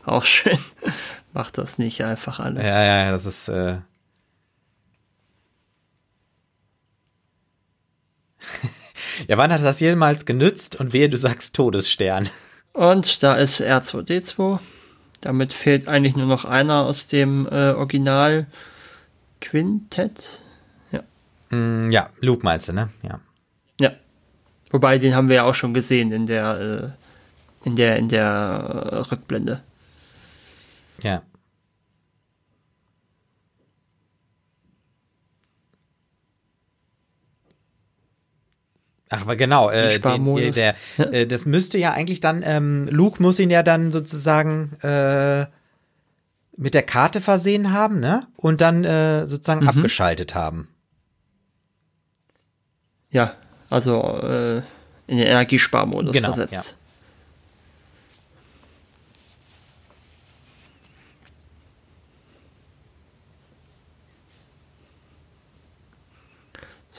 Auch 0.06 0.26
schön. 0.26 0.58
Macht 1.34 1.58
das 1.58 1.78
nicht 1.78 2.04
einfach 2.04 2.40
alles. 2.40 2.64
Ja, 2.64 2.84
ja, 2.84 3.06
ja, 3.06 3.12
das 3.12 3.26
ist. 3.26 3.50
Äh 3.50 3.80
ja, 9.28 9.38
wann 9.38 9.52
hat 9.52 9.62
das 9.62 9.80
jemals 9.80 10.26
genützt? 10.26 10.78
Und 10.78 10.94
wehe, 10.94 11.10
du 11.10 11.18
sagst 11.18 11.56
Todesstern. 11.56 12.30
Und 12.74 13.24
da 13.24 13.36
ist 13.36 13.62
R2D2. 13.62 14.60
Damit 15.22 15.54
fehlt 15.54 15.88
eigentlich 15.88 16.16
nur 16.16 16.28
noch 16.28 16.46
einer 16.46 16.86
aus 16.86 17.08
dem 17.08 17.48
äh, 17.48 17.72
Original 17.72 18.48
Quintett. 19.42 20.42
Ja. 20.92 21.02
Hm, 21.50 21.90
ja, 21.92 22.10
Luke 22.22 22.44
meinst 22.44 22.70
du, 22.70 22.74
ne? 22.74 22.90
Ja. 23.04 23.20
Ja. 23.80 23.92
Wobei, 24.72 24.98
den 24.98 25.16
haben 25.16 25.30
wir 25.30 25.38
ja 25.38 25.44
auch 25.44 25.56
schon 25.56 25.74
gesehen 25.74 26.12
in 26.12 26.26
der, 26.26 26.94
äh, 27.64 27.68
in 27.68 27.76
der, 27.76 27.98
in 27.98 28.08
der 28.10 28.26
äh, 28.92 28.96
Rückblende. 29.12 29.62
Ja. 31.02 31.22
Ach, 39.10 39.22
aber 39.22 39.36
genau, 39.36 39.70
äh, 39.72 40.00
den, 40.00 40.54
der, 40.54 40.76
äh, 40.98 41.26
das 41.28 41.46
müsste 41.46 41.78
ja 41.78 41.94
eigentlich 41.94 42.20
dann, 42.20 42.44
ähm, 42.46 42.88
Luke 42.92 43.22
muss 43.22 43.40
ihn 43.40 43.50
ja 43.50 43.64
dann 43.64 43.92
sozusagen 43.92 44.74
äh, 44.82 45.48
mit 46.56 46.74
der 46.74 46.84
Karte 46.84 47.22
versehen 47.22 47.72
haben, 47.74 48.00
ne? 48.00 48.28
Und 48.36 48.62
dann 48.62 48.84
äh, 48.84 49.26
sozusagen 49.26 49.68
abgeschaltet 49.68 50.36
haben. 50.36 50.68
Ja, 53.10 53.34
also 53.70 54.02
äh, 54.22 54.58
in 55.08 55.18
den 55.18 55.26
Energiesparmodus 55.26 56.14
Genau, 56.14 56.34
versetzt. 56.34 56.76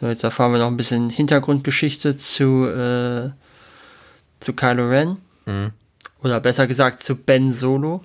So, 0.01 0.07
jetzt 0.07 0.25
erfahren 0.25 0.53
wir 0.53 0.59
noch 0.59 0.69
ein 0.69 0.79
bisschen 0.79 1.11
Hintergrundgeschichte 1.11 2.17
zu, 2.17 2.65
äh, 2.67 3.33
zu 4.41 4.55
Kylo 4.55 4.89
Ren. 4.89 5.19
Mhm. 5.45 5.73
Oder 6.23 6.41
besser 6.41 6.67
gesagt 6.67 7.03
zu 7.03 7.17
Ben 7.17 7.53
Solo. 7.53 8.03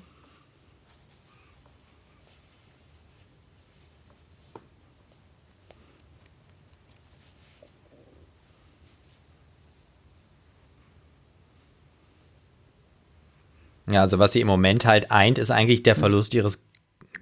Ja, 13.89 14.01
also 14.01 14.19
was 14.19 14.33
sie 14.33 14.41
im 14.41 14.47
Moment 14.47 14.83
halt 14.83 15.11
eint, 15.11 15.37
ist 15.37 15.51
eigentlich 15.51 15.83
der 15.83 15.95
Verlust 15.95 16.33
ihres 16.33 16.59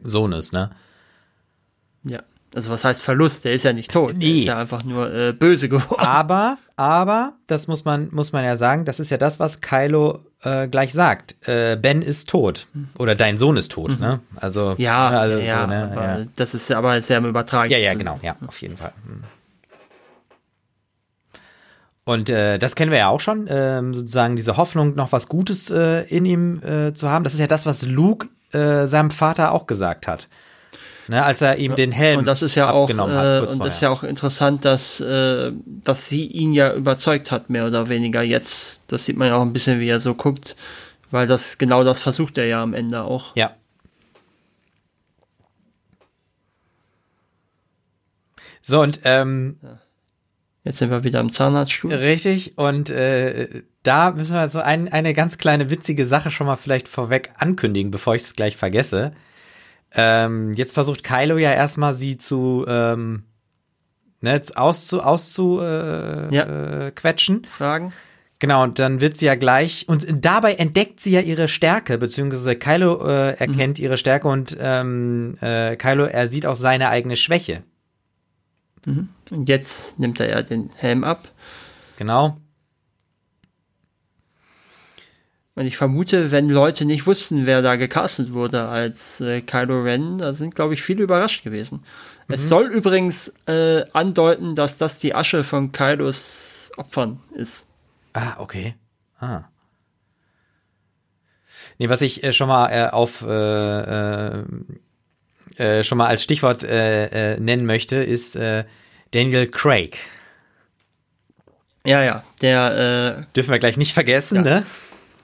Sohnes, 0.01 0.51
ne? 0.51 0.71
Ja. 2.03 2.23
Also 2.55 2.69
was 2.69 2.85
heißt 2.85 3.01
Verlust? 3.01 3.45
Der 3.45 3.53
ist 3.53 3.63
ja 3.63 3.73
nicht 3.73 3.91
tot. 3.91 4.11
Der 4.11 4.17
Nee. 4.19 4.39
ist 4.39 4.45
ja 4.45 4.57
einfach 4.57 4.83
nur 4.83 5.11
äh, 5.13 5.33
böse 5.33 5.69
geworden. 5.69 5.99
Aber, 5.99 6.57
aber, 6.75 7.33
das 7.47 7.67
muss 7.67 7.83
man, 7.85 8.09
muss 8.11 8.31
man 8.31 8.45
ja 8.45 8.57
sagen, 8.57 8.85
das 8.85 8.99
ist 8.99 9.09
ja 9.09 9.17
das, 9.17 9.39
was 9.39 9.61
Kylo 9.61 10.19
äh, 10.43 10.67
gleich 10.67 10.93
sagt. 10.93 11.35
Äh, 11.47 11.77
ben 11.81 12.01
ist 12.01 12.29
tot. 12.29 12.67
Oder 12.99 13.15
dein 13.15 13.37
Sohn 13.37 13.57
ist 13.57 13.71
tot, 13.71 13.99
ne? 13.99 14.19
Also, 14.35 14.71
Mhm. 14.71 14.83
Ja, 14.83 15.09
ne, 15.09 15.19
also 15.19 15.37
ja, 15.39 15.61
so, 15.61 15.67
ne? 15.67 15.89
aber 15.91 16.19
ja. 16.19 16.25
das 16.35 16.53
ist 16.53 16.71
aber 16.71 17.01
sehr 17.01 17.17
im 17.17 17.25
Übertragen. 17.25 17.71
Ja, 17.71 17.77
ja, 17.79 17.93
genau, 17.95 18.19
ja, 18.21 18.35
auf 18.45 18.61
jeden 18.61 18.77
Fall. 18.77 18.93
Hm. 19.05 19.23
Und 22.05 22.29
äh, 22.29 22.59
das 22.59 22.75
kennen 22.75 22.91
wir 22.91 22.97
ja 22.99 23.07
auch 23.07 23.21
schon, 23.21 23.47
ähm, 23.49 23.93
sozusagen 23.93 24.35
diese 24.35 24.57
Hoffnung, 24.57 24.93
noch 24.95 25.11
was 25.13 25.29
Gutes 25.29 25.69
äh, 25.71 26.01
in 26.03 26.25
ihm 26.25 26.61
äh, 26.61 26.93
zu 26.93 27.09
haben. 27.09 27.23
Das 27.23 27.33
ist 27.33 27.39
ja 27.39 27.47
das, 27.47 27.65
was 27.65 27.83
Luke 27.83 28.27
äh, 28.51 28.87
seinem 28.87 29.09
Vater 29.09 29.53
auch 29.53 29.67
gesagt 29.67 30.05
hat. 30.05 30.27
Ne, 31.07 31.21
als 31.23 31.41
er 31.41 31.57
ihm 31.57 31.75
den 31.75 31.91
Helm 31.91 32.19
Und 32.19 32.25
das 32.25 32.41
ist 32.41 32.55
ja 32.55 32.71
auch, 32.71 32.89
hat, 32.89 32.95
äh, 32.95 32.95
kurz 32.95 33.05
und 33.05 33.57
vorher. 33.57 33.65
das 33.65 33.75
ist 33.75 33.81
ja 33.81 33.89
auch 33.89 34.03
interessant, 34.03 34.63
dass, 34.63 35.01
äh, 35.01 35.51
dass 35.65 36.07
sie 36.07 36.25
ihn 36.27 36.53
ja 36.53 36.73
überzeugt 36.73 37.29
hat, 37.31 37.49
mehr 37.49 37.67
oder 37.67 37.89
weniger 37.89 38.21
jetzt. 38.21 38.81
Das 38.87 39.05
sieht 39.05 39.17
man 39.17 39.27
ja 39.27 39.35
auch 39.35 39.41
ein 39.41 39.51
bisschen, 39.51 39.79
wie 39.81 39.89
er 39.89 39.99
so 39.99 40.15
guckt, 40.15 40.55
weil 41.11 41.27
das 41.27 41.57
genau 41.57 41.83
das 41.83 41.99
versucht 41.99 42.37
er 42.37 42.45
ja 42.45 42.63
am 42.63 42.73
Ende 42.73 43.03
auch. 43.03 43.35
Ja. 43.35 43.51
So, 48.61 48.81
und 48.81 49.01
ähm, 49.03 49.57
Jetzt 50.63 50.77
sind 50.77 50.89
wir 50.89 51.03
wieder 51.03 51.19
im 51.19 51.31
Zahnarztstuhl. 51.31 51.93
richtig, 51.93 52.57
und 52.57 52.89
äh, 52.89 53.63
da 53.83 54.11
müssen 54.11 54.33
wir 54.33 54.47
so 54.47 54.59
ein, 54.59 54.91
eine 54.91 55.13
ganz 55.13 55.37
kleine 55.37 55.69
witzige 55.69 56.05
Sache 56.05 56.31
schon 56.31 56.47
mal 56.47 56.55
vielleicht 56.55 56.87
vorweg 56.87 57.31
ankündigen, 57.37 57.91
bevor 57.91 58.15
ich 58.15 58.21
es 58.21 58.35
gleich 58.35 58.55
vergesse. 58.55 59.11
Ähm, 59.95 60.53
jetzt 60.53 60.73
versucht 60.73 61.03
Kylo 61.03 61.37
ja 61.37 61.51
erstmal 61.51 61.93
sie 61.93 62.17
zu 62.17 62.65
ähm, 62.67 63.23
ne, 64.21 64.41
auszu, 64.55 65.01
auszu 65.01 65.59
äh, 65.61 66.33
Ja. 66.33 66.87
äh, 66.87 66.91
quetschen. 66.91 67.45
Fragen? 67.45 67.93
Genau, 68.39 68.63
und 68.63 68.77
dann 68.77 68.99
wird 68.99 69.15
sie 69.17 69.27
ja 69.27 69.35
gleich, 69.35 69.85
und 69.87 70.05
dabei 70.25 70.55
entdeckt 70.55 70.99
sie 70.99 71.11
ja 71.11 71.21
ihre 71.21 71.47
Stärke, 71.47 71.97
beziehungsweise 71.97 72.57
Kylo 72.57 73.07
äh, 73.07 73.37
erkennt 73.37 73.79
ihre 73.79 73.95
Stärke 73.97 74.27
und 74.27 74.57
ähm, 74.59 75.35
äh, 75.39 75.77
Kylo, 75.77 76.03
er 76.03 76.27
sieht 76.27 76.45
auch 76.45 76.57
seine 76.57 76.89
eigene 76.89 77.15
Schwäche. 77.15 77.63
Und 78.85 79.47
jetzt 79.47 79.97
nimmt 79.97 80.19
er 80.19 80.29
ja 80.29 80.41
den 80.41 80.71
Helm 80.75 81.05
ab. 81.05 81.29
Genau. 81.95 82.35
Und 85.55 85.67
ich 85.67 85.77
vermute, 85.77 86.31
wenn 86.31 86.49
Leute 86.49 86.83
nicht 86.83 87.05
wussten, 87.05 87.45
wer 87.45 87.61
da 87.61 87.75
gecastet 87.75 88.33
wurde 88.33 88.67
als 88.67 89.21
äh, 89.21 89.41
Kylo 89.41 89.83
Ren, 89.83 90.17
da 90.17 90.33
sind, 90.33 90.55
glaube 90.55 90.73
ich, 90.73 90.81
viele 90.81 91.03
überrascht 91.03 91.43
gewesen. 91.43 91.83
Mhm. 92.27 92.33
Es 92.33 92.49
soll 92.49 92.67
übrigens 92.67 93.31
äh, 93.45 93.85
andeuten, 93.93 94.55
dass 94.55 94.77
das 94.77 94.97
die 94.97 95.13
Asche 95.13 95.43
von 95.43 95.71
Kylos 95.71 96.71
Opfern 96.77 97.19
ist. 97.35 97.67
Ah, 98.13 98.33
okay. 98.39 98.73
Ah. 99.19 99.43
Nee, 101.77 101.89
was 101.89 102.01
ich 102.01 102.23
äh, 102.23 102.33
schon 102.33 102.47
mal 102.47 102.69
äh, 102.69 102.89
auf 102.89 103.21
äh, 103.21 104.39
äh, 104.39 104.43
äh 105.57 105.83
schon 105.83 105.99
mal 105.99 106.07
als 106.07 106.23
Stichwort 106.23 106.63
äh, 106.63 107.39
nennen 107.39 107.67
möchte, 107.67 107.97
ist 107.97 108.35
Daniel 108.35 109.47
Craig. 109.47 109.99
Ja, 111.85 112.01
ja, 112.01 112.23
der 112.41 113.27
dürfen 113.35 113.51
wir 113.51 113.59
gleich 113.59 113.77
nicht 113.77 113.93
vergessen, 113.93 114.37
ja. 114.37 114.41
ne? 114.41 114.65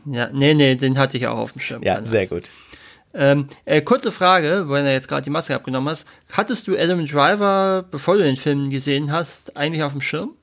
Ja, 0.05 0.29
nee, 0.31 0.53
nee, 0.53 0.75
den 0.75 0.97
hatte 0.97 1.17
ich 1.17 1.27
auch 1.27 1.37
auf 1.37 1.53
dem 1.53 1.61
Schirm. 1.61 1.83
Ja, 1.83 2.03
sehr 2.03 2.27
gut. 2.27 2.49
Ähm, 3.13 3.47
äh, 3.65 3.81
kurze 3.81 4.11
Frage, 4.11 4.65
wenn 4.69 4.85
du 4.85 4.91
jetzt 4.91 5.07
gerade 5.07 5.23
die 5.23 5.31
Maske 5.31 5.55
abgenommen 5.55 5.89
hast. 5.89 6.05
Hattest 6.31 6.67
du 6.67 6.77
Adam 6.77 7.05
Driver, 7.05 7.83
bevor 7.89 8.17
du 8.17 8.23
den 8.23 8.35
Film 8.35 8.69
gesehen 8.69 9.11
hast, 9.11 9.57
eigentlich 9.57 9.83
auf 9.83 9.93
dem 9.93 10.01
Schirm? 10.01 10.35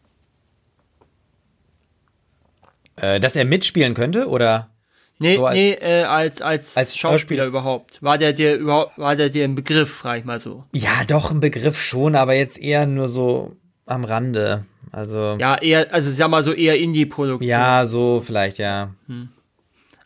Äh, 2.97 3.21
dass 3.21 3.37
er 3.37 3.45
mitspielen 3.45 3.95
könnte, 3.95 4.29
oder? 4.29 4.71
Nee, 5.19 5.37
so 5.37 5.47
als, 5.47 5.55
nee, 5.55 5.73
äh, 5.73 6.03
als, 6.03 6.43
als, 6.43 6.77
als 6.77 6.97
Schauspieler 6.97 7.47
überhaupt. 7.47 8.03
War 8.03 8.19
der 8.19 8.33
dir 8.33 8.57
überhaupt, 8.57 8.99
war 8.99 9.17
der 9.17 9.31
dir 9.31 9.45
ein 9.45 9.55
Begriff, 9.55 9.91
frage 9.91 10.21
ich 10.21 10.25
mal 10.25 10.41
so? 10.41 10.65
Ja, 10.73 11.05
doch, 11.07 11.31
ein 11.31 11.41
Begriff 11.41 11.81
schon, 11.81 12.15
aber 12.17 12.35
jetzt 12.35 12.59
eher 12.59 12.87
nur 12.87 13.09
so 13.09 13.57
am 13.87 14.05
Rande. 14.05 14.67
Also. 14.93 15.37
Ja, 15.39 15.57
eher, 15.57 15.93
also 15.93 16.11
sag 16.11 16.29
mal 16.29 16.43
so 16.43 16.53
eher 16.53 16.79
Indie-Produktion. 16.79 17.49
Ja, 17.49 17.87
so 17.87 18.23
vielleicht, 18.25 18.59
ja. 18.59 18.91
Hm. 19.07 19.29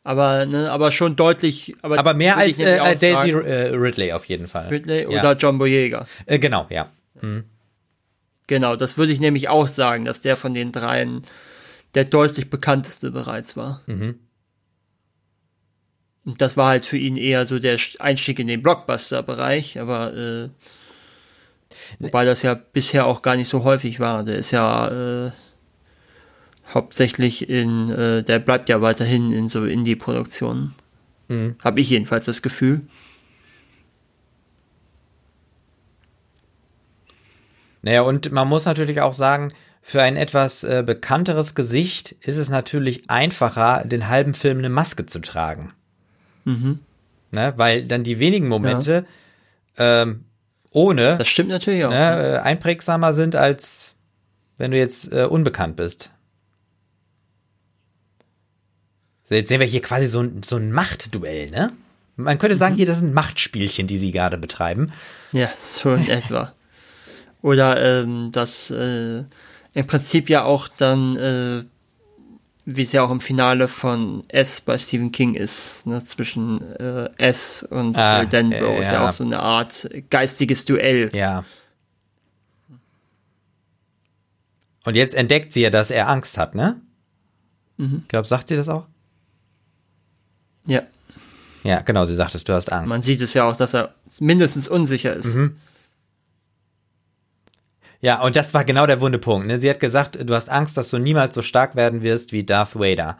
Aber, 0.02 0.47
ne, 0.47 0.70
aber 0.70 0.90
schon 0.93 1.14
deutlich. 1.16 1.77
Aber, 1.82 1.98
aber 1.98 2.14
mehr 2.14 2.36
als 2.36 2.59
äh, 2.59 2.78
Daisy 2.78 3.32
äh, 3.32 3.74
Ridley 3.74 4.12
auf 4.12 4.24
jeden 4.24 4.48
Fall. 4.48 4.68
Ridley 4.68 5.02
ja. 5.02 5.20
oder 5.20 5.36
John 5.36 5.59
Boyega. 5.59 6.06
Äh, 6.27 6.39
genau, 6.39 6.66
ja. 6.70 6.90
Mhm. 7.20 7.44
Genau, 8.47 8.77
das 8.77 8.97
würde 8.97 9.12
ich 9.12 9.20
nämlich 9.20 9.48
auch 9.48 9.68
sagen, 9.68 10.05
dass 10.05 10.22
der 10.22 10.36
von 10.36 10.55
den 10.55 10.72
dreien 10.72 11.22
der 11.94 12.05
deutlich 12.05 12.51
bekannteste 12.51 13.10
bereits 13.10 13.56
war. 13.56 13.82
Mhm. 13.86 14.18
Und 16.24 16.40
das 16.40 16.56
war 16.56 16.68
halt 16.68 16.86
für 16.86 16.98
ihn 16.98 17.16
eher 17.16 17.47
so 17.47 17.59
der 17.59 17.78
Einstieg 17.98 18.39
in 18.39 18.47
den 18.47 18.62
Blockbuster-Bereich, 18.62 19.81
aber 19.81 20.14
äh, 20.14 20.48
wobei 21.98 22.24
das 22.24 22.43
ja 22.43 22.55
bisher 22.55 23.06
auch 23.06 23.22
gar 23.22 23.36
nicht 23.36 23.48
so 23.48 23.64
häufig 23.64 24.01
war. 24.01 24.22
Der 24.24 24.36
ist 24.36 24.51
ja 24.51 25.27
äh, 25.27 25.31
hauptsächlich 26.72 27.48
in, 27.48 27.88
äh, 27.90 28.22
der 28.22 28.38
bleibt 28.38 28.68
ja 28.68 28.80
weiterhin 28.80 29.32
in 29.32 29.48
so 29.48 29.64
Indie-Produktionen. 29.64 30.74
Mhm. 31.28 31.56
Habe 31.62 31.80
ich 31.80 31.90
jedenfalls 31.90 32.24
das 32.24 32.42
Gefühl. 32.42 32.82
Naja, 37.82 38.02
und 38.02 38.30
man 38.32 38.48
muss 38.48 38.66
natürlich 38.66 39.01
auch 39.01 39.14
sagen, 39.14 39.52
für 39.82 40.02
ein 40.02 40.16
etwas 40.16 40.64
äh, 40.64 40.82
bekannteres 40.84 41.55
Gesicht 41.55 42.12
ist 42.20 42.36
es 42.36 42.48
natürlich 42.51 43.09
einfacher, 43.09 43.84
den 43.84 44.09
halben 44.09 44.34
Film 44.34 44.59
eine 44.59 44.68
Maske 44.68 45.06
zu 45.06 45.20
tragen. 45.20 45.72
Mhm. 46.44 46.80
Ne, 47.32 47.55
weil 47.56 47.84
dann 47.84 48.02
die 48.02 48.18
wenigen 48.18 48.48
Momente 48.48 49.06
ja. 49.78 50.02
ähm, 50.02 50.24
ohne 50.72 51.16
das 51.16 51.28
stimmt 51.28 51.51
natürlich 51.51 51.84
auch, 51.84 51.90
ne, 51.90 51.97
ja. 51.97 52.36
Äh, 52.36 52.38
einprägsamer 52.38 53.14
sind, 53.14 53.36
als 53.36 53.94
wenn 54.56 54.72
du 54.72 54.76
jetzt 54.76 55.12
äh, 55.12 55.24
unbekannt 55.24 55.76
bist. 55.76 56.10
So, 59.31 59.36
jetzt 59.36 59.47
sehen 59.47 59.61
wir 59.61 59.66
hier 59.66 59.81
quasi 59.81 60.09
so 60.09 60.20
ein, 60.23 60.43
so 60.43 60.57
ein 60.57 60.73
Machtduell, 60.73 61.51
ne? 61.52 61.73
Man 62.16 62.39
könnte 62.40 62.57
sagen, 62.57 62.74
mhm. 62.74 62.78
hier, 62.78 62.86
das 62.86 62.98
sind 62.98 63.15
Machtspielchen, 63.15 63.86
die 63.86 63.97
sie 63.97 64.11
gerade 64.11 64.36
betreiben. 64.36 64.90
Ja, 65.31 65.48
so 65.61 65.94
in 65.94 66.09
etwa. 66.09 66.52
Oder 67.40 68.02
ähm, 68.02 68.31
das 68.32 68.73
äh, 68.73 69.23
im 69.73 69.86
Prinzip 69.86 70.31
ja 70.31 70.43
auch 70.43 70.66
dann, 70.66 71.16
äh, 71.16 71.62
wie 72.65 72.82
es 72.82 72.90
ja 72.90 73.05
auch 73.05 73.12
im 73.12 73.20
Finale 73.20 73.69
von 73.69 74.24
S 74.27 74.62
bei 74.62 74.77
Stephen 74.77 75.12
King 75.12 75.35
ist, 75.35 75.86
ne, 75.86 76.05
zwischen 76.05 76.61
äh, 76.81 77.09
S 77.16 77.62
und 77.62 77.97
ah, 77.97 78.23
äh, 78.23 78.27
Denver, 78.27 78.57
äh, 78.57 78.82
ist 78.82 78.90
ja 78.90 79.09
auch 79.09 79.12
so 79.12 79.23
eine 79.23 79.39
Art 79.39 79.89
geistiges 80.11 80.65
Duell. 80.65 81.09
Ja. 81.15 81.44
Und 84.85 84.97
jetzt 84.97 85.15
entdeckt 85.15 85.52
sie 85.52 85.61
ja, 85.61 85.70
dass 85.70 85.93
er 85.93 86.09
Angst 86.09 86.36
hat, 86.36 86.57
ne? 86.57 86.81
Mhm. 87.77 88.01
Ich 88.02 88.09
glaube, 88.09 88.27
sagt 88.27 88.48
sie 88.48 88.57
das 88.57 88.69
auch? 88.69 88.89
Ja. 90.70 90.82
Ja, 91.62 91.82
genau, 91.82 92.05
sie 92.06 92.14
sagt 92.14 92.34
es, 92.34 92.44
du 92.44 92.55
hast 92.55 92.72
Angst. 92.72 92.88
Man 92.88 93.02
sieht 93.02 93.20
es 93.20 93.34
ja 93.34 93.44
auch, 93.44 93.56
dass 93.56 93.74
er 93.74 93.94
mindestens 94.18 94.68
unsicher 94.68 95.14
ist. 95.14 95.34
Mhm. 95.34 95.56
Ja, 98.01 98.22
und 98.22 98.34
das 98.34 98.55
war 98.55 98.64
genau 98.64 98.86
der 98.86 99.01
wunde 99.02 99.18
Punkt. 99.18 99.47
Ne? 99.47 99.59
Sie 99.59 99.68
hat 99.68 99.78
gesagt, 99.78 100.18
du 100.26 100.34
hast 100.34 100.48
Angst, 100.48 100.76
dass 100.76 100.88
du 100.88 100.98
niemals 100.98 101.34
so 101.34 101.42
stark 101.42 101.76
werden 101.76 102.02
wirst 102.02 102.32
wie 102.32 102.44
Darth 102.44 102.76
Vader. 102.76 103.18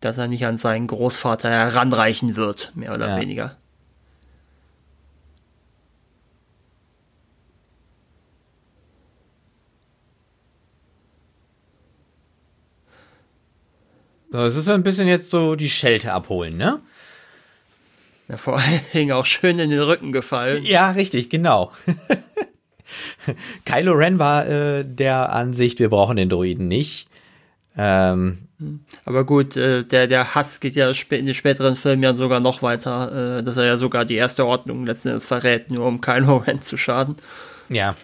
Dass 0.00 0.18
er 0.18 0.28
nicht 0.28 0.44
an 0.44 0.58
seinen 0.58 0.86
Großvater 0.86 1.48
heranreichen 1.48 2.36
wird, 2.36 2.72
mehr 2.74 2.92
oder 2.92 3.08
ja. 3.08 3.20
weniger. 3.20 3.56
So, 14.30 14.38
es 14.38 14.56
ist 14.56 14.68
ein 14.68 14.82
bisschen 14.82 15.08
jetzt 15.08 15.30
so 15.30 15.54
die 15.54 15.70
Schelte 15.70 16.12
abholen, 16.12 16.56
ne? 16.56 16.80
Ja, 18.28 18.36
vor 18.36 18.58
allen 18.58 18.80
Dingen 18.92 19.12
auch 19.12 19.24
schön 19.24 19.58
in 19.58 19.70
den 19.70 19.80
Rücken 19.80 20.12
gefallen. 20.12 20.64
Ja, 20.64 20.90
richtig, 20.90 21.30
genau. 21.30 21.72
Kylo 23.64 23.92
Ren 23.92 24.18
war 24.18 24.46
äh, 24.46 24.84
der 24.84 25.32
Ansicht, 25.32 25.78
wir 25.78 25.90
brauchen 25.90 26.16
den 26.16 26.28
Droiden 26.28 26.66
nicht. 26.68 27.08
Ähm, 27.76 28.38
aber 29.04 29.24
gut, 29.24 29.56
äh, 29.56 29.84
der, 29.84 30.06
der 30.06 30.34
Hass 30.34 30.60
geht 30.60 30.74
ja 30.74 30.90
in 30.90 31.26
den 31.26 31.34
späteren 31.34 31.76
Filmen 31.76 32.02
ja 32.02 32.16
sogar 32.16 32.40
noch 32.40 32.62
weiter, 32.62 33.38
äh, 33.38 33.42
dass 33.42 33.56
er 33.56 33.66
ja 33.66 33.76
sogar 33.76 34.04
die 34.04 34.14
erste 34.14 34.46
Ordnung 34.46 34.86
letzten 34.86 35.08
Endes 35.08 35.26
verrät, 35.26 35.70
nur 35.70 35.86
um 35.86 36.00
Kylo 36.00 36.38
Ren 36.38 36.62
zu 36.62 36.76
schaden. 36.76 37.16
Ja. 37.68 37.96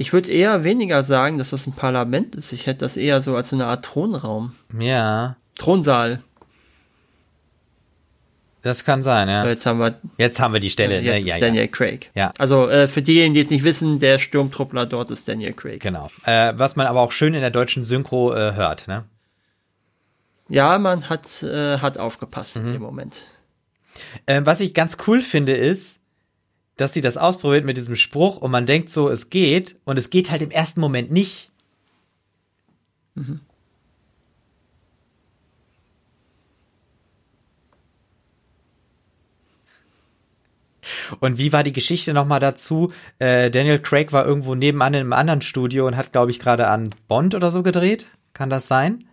Ich 0.00 0.14
würde 0.14 0.32
eher 0.32 0.64
weniger 0.64 1.04
sagen, 1.04 1.36
dass 1.36 1.50
das 1.50 1.66
ein 1.66 1.74
Parlament 1.74 2.34
ist. 2.34 2.54
Ich 2.54 2.66
hätte 2.66 2.80
das 2.80 2.96
eher 2.96 3.20
so 3.20 3.36
als 3.36 3.50
so 3.50 3.56
eine 3.56 3.66
Art 3.66 3.84
Thronraum. 3.84 4.54
Ja. 4.78 5.36
Thronsaal. 5.56 6.22
Das 8.62 8.86
kann 8.86 9.02
sein, 9.02 9.28
ja. 9.28 9.46
Jetzt 9.46 9.66
haben 9.66 9.78
wir, 9.78 10.00
jetzt 10.16 10.40
haben 10.40 10.54
wir 10.54 10.60
die 10.60 10.70
Stelle. 10.70 11.02
Jetzt 11.02 11.04
ne? 11.04 11.28
ja, 11.28 11.34
ist 11.34 11.42
Daniel 11.42 11.64
ja. 11.64 11.68
Craig. 11.68 12.10
Ja. 12.14 12.32
Also 12.38 12.66
äh, 12.70 12.88
für 12.88 13.02
diejenigen, 13.02 13.34
die 13.34 13.40
es 13.40 13.50
nicht 13.50 13.62
wissen, 13.62 13.98
der 13.98 14.18
Sturmtruppler 14.18 14.86
dort 14.86 15.10
ist 15.10 15.28
Daniel 15.28 15.52
Craig. 15.52 15.80
Genau. 15.80 16.08
Äh, 16.24 16.54
was 16.56 16.76
man 16.76 16.86
aber 16.86 17.02
auch 17.02 17.12
schön 17.12 17.34
in 17.34 17.40
der 17.40 17.50
deutschen 17.50 17.84
Synchro 17.84 18.32
äh, 18.32 18.54
hört, 18.54 18.88
ne? 18.88 19.04
Ja, 20.48 20.78
man 20.78 21.10
hat, 21.10 21.42
äh, 21.42 21.76
hat 21.76 21.98
aufgepasst 21.98 22.56
mhm. 22.56 22.76
im 22.76 22.80
Moment. 22.80 23.26
Äh, 24.24 24.40
was 24.44 24.62
ich 24.62 24.72
ganz 24.72 24.96
cool 25.06 25.20
finde, 25.20 25.52
ist, 25.52 25.99
dass 26.80 26.94
sie 26.94 27.02
das 27.02 27.16
ausprobiert 27.16 27.64
mit 27.64 27.76
diesem 27.76 27.96
Spruch 27.96 28.38
und 28.38 28.50
man 28.50 28.64
denkt 28.64 28.88
so, 28.88 29.08
es 29.10 29.28
geht 29.28 29.76
und 29.84 29.98
es 29.98 30.08
geht 30.08 30.30
halt 30.30 30.40
im 30.40 30.50
ersten 30.50 30.80
Moment 30.80 31.10
nicht. 31.10 31.50
Mhm. 33.14 33.40
Und 41.20 41.38
wie 41.38 41.52
war 41.52 41.62
die 41.62 41.72
Geschichte 41.72 42.14
nochmal 42.14 42.40
dazu? 42.40 42.92
Äh, 43.18 43.50
Daniel 43.50 43.78
Craig 43.78 44.12
war 44.12 44.26
irgendwo 44.26 44.54
nebenan 44.54 44.94
in 44.94 45.00
einem 45.00 45.12
anderen 45.12 45.42
Studio 45.42 45.86
und 45.86 45.96
hat, 45.96 46.12
glaube 46.12 46.30
ich, 46.30 46.38
gerade 46.38 46.68
an 46.68 46.90
Bond 47.08 47.34
oder 47.34 47.50
so 47.50 47.62
gedreht. 47.62 48.06
Kann 48.32 48.48
das 48.48 48.66
sein? 48.66 49.04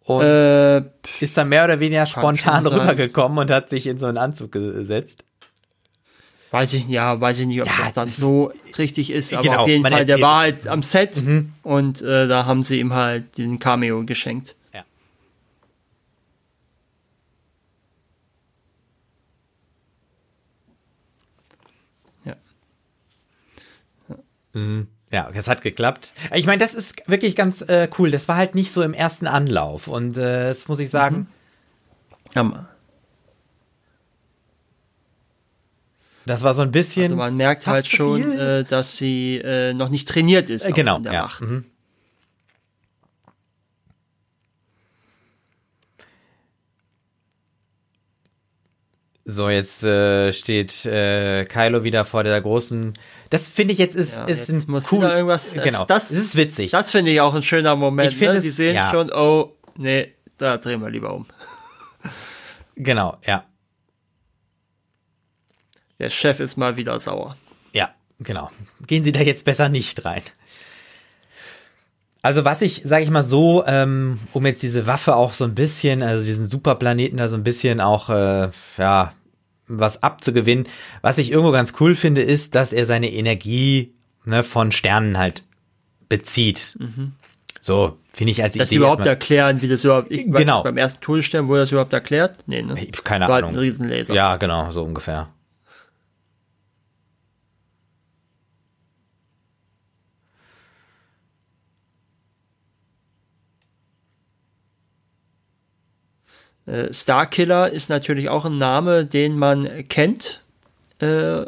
Und 0.00 0.24
äh, 0.24 0.82
ist 1.20 1.36
dann 1.36 1.48
mehr 1.48 1.64
oder 1.64 1.78
weniger 1.78 2.06
spontan 2.06 2.66
rübergekommen 2.66 3.38
und 3.38 3.50
hat 3.50 3.70
sich 3.70 3.86
in 3.86 3.98
so 3.98 4.06
einen 4.06 4.18
Anzug 4.18 4.52
gesetzt. 4.52 5.24
Weiß 6.50 6.72
ich, 6.72 6.88
ja, 6.88 7.20
weiß 7.20 7.38
ich 7.38 7.46
nicht, 7.46 7.60
ob 7.60 7.68
ja, 7.68 7.74
das 7.78 7.94
dann 7.94 8.08
so 8.08 8.52
richtig 8.76 9.12
ist, 9.12 9.32
aber 9.32 9.42
genau, 9.42 9.62
auf 9.62 9.68
jeden 9.68 9.86
Fall, 9.86 10.04
der 10.04 10.20
war 10.20 10.40
halt 10.40 10.66
am 10.66 10.82
Set 10.82 11.22
mhm. 11.22 11.52
und 11.62 12.02
äh, 12.02 12.26
da 12.26 12.44
haben 12.44 12.64
sie 12.64 12.80
ihm 12.80 12.92
halt 12.92 13.36
diesen 13.36 13.60
Cameo 13.60 14.04
geschenkt. 14.04 14.56
Ja. 14.74 14.84
Ja. 22.24 22.36
Mhm. 24.52 24.88
Ja, 25.12 25.30
das 25.32 25.48
hat 25.48 25.60
geklappt. 25.60 26.14
Ich 26.34 26.46
meine, 26.46 26.58
das 26.58 26.74
ist 26.74 27.08
wirklich 27.08 27.34
ganz 27.34 27.62
äh, 27.62 27.88
cool. 27.98 28.10
Das 28.12 28.28
war 28.28 28.36
halt 28.36 28.54
nicht 28.54 28.72
so 28.72 28.82
im 28.82 28.94
ersten 28.94 29.26
Anlauf 29.26 29.88
und 29.88 30.16
äh, 30.16 30.48
das 30.48 30.68
muss 30.68 30.78
ich 30.78 30.90
sagen. 30.90 31.16
Mhm. 31.16 31.26
Ja, 32.34 32.68
Das 36.26 36.42
war 36.42 36.54
so 36.54 36.62
ein 36.62 36.70
bisschen. 36.70 37.04
Also 37.04 37.16
man 37.16 37.36
merkt 37.36 37.66
halt 37.66 37.86
schon, 37.86 38.38
äh, 38.38 38.64
dass 38.64 38.96
sie 38.96 39.38
äh, 39.38 39.72
noch 39.74 39.88
nicht 39.88 40.08
trainiert 40.08 40.50
ist. 40.50 40.66
Äh, 40.66 40.72
genau, 40.72 40.98
in 40.98 41.04
der 41.04 41.12
ja. 41.14 41.22
Macht. 41.22 41.40
Mhm. 41.42 41.64
So, 49.26 49.48
jetzt 49.48 49.84
äh, 49.84 50.32
steht 50.32 50.86
äh, 50.86 51.44
Kylo 51.44 51.84
wieder 51.84 52.04
vor 52.04 52.24
der 52.24 52.40
großen. 52.40 52.94
Das 53.28 53.48
finde 53.48 53.74
ich 53.74 53.78
jetzt 53.78 53.94
ist, 53.94 54.16
Ja, 54.16 54.24
ist 54.24 54.48
jetzt 54.48 54.66
ein 54.68 54.74
cool. 54.90 55.04
irgendwas- 55.04 55.52
genau, 55.52 55.84
das- 55.84 56.08
das 56.08 56.10
ist 56.10 56.36
witzig. 56.36 56.70
Das 56.72 56.90
finde 56.90 57.10
ich 57.12 57.20
auch 57.20 57.34
ein 57.34 57.42
schöner 57.42 57.76
Moment. 57.76 58.10
Ich 58.12 58.16
finde 58.16 58.32
ne? 58.32 58.38
es- 58.38 58.44
Die 58.44 58.50
sehen 58.50 58.74
ja. 58.74 58.90
schon, 58.90 59.12
oh, 59.12 59.54
nee, 59.76 60.14
da 60.38 60.56
drehen 60.56 60.80
wir 60.80 60.90
lieber 60.90 61.14
um. 61.14 61.26
genau, 62.76 63.18
ja, 63.24 63.44
Der 66.00 66.10
Chef 66.10 66.40
ist 66.40 66.56
mal 66.56 66.76
wieder 66.76 66.98
sauer. 66.98 67.36
ja, 67.72 67.90
genau. 68.18 68.50
Gehen 68.86 69.04
Sie 69.04 69.12
da 69.12 69.20
jetzt 69.20 69.44
besser 69.44 69.68
nicht 69.68 70.04
rein. 70.04 70.22
Also 72.22 72.44
was 72.44 72.60
ich, 72.60 72.82
sage 72.84 73.04
ich 73.04 73.10
mal 73.10 73.22
so, 73.24 73.64
ähm, 73.66 74.18
um 74.32 74.44
jetzt 74.44 74.62
diese 74.62 74.86
Waffe 74.86 75.16
auch 75.16 75.32
so 75.32 75.44
ein 75.44 75.54
bisschen, 75.54 76.02
also 76.02 76.22
diesen 76.24 76.46
Superplaneten 76.46 77.16
da 77.16 77.28
so 77.30 77.36
ein 77.36 77.44
bisschen 77.44 77.80
auch, 77.80 78.10
äh, 78.10 78.50
ja, 78.76 79.12
was 79.68 80.02
abzugewinnen. 80.02 80.66
Was 81.00 81.16
ich 81.18 81.30
irgendwo 81.30 81.52
ganz 81.52 81.72
cool 81.80 81.94
finde, 81.94 82.20
ist, 82.22 82.54
dass 82.54 82.72
er 82.74 82.84
seine 82.84 83.10
Energie 83.10 83.94
ne, 84.24 84.44
von 84.44 84.70
Sternen 84.72 85.16
halt 85.16 85.44
bezieht. 86.10 86.76
So, 87.62 87.96
finde 88.12 88.32
ich 88.32 88.42
als 88.42 88.54
Mhm. 88.54 88.58
Dass 88.58 88.68
sie 88.68 88.74
Idee. 88.74 88.84
überhaupt 88.84 89.06
erklären, 89.06 89.62
wie 89.62 89.68
das 89.68 89.84
überhaupt, 89.84 90.10
ich 90.10 90.26
weiß 90.28 90.40
Genau. 90.40 90.56
nicht, 90.58 90.64
beim 90.64 90.76
ersten 90.76 91.00
Todesstern 91.00 91.48
wurde 91.48 91.60
das 91.60 91.70
überhaupt 91.72 91.92
erklärt? 91.94 92.36
Nee, 92.46 92.62
ne? 92.62 92.74
Keine 93.04 93.26
War 93.28 93.34
halt 93.34 93.44
Ahnung. 93.44 93.56
ein 93.56 93.60
Riesenlaser. 93.60 94.12
Ja, 94.12 94.36
genau, 94.36 94.72
so 94.72 94.82
ungefähr. 94.82 95.28
Äh, 106.66 106.92
Starkiller 106.92 107.70
ist 107.70 107.88
natürlich 107.90 108.28
auch 108.28 108.44
ein 108.44 108.58
Name, 108.58 109.04
den 109.06 109.38
man 109.38 109.68
kennt, 109.88 110.42
äh, 111.00 111.44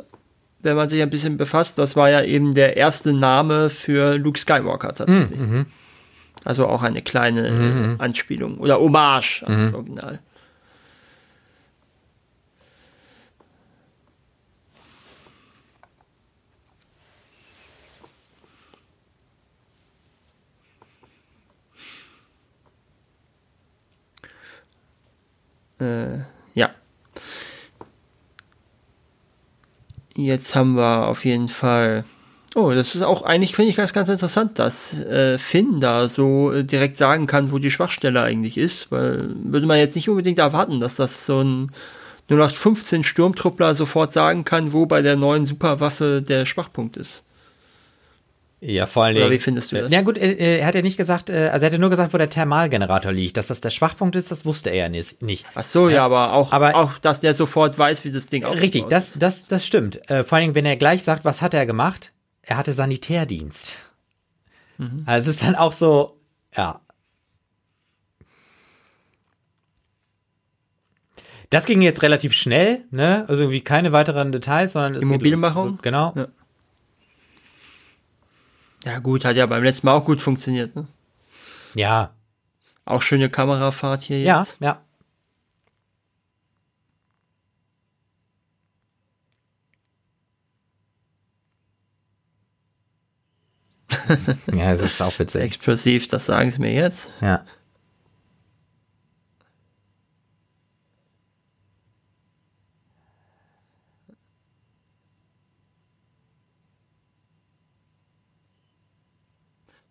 wenn 0.64 0.76
man 0.76 0.89
sich 0.89 1.02
ein 1.02 1.10
bisschen 1.10 1.36
befasst. 1.36 1.78
Das 1.78 1.97
war 1.97 2.09
ja 2.10 2.22
eben 2.22 2.55
der 2.55 2.76
erste 2.76 3.12
Name 3.12 3.68
für 3.70 4.16
Luke 4.16 4.39
Skywalker 4.39 4.93
tatsächlich. 4.94 5.39
Mhm, 5.39 5.66
Also 6.44 6.66
auch 6.66 6.82
eine 6.82 7.02
kleine 7.02 7.48
äh, 7.48 8.02
Anspielung 8.02 8.59
oder 8.59 8.78
Hommage 8.80 9.43
an 9.44 9.56
Mhm. 9.60 9.64
das 9.64 9.74
Original. 9.74 10.18
Äh, 25.82 26.24
ja. 26.54 26.70
Jetzt 30.14 30.54
haben 30.54 30.76
wir 30.76 31.09
auf 31.09 31.24
jeden 31.24 31.48
Fall. 31.48 32.04
Oh, 32.54 32.70
das 32.72 32.94
ist 32.94 33.02
auch 33.02 33.22
eigentlich, 33.22 33.54
finde 33.56 33.70
ich, 33.70 33.76
ganz, 33.76 33.94
ganz 33.94 34.09
interessant, 34.10 34.59
dass 34.59 34.92
äh, 35.04 35.38
Finn 35.38 35.80
da 35.80 36.09
so 36.09 36.52
äh, 36.52 36.64
direkt 36.64 36.98
sagen 36.98 37.26
kann, 37.26 37.50
wo 37.50 37.59
die 37.59 37.70
Schwachstelle 37.70 38.20
eigentlich 38.20 38.59
ist, 38.59 38.92
weil 38.92 39.34
würde 39.42 39.66
man 39.66 39.78
jetzt 39.78 39.96
nicht 39.96 40.10
unbedingt 40.10 40.38
erwarten, 40.38 40.78
dass 40.78 40.96
das 40.96 41.24
so 41.24 41.42
ein 41.42 41.72
0815 42.28 43.04
Sturmtruppler 43.04 43.74
sofort 43.74 44.12
sagen 44.12 44.44
kann, 44.44 44.72
wo 44.72 44.86
bei 44.86 45.02
der 45.02 45.16
neuen 45.16 45.46
Superwaffe 45.46 46.22
der 46.22 46.44
Schwachpunkt 46.46 46.96
ist. 46.96 47.24
Ja, 48.64 48.86
vor 48.86 49.02
allen 49.02 49.16
Oder 49.16 49.24
Dingen. 49.24 49.40
wie 49.40 49.43
findest 49.43 49.72
du 49.72 49.76
das? 49.80 49.90
Ja 49.90 50.02
gut, 50.02 50.16
er, 50.16 50.39
er 50.39 50.64
hat 50.64 50.76
ja 50.76 50.82
nicht 50.82 50.97
gesagt, 50.97 51.30
äh, 51.30 51.48
also 51.52 51.64
er 51.64 51.72
hatte 51.72 51.80
nur 51.80 51.90
gesagt, 51.90 52.14
wo 52.14 52.18
der 52.18 52.30
Thermalgenerator 52.30 53.10
liegt. 53.10 53.36
Dass 53.36 53.48
das 53.48 53.60
der 53.60 53.70
Schwachpunkt 53.70 54.14
ist, 54.14 54.30
das 54.30 54.44
wusste 54.47 54.70
er 54.70 54.76
ja 54.76 54.89
nicht. 54.89 55.16
Ach 55.56 55.64
so, 55.64 55.89
ja, 55.89 56.05
aber 56.05 56.32
auch, 56.32 56.52
Aber- 56.52 56.76
auch, 56.76 56.98
dass 56.98 57.18
der 57.18 57.34
sofort 57.34 57.76
weiß, 57.76 58.05
wie 58.05 58.12
das 58.12 58.28
Ding 58.28 58.44
aussieht. 58.44 58.62
Richtig, 58.62 58.84
das, 58.84 59.18
das, 59.18 59.47
das 59.48 59.66
stimmt. 59.66 60.09
Äh, 60.09 60.22
vor 60.22 60.36
allen 60.36 60.44
Dingen, 60.44 60.55
wenn 60.55 60.64
er 60.64 60.76
gleich 60.76 61.02
sagt, 61.02 61.24
was 61.24 61.43
hat 61.43 61.55
er 61.55 61.66
gemacht? 61.66 62.12
Er 62.43 62.56
hatte 62.56 62.72
Sanitärdienst. 62.72 63.72
Mhm. 64.78 65.02
Also 65.06 65.30
es 65.30 65.36
ist 65.39 65.43
dann 65.44 65.56
auch 65.56 65.72
so, 65.72 66.20
ja. 66.56 66.80
Das 71.51 71.66
ging 71.66 71.82
jetzt 71.82 72.02
relativ 72.02 72.32
schnell, 72.32 72.84
ne? 72.93 73.24
Also 73.28 73.43
irgendwie 73.43 73.60
keine 73.60 73.90
weiteren 73.93 74.30
Details, 74.32 74.72
sondern 74.72 74.94
es 74.94 75.01
Die 75.01 75.09
geht 75.18 75.40
los. 75.40 75.72
Genau. 75.82 76.12
Ja. 76.16 76.28
Ja, 78.84 78.98
gut, 78.98 79.24
hat 79.24 79.36
ja 79.36 79.46
beim 79.46 79.62
letzten 79.62 79.86
Mal 79.86 79.94
auch 79.94 80.04
gut 80.04 80.20
funktioniert. 80.20 80.74
Ne? 80.76 80.86
Ja, 81.74 82.14
Auch 82.84 83.00
schöne 83.02 83.30
Kamerafahrt 83.30 84.02
hier 84.02 84.20
ja, 84.20 84.40
jetzt. 84.40 84.56
ja. 84.60 84.82
ja, 94.54 94.72
es 94.72 94.80
ist 94.80 95.00
auch 95.02 95.18
witzig. 95.18 95.42
Explosiv, 95.42 96.06
das 96.09 96.26
sagen 96.26 96.50
sie 96.50 96.60
mir 96.60 96.72
jetzt. 96.72 97.10
Ja. 97.20 97.44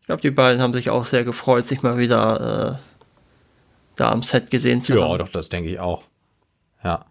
Ich 0.02 0.06
glaube, 0.08 0.22
die 0.22 0.32
beiden 0.32 0.62
haben 0.62 0.74
sich 0.74 0.90
auch 0.90 1.06
sehr 1.06 1.24
gefreut, 1.24 1.66
sich 1.66 1.84
mal 1.84 1.98
wieder 1.98 2.72
äh, 2.72 2.76
da 3.96 4.12
am 4.12 4.24
Set 4.24 4.52
gesehen 4.52 4.82
zu 4.82 4.94
Ja, 4.94 5.08
haben. 5.08 5.20
doch, 5.20 5.30
das 5.30 5.50
denke 5.50 5.70
ich 5.70 5.80
auch. 5.80 6.04
Ja. 6.84 7.06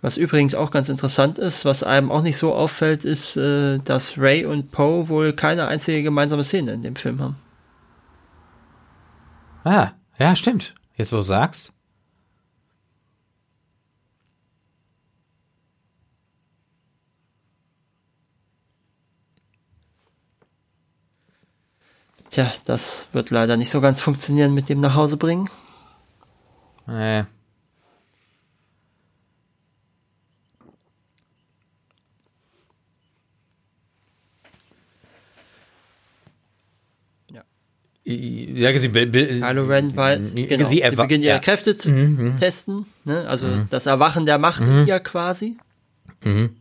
Was 0.00 0.16
übrigens 0.18 0.54
auch 0.54 0.70
ganz 0.70 0.88
interessant 0.90 1.38
ist, 1.38 1.64
was 1.64 1.82
einem 1.82 2.12
auch 2.12 2.20
nicht 2.22 2.36
so 2.36 2.54
auffällt, 2.54 3.04
ist, 3.04 3.36
äh, 3.36 3.78
dass 3.78 4.18
Ray 4.18 4.44
und 4.44 4.70
Poe 4.70 5.08
wohl 5.08 5.32
keine 5.32 5.66
einzige 5.66 6.02
gemeinsame 6.02 6.44
Szene 6.44 6.72
in 6.74 6.82
dem 6.82 6.94
Film 6.96 7.20
haben. 7.20 7.36
Ah, 9.64 9.92
ja, 10.18 10.36
stimmt. 10.36 10.74
Jetzt, 10.96 11.12
wo 11.12 11.16
du 11.16 11.22
sagst. 11.22 11.72
Tja, 22.34 22.52
das 22.64 23.06
wird 23.12 23.30
leider 23.30 23.56
nicht 23.56 23.70
so 23.70 23.80
ganz 23.80 24.00
funktionieren 24.00 24.54
mit 24.54 24.68
dem 24.68 24.80
nach 24.80 24.96
Hause 24.96 25.16
bringen. 25.16 25.48
Äh. 26.88 27.18
Ja. 37.30 37.44
Ja, 38.02 38.78
sie, 38.80 38.88
Kylo 38.88 39.66
Ren, 39.66 39.94
weil 39.96 40.18
Mhm. 40.18 40.48
genau, 40.48 40.66
sie, 40.66 40.82
sie, 40.90 40.96
beginnen 40.96 41.22
ihre 41.22 41.34
ja. 41.34 41.38
Mhm, 41.38 41.40
Kräfte 41.40 41.76
zu 41.76 42.34
testen, 42.40 42.86
ne? 43.04 43.28
also 43.28 43.46
das 43.70 43.86
Erwachen 43.86 44.26
der 44.26 44.38
Macht 44.38 44.60
in 44.60 44.88
ihr 44.88 44.98
quasi. 44.98 45.56
Mhm. 46.24 46.56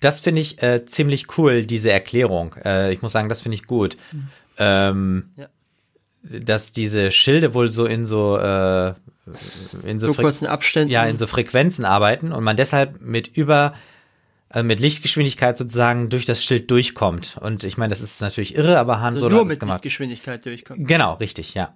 Das 0.00 0.20
finde 0.20 0.40
ich 0.40 0.62
äh, 0.62 0.86
ziemlich 0.86 1.38
cool, 1.38 1.64
diese 1.66 1.90
Erklärung. 1.90 2.54
Äh, 2.64 2.92
ich 2.92 3.02
muss 3.02 3.12
sagen, 3.12 3.28
das 3.28 3.40
finde 3.40 3.54
ich 3.56 3.64
gut. 3.66 3.96
Ähm, 4.58 5.30
Ja. 5.36 5.48
Dass 6.22 6.72
diese 6.72 7.10
Schilde 7.12 7.54
wohl 7.54 7.70
so 7.70 7.86
in 7.86 8.04
so, 8.04 8.36
äh, 8.38 8.88
in 9.84 9.98
so, 10.00 10.12
So 10.12 10.20
kurzen 10.20 10.46
Abständen. 10.46 10.90
ja, 10.90 11.04
in 11.04 11.16
so 11.16 11.26
Frequenzen 11.26 11.84
arbeiten 11.84 12.32
und 12.32 12.42
man 12.44 12.56
deshalb 12.56 13.00
mit 13.00 13.28
über 13.28 13.72
äh, 14.52 14.62
mit 14.62 14.80
Lichtgeschwindigkeit 14.80 15.56
sozusagen 15.58 16.08
durch 16.10 16.24
das 16.26 16.42
Schild 16.44 16.70
durchkommt. 16.70 17.36
Und 17.40 17.64
ich 17.64 17.76
meine, 17.76 17.90
das 17.90 18.00
ist 18.00 18.20
natürlich 18.20 18.54
irre, 18.56 18.78
aber 18.78 19.00
Han 19.00 19.14
also 19.14 19.26
Solo 19.26 19.36
nur 19.36 19.44
mit 19.44 19.60
gemacht. 19.60 19.84
Lichtgeschwindigkeit 19.84 20.44
durchkommen. 20.44 20.86
Genau, 20.86 21.14
richtig, 21.14 21.54
ja. 21.54 21.74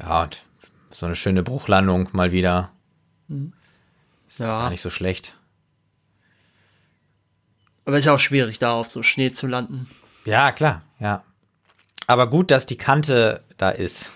Ja, 0.00 0.24
und 0.24 0.42
so 0.90 1.06
eine 1.06 1.16
schöne 1.16 1.42
Bruchlandung 1.42 2.08
mal 2.12 2.32
wieder. 2.32 2.70
Gar 3.28 4.62
Ja, 4.64 4.70
nicht 4.70 4.82
so 4.82 4.90
schlecht. 4.90 5.36
aber 7.84 7.98
ist 7.98 8.04
ja 8.04 8.14
auch 8.14 8.18
schwierig, 8.20 8.58
da 8.58 8.72
auf 8.72 8.90
so 8.90 9.02
Schnee 9.02 9.32
zu 9.32 9.46
landen. 9.46 9.88
Ja, 10.24 10.52
klar, 10.52 10.82
ja. 10.98 11.22
Aber 12.08 12.28
gut, 12.28 12.50
dass 12.50 12.66
die 12.66 12.76
Kante 12.76 13.42
da 13.56 13.70
ist. 13.70 14.10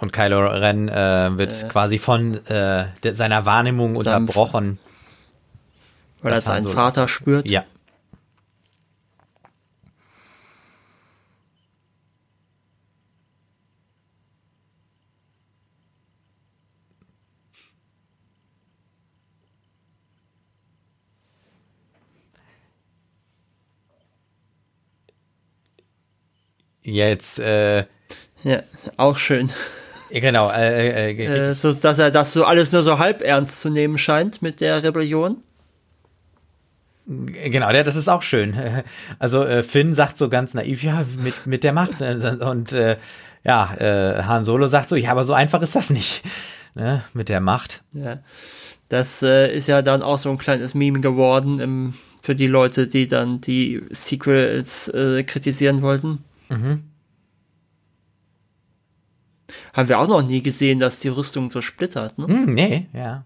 Und 0.00 0.14
Kylo 0.14 0.46
Ren 0.46 0.88
äh, 0.88 1.38
wird 1.38 1.62
äh, 1.62 1.68
quasi 1.68 1.98
von 1.98 2.34
äh, 2.46 2.86
de, 3.04 3.12
seiner 3.12 3.44
Wahrnehmung 3.44 3.96
unterbrochen. 3.96 4.78
Weil 6.22 6.32
er 6.32 6.40
seinen 6.40 6.68
Vater 6.68 7.06
spürt. 7.06 7.46
Ja. 7.48 7.64
Jetzt, 26.82 27.38
äh, 27.38 27.84
Ja, 28.42 28.62
auch 28.96 29.18
schön. 29.18 29.52
Genau, 30.12 30.50
äh, 30.50 31.12
äh, 31.12 31.50
äh, 31.50 31.54
so, 31.54 31.72
dass 31.72 31.98
er 31.98 32.10
das 32.10 32.32
so 32.32 32.44
alles 32.44 32.72
nur 32.72 32.82
so 32.82 32.98
halb 32.98 33.22
ernst 33.22 33.60
zu 33.60 33.70
nehmen 33.70 33.98
scheint 33.98 34.42
mit 34.42 34.60
der 34.60 34.82
Rebellion. 34.82 35.42
Genau, 37.06 37.70
ja, 37.70 37.82
das 37.82 37.96
ist 37.96 38.08
auch 38.08 38.22
schön. 38.22 38.54
Also 39.18 39.44
äh, 39.44 39.62
Finn 39.62 39.94
sagt 39.94 40.18
so 40.18 40.28
ganz 40.28 40.54
naiv, 40.54 40.82
ja, 40.82 41.04
mit, 41.18 41.46
mit 41.46 41.64
der 41.64 41.72
Macht. 41.72 42.00
Ne? 42.00 42.38
Und 42.40 42.72
äh, 42.72 42.96
ja, 43.44 43.74
äh, 43.74 44.22
Han 44.22 44.44
Solo 44.44 44.68
sagt 44.68 44.88
so, 44.88 44.96
ja, 44.96 45.10
aber 45.10 45.24
so 45.24 45.32
einfach 45.32 45.62
ist 45.62 45.76
das 45.76 45.90
nicht. 45.90 46.22
Ne? 46.76 47.02
Mit 47.14 47.28
der 47.28 47.40
Macht. 47.40 47.82
Ja. 47.92 48.20
Das 48.88 49.22
äh, 49.22 49.52
ist 49.52 49.66
ja 49.66 49.82
dann 49.82 50.04
auch 50.04 50.20
so 50.20 50.30
ein 50.30 50.38
kleines 50.38 50.72
Meme 50.72 51.00
geworden 51.00 51.58
im, 51.58 51.94
für 52.22 52.36
die 52.36 52.46
Leute, 52.46 52.86
die 52.86 53.08
dann 53.08 53.40
die 53.40 53.82
Sequels 53.90 54.86
äh, 54.86 55.24
kritisieren 55.24 55.82
wollten. 55.82 56.22
Mhm. 56.48 56.84
Haben 59.72 59.88
wir 59.88 59.98
auch 59.98 60.08
noch 60.08 60.22
nie 60.22 60.42
gesehen, 60.42 60.78
dass 60.78 61.00
die 61.00 61.08
Rüstung 61.08 61.50
so 61.50 61.60
splittert, 61.60 62.18
ne? 62.18 62.26
Hm, 62.26 62.54
nee, 62.54 62.88
ja. 62.92 63.24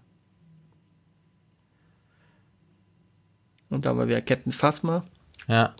Und 3.69 3.85
da 3.85 3.89
haben 3.89 3.99
wir 3.99 4.07
wieder 4.07 4.21
Captain 4.21 4.51
Phasma. 4.51 5.03
Ja. 5.47 5.75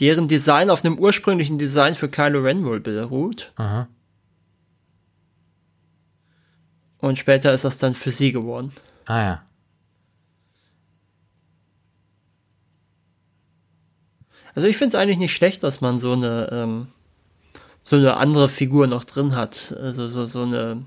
Deren 0.00 0.28
Design 0.28 0.70
auf 0.70 0.84
einem 0.84 0.98
ursprünglichen 0.98 1.58
Design 1.58 1.94
für 1.94 2.08
Kylo 2.08 2.40
Ren 2.40 2.64
wohl 2.64 2.80
beruht. 2.80 3.52
Aha. 3.56 3.88
Und 6.98 7.18
später 7.18 7.52
ist 7.52 7.64
das 7.64 7.78
dann 7.78 7.94
für 7.94 8.10
sie 8.10 8.32
geworden. 8.32 8.72
Ah 9.06 9.22
ja. 9.22 9.42
Also 14.54 14.68
ich 14.68 14.76
finde 14.76 14.96
es 14.96 15.02
eigentlich 15.02 15.18
nicht 15.18 15.34
schlecht, 15.34 15.62
dass 15.62 15.80
man 15.80 15.98
so 15.98 16.12
eine 16.12 16.48
ähm, 16.50 16.88
so 17.84 17.96
eine 17.96 18.16
andere 18.16 18.48
Figur 18.48 18.88
noch 18.88 19.04
drin 19.04 19.36
hat. 19.36 19.76
Also 19.80 20.08
so, 20.08 20.26
so 20.26 20.42
eine 20.42 20.82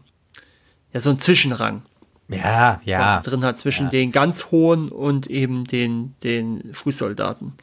ja 0.94 1.00
so 1.00 1.12
ein 1.12 1.20
Zwischenrang. 1.20 1.84
Ja, 2.28 2.82
ja. 2.84 3.22
Drin 3.22 3.46
hat 3.46 3.58
zwischen 3.58 3.86
ja. 3.86 3.92
den 3.92 4.12
ganz 4.12 4.46
hohen 4.52 4.90
und 4.90 5.28
eben 5.28 5.64
den 5.64 6.16
den 6.24 6.74
Fußsoldaten. 6.74 7.54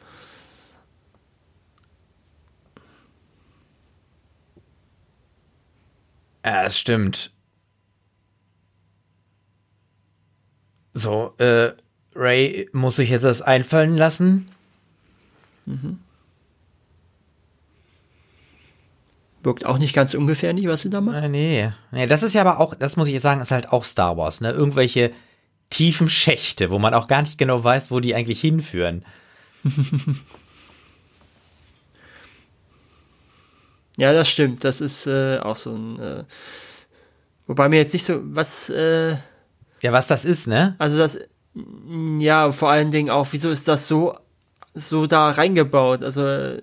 Ja, 6.43 6.63
es 6.63 6.79
stimmt. 6.79 7.31
So, 10.93 11.33
äh, 11.39 11.73
Ray 12.15 12.69
muss 12.71 12.95
sich 12.95 13.09
jetzt 13.09 13.23
das 13.23 13.41
einfallen 13.41 13.97
lassen. 13.97 14.47
Mhm. 15.65 15.99
Wirkt 19.45 19.65
auch 19.65 19.77
nicht 19.77 19.93
ganz 19.93 20.13
ungefährlich, 20.15 20.67
was 20.67 20.81
sie 20.81 20.89
da 20.89 21.01
macht. 21.01 21.23
Äh, 21.23 21.29
nee. 21.29 21.71
nee, 21.91 22.07
das 22.07 22.23
ist 22.23 22.33
ja 22.33 22.41
aber 22.41 22.59
auch, 22.59 22.73
das 22.73 22.97
muss 22.97 23.07
ich 23.07 23.13
jetzt 23.13 23.21
sagen, 23.21 23.41
ist 23.41 23.51
halt 23.51 23.71
auch 23.71 23.85
Star 23.85 24.17
Wars, 24.17 24.41
ne? 24.41 24.51
Irgendwelche 24.51 25.11
tiefen 25.69 26.09
Schächte, 26.09 26.71
wo 26.71 26.79
man 26.79 26.95
auch 26.95 27.07
gar 27.07 27.21
nicht 27.21 27.37
genau 27.37 27.63
weiß, 27.63 27.91
wo 27.91 27.99
die 27.99 28.15
eigentlich 28.15 28.41
hinführen. 28.41 29.05
ja, 33.97 34.13
das 34.13 34.29
stimmt. 34.29 34.63
Das 34.63 34.81
ist 34.81 35.05
äh, 35.05 35.37
auch 35.39 35.55
so 35.55 35.75
ein. 35.75 35.99
Äh, 35.99 36.23
wobei 37.45 37.69
mir 37.69 37.77
jetzt 37.77 37.93
nicht 37.93 38.05
so 38.05 38.19
was. 38.23 38.69
Äh, 38.71 39.17
ja, 39.81 39.91
was 39.91 40.07
das 40.07 40.25
ist, 40.25 40.47
ne? 40.47 40.75
Also 40.79 40.97
das. 40.97 41.19
Ja, 42.19 42.51
vor 42.51 42.69
allen 42.71 42.91
Dingen 42.91 43.09
auch, 43.09 43.27
wieso 43.31 43.49
ist 43.49 43.67
das 43.67 43.87
so 43.87 44.17
so 44.73 45.07
da 45.07 45.29
reingebaut. 45.29 46.03
Also 46.03 46.57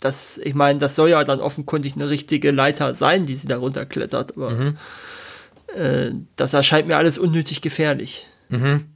das, 0.00 0.38
ich 0.38 0.54
meine, 0.54 0.78
das 0.78 0.94
soll 0.94 1.10
ja 1.10 1.24
dann 1.24 1.40
offenkundig 1.40 1.94
eine 1.94 2.08
richtige 2.08 2.50
Leiter 2.50 2.94
sein, 2.94 3.26
die 3.26 3.34
sie 3.34 3.48
da 3.48 3.58
runterklettert, 3.58 4.36
aber 4.36 4.50
mhm. 4.50 4.76
äh, 5.74 6.12
das 6.36 6.54
erscheint 6.54 6.86
mir 6.86 6.96
alles 6.96 7.18
unnötig 7.18 7.62
gefährlich. 7.62 8.26
Mhm. 8.48 8.86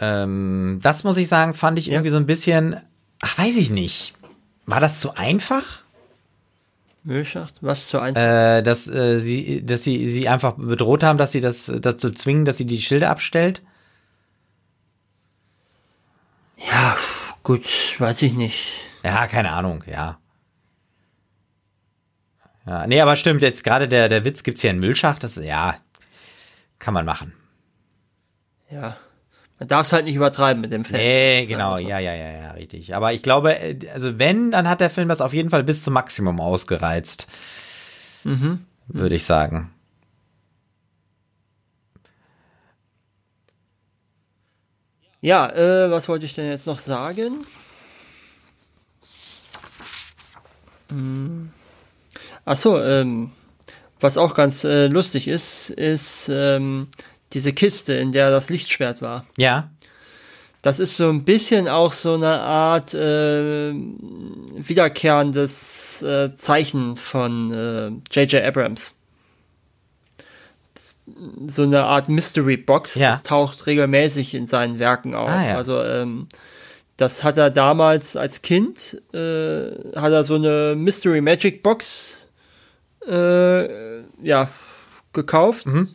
Ähm, 0.00 0.78
das 0.82 1.04
muss 1.04 1.18
ich 1.18 1.28
sagen, 1.28 1.54
fand 1.54 1.78
ich 1.78 1.90
irgendwie 1.90 2.08
ja. 2.08 2.12
so 2.12 2.16
ein 2.16 2.26
bisschen, 2.26 2.76
ach, 3.20 3.38
weiß 3.38 3.56
ich 3.58 3.70
nicht. 3.70 4.14
War 4.66 4.80
das 4.80 5.00
zu 5.00 5.14
einfach? 5.14 5.84
Müllschacht? 7.02 7.54
Was 7.60 7.88
zu 7.88 7.98
einfach? 8.00 8.20
Äh, 8.20 8.62
dass 8.62 8.86
äh, 8.86 9.20
sie, 9.20 9.64
dass 9.64 9.84
sie 9.84 10.08
sie 10.08 10.28
einfach 10.28 10.54
bedroht 10.56 11.02
haben, 11.02 11.18
dass 11.18 11.32
sie 11.32 11.40
das 11.40 11.70
dazu 11.80 12.10
zwingen, 12.10 12.44
dass 12.44 12.58
sie 12.58 12.66
die 12.66 12.80
Schilde 12.80 13.08
abstellt. 13.08 13.62
Ja, 16.56 16.96
gut, 17.42 17.64
weiß 17.98 18.20
ich 18.22 18.34
nicht. 18.34 18.84
Ja, 19.02 19.26
keine 19.26 19.50
Ahnung, 19.52 19.82
ja. 19.86 20.18
Ja, 22.66 22.86
nee, 22.86 23.00
aber 23.00 23.16
stimmt, 23.16 23.40
jetzt 23.42 23.64
gerade 23.64 23.88
der, 23.88 24.08
der 24.08 24.24
Witz 24.24 24.42
gibt's 24.42 24.60
hier 24.60 24.70
einen 24.70 24.80
Müllschacht, 24.80 25.24
das, 25.24 25.36
ja, 25.36 25.76
kann 26.78 26.94
man 26.94 27.06
machen. 27.06 27.32
Ja. 28.70 28.98
Man 29.60 29.68
darf 29.68 29.86
es 29.86 29.92
halt 29.92 30.06
nicht 30.06 30.14
übertreiben 30.14 30.62
mit 30.62 30.72
dem 30.72 30.86
Film. 30.86 31.02
Nee, 31.02 31.44
genau, 31.44 31.76
ja, 31.76 31.98
ja, 31.98 32.14
ja, 32.14 32.30
ja, 32.30 32.50
richtig. 32.52 32.94
Aber 32.94 33.12
ich 33.12 33.22
glaube, 33.22 33.58
äh, 33.58 33.78
also 33.92 34.18
wenn, 34.18 34.50
dann 34.50 34.66
hat 34.66 34.80
der 34.80 34.88
Film 34.88 35.10
das 35.10 35.20
auf 35.20 35.34
jeden 35.34 35.50
Fall 35.50 35.62
bis 35.62 35.84
zum 35.84 35.92
Maximum 35.92 36.40
ausgereizt. 36.40 37.26
Mhm. 38.24 38.64
Würde 38.88 39.14
ich 39.14 39.24
sagen. 39.24 39.70
Ja, 45.20 45.50
äh, 45.50 45.90
was 45.90 46.08
wollte 46.08 46.24
ich 46.24 46.34
denn 46.34 46.48
jetzt 46.48 46.66
noch 46.66 46.78
sagen? 46.78 47.44
Hm. 50.88 51.50
Ach 52.46 52.56
so, 52.56 52.82
ähm, 52.82 53.32
was 54.00 54.16
auch 54.16 54.32
ganz 54.32 54.64
äh, 54.64 54.86
lustig 54.86 55.28
ist, 55.28 55.68
ist, 55.68 56.30
ähm, 56.32 56.88
diese 57.32 57.52
Kiste, 57.52 57.94
in 57.94 58.12
der 58.12 58.30
das 58.30 58.48
Lichtschwert 58.48 59.02
war. 59.02 59.26
Ja. 59.36 59.70
Das 60.62 60.78
ist 60.78 60.96
so 60.96 61.08
ein 61.08 61.24
bisschen 61.24 61.68
auch 61.68 61.92
so 61.92 62.14
eine 62.14 62.40
Art 62.40 62.92
äh, 62.92 63.72
wiederkehrendes 63.72 66.02
äh, 66.02 66.34
Zeichen 66.34 66.96
von 66.96 68.02
J.J. 68.10 68.34
Äh, 68.34 68.46
Abrams. 68.46 68.94
So 71.46 71.62
eine 71.62 71.84
Art 71.84 72.10
Mystery 72.10 72.58
Box. 72.58 72.96
Ja. 72.96 73.12
Das 73.12 73.22
taucht 73.22 73.66
regelmäßig 73.66 74.34
in 74.34 74.46
seinen 74.46 74.78
Werken 74.78 75.14
auf. 75.14 75.30
Ah, 75.30 75.48
ja. 75.48 75.56
Also 75.56 75.82
ähm, 75.82 76.28
das 76.98 77.24
hat 77.24 77.38
er 77.38 77.48
damals 77.48 78.14
als 78.14 78.42
Kind, 78.42 79.00
äh, 79.14 79.70
hat 79.96 80.12
er 80.12 80.24
so 80.24 80.34
eine 80.34 80.74
Mystery 80.76 81.22
Magic 81.22 81.62
Box 81.62 82.26
äh, 83.08 84.00
ja, 84.22 84.50
gekauft. 85.14 85.64
Mhm 85.64 85.88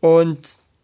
und 0.00 0.38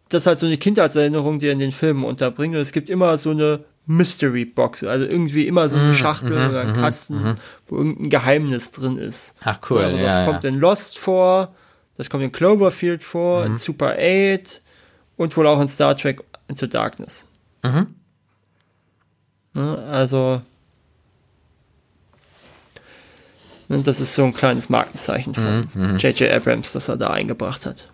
das 0.09 0.23
ist 0.23 0.27
halt 0.27 0.39
so 0.39 0.47
eine 0.47 0.57
Kindheitserinnerung, 0.57 1.39
die 1.39 1.47
er 1.47 1.53
in 1.53 1.59
den 1.59 1.73
Filmen 1.73 2.05
unterbringt. 2.05 2.55
Und 2.55 2.61
es 2.61 2.73
gibt 2.73 2.89
immer 2.89 3.19
so 3.19 3.31
eine 3.31 3.65
Mystery 3.87 4.45
Box, 4.45 4.83
also 4.85 5.05
irgendwie 5.05 5.47
immer 5.47 5.69
so 5.69 5.77
eine 5.77 5.89
mhm, 5.89 5.95
Schachtel 5.95 6.31
mm, 6.31 6.51
oder 6.51 6.61
ein 6.61 6.73
mhm, 6.73 6.75
Kasten, 6.75 7.23
mm, 7.23 7.35
wo 7.69 7.77
irgendein 7.77 8.11
Geheimnis 8.11 8.73
drin 8.73 8.99
ist. 8.99 9.35
Ach 9.45 9.59
cool. 9.71 9.79
Also 9.79 9.97
das 9.97 10.17
ja, 10.17 10.25
kommt 10.25 10.45
ja. 10.45 10.51
in 10.51 10.59
Lost 10.59 10.99
vor, 10.99 11.55
das 11.97 12.11
kommt 12.11 12.25
in 12.25 12.33
Cloverfield 12.33 13.05
vor, 13.05 13.47
in 13.47 13.57
Super 13.57 13.97
8 13.99 14.61
und 15.17 15.37
wohl 15.37 15.47
auch 15.47 15.61
in 15.61 15.69
Star 15.69 15.97
Trek 15.97 16.23
Into 16.49 16.67
Darkness. 16.67 17.27
Mhm. 17.63 17.95
Ne, 19.55 19.79
also 19.91 20.43
ne, 23.69 23.83
das 23.83 24.01
ist 24.01 24.15
so 24.15 24.25
ein 24.25 24.35
kleines 24.35 24.69
Markenzeichen 24.69 25.35
von 25.35 25.97
J.J. 25.97 26.31
Abrams, 26.31 26.73
das 26.73 26.89
er 26.89 26.97
da 26.97 27.11
eingebracht 27.11 27.67
hat. 27.67 27.89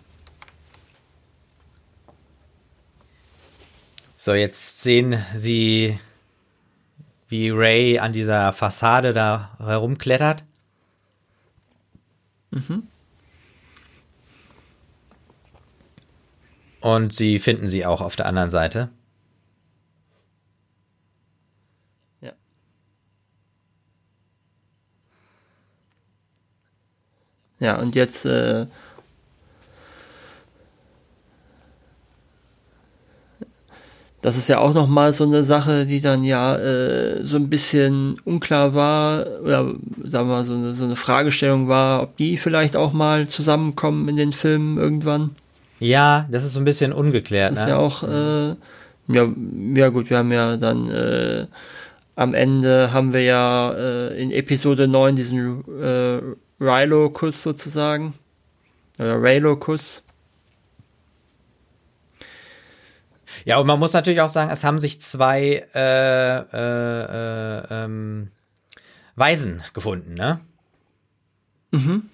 So, 4.25 4.33
jetzt 4.33 4.81
sehen 4.81 5.21
sie, 5.35 5.99
wie 7.27 7.49
Ray 7.49 7.99
an 7.99 8.13
dieser 8.13 8.53
Fassade 8.53 9.11
da 9.11 9.51
herumklettert. 9.59 10.45
Mhm. 12.51 12.87
Und 16.79 17.11
sie 17.11 17.37
finden 17.37 17.67
sie 17.67 17.85
auch 17.85 17.99
auf 17.99 18.15
der 18.15 18.25
anderen 18.27 18.49
Seite. 18.49 18.91
Ja. 22.21 22.31
Ja, 27.59 27.75
und 27.77 27.93
jetzt 27.93 28.23
äh, 28.23 28.67
Das 34.23 34.37
ist 34.37 34.47
ja 34.47 34.57
auch 34.57 34.73
noch 34.73 34.87
mal 34.87 35.13
so 35.13 35.25
eine 35.25 35.43
Sache, 35.43 35.85
die 35.85 36.01
dann 36.01 36.23
ja 36.23 36.55
äh, 36.55 37.23
so 37.23 37.35
ein 37.35 37.49
bisschen 37.49 38.19
unklar 38.25 38.73
war 38.73 39.27
oder 39.43 39.73
sagen 40.03 40.29
wir 40.29 40.35
mal 40.35 40.45
so 40.45 40.53
eine, 40.53 40.73
so 40.73 40.85
eine 40.85 40.95
Fragestellung 40.95 41.67
war, 41.67 42.01
ob 42.01 42.17
die 42.17 42.37
vielleicht 42.37 42.75
auch 42.75 42.93
mal 42.93 43.27
zusammenkommen 43.27 44.09
in 44.09 44.15
den 44.15 44.31
Filmen 44.31 44.77
irgendwann. 44.77 45.35
Ja, 45.79 46.27
das 46.31 46.45
ist 46.45 46.53
so 46.53 46.61
ein 46.61 46.65
bisschen 46.65 46.93
ungeklärt. 46.93 47.51
Das 47.51 47.59
ist 47.59 47.65
ne? 47.65 47.71
ja 47.71 47.77
auch 47.77 48.03
äh, 48.03 48.55
ja, 49.09 49.27
ja 49.75 49.89
gut, 49.89 50.09
wir 50.09 50.17
haben 50.17 50.31
ja 50.31 50.57
dann 50.57 50.89
äh, 50.89 51.45
am 52.15 52.33
Ende 52.33 52.93
haben 52.93 53.13
wir 53.13 53.23
ja 53.23 53.73
äh, 53.73 54.21
in 54.21 54.31
Episode 54.31 54.87
9 54.87 55.15
diesen 55.15 55.63
äh, 55.81 56.19
Rilo-Kuss 56.61 57.43
sozusagen. 57.43 58.13
Oder 58.99 59.21
Raylo-Kuss. 59.21 60.02
Ja, 63.45 63.57
und 63.57 63.67
man 63.67 63.79
muss 63.79 63.93
natürlich 63.93 64.21
auch 64.21 64.29
sagen, 64.29 64.51
es 64.51 64.63
haben 64.63 64.79
sich 64.79 65.01
zwei 65.01 65.65
äh, 65.73 66.37
äh, 66.37 67.59
äh, 67.61 67.83
ähm, 67.83 68.31
Weisen 69.15 69.61
gefunden, 69.73 70.13
ne? 70.13 70.39
Mhm. 71.71 72.09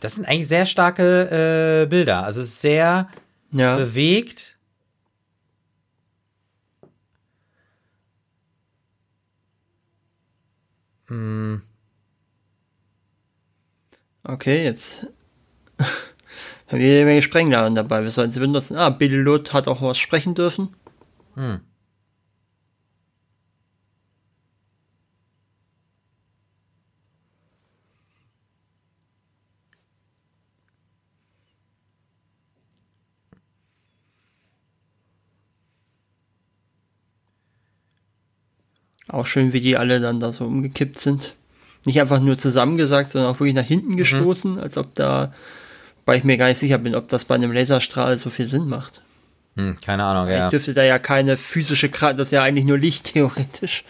Das 0.00 0.14
sind 0.14 0.26
eigentlich 0.28 0.48
sehr 0.48 0.66
starke 0.66 1.82
äh, 1.82 1.86
Bilder. 1.86 2.22
Also 2.24 2.40
es 2.40 2.48
ist 2.48 2.60
sehr 2.60 3.08
Ja. 3.52 3.76
bewegt. 3.76 4.56
Okay, 14.24 14.64
jetzt 14.64 15.06
haben 16.68 16.78
wir 16.78 16.86
jede 16.86 17.04
Menge 17.04 17.22
Sprengladungen 17.22 17.74
dabei. 17.76 18.02
Wir 18.02 18.10
sollten 18.10 18.32
sie 18.32 18.40
benutzen. 18.40 18.76
Ah, 18.76 18.90
Billy 18.90 19.16
Lutt 19.16 19.52
hat 19.52 19.68
auch 19.68 19.82
was 19.82 19.98
sprechen 19.98 20.34
dürfen. 20.34 20.70
Auch 39.08 39.26
schön, 39.26 39.52
wie 39.52 39.60
die 39.60 39.76
alle 39.76 40.00
dann 40.00 40.20
da 40.20 40.32
so 40.32 40.44
umgekippt 40.44 40.98
sind. 40.98 41.34
Nicht 41.84 42.00
einfach 42.00 42.20
nur 42.20 42.36
zusammengesagt, 42.36 43.10
sondern 43.10 43.30
auch 43.30 43.38
wirklich 43.38 43.54
nach 43.54 43.64
hinten 43.64 43.96
gestoßen, 43.96 44.58
als 44.58 44.76
ob 44.76 44.94
da, 44.96 45.32
weil 46.06 46.16
ich 46.18 46.24
mir 46.24 46.38
gar 46.38 46.48
nicht 46.48 46.58
sicher 46.58 46.78
bin, 46.78 46.94
ob 46.94 47.08
das 47.10 47.26
bei 47.26 47.34
einem 47.34 47.52
Laserstrahl 47.52 48.16
so 48.18 48.30
viel 48.30 48.46
Sinn 48.46 48.66
macht. 48.68 49.02
Hm, 49.56 49.76
keine 49.84 50.04
Ahnung, 50.04 50.30
ja. 50.30 50.46
Ich 50.46 50.50
dürfte 50.50 50.74
da 50.74 50.82
ja 50.82 50.98
keine 50.98 51.36
physische 51.36 51.88
Kraft, 51.88 52.18
das 52.18 52.28
ist 52.28 52.32
ja 52.32 52.42
eigentlich 52.42 52.64
nur 52.66 52.78
Licht 52.78 53.04
theoretisch 53.12 53.84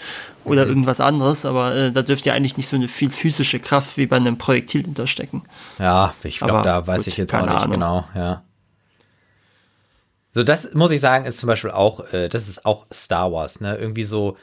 oder 0.44 0.62
Mhm. 0.64 0.70
irgendwas 0.70 1.00
anderes, 1.00 1.44
aber 1.44 1.74
äh, 1.74 1.92
da 1.92 2.02
dürfte 2.02 2.28
ja 2.28 2.34
eigentlich 2.34 2.56
nicht 2.56 2.68
so 2.68 2.76
eine 2.76 2.86
viel 2.88 3.10
physische 3.10 3.58
Kraft 3.58 3.96
wie 3.96 4.06
bei 4.06 4.16
einem 4.16 4.38
Projektil 4.38 4.82
hinterstecken. 4.84 5.42
Ja, 5.78 6.14
ich 6.22 6.38
glaube, 6.38 6.62
da 6.62 6.86
weiß 6.86 6.98
gut, 6.98 7.06
ich 7.08 7.16
jetzt 7.16 7.34
auch 7.34 7.42
nicht 7.42 7.50
Ahnung. 7.50 7.70
genau, 7.72 8.04
ja. 8.14 8.42
So, 10.32 10.42
das 10.44 10.74
muss 10.74 10.90
ich 10.90 11.00
sagen, 11.00 11.24
ist 11.24 11.38
zum 11.38 11.46
Beispiel 11.48 11.70
auch, 11.70 12.12
äh, 12.12 12.28
das 12.28 12.46
ist 12.48 12.64
auch 12.66 12.86
Star 12.92 13.32
Wars, 13.32 13.60
ne? 13.60 13.76
Irgendwie 13.76 14.04
so 14.04 14.36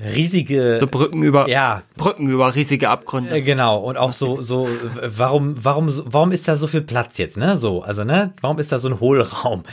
riesige, 0.00 0.78
So 0.80 0.86
Brücken 0.86 1.22
über 1.22 1.48
ja, 1.48 1.82
Brücken 1.96 2.28
über 2.28 2.54
riesige 2.54 2.88
Abgründe. 2.88 3.30
äh, 3.36 3.42
genau. 3.42 3.78
Und 3.80 3.96
auch 3.96 4.12
so, 4.12 4.42
so, 4.42 4.68
warum, 5.02 5.62
warum, 5.64 5.90
warum 6.04 6.32
ist 6.32 6.46
da 6.48 6.56
so 6.56 6.66
viel 6.66 6.82
Platz 6.82 7.18
jetzt, 7.18 7.36
ne? 7.36 7.56
So, 7.56 7.82
also, 7.82 8.04
ne? 8.04 8.32
Warum 8.40 8.58
ist 8.58 8.70
da 8.72 8.78
so 8.78 8.88
ein 8.88 9.00
Hohlraum? 9.00 9.64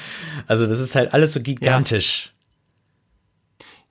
Also, 0.48 0.66
das 0.68 0.80
ist 0.80 0.96
halt 0.96 1.14
alles 1.14 1.34
so 1.34 1.40
gigantisch. 1.42 2.32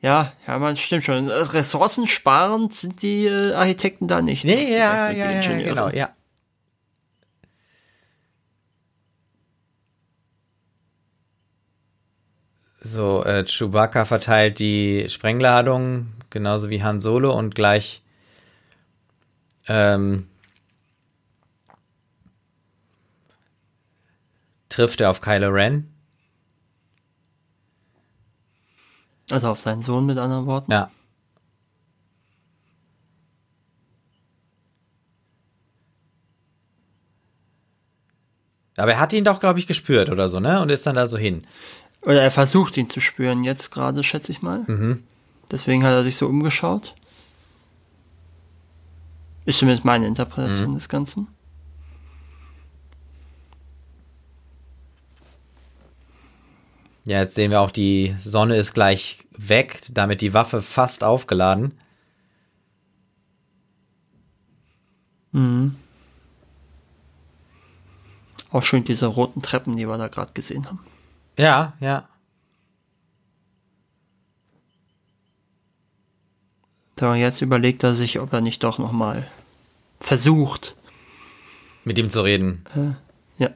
Ja, 0.00 0.32
ja, 0.46 0.58
man 0.58 0.76
stimmt 0.76 1.04
schon. 1.04 1.30
Ressourcensparend 1.30 2.74
sind 2.74 3.00
die 3.00 3.26
äh, 3.26 3.52
Architekten 3.54 4.06
da 4.06 4.20
nicht. 4.20 4.44
Nee, 4.44 4.70
ja, 4.70 5.10
ja, 5.10 5.30
ja, 5.40 5.58
genau, 5.62 5.88
ja. 5.88 6.10
So, 12.80 13.24
äh, 13.24 13.44
Chewbacca 13.44 14.04
verteilt 14.04 14.58
die 14.58 15.06
Sprengladung, 15.08 16.08
genauso 16.34 16.68
wie 16.68 16.82
Han 16.82 17.00
Solo 17.00 17.32
und 17.32 17.54
gleich 17.54 18.02
ähm, 19.68 20.28
trifft 24.68 25.00
er 25.00 25.08
auf 25.08 25.22
Kylo 25.22 25.48
Ren. 25.48 25.90
Also 29.30 29.48
auf 29.48 29.60
seinen 29.60 29.80
Sohn 29.80 30.04
mit 30.04 30.18
anderen 30.18 30.44
Worten. 30.44 30.70
Ja. 30.70 30.90
Aber 38.76 38.92
er 38.92 38.98
hat 38.98 39.12
ihn 39.12 39.24
doch, 39.24 39.40
glaube 39.40 39.60
ich, 39.60 39.66
gespürt 39.66 40.10
oder 40.10 40.28
so, 40.28 40.40
ne? 40.40 40.60
Und 40.60 40.68
ist 40.70 40.84
dann 40.84 40.96
da 40.96 41.06
so 41.06 41.16
hin. 41.16 41.46
Oder 42.02 42.20
er 42.20 42.30
versucht 42.32 42.76
ihn 42.76 42.88
zu 42.88 43.00
spüren 43.00 43.44
jetzt 43.44 43.70
gerade, 43.70 44.02
schätze 44.02 44.32
ich 44.32 44.42
mal. 44.42 44.64
Mhm. 44.66 45.04
Deswegen 45.50 45.84
hat 45.84 45.92
er 45.92 46.02
sich 46.02 46.16
so 46.16 46.26
umgeschaut. 46.26 46.94
Ist 49.44 49.58
zumindest 49.58 49.84
meine 49.84 50.06
Interpretation 50.06 50.70
Mhm. 50.70 50.74
des 50.74 50.88
Ganzen. 50.88 51.28
Ja, 57.06 57.18
jetzt 57.20 57.34
sehen 57.34 57.50
wir 57.50 57.60
auch, 57.60 57.70
die 57.70 58.16
Sonne 58.24 58.56
ist 58.56 58.72
gleich 58.72 59.18
weg, 59.36 59.82
damit 59.90 60.22
die 60.22 60.32
Waffe 60.32 60.62
fast 60.62 61.04
aufgeladen. 61.04 61.74
Auch 68.50 68.62
schön 68.62 68.84
diese 68.84 69.06
roten 69.06 69.42
Treppen, 69.42 69.76
die 69.76 69.88
wir 69.88 69.98
da 69.98 70.08
gerade 70.08 70.32
gesehen 70.32 70.66
haben. 70.66 70.78
Ja, 71.36 71.74
ja. 71.80 72.08
So, 76.98 77.12
jetzt 77.14 77.40
überlegt 77.40 77.82
er 77.82 77.94
sich, 77.94 78.20
ob 78.20 78.32
er 78.32 78.40
nicht 78.40 78.62
doch 78.62 78.78
nochmal 78.78 79.26
versucht. 80.00 80.76
Mit 81.84 81.98
ihm 81.98 82.08
zu 82.08 82.20
reden. 82.20 82.64
Ja. 82.74 83.50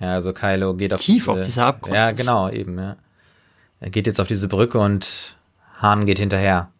Ja, 0.00 0.14
also 0.14 0.32
Kylo 0.32 0.74
geht 0.74 0.94
auf 0.94 1.00
Tief 1.02 1.28
auf 1.28 1.42
dieser 1.42 1.66
Abgrund 1.66 1.94
Ja, 1.94 2.10
genau, 2.12 2.48
eben, 2.48 2.78
ja. 2.78 2.96
Er 3.80 3.90
geht 3.90 4.06
jetzt 4.06 4.20
auf 4.20 4.28
diese 4.28 4.48
Brücke 4.48 4.78
und 4.78 5.36
Han 5.76 6.06
geht 6.06 6.18
hinterher. 6.18 6.72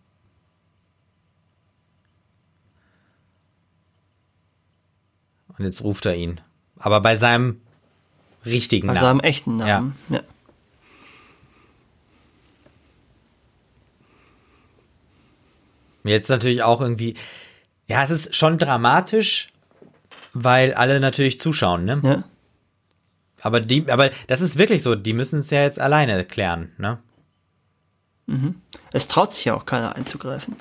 Und 5.56 5.64
jetzt 5.64 5.84
ruft 5.84 6.06
er 6.06 6.14
ihn. 6.14 6.40
Aber 6.76 7.00
bei 7.02 7.16
seinem 7.16 7.60
richtigen 8.44 8.86
Namen. 8.86 9.00
seinem 9.00 9.20
echten 9.20 9.56
Namen. 9.56 9.96
Ja. 10.08 10.20
Jetzt 16.04 16.30
natürlich 16.30 16.62
auch 16.62 16.80
irgendwie, 16.80 17.14
ja, 17.86 18.02
es 18.02 18.10
ist 18.10 18.34
schon 18.34 18.56
dramatisch, 18.58 19.50
weil 20.32 20.74
alle 20.74 20.98
natürlich 21.00 21.38
zuschauen, 21.38 21.84
ne? 21.84 22.00
ja. 22.02 22.24
Aber 23.42 23.60
die, 23.60 23.90
aber 23.90 24.10
das 24.26 24.42
ist 24.42 24.58
wirklich 24.58 24.82
so, 24.82 24.94
die 24.94 25.14
müssen 25.14 25.40
es 25.40 25.50
ja 25.50 25.62
jetzt 25.62 25.80
alleine 25.80 26.24
klären, 26.24 26.72
ne? 26.76 26.98
Es 28.92 29.08
traut 29.08 29.32
sich 29.32 29.46
ja 29.46 29.54
auch 29.54 29.66
keiner 29.66 29.96
einzugreifen. 29.96 30.56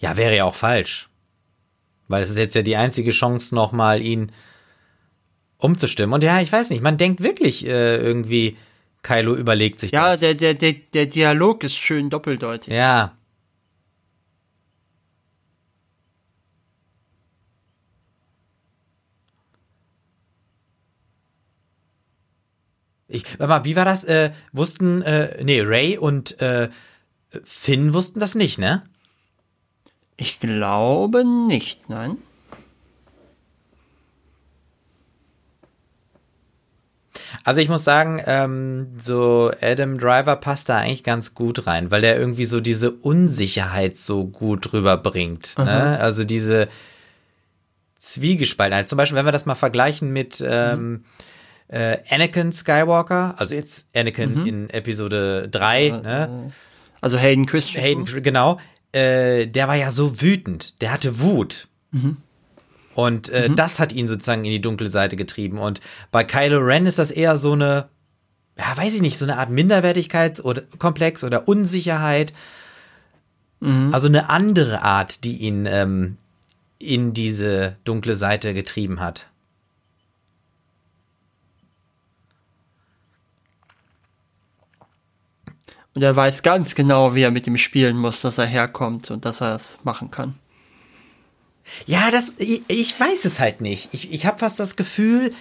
Ja, 0.00 0.16
wäre 0.16 0.36
ja 0.36 0.44
auch 0.44 0.54
falsch. 0.54 1.08
Weil 2.08 2.22
es 2.22 2.30
ist 2.30 2.38
jetzt 2.38 2.54
ja 2.54 2.62
die 2.62 2.76
einzige 2.76 3.12
Chance, 3.12 3.54
nochmal 3.54 4.02
ihn 4.02 4.32
umzustimmen. 5.62 6.12
Und 6.14 6.24
ja, 6.24 6.40
ich 6.40 6.52
weiß 6.52 6.70
nicht, 6.70 6.82
man 6.82 6.96
denkt 6.96 7.22
wirklich 7.22 7.66
äh, 7.66 7.96
irgendwie, 7.96 8.56
Kylo 9.02 9.34
überlegt 9.34 9.80
sich 9.80 9.92
Ja, 9.92 10.10
das. 10.10 10.20
der, 10.20 10.34
der, 10.34 10.54
der, 10.54 10.72
der 10.72 11.06
Dialog 11.06 11.64
ist 11.64 11.76
schön 11.76 12.10
doppeldeutig. 12.10 12.72
Ja. 12.72 13.16
Ich, 23.08 23.24
warte 23.38 23.48
mal, 23.48 23.64
wie 23.64 23.76
war 23.76 23.84
das? 23.84 24.04
Äh, 24.04 24.32
wussten, 24.52 25.02
äh, 25.02 25.42
nee, 25.44 25.60
Ray 25.60 25.98
und 25.98 26.40
äh, 26.40 26.70
Finn 27.44 27.92
wussten 27.94 28.20
das 28.20 28.34
nicht, 28.34 28.58
ne? 28.58 28.84
Ich 30.16 30.40
glaube 30.40 31.24
nicht, 31.24 31.88
nein. 31.88 32.16
Also 37.44 37.60
ich 37.60 37.68
muss 37.68 37.84
sagen, 37.84 38.20
ähm, 38.26 38.88
so 38.98 39.50
Adam 39.60 39.98
Driver 39.98 40.36
passt 40.36 40.68
da 40.68 40.78
eigentlich 40.78 41.04
ganz 41.04 41.34
gut 41.34 41.66
rein, 41.66 41.90
weil 41.90 42.02
der 42.02 42.18
irgendwie 42.18 42.44
so 42.44 42.60
diese 42.60 42.90
Unsicherheit 42.90 43.96
so 43.96 44.24
gut 44.24 44.72
rüberbringt. 44.72 45.58
Ne? 45.58 45.98
Also 45.98 46.24
diese 46.24 46.68
Zwiegespaltenheit. 47.98 48.88
Zum 48.88 48.96
Beispiel, 48.96 49.16
wenn 49.16 49.26
wir 49.26 49.32
das 49.32 49.46
mal 49.46 49.54
vergleichen 49.54 50.12
mit 50.12 50.44
ähm, 50.46 51.04
äh, 51.68 51.98
Anakin 52.10 52.52
Skywalker, 52.52 53.34
also 53.38 53.54
jetzt 53.54 53.86
Anakin 53.94 54.46
in 54.46 54.70
Episode 54.70 55.48
3, 55.50 55.88
ne? 55.90 56.52
Also 57.00 57.18
Hayden 57.18 57.46
Christensen. 57.46 57.82
Hayden, 57.82 58.22
genau, 58.22 58.58
äh, 58.92 59.46
der 59.46 59.68
war 59.68 59.76
ja 59.76 59.90
so 59.90 60.20
wütend, 60.20 60.80
der 60.82 60.92
hatte 60.92 61.20
Wut. 61.20 61.68
Und 62.94 63.30
äh, 63.30 63.50
das 63.50 63.80
hat 63.80 63.92
ihn 63.92 64.08
sozusagen 64.08 64.44
in 64.44 64.50
die 64.50 64.60
dunkle 64.60 64.90
Seite 64.90 65.16
getrieben. 65.16 65.58
Und 65.58 65.80
bei 66.10 66.24
Kylo 66.24 66.58
Ren 66.58 66.86
ist 66.86 66.98
das 66.98 67.10
eher 67.10 67.38
so 67.38 67.52
eine, 67.52 67.88
ja, 68.58 68.76
weiß 68.76 68.94
ich 68.94 69.02
nicht, 69.02 69.18
so 69.18 69.24
eine 69.24 69.38
Art 69.38 69.50
Minderwertigkeitskomplex 69.50 71.24
oder 71.24 71.48
Unsicherheit. 71.48 72.32
Also 73.92 74.08
eine 74.08 74.28
andere 74.28 74.82
Art, 74.82 75.22
die 75.22 75.36
ihn 75.36 75.66
ähm, 75.66 76.16
in 76.80 77.14
diese 77.14 77.76
dunkle 77.84 78.16
Seite 78.16 78.54
getrieben 78.54 78.98
hat. 78.98 79.28
Und 85.94 86.02
er 86.02 86.16
weiß 86.16 86.42
ganz 86.42 86.74
genau, 86.74 87.14
wie 87.14 87.22
er 87.22 87.30
mit 87.30 87.46
ihm 87.46 87.56
spielen 87.56 87.96
muss, 87.96 88.22
dass 88.22 88.38
er 88.38 88.46
herkommt 88.46 89.10
und 89.12 89.24
dass 89.24 89.40
er 89.40 89.54
es 89.54 89.78
machen 89.84 90.10
kann. 90.10 90.34
Ja, 91.86 92.10
das, 92.10 92.34
ich, 92.38 92.62
ich 92.68 92.98
weiß 92.98 93.24
es 93.24 93.40
halt 93.40 93.60
nicht. 93.60 93.92
Ich, 93.92 94.12
ich 94.12 94.26
habe 94.26 94.38
fast 94.38 94.60
das 94.60 94.76
Gefühl, 94.76 95.32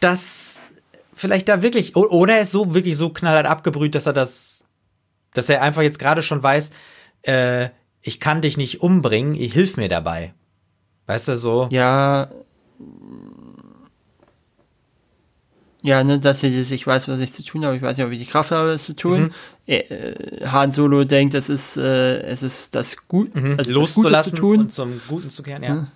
dass 0.00 0.62
vielleicht 1.14 1.48
da 1.48 1.62
wirklich, 1.62 1.96
oder 1.96 2.34
er 2.34 2.42
ist 2.42 2.52
so 2.52 2.74
wirklich 2.74 2.96
so 2.96 3.10
knallhart 3.10 3.46
abgebrüht, 3.46 3.94
dass 3.94 4.06
er 4.06 4.12
das, 4.12 4.64
dass 5.34 5.48
er 5.48 5.62
einfach 5.62 5.82
jetzt 5.82 5.98
gerade 5.98 6.22
schon 6.22 6.42
weiß, 6.42 6.70
äh, 7.22 7.68
ich 8.00 8.18
kann 8.18 8.42
dich 8.42 8.56
nicht 8.56 8.80
umbringen, 8.82 9.34
ich 9.34 9.52
hilf 9.52 9.76
mir 9.76 9.88
dabei. 9.88 10.34
Weißt 11.06 11.28
du, 11.28 11.38
so. 11.38 11.68
Ja. 11.70 12.30
Ja, 15.82 16.04
ne, 16.04 16.20
dass 16.20 16.44
ich, 16.44 16.70
ich 16.70 16.86
weiß, 16.86 17.08
was 17.08 17.18
ich 17.18 17.32
zu 17.32 17.44
tun 17.44 17.64
habe. 17.64 17.76
Ich 17.76 17.82
weiß 17.82 17.96
nicht, 17.96 18.06
ob 18.06 18.12
ich 18.12 18.20
die 18.20 18.26
Kraft 18.26 18.52
habe, 18.52 18.68
das 18.68 18.84
zu 18.84 18.94
tun. 18.94 19.32
Äh, 19.66 20.46
Han 20.46 20.70
Solo 20.70 21.04
denkt, 21.04 21.34
es 21.34 21.48
ist, 21.48 21.76
äh, 21.76 22.20
es 22.22 22.42
ist 22.42 22.76
das 22.76 23.08
Gut, 23.08 23.34
also 23.34 23.48
das 23.56 23.66
Gute 23.66 23.72
loszulassen 23.72 24.30
zu 24.30 24.36
tun. 24.36 24.58
und 24.60 24.72
zum 24.72 25.00
Guten 25.08 25.28
zu 25.28 25.42
kehren, 25.42 25.62
ja. 25.62 25.88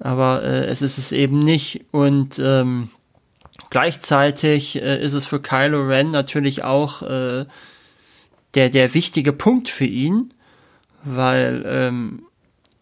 aber 0.00 0.42
äh, 0.42 0.66
es 0.66 0.82
ist 0.82 0.98
es 0.98 1.12
eben 1.12 1.38
nicht. 1.38 1.84
Und 1.92 2.40
ähm, 2.40 2.90
gleichzeitig 3.70 4.82
äh, 4.82 5.00
ist 5.00 5.12
es 5.12 5.26
für 5.26 5.40
Kylo 5.40 5.86
Ren 5.86 6.10
natürlich 6.10 6.64
auch 6.64 7.02
äh, 7.02 7.46
der, 8.54 8.68
der 8.68 8.94
wichtige 8.94 9.32
Punkt 9.32 9.68
für 9.68 9.84
ihn, 9.84 10.28
weil 11.04 11.64
ähm, 11.66 12.24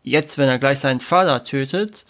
jetzt, 0.02 0.38
wenn 0.38 0.48
er 0.48 0.58
gleich 0.58 0.80
seinen 0.80 1.00
Vater 1.00 1.42
tötet, 1.42 2.06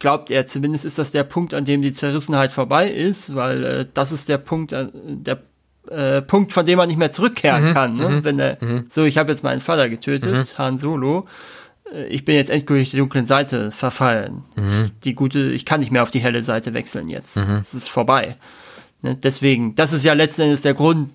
glaubt 0.00 0.32
er, 0.32 0.46
zumindest 0.46 0.84
ist 0.84 0.98
das 0.98 1.12
der 1.12 1.22
Punkt, 1.22 1.54
an 1.54 1.64
dem 1.64 1.82
die 1.82 1.92
Zerrissenheit 1.92 2.50
vorbei 2.50 2.90
ist, 2.90 3.36
weil 3.36 3.64
äh, 3.64 3.86
das 3.94 4.10
ist 4.10 4.28
der 4.28 4.38
Punkt, 4.38 4.72
äh, 4.72 4.88
der 4.92 5.42
äh, 5.88 6.22
Punkt, 6.22 6.52
von 6.52 6.66
dem 6.66 6.78
man 6.78 6.88
nicht 6.88 6.96
mehr 6.96 7.12
zurückkehren 7.12 7.74
kann. 7.74 7.96
Ne? 7.96 8.24
Wenn 8.24 8.38
er, 8.38 8.58
so, 8.88 9.04
ich 9.04 9.16
habe 9.18 9.30
jetzt 9.30 9.44
meinen 9.44 9.60
Vater 9.60 9.88
getötet, 9.88 10.58
Han 10.58 10.78
Solo, 10.78 11.28
äh, 11.92 12.06
ich 12.06 12.24
bin 12.24 12.34
jetzt 12.34 12.50
endgültig 12.50 12.90
der 12.90 12.98
dunklen 12.98 13.26
Seite 13.26 13.70
verfallen. 13.70 14.44
Ich, 14.56 15.00
die 15.00 15.14
gute, 15.14 15.38
ich 15.52 15.64
kann 15.64 15.80
nicht 15.80 15.92
mehr 15.92 16.02
auf 16.02 16.10
die 16.10 16.20
helle 16.20 16.42
Seite 16.42 16.74
wechseln 16.74 17.08
jetzt. 17.08 17.36
Es 17.36 17.74
ist 17.74 17.88
vorbei. 17.88 18.36
Ne? 19.02 19.16
Deswegen, 19.16 19.74
das 19.74 19.92
ist 19.92 20.04
ja 20.04 20.14
letzten 20.14 20.42
Endes 20.42 20.62
der 20.62 20.74
Grund, 20.74 21.10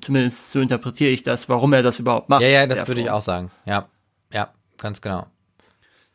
zumindest 0.00 0.50
so 0.50 0.60
interpretiere 0.60 1.10
ich 1.10 1.22
das, 1.22 1.48
warum 1.48 1.72
er 1.72 1.82
das 1.82 1.98
überhaupt 1.98 2.28
macht. 2.28 2.42
Ja, 2.42 2.48
ja, 2.48 2.66
das 2.66 2.88
würde 2.88 3.02
ich 3.02 3.10
auch 3.10 3.22
sagen. 3.22 3.50
Ja, 3.66 3.88
ja, 4.32 4.48
ganz 4.78 5.00
genau. 5.00 5.26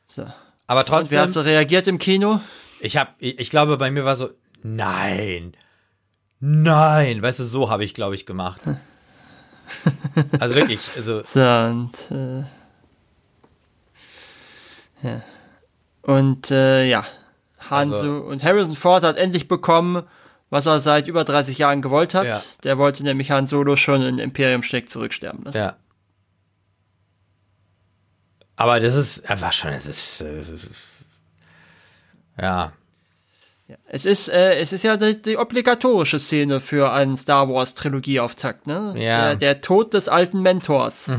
So. 0.07 0.26
Aber 0.68 0.81
Und 0.81 0.85
wie 0.85 0.89
trotzdem, 0.91 1.19
hast 1.19 1.35
du 1.35 1.39
reagiert 1.41 1.88
im 1.88 1.98
Kino? 1.98 2.41
ich 2.80 2.98
habe, 2.98 3.11
ich, 3.19 3.49
glaube, 3.49 3.77
bei 3.77 3.89
mir 3.89 4.06
war 4.06 4.15
so, 4.15 4.30
nein, 4.64 5.53
nein, 6.39 7.22
weißt 7.22 7.39
du, 7.39 7.44
so 7.45 7.69
habe 7.69 7.84
ich, 7.84 7.94
glaube 7.94 8.15
ich, 8.15 8.26
gemacht. 8.26 8.61
Also 10.39 10.56
wirklich, 10.56 10.80
also 10.95 11.22
So, 11.26 11.41
und, 11.41 11.91
äh, 12.10 12.44
ja. 15.03 15.22
Und 16.02 16.52
äh, 16.52 16.85
ja, 16.88 17.06
Han 17.69 17.91
Also- 17.94 18.22
so, 18.22 18.26
und 18.26 18.44
Harrison 18.44 18.76
Ford 18.76 19.03
hat 19.03 19.18
endlich 19.18 19.48
bekommen, 19.48 20.03
was 20.49 20.65
er 20.65 20.80
seit 20.80 21.07
über 21.07 21.23
30 21.26 21.57
Jahren 21.57 21.81
gewollt 21.81 22.14
hat. 22.14 22.26
Ja. 22.26 22.41
Der 22.64 22.77
wollte 22.77 23.03
nämlich 23.03 23.30
Han 23.31 23.45
Solo 23.48 23.76
schon 23.76 24.02
in 24.02 24.18
Imperium 24.19 24.64
Steck 24.64 24.89
zurücksterben 24.89 25.44
lassen. 25.44 25.57
Ja. 25.57 25.76
Aber 28.57 28.79
das 28.79 28.95
ist 28.95 29.29
einfach 29.29 29.53
schon, 29.53 29.71
es 29.71 29.85
ist, 29.85 30.21
äh, 30.21 30.41
ja. 32.41 32.73
Es 33.88 34.05
ist, 34.05 34.29
äh, 34.29 34.59
es 34.59 34.73
ist 34.73 34.84
ja 34.84 34.97
die, 34.97 35.21
die 35.21 35.38
obligatorische 35.38 36.19
Szene 36.19 36.59
für 36.59 36.91
einen 36.91 37.17
Star 37.17 37.49
Wars 37.49 37.73
Trilogieauftakt, 37.75 38.65
ne? 38.65 38.93
Ja. 38.97 39.27
Der, 39.27 39.35
der 39.35 39.61
Tod 39.61 39.93
des 39.93 40.07
alten 40.09 40.41
Mentors. 40.41 41.07
Äh, 41.07 41.13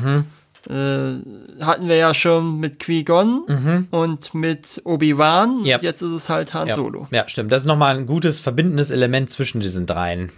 hatten 1.60 1.88
wir 1.88 1.96
ja 1.96 2.12
schon 2.14 2.58
mit 2.58 2.80
Qui-Gon 2.80 3.86
und 3.90 4.34
mit 4.34 4.82
Obi-Wan. 4.84 5.58
Und 5.58 5.64
Jetzt 5.64 6.02
ist 6.02 6.10
es 6.10 6.28
halt 6.28 6.52
Han 6.54 6.74
Solo. 6.74 7.06
ja, 7.10 7.28
stimmt. 7.28 7.52
Das 7.52 7.62
ist 7.62 7.66
nochmal 7.66 7.96
ein 7.96 8.06
gutes 8.06 8.40
verbindendes 8.40 8.90
Element 8.90 9.30
zwischen 9.30 9.60
diesen 9.60 9.86
dreien. 9.86 10.30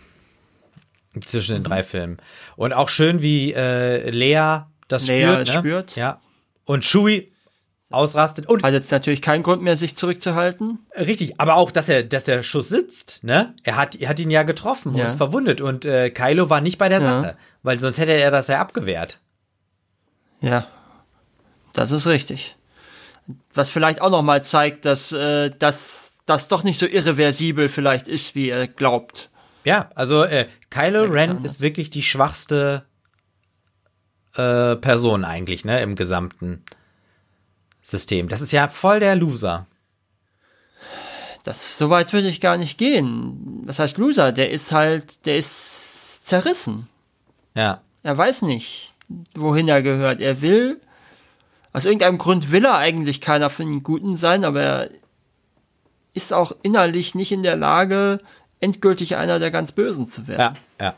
Zwischen 1.20 1.54
den 1.54 1.64
drei 1.64 1.82
Filmen. 1.82 2.18
Und 2.56 2.72
auch 2.74 2.88
schön, 2.88 3.22
wie 3.22 3.52
äh, 3.52 4.10
Lea 4.10 4.60
das 4.88 5.08
Leia 5.08 5.32
spürt. 5.32 5.46
ne? 5.48 5.52
spürt. 5.58 5.96
Ja. 5.96 6.20
Und 6.70 6.84
Chewie 6.84 7.32
ausrastet. 7.90 8.48
Und 8.48 8.62
Hat 8.62 8.72
jetzt 8.72 8.92
natürlich 8.92 9.20
keinen 9.20 9.42
Grund 9.42 9.62
mehr, 9.62 9.76
sich 9.76 9.96
zurückzuhalten. 9.96 10.78
Richtig, 10.96 11.40
aber 11.40 11.56
auch, 11.56 11.72
dass 11.72 11.88
er, 11.88 12.04
dass 12.04 12.22
der 12.22 12.44
Schuss 12.44 12.68
sitzt, 12.68 13.24
ne? 13.24 13.54
Er 13.64 13.76
hat, 13.76 13.96
er 13.96 14.08
hat 14.08 14.20
ihn 14.20 14.30
ja 14.30 14.44
getroffen 14.44 14.94
Ja. 14.94 15.10
und 15.10 15.16
verwundet 15.16 15.60
und 15.60 15.84
äh, 15.84 16.10
Kylo 16.10 16.48
war 16.48 16.60
nicht 16.60 16.78
bei 16.78 16.88
der 16.88 17.00
Ja. 17.00 17.08
Sache, 17.08 17.36
weil 17.64 17.80
sonst 17.80 17.98
hätte 17.98 18.12
er 18.12 18.30
das 18.30 18.46
ja 18.46 18.60
abgewehrt. 18.60 19.18
Ja, 20.40 20.66
das 21.72 21.90
ist 21.90 22.06
richtig. 22.06 22.56
Was 23.52 23.70
vielleicht 23.70 24.00
auch 24.00 24.10
nochmal 24.10 24.42
zeigt, 24.44 24.84
dass 24.84 25.10
äh, 25.12 25.50
dass 25.50 26.18
das 26.26 26.46
doch 26.46 26.62
nicht 26.62 26.78
so 26.78 26.86
irreversibel 26.86 27.68
vielleicht 27.68 28.06
ist, 28.06 28.36
wie 28.36 28.50
er 28.50 28.68
glaubt. 28.68 29.30
Ja, 29.64 29.90
also 29.96 30.22
äh, 30.22 30.46
Kylo 30.70 31.02
Ren 31.04 31.44
ist 31.44 31.60
wirklich 31.60 31.90
die 31.90 32.02
schwachste 32.04 32.84
äh, 34.36 34.76
Person 34.76 35.24
eigentlich, 35.24 35.64
ne, 35.64 35.80
im 35.82 35.96
gesamten 35.96 36.62
System. 37.82 38.28
Das 38.28 38.40
ist 38.40 38.52
ja 38.52 38.68
voll 38.68 39.00
der 39.00 39.16
Loser. 39.16 39.66
Das 41.42 41.78
so 41.78 41.88
weit 41.90 42.12
würde 42.12 42.28
ich 42.28 42.40
gar 42.40 42.56
nicht 42.56 42.76
gehen. 42.78 43.62
Was 43.64 43.78
heißt 43.78 43.98
Loser? 43.98 44.32
Der 44.32 44.50
ist 44.50 44.72
halt, 44.72 45.24
der 45.26 45.38
ist 45.38 46.26
zerrissen. 46.26 46.86
Ja, 47.54 47.80
Er 48.02 48.16
weiß 48.16 48.42
nicht, 48.42 48.94
wohin 49.34 49.66
er 49.66 49.82
gehört. 49.82 50.20
Er 50.20 50.42
will, 50.42 50.80
aus 51.72 51.84
irgendeinem 51.86 52.18
Grund 52.18 52.52
will 52.52 52.64
er 52.64 52.76
eigentlich 52.76 53.20
keiner 53.20 53.50
von 53.50 53.66
den 53.66 53.82
Guten 53.82 54.16
sein, 54.16 54.44
aber 54.44 54.62
er 54.62 54.90
ist 56.12 56.32
auch 56.32 56.52
innerlich 56.62 57.14
nicht 57.14 57.32
in 57.32 57.42
der 57.42 57.56
Lage, 57.56 58.20
endgültig 58.60 59.16
einer 59.16 59.38
der 59.38 59.50
ganz 59.50 59.72
Bösen 59.72 60.06
zu 60.06 60.28
werden. 60.28 60.56
ja, 60.78 60.84
ja. 60.86 60.94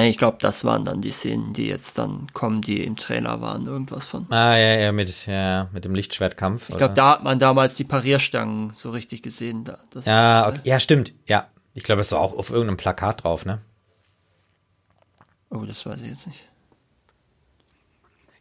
Ich 0.00 0.16
glaube, 0.16 0.38
das 0.40 0.64
waren 0.64 0.84
dann 0.84 1.02
die 1.02 1.10
Szenen, 1.10 1.52
die 1.52 1.66
jetzt 1.66 1.98
dann 1.98 2.28
kommen, 2.32 2.62
die 2.62 2.82
im 2.82 2.96
Trailer 2.96 3.42
waren, 3.42 3.66
irgendwas 3.66 4.06
von. 4.06 4.26
Ah, 4.30 4.56
ja, 4.56 4.78
ja, 4.78 4.92
mit, 4.92 5.26
ja, 5.26 5.68
mit 5.72 5.84
dem 5.84 5.94
Lichtschwertkampf. 5.94 6.70
Ich 6.70 6.78
glaube, 6.78 6.94
da 6.94 7.10
hat 7.10 7.24
man 7.24 7.38
damals 7.38 7.74
die 7.74 7.84
Parierstangen 7.84 8.70
so 8.74 8.90
richtig 8.90 9.22
gesehen. 9.22 9.64
Da. 9.64 9.78
Ja, 10.04 10.48
okay. 10.48 10.60
ja, 10.64 10.80
stimmt. 10.80 11.12
Ja, 11.28 11.48
ich 11.74 11.82
glaube, 11.82 12.00
es 12.00 12.10
war 12.12 12.20
auch 12.20 12.36
auf 12.38 12.50
irgendeinem 12.50 12.78
Plakat 12.78 13.24
drauf, 13.24 13.44
ne? 13.44 13.60
Oh, 15.50 15.64
das 15.66 15.84
weiß 15.84 16.00
ich 16.00 16.08
jetzt 16.08 16.26
nicht. 16.26 16.40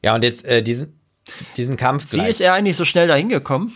Ja, 0.02 0.15
und 0.15 0.23
jetzt 0.23 0.45
äh, 0.45 0.64
diesen, 0.64 0.99
diesen 1.57 1.76
Kampf 1.76 2.14
Wie 2.14 2.18
gleich. 2.18 2.30
ist 2.30 2.41
er 2.41 2.53
eigentlich 2.53 2.78
so 2.78 2.86
schnell 2.86 3.07
dahin 3.07 3.28
gekommen? 3.30 3.76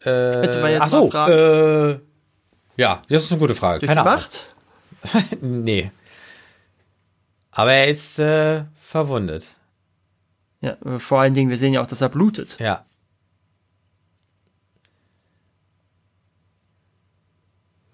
Könnte 0.00 0.60
man 0.60 0.70
jetzt 0.70 0.82
Ach 0.82 0.88
so, 0.88 1.10
äh, 1.10 1.98
ja, 2.76 3.02
das 3.08 3.24
ist 3.24 3.32
eine 3.32 3.40
gute 3.40 3.54
Frage. 3.54 3.80
Durch 3.80 3.88
Keine. 3.88 4.04
Macht? 4.04 4.44
Nee. 5.40 5.90
Aber 7.60 7.74
er 7.74 7.88
ist 7.88 8.18
äh, 8.18 8.64
verwundet. 8.80 9.54
Ja, 10.62 10.78
äh, 10.82 10.98
vor 10.98 11.20
allen 11.20 11.34
Dingen, 11.34 11.50
wir 11.50 11.58
sehen 11.58 11.74
ja 11.74 11.82
auch, 11.82 11.86
dass 11.86 12.00
er 12.00 12.08
blutet. 12.08 12.56
Ja. 12.58 12.86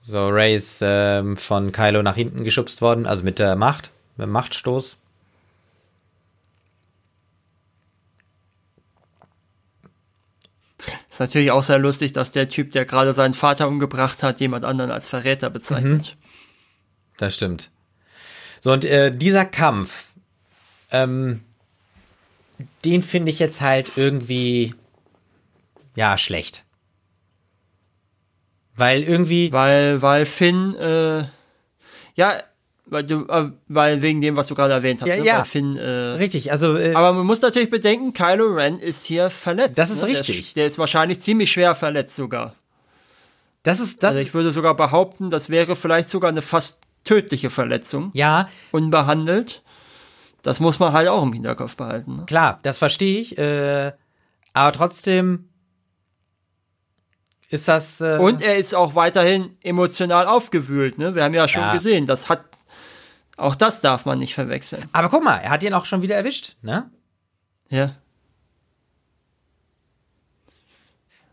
So, 0.05 0.29
Ray 0.29 0.55
ist 0.55 0.79
ähm, 0.83 1.37
von 1.37 1.73
Kylo 1.73 2.05
nach 2.05 2.15
hinten 2.15 2.45
geschubst 2.45 2.81
worden, 2.81 3.07
also 3.07 3.25
mit 3.25 3.41
der 3.41 3.57
Macht, 3.57 3.91
mit 4.17 4.29
dem 4.29 4.31
Machtstoß. 4.31 4.99
Ist 11.11 11.19
natürlich 11.19 11.51
auch 11.51 11.65
sehr 11.65 11.81
lustig, 11.81 12.13
dass 12.13 12.31
der 12.31 12.49
Typ, 12.49 12.71
der 12.71 12.85
gerade 12.85 13.15
seinen 13.15 13.35
Vater 13.35 13.67
umgebracht 13.67 14.23
hat, 14.23 14.39
jemand 14.39 14.65
anderen 14.65 14.93
als 14.93 15.09
Verräter 15.09 15.51
bezeichnet. 15.51 16.17
Mhm. 16.17 17.17
Das 17.17 17.35
stimmt. 17.35 17.73
So, 18.61 18.73
und 18.73 18.85
äh, 18.85 19.15
dieser 19.15 19.45
Kampf, 19.45 20.13
ähm, 20.91 21.43
den 22.85 23.03
finde 23.03 23.31
ich 23.31 23.39
jetzt 23.39 23.61
halt 23.61 23.93
irgendwie, 23.97 24.75
ja, 25.95 26.17
schlecht. 26.19 26.65
Weil 28.77 29.03
irgendwie. 29.03 29.53
Weil, 29.53 30.03
weil 30.03 30.27
Finn, 30.27 30.75
äh, 30.75 31.25
ja, 32.15 32.43
weil 32.87 33.05
du, 33.05 33.27
äh, 33.27 33.51
weil 33.69 34.03
wegen 34.03 34.21
dem, 34.21 34.37
was 34.37 34.47
du 34.47 34.55
gerade 34.55 34.75
erwähnt 34.75 35.01
hast, 35.01 35.09
ja, 35.09 35.17
ne? 35.17 35.25
ja. 35.25 35.45
Finn, 35.45 35.77
äh, 35.77 35.89
richtig, 36.19 36.53
also. 36.53 36.77
Äh, 36.77 36.95
aber 36.95 37.13
man 37.13 37.27
muss 37.27 37.41
natürlich 37.41 37.71
bedenken, 37.71 38.13
Kylo 38.13 38.53
Ren 38.53 38.79
ist 38.79 39.05
hier 39.05 39.31
verletzt. 39.31 39.79
Das 39.79 39.91
ist 39.91 40.03
ne? 40.03 40.09
richtig. 40.09 40.55
Der, 40.55 40.63
der, 40.63 40.69
ist 40.69 40.79
wahrscheinlich 40.79 41.21
ziemlich 41.21 41.51
schwer 41.51 41.75
verletzt 41.75 42.15
sogar. 42.15 42.55
Das 43.63 43.81
ist 43.81 44.03
das. 44.03 44.11
Also 44.11 44.21
ich 44.21 44.35
würde 44.35 44.53
sogar 44.53 44.77
behaupten, 44.77 45.31
das 45.31 45.51
wäre 45.51 45.75
vielleicht 45.75 46.11
sogar 46.11 46.31
eine 46.31 46.43
fast 46.43 46.86
tödliche 47.07 47.49
Verletzung. 47.49 48.11
Ja. 48.13 48.49
Unbehandelt. 48.73 49.63
Das 50.43 50.61
muss 50.61 50.79
man 50.79 50.93
halt 50.93 51.09
auch 51.09 51.23
im 51.23 51.33
Hinterkopf 51.33 51.77
behalten. 51.77 52.17
Ne? 52.17 52.25
Klar, 52.27 52.61
das 52.63 52.79
verstehe 52.79 53.21
ich. 53.21 53.39
Äh, 53.39 53.93
aber 54.53 54.73
trotzdem 54.73 55.49
ist 57.49 57.69
das. 57.69 58.01
Äh 58.01 58.19
Und 58.19 58.43
er 58.43 58.57
ist 58.57 58.75
auch 58.75 58.95
weiterhin 58.95 59.57
emotional 59.63 60.27
aufgewühlt. 60.27 60.99
Ne? 60.99 61.15
Wir 61.15 61.25
haben 61.25 61.35
ja 61.35 61.49
schon 61.49 61.63
ja. 61.63 61.73
gesehen, 61.73 62.07
das 62.07 62.29
hat 62.29 62.45
auch 63.37 63.55
das 63.55 63.81
darf 63.81 64.07
man 64.07 64.19
nicht 64.19 64.35
verwechseln. 64.35 64.89
Aber 64.93 65.11
guck 65.11 65.23
mal, 65.23 65.39
er 65.39 65.51
hat 65.51 65.63
ihn 65.63 65.75
auch 65.75 65.85
schon 65.85 66.03
wieder 66.03 66.17
erwischt, 66.17 66.57
ne? 66.63 66.91
Ja. 67.69 67.95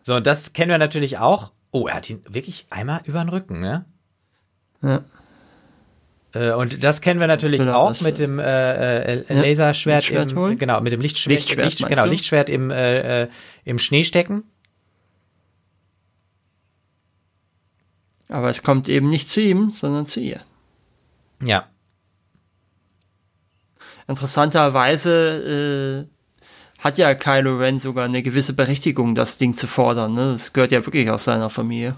So, 0.02 0.20
das 0.20 0.52
kennen 0.52 0.70
wir 0.70 0.78
natürlich 0.78 1.18
auch. 1.20 1.54
Oh, 1.72 1.88
er 1.88 1.95
hat 1.95 2.10
ihn 2.10 2.22
wirklich 2.30 2.68
einmal 2.70 3.02
über 3.06 3.24
den 3.24 3.30
Rücken, 3.30 3.62
ne? 3.62 3.86
Ja. 4.82 5.04
Äh, 6.34 6.53
und 6.53 6.84
das 6.84 7.01
kennen 7.01 7.19
wir 7.19 7.27
natürlich 7.27 7.60
genau, 7.60 7.76
auch 7.76 8.01
mit 8.01 8.18
dem 8.18 8.39
äh, 8.39 9.15
äh, 9.15 9.34
Laserschwert, 9.34 10.10
ja, 10.10 10.23
im, 10.23 10.57
genau, 10.57 10.81
mit 10.81 10.91
dem 10.91 11.01
Lichtschwert, 11.01 11.35
Lichtschwert, 11.35 11.65
Licht, 11.65 11.88
genau, 11.88 12.05
Lichtschwert 12.05 12.49
im, 12.49 12.72
äh, 12.72 13.23
äh, 13.23 13.27
im 13.65 13.80
Schnee 13.80 14.03
stecken. 14.03 14.43
Aber 18.30 18.49
es 18.49 18.64
kommt 18.64 18.89
eben 18.89 19.10
nicht 19.10 19.30
zu 19.30 19.41
ihm, 19.41 19.69
sondern 19.69 20.07
zu 20.07 20.19
ihr. 20.19 20.41
Ja. 21.43 21.68
Interessanterweise 24.07 26.07
äh, 26.10 26.84
hat 26.84 26.97
ja 26.97 27.14
Kylo 27.14 27.57
Ren 27.57 27.77
sogar 27.77 28.05
eine 28.05 28.23
gewisse 28.23 28.53
Berechtigung, 28.53 29.14
das 29.14 29.38
Ding 29.38 29.53
zu 29.53 29.68
fordern. 29.68 30.14
Ne? 30.14 30.31
Das 30.31 30.51
gehört 30.51 30.72
ja 30.72 30.84
wirklich 30.84 31.11
aus 31.11 31.26
seiner 31.26 31.51
Familie. 31.51 31.95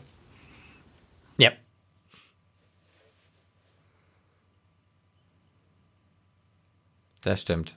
Das 7.26 7.42
stimmt. 7.42 7.76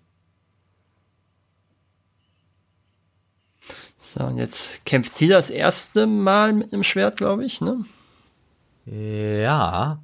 So, 3.99 4.25
und 4.25 4.37
jetzt 4.37 4.85
kämpft 4.85 5.15
sie 5.15 5.27
das 5.29 5.49
erste 5.49 6.07
Mal 6.07 6.53
mit 6.53 6.73
einem 6.73 6.85
Schwert, 6.85 7.16
glaube 7.16 7.47
ich, 7.47 7.62
ne? 7.62 7.87
Ja. 8.85 10.03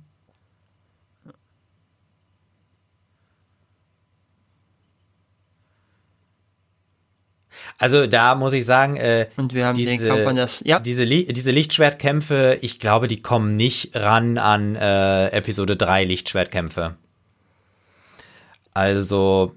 Also 7.78 8.06
da 8.06 8.34
muss 8.34 8.54
ich 8.54 8.64
sagen, 8.64 8.96
äh, 8.96 9.26
und 9.36 9.52
wir 9.52 9.66
haben 9.66 9.74
diese, 9.74 9.90
den 9.90 10.08
Kampf 10.08 10.26
an 10.26 10.36
das, 10.36 10.62
ja. 10.64 10.78
diese, 10.80 11.04
diese 11.04 11.50
Lichtschwertkämpfe, 11.50 12.58
ich 12.62 12.78
glaube, 12.78 13.08
die 13.08 13.20
kommen 13.20 13.56
nicht 13.56 13.94
ran 13.94 14.38
an 14.38 14.74
äh, 14.74 15.28
Episode 15.28 15.76
3 15.76 16.04
Lichtschwertkämpfe. 16.04 16.96
Also 18.74 19.54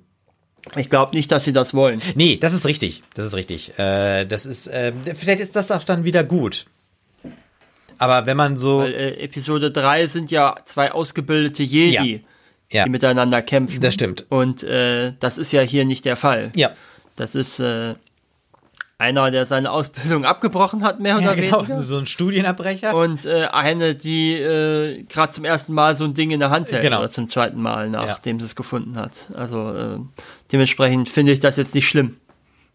ich 0.76 0.90
glaube 0.90 1.16
nicht, 1.16 1.32
dass 1.32 1.44
sie 1.44 1.54
das 1.54 1.74
wollen. 1.74 2.02
Nee, 2.16 2.38
das 2.38 2.54
ist 2.54 2.66
richtig. 2.66 3.04
Das 3.14 3.26
ist 3.26 3.34
richtig. 3.36 3.78
Äh, 3.80 4.26
das 4.26 4.46
ist, 4.46 4.68
äh, 4.68 4.94
vielleicht 5.16 5.40
ist 5.40 5.56
das 5.56 5.72
auch 5.72 5.84
dann 5.84 6.04
wieder 6.04 6.24
gut. 6.24 6.66
Aber 7.98 8.26
wenn 8.26 8.38
man 8.38 8.58
so. 8.58 8.80
Weil, 8.80 8.94
äh, 8.94 9.24
Episode 9.24 9.72
3 9.72 10.08
sind 10.08 10.30
ja 10.32 10.56
zwei 10.66 10.92
ausgebildete 10.92 11.64
Jedi, 11.64 12.14
ja. 12.14 12.20
Ja. 12.70 12.84
die 12.84 12.90
miteinander 12.90 13.42
kämpfen. 13.42 13.80
Das 13.82 13.94
stimmt. 13.94 14.26
Und 14.30 14.64
äh, 14.64 15.14
das 15.20 15.38
ist 15.38 15.52
ja 15.52 15.62
hier 15.62 15.86
nicht 15.86 16.06
der 16.06 16.18
Fall. 16.18 16.52
Ja. 16.56 16.72
Das 17.16 17.34
ist 17.34 17.60
äh, 17.60 17.96
einer, 19.00 19.30
der 19.30 19.46
seine 19.46 19.72
Ausbildung 19.72 20.26
abgebrochen 20.26 20.84
hat, 20.84 21.00
mehr 21.00 21.18
oder 21.18 21.26
ja, 21.26 21.34
genau, 21.36 21.60
weniger. 21.60 21.84
So 21.84 21.98
ein 21.98 22.08
Studienabbrecher. 22.08 22.96
Und 22.96 23.26
äh, 23.26 23.48
eine, 23.52 23.94
die 23.94 24.34
äh, 24.34 25.04
gerade 25.04 25.32
zum 25.34 25.46
ersten 25.46 25.74
Mal 25.74 25.96
so 25.96 26.04
ein 26.04 26.16
Ding 26.16 26.32
in 26.32 26.40
der 26.40 26.50
Hand 26.50 26.72
hält. 26.72 26.82
Genau. 26.82 27.00
Oder 27.00 27.10
zum 27.10 27.28
zweiten 27.28 27.62
Mal, 27.62 27.90
nachdem 27.90 28.38
ja. 28.38 28.40
sie 28.42 28.46
es 28.48 28.56
gefunden 28.56 28.98
hat. 28.98 29.32
Also 29.36 29.74
äh, 29.74 30.00
dementsprechend 30.52 31.10
finde 31.10 31.32
ich 31.32 31.40
das 31.40 31.58
jetzt 31.58 31.76
nicht 31.76 31.88
schlimm, 31.88 32.18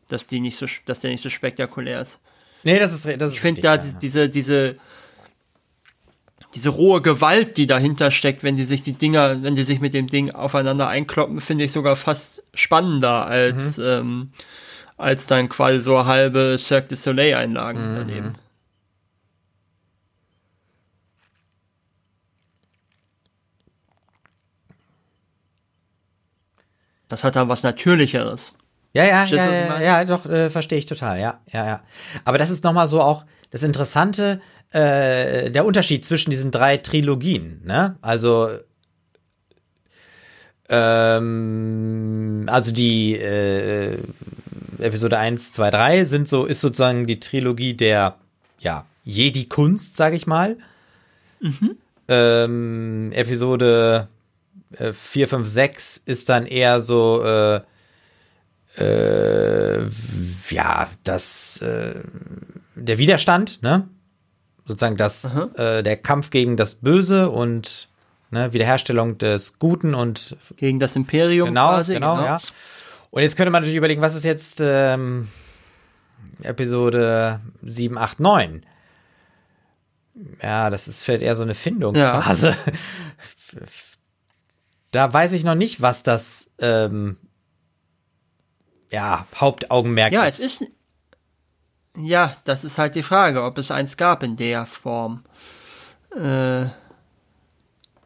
dass 0.08 0.28
die 0.28 0.38
nicht 0.38 0.56
so, 0.56 0.66
dass 0.86 1.00
der 1.00 1.10
nicht 1.10 1.22
so 1.22 1.30
spektakulär 1.30 2.00
ist. 2.00 2.20
Nee, 2.62 2.78
das 2.78 2.92
ist, 2.92 3.04
das 3.04 3.30
ist 3.30 3.34
Ich 3.34 3.40
finde 3.40 3.60
da 3.60 3.74
ja. 3.74 3.78
diese, 3.78 4.28
diese, 4.28 4.76
diese 6.54 6.70
rohe 6.70 7.02
Gewalt, 7.02 7.56
die 7.56 7.66
dahinter 7.66 8.12
steckt, 8.12 8.44
wenn 8.44 8.54
die 8.54 8.62
sich 8.62 8.82
die 8.82 8.92
Dinger, 8.92 9.42
wenn 9.42 9.56
die 9.56 9.64
sich 9.64 9.80
mit 9.80 9.92
dem 9.92 10.06
Ding 10.06 10.30
aufeinander 10.30 10.86
einkloppen, 10.86 11.40
finde 11.40 11.64
ich 11.64 11.72
sogar 11.72 11.96
fast 11.96 12.44
spannender 12.54 13.26
als, 13.26 13.78
mhm. 13.78 13.84
ähm, 13.84 14.30
als 15.02 15.26
dann 15.26 15.48
quasi 15.48 15.80
so 15.80 16.06
halbe 16.06 16.56
Cirque 16.58 16.88
du 16.88 16.96
Soleil 16.96 17.34
Einlagen 17.34 17.92
mhm. 17.92 17.96
daneben. 17.96 18.32
Das 27.08 27.24
hat 27.24 27.36
dann 27.36 27.50
was 27.50 27.62
Natürlicheres. 27.62 28.54
Ja, 28.94 29.04
ja, 29.04 29.24
ja, 29.24 29.50
ja, 29.50 29.80
ja, 29.80 30.04
doch, 30.04 30.26
äh, 30.26 30.50
verstehe 30.50 30.78
ich 30.78 30.86
total, 30.86 31.18
ja, 31.18 31.40
ja, 31.50 31.66
ja. 31.66 31.80
Aber 32.24 32.38
das 32.38 32.50
ist 32.50 32.62
nochmal 32.62 32.88
so 32.88 33.00
auch 33.00 33.24
das 33.50 33.62
Interessante, 33.62 34.40
äh, 34.70 35.50
der 35.50 35.64
Unterschied 35.64 36.06
zwischen 36.06 36.30
diesen 36.30 36.50
drei 36.50 36.78
Trilogien, 36.78 37.60
ne? 37.64 37.96
Also, 38.00 38.48
ähm, 40.72 42.46
also 42.46 42.72
die 42.72 43.14
äh, 43.14 43.98
Episode 44.78 45.18
1, 45.18 45.52
2, 45.52 45.70
3 45.70 46.04
sind 46.04 46.28
so, 46.28 46.46
ist 46.46 46.62
sozusagen 46.62 47.06
die 47.06 47.20
Trilogie 47.20 47.74
der, 47.74 48.16
ja, 48.58 48.86
Jedi-Kunst, 49.04 49.96
sag 49.96 50.14
ich 50.14 50.26
mal. 50.26 50.56
Mhm. 51.40 51.76
Ähm, 52.08 53.12
Episode 53.12 54.08
4, 54.92 55.28
5, 55.28 55.48
6 55.48 56.02
ist 56.06 56.28
dann 56.30 56.46
eher 56.46 56.80
so, 56.80 57.22
äh, 57.22 57.60
äh, 58.78 59.88
ja, 60.48 60.88
das, 61.04 61.60
äh, 61.60 62.00
der 62.74 62.98
Widerstand, 62.98 63.62
ne? 63.62 63.88
Sozusagen 64.64 64.96
das, 64.96 65.34
äh, 65.56 65.82
der 65.82 65.96
Kampf 65.96 66.30
gegen 66.30 66.56
das 66.56 66.76
Böse 66.76 67.28
und 67.28 67.88
ne, 68.32 68.52
Wiederherstellung 68.52 69.18
des 69.18 69.58
Guten 69.58 69.94
und 69.94 70.36
gegen 70.56 70.80
das 70.80 70.96
Imperium. 70.96 71.48
Genau, 71.48 71.68
quasi, 71.68 71.94
genau, 71.94 72.16
genau, 72.16 72.26
ja. 72.26 72.40
Und 73.10 73.22
jetzt 73.22 73.36
könnte 73.36 73.50
man 73.50 73.62
natürlich 73.62 73.76
überlegen, 73.76 74.00
was 74.00 74.14
ist 74.14 74.24
jetzt 74.24 74.60
ähm, 74.60 75.28
Episode 76.42 77.40
7, 77.62 77.98
8, 77.98 78.20
9? 78.20 78.66
Ja, 80.42 80.70
das 80.70 80.88
ist 80.88 81.02
vielleicht 81.02 81.22
eher 81.22 81.36
so 81.36 81.42
eine 81.42 81.54
Findungsphase. 81.54 82.48
Ja. 82.48 83.62
da 84.90 85.12
weiß 85.12 85.32
ich 85.32 85.44
noch 85.44 85.54
nicht, 85.54 85.82
was 85.82 86.02
das 86.02 86.50
ähm, 86.58 87.18
ja, 88.90 89.26
Hauptaugenmerk 89.34 90.12
ja, 90.12 90.24
ist. 90.24 90.38
Ja, 90.38 90.44
es 90.46 90.60
ist 90.60 90.72
ja, 91.96 92.34
das 92.44 92.64
ist 92.64 92.78
halt 92.78 92.94
die 92.94 93.02
Frage, 93.02 93.42
ob 93.42 93.58
es 93.58 93.70
eins 93.70 93.98
gab 93.98 94.22
in 94.22 94.36
der 94.36 94.64
Form. 94.64 95.24
Äh, 96.16 96.66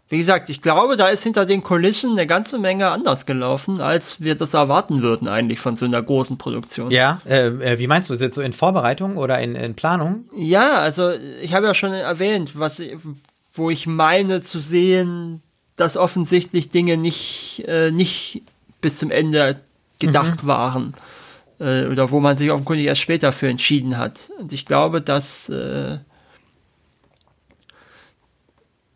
wie 0.08 0.18
gesagt, 0.18 0.48
ich 0.48 0.62
glaube, 0.62 0.96
da 0.96 1.08
ist 1.08 1.24
hinter 1.24 1.46
den 1.46 1.62
Kulissen 1.62 2.12
eine 2.12 2.26
ganze 2.26 2.58
Menge 2.58 2.88
anders 2.88 3.26
gelaufen, 3.26 3.80
als 3.80 4.20
wir 4.20 4.36
das 4.36 4.54
erwarten 4.54 5.02
würden 5.02 5.26
eigentlich 5.26 5.58
von 5.58 5.76
so 5.76 5.84
einer 5.84 6.00
großen 6.00 6.38
Produktion. 6.38 6.92
Ja, 6.92 7.20
äh, 7.26 7.46
äh 7.46 7.78
wie 7.78 7.88
meinst 7.88 8.08
du, 8.08 8.14
ist 8.14 8.20
jetzt 8.20 8.36
so 8.36 8.42
in 8.42 8.52
Vorbereitung 8.52 9.16
oder 9.16 9.40
in, 9.40 9.56
in 9.56 9.74
Planung? 9.74 10.24
Ja, 10.36 10.78
also 10.78 11.10
ich 11.40 11.54
habe 11.54 11.66
ja 11.66 11.74
schon 11.74 11.92
erwähnt, 11.92 12.52
was, 12.58 12.80
wo 13.52 13.68
ich 13.70 13.88
meine 13.88 14.42
zu 14.42 14.60
sehen, 14.60 15.42
dass 15.74 15.96
offensichtlich 15.96 16.70
Dinge 16.70 16.96
nicht, 16.96 17.64
äh, 17.66 17.90
nicht 17.90 18.42
bis 18.80 18.98
zum 18.98 19.10
Ende 19.10 19.60
gedacht 19.98 20.44
mhm. 20.44 20.46
waren 20.46 20.94
äh, 21.58 21.86
oder 21.86 22.10
wo 22.10 22.20
man 22.20 22.36
sich 22.36 22.50
offenkundig 22.50 22.86
erst 22.86 23.00
später 23.00 23.32
für 23.32 23.48
entschieden 23.48 23.98
hat. 23.98 24.30
Und 24.38 24.52
ich 24.52 24.66
glaube, 24.66 25.00
dass, 25.00 25.48
äh, 25.48 25.98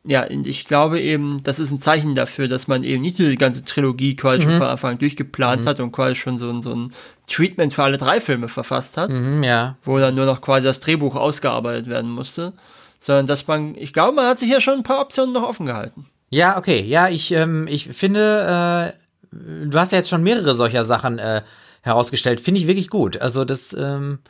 ja, 0.05 0.27
ich 0.31 0.65
glaube 0.65 1.01
eben, 1.01 1.43
das 1.43 1.59
ist 1.59 1.71
ein 1.73 1.81
Zeichen 1.81 2.15
dafür, 2.15 2.49
dass 2.49 2.69
man 2.69 2.85
eben 2.85 3.03
nicht 3.03 3.19
die 3.19 3.37
ganze 3.37 3.65
Trilogie 3.65 4.17
quasi 4.17 4.39
mhm. 4.39 4.43
schon 4.51 4.59
von 4.59 4.69
Anfang 4.69 4.93
an 4.93 4.99
durchgeplant 4.99 5.63
mhm. 5.63 5.69
hat 5.69 5.81
und 5.81 5.93
quasi 5.93 6.15
schon 6.15 6.39
so 6.39 6.49
ein, 6.49 6.63
so 6.63 6.73
ein 6.73 6.93
Treatment 7.27 7.75
für 7.75 7.83
alle 7.83 7.99
drei 7.99 8.21
Filme 8.21 8.49
verfasst 8.49 8.97
hat. 8.97 9.11
Mhm, 9.11 9.43
ja. 9.43 9.77
Wo 9.83 9.99
dann 9.99 10.15
nur 10.15 10.25
noch 10.25 10.41
quasi 10.41 10.65
das 10.65 10.81
Drehbuch 10.81 11.17
ausgearbeitet 11.17 11.87
werden 11.89 12.11
musste. 12.11 12.55
Sondern 12.99 13.27
dass 13.27 13.47
man, 13.47 13.75
ich 13.77 13.93
glaube, 13.93 14.17
man 14.17 14.27
hat 14.27 14.39
sich 14.39 14.51
ja 14.51 14.61
schon 14.61 14.79
ein 14.79 14.83
paar 14.83 15.03
Optionen 15.03 15.35
noch 15.35 15.43
offen 15.43 15.67
gehalten. 15.67 16.07
Ja, 16.31 16.57
okay. 16.57 16.81
Ja, 16.81 17.09
ich, 17.09 17.33
ähm, 17.33 17.67
ich 17.69 17.89
finde, 17.89 18.95
äh, 19.33 19.37
du 19.67 19.79
hast 19.79 19.93
ja 19.93 19.99
jetzt 19.99 20.09
schon 20.09 20.23
mehrere 20.23 20.55
solcher 20.55 20.87
Sachen 20.87 21.19
äh, 21.19 21.43
herausgestellt. 21.83 22.41
Finde 22.41 22.61
ich 22.61 22.67
wirklich 22.67 22.89
gut. 22.89 23.21
Also 23.21 23.45
das, 23.45 23.75
ähm, 23.75 24.21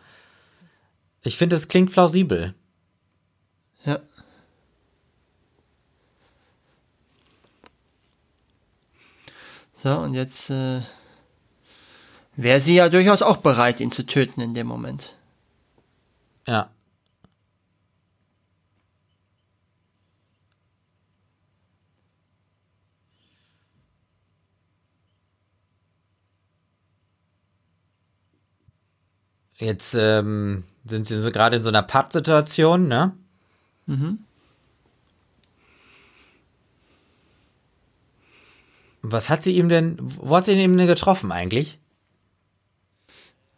ich 1.23 1.37
finde, 1.37 1.55
das 1.55 1.69
klingt 1.69 1.93
plausibel. 1.93 2.55
So, 9.83 9.97
und 9.97 10.13
jetzt 10.13 10.51
äh, 10.51 10.83
wäre 12.37 12.61
sie 12.61 12.75
ja 12.75 12.91
durchaus 12.91 13.23
auch 13.23 13.39
bereit, 13.39 13.81
ihn 13.81 13.91
zu 13.91 14.05
töten 14.05 14.43
in 14.43 14.53
dem 14.53 14.67
Moment. 14.67 15.15
Ja. 16.47 16.71
Jetzt 29.57 29.95
ähm, 29.95 30.65
sind 30.85 31.07
sie 31.07 31.19
so 31.21 31.31
gerade 31.31 31.57
in 31.57 31.63
so 31.63 31.71
einer 31.71 31.83
Pattsituation, 31.83 32.87
ne? 32.87 33.17
Mhm. 33.87 34.19
Was 39.03 39.29
hat 39.29 39.43
sie 39.43 39.53
ihm 39.53 39.69
denn, 39.69 39.97
wo 40.01 40.37
hat 40.37 40.45
sie 40.47 40.53
ihn 40.53 40.77
denn 40.77 40.87
getroffen 40.87 41.33
eigentlich? 41.33 41.79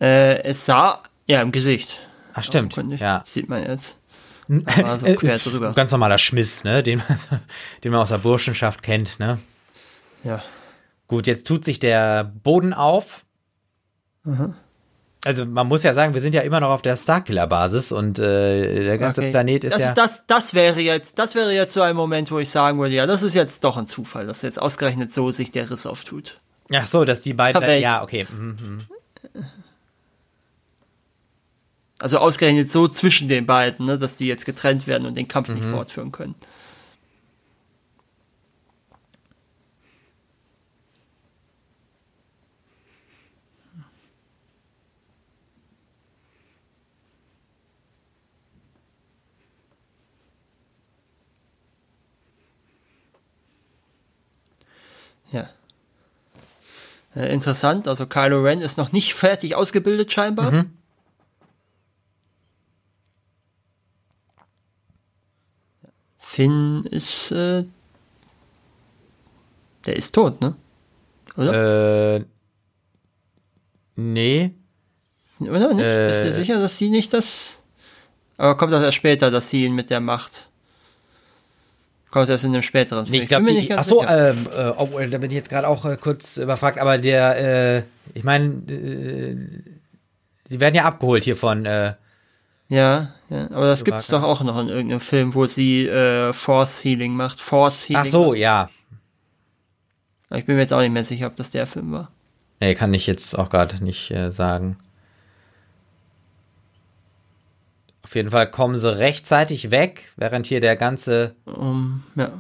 Äh, 0.01 0.43
es 0.43 0.65
sah, 0.65 1.03
ja, 1.27 1.43
im 1.43 1.53
Gesicht. 1.53 1.99
Ach, 2.35 2.45
stimmt. 2.45 2.77
Ja. 3.01 3.23
Sieht 3.27 3.49
man 3.49 3.65
jetzt. 3.65 3.99
War 4.49 4.99
so 4.99 5.07
quer 5.17 5.39
drüber. 5.39 5.73
Ganz 5.73 5.91
normaler 5.93 6.19
Schmiss, 6.19 6.65
ne? 6.65 6.83
Den, 6.83 7.03
den 7.85 7.93
man 7.93 8.01
aus 8.01 8.09
der 8.09 8.19
Burschenschaft 8.19 8.83
kennt, 8.83 9.19
ne? 9.19 9.39
Ja. 10.25 10.43
Gut, 11.09 11.27
jetzt 11.27 11.47
tut 11.47 11.65
sich 11.65 11.79
der 11.79 12.25
Boden 12.25 12.73
auf. 12.73 13.25
Mhm 14.25 14.55
also 15.25 15.47
man 15.47 15.69
muss 15.69 15.83
ja 15.83 15.95
sagen, 15.95 16.15
wir 16.15 16.21
sind 16.21 16.35
ja 16.35 16.41
immer 16.43 16.61
noch 16.61 16.71
auf 16.71 16.83
der 16.83 16.97
Starkiller-Basis 16.97 17.93
und 17.93 18.19
äh, 18.19 18.85
der 18.85 18.99
ganze 18.99 19.21
okay. 19.21 19.31
Planet 19.31 19.65
ist 19.65 19.73
das, 19.73 19.81
ja. 19.81 19.95
Das, 19.95 20.27
das 20.27 20.55
wäre 20.55 20.81
jetzt, 20.81 21.19
das 21.19 21.35
wäre 21.35 21.53
jetzt 21.53 21.75
so 21.75 21.83
ein 21.83 21.95
Moment, 21.95 22.31
wo 22.31 22.39
ich 22.39 22.51
sagen 22.51 22.79
würde, 22.81 22.95
ja, 22.95 23.07
das 23.07 23.23
ist 23.23 23.35
jetzt 23.35 23.63
doch 23.63 23.77
ein 23.77 23.87
Zufall, 23.87 24.27
dass 24.27 24.43
jetzt 24.43 24.61
ausgerechnet 24.61 25.13
so 25.13 25.31
sich 25.31 25.53
der 25.53 25.71
Riss 25.71 25.87
auftut. 25.87 26.41
Ach 26.73 26.87
so, 26.87 27.05
dass 27.05 27.21
die 27.21 27.35
beiden, 27.35 27.61
dann, 27.61 27.81
ja, 27.81 28.03
okay. 28.03 28.27
Mhm. 28.31 28.87
Also 32.01 32.19
ausgerechnet 32.19 32.73
so 32.73 32.89
zwischen 32.89 33.29
den 33.29 33.47
beiden, 33.47 33.87
ne, 33.87 33.99
dass 33.99 34.17
die 34.17 34.27
jetzt 34.27 34.45
getrennt 34.45 34.89
werden 34.89 35.07
und 35.07 35.17
den 35.17 35.29
Kampf 35.29 35.49
mhm. 35.49 35.55
nicht 35.55 35.67
fortführen 35.67 36.11
können. 36.11 36.35
Äh, 57.15 57.33
interessant, 57.33 57.89
also 57.89 58.07
Kylo 58.07 58.43
Ren 58.43 58.61
ist 58.61 58.79
noch 58.79 58.93
nicht 58.93 59.15
fertig 59.15 59.55
ausgebildet 59.55 60.13
scheinbar. 60.13 60.51
Mhm. 60.51 60.71
Finn 66.19 66.87
ist, 66.87 67.31
äh, 67.33 67.65
der 69.85 69.97
ist 69.97 70.13
tot, 70.15 70.41
ne? 70.41 70.57
Oder? 71.37 72.17
Äh, 72.17 72.25
nee. 73.97 74.55
Oder 75.41 75.75
nicht? 75.75 75.85
Äh, 75.85 76.11
ist 76.11 76.23
dir 76.23 76.33
sicher, 76.33 76.61
dass 76.61 76.79
sie 76.79 76.89
nicht 76.89 77.13
das, 77.13 77.59
aber 78.39 78.57
kommt 78.57 78.73
das 78.73 78.83
erst 78.83 78.97
später, 78.97 79.31
dass 79.31 79.51
sie 79.51 79.67
ihn 79.67 79.75
mit 79.75 79.91
der 79.91 80.01
Macht 80.01 80.49
Kommt 82.13 82.29
erst 82.29 82.45
in 82.45 82.53
einem 82.53 82.61
späteren 82.61 83.07
Film. 83.07 83.17
Nee, 83.17 83.23
ich 83.23 83.29
glaube, 83.29 83.47
die, 83.47 83.73
ach 83.73 83.85
so, 83.85 84.05
ähm, 84.05 84.47
äh, 84.55 84.69
oh, 84.77 85.01
da 85.11 85.17
bin 85.17 85.31
ich 85.31 85.37
jetzt 85.37 85.49
gerade 85.49 85.67
auch 85.67 85.87
äh, 85.87 85.97
kurz 85.99 86.37
überfragt, 86.37 86.79
aber 86.79 86.99
der, 86.99 87.79
äh, 87.79 87.83
ich 88.13 88.23
meine, 88.23 88.49
äh, 88.71 89.37
die 90.51 90.61
werden 90.61 90.75
ja 90.75 90.85
abgeholt 90.85 91.25
hier 91.25 91.37
von, 91.37 91.65
äh, 91.65 91.95
ja, 92.69 93.15
ja, 93.31 93.51
aber 93.51 93.67
das 93.67 93.83
gibt 93.83 93.97
es 93.97 94.09
doch 94.09 94.23
auch 94.23 94.43
noch 94.43 94.61
in 94.61 94.69
irgendeinem 94.69 95.01
Film, 95.01 95.35
wo 95.35 95.47
sie 95.47 95.87
äh, 95.87 96.35
Force 96.35 96.85
Healing 96.85 97.15
macht. 97.15 97.41
Force 97.41 97.89
Healing. 97.89 98.03
Ach 98.07 98.11
so, 98.11 98.27
macht. 98.29 98.39
ja. 98.39 98.71
Ich 100.35 100.45
bin 100.45 100.57
mir 100.57 100.61
jetzt 100.61 100.75
auch 100.75 100.81
nicht 100.81 100.93
mehr 100.93 101.05
sicher, 101.05 101.29
ob 101.29 101.37
das 101.37 101.51
der 101.51 101.67
Film 101.67 101.93
war. 101.93 102.13
Nee, 102.61 102.75
kann 102.75 102.93
ich 102.93 103.07
jetzt 103.07 103.39
auch 103.39 103.49
gerade 103.49 103.83
nicht 103.83 104.13
sagen. 104.29 104.77
Auf 108.13 108.17
jeden 108.17 108.31
Fall 108.31 108.51
kommen 108.51 108.77
sie 108.77 108.99
rechtzeitig 108.99 109.71
weg, 109.71 110.13
während 110.17 110.47
hier 110.47 110.61
der 110.61 110.77
ganze. 110.77 111.35
Um, 111.47 112.05
ja. 112.15 112.31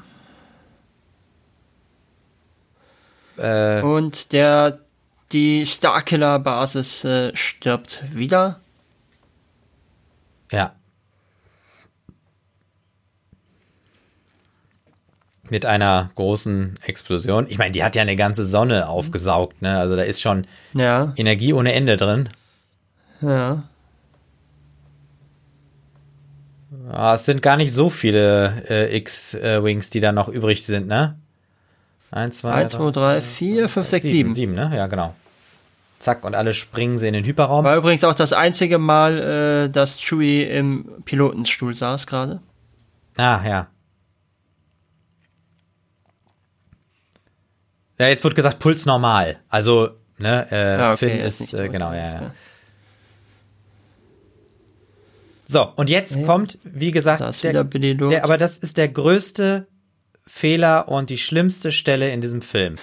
Äh, 3.38 3.82
Und 3.82 4.34
der 4.34 4.80
die 5.32 5.64
Starkiller-Basis 5.64 7.04
äh, 7.06 7.34
stirbt 7.34 8.04
wieder. 8.12 8.60
Ja. 10.50 10.74
Mit 15.48 15.64
einer 15.64 16.10
großen 16.16 16.78
Explosion. 16.84 17.46
Ich 17.48 17.56
meine, 17.56 17.72
die 17.72 17.82
hat 17.82 17.96
ja 17.96 18.02
eine 18.02 18.16
ganze 18.16 18.44
Sonne 18.44 18.90
aufgesaugt, 18.90 19.62
ne? 19.62 19.78
Also 19.78 19.96
da 19.96 20.02
ist 20.02 20.20
schon 20.20 20.46
ja. 20.74 21.14
Energie 21.16 21.54
ohne 21.54 21.72
Ende 21.72 21.96
drin. 21.96 22.28
Ja. 23.22 23.62
Ah, 26.90 27.14
es 27.14 27.24
sind 27.24 27.42
gar 27.42 27.56
nicht 27.56 27.72
so 27.72 27.90
viele 27.90 28.64
äh, 28.68 28.96
X-Wings, 28.96 29.90
die 29.90 30.00
da 30.00 30.12
noch 30.12 30.28
übrig 30.28 30.64
sind, 30.64 30.86
ne? 30.86 31.18
Eins, 32.10 32.38
zwei, 32.38 32.52
Eins, 32.52 32.72
zwei, 32.72 32.90
drei, 32.90 33.20
vier, 33.20 33.68
fünf, 33.68 33.86
sechs, 33.86 34.06
sieben. 34.06 34.34
Sieben, 34.34 34.54
ne? 34.54 34.70
Ja, 34.74 34.86
genau. 34.86 35.14
Zack, 35.98 36.24
und 36.24 36.34
alle 36.34 36.52
springen 36.52 36.98
sie 36.98 37.06
in 37.06 37.14
den 37.14 37.24
Hyperraum. 37.24 37.64
War 37.64 37.76
übrigens 37.76 38.02
auch 38.04 38.14
das 38.14 38.32
einzige 38.32 38.78
Mal, 38.78 39.66
äh, 39.66 39.70
dass 39.70 40.00
Chewie 40.00 40.42
im 40.42 41.02
Pilotenstuhl 41.04 41.74
saß 41.74 42.06
gerade. 42.06 42.40
Ah, 43.16 43.40
ja. 43.46 43.68
Ja, 47.98 48.08
jetzt 48.08 48.24
wird 48.24 48.34
gesagt, 48.34 48.58
Puls 48.58 48.84
normal. 48.84 49.36
Also, 49.48 49.90
ne, 50.18 50.46
äh, 50.50 50.78
ja, 50.78 50.92
okay, 50.92 51.08
Finn 51.08 51.20
ist, 51.20 51.40
ist 51.40 51.54
äh, 51.54 51.68
genau, 51.68 51.92
ja, 51.92 52.08
ja. 52.08 52.30
So, 55.52 55.68
und 55.76 55.90
jetzt 55.90 56.16
ja, 56.16 56.24
kommt, 56.24 56.58
wie 56.64 56.90
gesagt, 56.90 57.20
der, 57.44 57.64
der, 57.64 58.24
aber 58.24 58.38
das 58.38 58.56
ist 58.56 58.78
der 58.78 58.88
größte 58.88 59.66
Fehler 60.26 60.88
und 60.88 61.10
die 61.10 61.18
schlimmste 61.18 61.72
Stelle 61.72 62.10
in 62.10 62.22
diesem 62.22 62.40
Film. 62.40 62.76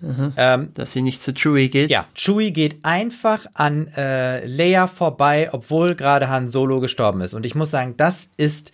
Mhm. 0.00 0.32
Ähm, 0.36 0.68
Dass 0.74 0.92
sie 0.92 1.02
nicht 1.02 1.22
zu 1.22 1.32
Chewie 1.32 1.70
geht. 1.70 1.90
Ja, 1.90 2.06
Chewie 2.14 2.52
geht 2.52 2.84
einfach 2.84 3.46
an 3.54 3.88
äh, 3.96 4.44
Leia 4.46 4.86
vorbei, 4.86 5.48
obwohl 5.52 5.94
gerade 5.94 6.28
Han 6.28 6.48
Solo 6.48 6.80
gestorben 6.80 7.22
ist. 7.22 7.32
Und 7.34 7.46
ich 7.46 7.54
muss 7.54 7.70
sagen, 7.70 7.94
das 7.96 8.28
ist 8.36 8.72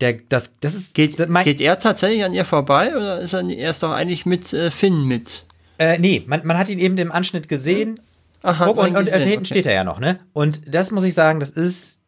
der, 0.00 0.14
das, 0.28 0.52
das 0.60 0.74
ist. 0.74 0.94
Geht, 0.94 1.28
mein, 1.28 1.44
geht 1.44 1.60
er 1.60 1.78
tatsächlich 1.78 2.24
an 2.24 2.32
ihr 2.32 2.44
vorbei 2.44 2.94
oder 2.96 3.20
ist 3.20 3.32
er, 3.32 3.48
er 3.48 3.70
ist 3.70 3.82
doch 3.82 3.92
eigentlich 3.92 4.26
mit 4.26 4.52
äh, 4.52 4.70
Finn 4.70 5.04
mit? 5.04 5.46
Äh, 5.78 5.98
nee, 5.98 6.22
man, 6.26 6.46
man 6.46 6.58
hat 6.58 6.68
ihn 6.68 6.78
eben 6.78 6.98
im 6.98 7.12
Anschnitt 7.12 7.48
gesehen. 7.48 8.00
Aha, 8.44 8.66
und, 8.66 8.78
und, 8.78 8.96
und, 8.96 9.08
hinten 9.08 9.38
okay. 9.38 9.44
steht 9.46 9.66
er 9.66 9.72
ja 9.72 9.84
noch, 9.84 9.98
ne? 9.98 10.20
Und 10.32 10.74
das 10.74 10.90
muss 10.90 11.04
ich 11.04 11.14
sagen, 11.14 11.40
das 11.40 11.50
ist 11.50 12.00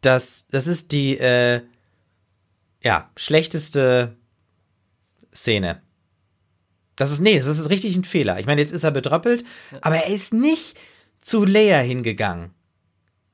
das, 0.00 0.46
das 0.50 0.66
ist 0.66 0.92
die, 0.92 1.18
äh, 1.18 1.60
ja, 2.82 3.10
schlechteste 3.16 4.16
Szene. 5.34 5.82
Das 6.94 7.10
ist, 7.12 7.20
nee, 7.20 7.36
das 7.36 7.46
ist 7.46 7.68
richtig 7.68 7.96
ein 7.96 8.04
Fehler. 8.04 8.38
Ich 8.38 8.46
meine, 8.46 8.60
jetzt 8.60 8.70
ist 8.70 8.84
er 8.84 8.90
bedröppelt, 8.90 9.44
aber 9.82 9.96
er 9.96 10.08
ist 10.08 10.32
nicht 10.32 10.78
zu 11.20 11.44
Leia 11.44 11.78
hingegangen. 11.78 12.52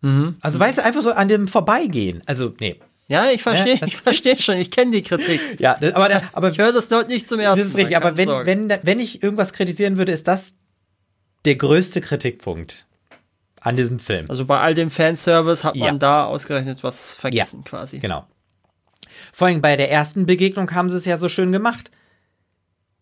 Mhm. 0.01 0.37
Also, 0.41 0.59
weißt 0.59 0.79
du, 0.79 0.85
einfach 0.85 1.03
so 1.03 1.13
an 1.13 1.29
dem 1.29 1.47
Vorbeigehen. 1.47 2.23
Also, 2.27 2.55
nee. 2.59 2.81
Ja, 3.07 3.31
ich 3.31 3.43
verstehe, 3.43 3.77
ja, 3.77 3.87
ich 3.87 3.97
verstehe 3.97 4.39
schon, 4.39 4.57
ich 4.57 4.71
kenne 4.71 4.93
die 4.93 5.03
Kritik. 5.03 5.41
Ja, 5.61 5.77
das, 5.79 5.95
aber, 5.95 6.23
aber 6.33 6.51
ich 6.51 6.59
höre 6.59 6.73
das 6.73 6.89
dort 6.89 7.09
nicht 7.09 7.29
zum 7.29 7.39
ersten 7.39 7.59
Mal. 7.59 7.63
Das 7.63 7.73
ist 7.73 7.77
richtig, 7.77 7.97
aber 7.97 8.17
wenn, 8.17 8.29
wenn, 8.29 8.79
wenn 8.83 8.99
ich 8.99 9.23
irgendwas 9.23 9.53
kritisieren 9.53 9.99
würde, 9.99 10.13
ist 10.13 10.27
das 10.27 10.55
der 11.45 11.57
größte 11.57 12.01
Kritikpunkt 12.01 12.87
an 13.61 13.77
diesem 13.77 13.99
Film. 13.99 14.27
Also 14.29 14.45
bei 14.45 14.59
all 14.59 14.75
dem 14.75 14.91
Fanservice 14.91 15.65
hat 15.65 15.77
man 15.77 15.95
ja. 15.95 15.99
da 15.99 16.25
ausgerechnet 16.27 16.83
was 16.83 17.15
vergessen 17.15 17.63
ja, 17.65 17.71
quasi. 17.71 17.99
Genau. 17.99 18.27
Vor 19.33 19.47
allem 19.47 19.61
bei 19.61 19.77
der 19.77 19.91
ersten 19.91 20.27
Begegnung 20.27 20.73
haben 20.75 20.91
sie 20.91 20.97
es 20.97 21.05
ja 21.05 21.19
so 21.19 21.29
schön 21.29 21.53
gemacht. 21.53 21.91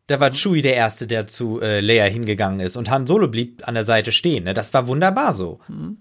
Da 0.06 0.20
war 0.20 0.32
Chewie 0.32 0.60
der 0.60 0.74
Erste, 0.74 1.06
der 1.06 1.28
zu 1.28 1.60
äh, 1.60 1.80
Leia 1.80 2.04
hingegangen 2.04 2.60
ist 2.60 2.76
und 2.76 2.90
Han 2.90 3.06
Solo 3.06 3.28
blieb 3.28 3.66
an 3.66 3.74
der 3.74 3.84
Seite 3.84 4.12
stehen. 4.12 4.44
Ne? 4.44 4.54
Das 4.54 4.74
war 4.74 4.86
wunderbar 4.86 5.32
so. 5.32 5.60
Mhm. 5.68 5.98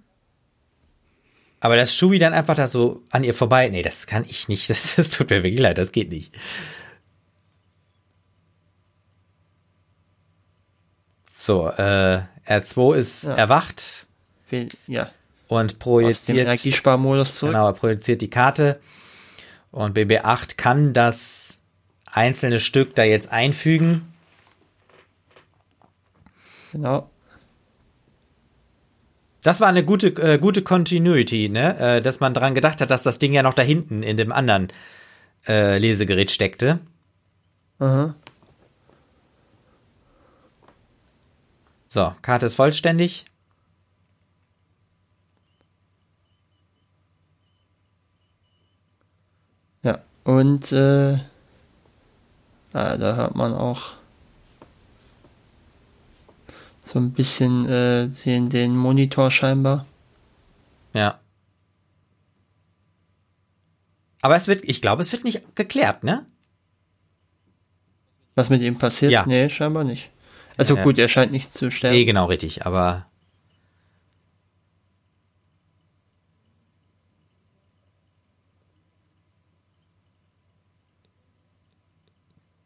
Aber 1.59 1.75
dass 1.75 1.93
Chewie 1.93 2.19
dann 2.19 2.33
einfach 2.33 2.55
da 2.55 2.67
so 2.67 3.03
an 3.11 3.23
ihr 3.23 3.33
vorbei, 3.33 3.69
nee, 3.69 3.81
das 3.81 4.07
kann 4.07 4.25
ich 4.27 4.47
nicht. 4.47 4.69
Das, 4.69 4.95
das 4.95 5.11
tut 5.11 5.29
mir 5.29 5.43
wirklich 5.43 5.61
leid, 5.61 5.77
das 5.77 5.91
geht 5.91 6.09
nicht. 6.09 6.33
So, 11.49 11.67
äh, 11.67 12.21
R2 12.47 12.95
ist 12.95 13.23
ja. 13.23 13.33
erwacht. 13.33 14.05
Ja. 14.85 15.09
Und 15.47 15.79
projiziert. 15.79 16.15
Aus 16.15 16.25
dem 16.25 16.37
Energiesparmodus 16.37 17.37
zurück. 17.37 17.53
Genau, 17.53 17.73
projiziert 17.73 18.21
die 18.21 18.29
Karte. 18.29 18.79
Und 19.71 19.97
BB8 19.97 20.57
kann 20.57 20.93
das 20.93 21.57
einzelne 22.05 22.59
Stück 22.59 22.93
da 22.93 23.03
jetzt 23.03 23.31
einfügen. 23.31 24.13
Genau. 26.71 27.09
Das 29.41 29.59
war 29.59 29.69
eine 29.69 29.83
gute, 29.83 30.09
äh, 30.21 30.37
gute 30.37 30.61
Continuity, 30.61 31.49
ne? 31.49 31.79
Äh, 31.79 32.01
dass 32.03 32.19
man 32.19 32.35
daran 32.35 32.53
gedacht 32.53 32.79
hat, 32.79 32.91
dass 32.91 33.01
das 33.01 33.17
Ding 33.17 33.33
ja 33.33 33.41
noch 33.41 33.55
da 33.55 33.63
hinten 33.63 34.03
in 34.03 34.17
dem 34.17 34.31
anderen 34.31 34.67
äh, 35.47 35.79
Lesegerät 35.79 36.29
steckte. 36.29 36.79
Aha. 37.79 38.13
So, 41.89 42.13
Karte 42.21 42.45
ist 42.45 42.55
vollständig. 42.55 43.25
Ja, 49.81 50.03
und 50.23 50.71
äh, 50.71 51.13
ja, 51.13 51.21
da 52.73 53.15
hört 53.15 53.35
man 53.35 53.53
auch 53.55 53.93
so 56.83 56.99
ein 56.99 57.11
bisschen 57.11 57.67
äh, 57.67 58.07
den, 58.07 58.49
den 58.49 58.77
Monitor 58.77 59.31
scheinbar. 59.31 59.87
Ja. 60.93 61.19
Aber 64.21 64.35
es 64.35 64.47
wird, 64.47 64.63
ich 64.63 64.81
glaube, 64.81 65.01
es 65.01 65.11
wird 65.11 65.23
nicht 65.23 65.55
geklärt, 65.55 66.03
ne? 66.03 66.25
Was 68.35 68.49
mit 68.49 68.61
ihm 68.61 68.77
passiert? 68.77 69.11
Ja. 69.11 69.25
Nee, 69.25 69.49
scheinbar 69.49 69.83
nicht. 69.83 70.11
Also 70.59 70.75
gut, 70.75 70.97
er 70.97 71.07
scheint 71.07 71.31
nicht 71.31 71.53
zu 71.53 71.71
sterben. 71.71 71.95
Nee, 71.95 72.05
genau, 72.05 72.25
richtig, 72.25 72.65
aber 72.65 73.05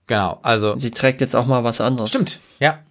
Genau, 0.08 0.40
also. 0.42 0.78
Sie 0.78 0.92
trägt 0.92 1.22
jetzt 1.22 1.36
auch 1.36 1.46
mal 1.46 1.64
was 1.64 1.80
anderes. 1.80 2.10
Stimmt, 2.10 2.40
ja. 2.60 2.84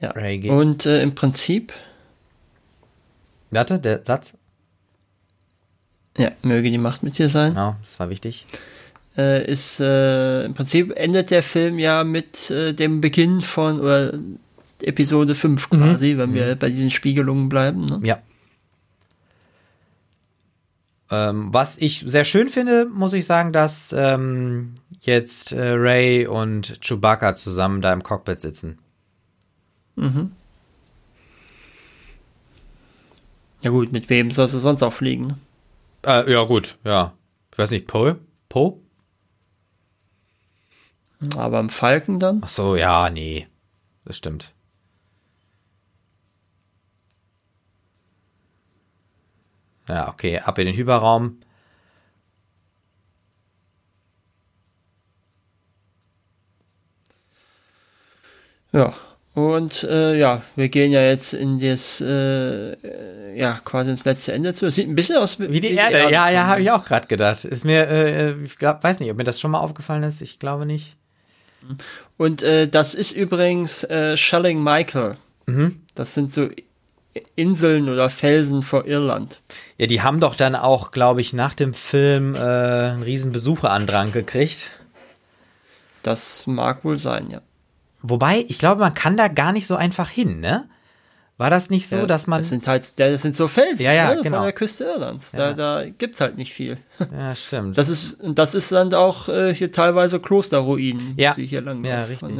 Ja. 0.00 0.12
Und 0.52 0.84
äh, 0.84 1.02
im 1.02 1.14
Prinzip. 1.14 1.72
Warte, 3.50 3.78
der 3.78 4.04
Satz. 4.04 4.34
Ja, 6.18 6.30
möge 6.42 6.70
die 6.70 6.78
Macht 6.78 7.02
mit 7.02 7.18
dir 7.18 7.28
sein. 7.28 7.50
Genau, 7.50 7.76
das 7.82 7.98
war 8.00 8.10
wichtig. 8.10 8.46
Äh, 9.16 9.50
ist 9.50 9.80
äh, 9.80 10.44
im 10.44 10.54
Prinzip 10.54 10.92
endet 10.96 11.30
der 11.30 11.42
Film 11.42 11.78
ja 11.78 12.04
mit 12.04 12.50
äh, 12.50 12.72
dem 12.74 13.00
Beginn 13.00 13.40
von 13.40 13.80
oder 13.80 14.12
Episode 14.82 15.34
5 15.34 15.70
mhm. 15.70 15.76
quasi, 15.76 16.14
mhm. 16.14 16.18
wenn 16.18 16.34
wir 16.34 16.54
mhm. 16.54 16.58
bei 16.58 16.68
diesen 16.68 16.90
Spiegelungen 16.90 17.48
bleiben. 17.48 17.86
Ne? 17.86 18.00
Ja. 18.02 18.18
Ähm, 21.10 21.48
was 21.52 21.78
ich 21.78 22.04
sehr 22.06 22.24
schön 22.24 22.48
finde, 22.48 22.86
muss 22.86 23.14
ich 23.14 23.26
sagen, 23.26 23.52
dass 23.52 23.94
ähm, 23.96 24.74
jetzt 25.00 25.52
äh, 25.52 25.70
Ray 25.70 26.26
und 26.26 26.80
Chewbacca 26.82 27.36
zusammen 27.36 27.80
da 27.80 27.92
im 27.92 28.02
Cockpit 28.02 28.40
sitzen. 28.40 28.78
Mhm. 29.94 30.32
Ja 33.62 33.70
gut, 33.70 33.92
mit 33.92 34.10
wem 34.10 34.30
soll 34.30 34.48
sie 34.48 34.60
sonst 34.60 34.82
auch 34.82 34.92
fliegen? 34.92 35.40
Äh, 36.06 36.30
ja 36.30 36.44
gut, 36.44 36.78
ja. 36.84 37.12
Ich 37.52 37.58
weiß 37.58 37.70
nicht, 37.72 37.86
Poe? 37.88 38.20
Poe? 38.48 38.80
Aber 41.36 41.58
im 41.58 41.68
Falken 41.70 42.20
dann? 42.20 42.42
Ach 42.44 42.48
so, 42.48 42.76
ja, 42.76 43.10
nee. 43.10 43.48
Das 44.04 44.16
stimmt. 44.16 44.54
Ja, 49.88 50.08
okay, 50.08 50.38
ab 50.38 50.58
in 50.58 50.66
den 50.66 50.76
Hyperraum. 50.76 51.40
Ja, 58.72 58.92
und 59.36 59.84
äh, 59.84 60.16
ja, 60.16 60.40
wir 60.54 60.70
gehen 60.70 60.92
ja 60.92 61.02
jetzt 61.02 61.34
in 61.34 61.58
das, 61.58 62.00
äh, 62.00 63.38
ja, 63.38 63.60
quasi 63.66 63.90
ins 63.90 64.06
letzte 64.06 64.32
Ende 64.32 64.54
zu. 64.54 64.64
Es 64.64 64.76
sieht 64.76 64.88
ein 64.88 64.94
bisschen 64.94 65.18
aus 65.18 65.38
wie 65.38 65.60
die, 65.60 65.74
Erde. 65.74 65.98
Erde. 65.98 66.10
Ja, 66.10 66.30
ja, 66.30 66.46
habe 66.46 66.62
ich 66.62 66.70
auch 66.70 66.86
gerade 66.86 67.06
gedacht. 67.06 67.44
Ist 67.44 67.66
mir, 67.66 67.86
äh, 67.86 68.42
ich 68.42 68.56
glaub, 68.56 68.82
weiß 68.82 68.98
nicht, 68.98 69.10
ob 69.10 69.18
mir 69.18 69.24
das 69.24 69.38
schon 69.38 69.50
mal 69.50 69.60
aufgefallen 69.60 70.04
ist. 70.04 70.22
Ich 70.22 70.38
glaube 70.38 70.64
nicht. 70.64 70.96
Und 72.16 72.42
äh, 72.42 72.66
das 72.66 72.94
ist 72.94 73.12
übrigens 73.12 73.84
äh, 73.84 74.16
Shelling 74.16 74.62
Michael. 74.62 75.18
Mhm. 75.44 75.82
Das 75.94 76.14
sind 76.14 76.32
so 76.32 76.48
Inseln 77.34 77.90
oder 77.90 78.08
Felsen 78.08 78.62
vor 78.62 78.86
Irland. 78.86 79.42
Ja, 79.76 79.86
die 79.86 80.00
haben 80.00 80.18
doch 80.18 80.34
dann 80.34 80.54
auch, 80.54 80.92
glaube 80.92 81.20
ich, 81.20 81.34
nach 81.34 81.52
dem 81.52 81.74
Film 81.74 82.34
äh, 82.36 82.38
einen 82.38 83.02
riesen 83.02 83.32
Besucherandrang 83.32 84.12
gekriegt. 84.12 84.70
Das 86.02 86.46
mag 86.46 86.86
wohl 86.86 86.96
sein, 86.96 87.28
ja. 87.28 87.42
Wobei, 88.08 88.44
ich 88.48 88.58
glaube, 88.58 88.80
man 88.80 88.94
kann 88.94 89.16
da 89.16 89.28
gar 89.28 89.52
nicht 89.52 89.66
so 89.66 89.76
einfach 89.76 90.08
hin, 90.08 90.40
ne? 90.40 90.68
War 91.38 91.50
das 91.50 91.68
nicht 91.68 91.88
so, 91.88 91.96
ja, 91.96 92.06
dass 92.06 92.26
man. 92.26 92.40
Das 92.40 92.48
sind 92.48 92.66
halt, 92.66 92.98
das 92.98 93.20
sind 93.20 93.36
so 93.36 93.46
Felsen 93.46 93.84
ja, 93.84 93.92
ja, 93.92 94.14
ne, 94.14 94.22
genau. 94.22 94.38
von 94.38 94.44
der 94.46 94.54
Küste 94.54 94.84
Irlands. 94.84 95.32
Da, 95.32 95.52
da 95.52 95.84
gibt's 95.86 96.22
halt 96.22 96.38
nicht 96.38 96.54
viel. 96.54 96.78
Ja, 97.12 97.34
stimmt. 97.34 97.76
Das 97.76 97.90
ist, 97.90 98.16
das 98.22 98.54
ist 98.54 98.72
dann 98.72 98.94
auch 98.94 99.28
äh, 99.28 99.52
hier 99.52 99.70
teilweise 99.70 100.18
Klosterruinen, 100.18 101.12
ja. 101.18 101.34
die 101.34 101.44
hier 101.44 101.60
lang 101.60 101.84
Ja, 101.84 102.04
richtig. 102.04 102.30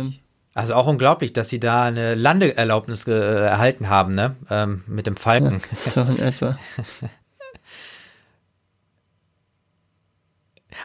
Also 0.54 0.72
auch 0.72 0.86
unglaublich, 0.86 1.34
dass 1.34 1.50
sie 1.50 1.60
da 1.60 1.84
eine 1.84 2.14
Landeerlaubnis 2.14 3.06
äh, 3.06 3.12
erhalten 3.12 3.90
haben, 3.90 4.14
ne? 4.14 4.36
Ähm, 4.48 4.82
mit 4.86 5.06
dem 5.06 5.16
Falken. 5.16 5.60
So 5.74 6.00
in 6.00 6.18
etwa. 6.18 6.58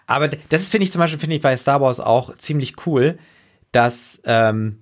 Aber 0.05 0.27
das 0.27 0.67
finde 0.67 0.83
ich 0.83 0.91
zum 0.91 0.99
Beispiel, 0.99 1.19
finde 1.19 1.37
ich 1.37 1.41
bei 1.41 1.55
Star 1.55 1.79
Wars 1.79 2.01
auch 2.01 2.37
ziemlich 2.37 2.85
cool, 2.85 3.17
dass 3.71 4.21
ähm, 4.25 4.79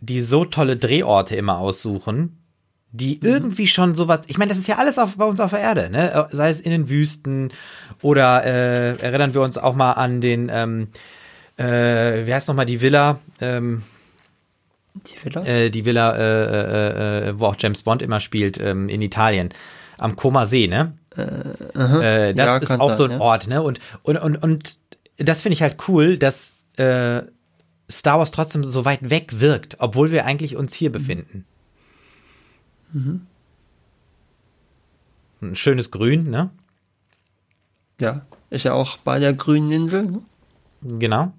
die 0.00 0.20
so 0.20 0.44
tolle 0.44 0.76
Drehorte 0.76 1.36
immer 1.36 1.58
aussuchen, 1.58 2.38
die 2.92 3.18
mhm. 3.22 3.28
irgendwie 3.28 3.66
schon 3.66 3.94
sowas, 3.94 4.20
ich 4.26 4.38
meine, 4.38 4.50
das 4.50 4.58
ist 4.58 4.68
ja 4.68 4.76
alles 4.76 4.98
auf, 4.98 5.16
bei 5.16 5.24
uns 5.24 5.40
auf 5.40 5.50
der 5.50 5.60
Erde, 5.60 5.90
ne? 5.90 6.28
Sei 6.30 6.50
es 6.50 6.60
in 6.60 6.70
den 6.70 6.88
Wüsten 6.88 7.50
oder 8.02 8.44
äh, 8.44 8.96
erinnern 8.98 9.34
wir 9.34 9.40
uns 9.40 9.56
auch 9.58 9.74
mal 9.74 9.92
an 9.92 10.20
den, 10.20 10.50
ähm, 10.52 10.88
äh, 11.56 12.26
wie 12.26 12.34
heißt 12.34 12.48
nochmal 12.48 12.66
die 12.66 12.80
Villa? 12.80 13.18
Ähm, 13.40 13.82
die 14.94 15.24
Villa? 15.24 15.44
Äh, 15.44 15.70
die 15.70 15.84
Villa, 15.84 16.16
äh, 16.16 16.44
äh, 16.44 17.28
äh, 17.28 17.40
wo 17.40 17.46
auch 17.46 17.56
James 17.58 17.82
Bond 17.82 18.02
immer 18.02 18.20
spielt, 18.20 18.60
ähm, 18.60 18.88
in 18.88 19.00
Italien. 19.00 19.48
Am 19.98 20.16
Koma 20.16 20.46
See, 20.46 20.66
ne? 20.66 20.94
Das 21.14 21.26
ja, 21.74 22.56
ist 22.56 22.70
auch 22.72 22.88
sein, 22.88 22.96
so 22.96 23.04
ein 23.04 23.10
ja. 23.12 23.20
Ort, 23.20 23.46
ne? 23.46 23.62
Und, 23.62 23.78
und, 24.02 24.16
und, 24.16 24.36
und 24.36 24.78
das 25.18 25.42
finde 25.42 25.54
ich 25.54 25.62
halt 25.62 25.76
cool, 25.88 26.18
dass 26.18 26.52
äh, 26.76 27.22
Star 27.98 28.18
Wars 28.18 28.30
trotzdem 28.30 28.64
so 28.64 28.84
weit 28.84 29.10
weg 29.10 29.40
wirkt, 29.40 29.76
obwohl 29.78 30.10
wir 30.10 30.24
eigentlich 30.24 30.56
uns 30.56 30.74
hier 30.74 30.90
befinden. 30.90 31.44
Mhm. 32.92 33.26
Ein 35.40 35.56
schönes 35.56 35.90
Grün, 35.90 36.30
ne? 36.30 36.50
Ja, 38.00 38.26
ist 38.50 38.64
ja 38.64 38.74
auch 38.74 38.96
bei 38.98 39.18
der 39.18 39.32
grünen 39.32 39.72
Insel. 39.72 40.04
Ne? 40.04 40.22
Genau. 40.82 41.32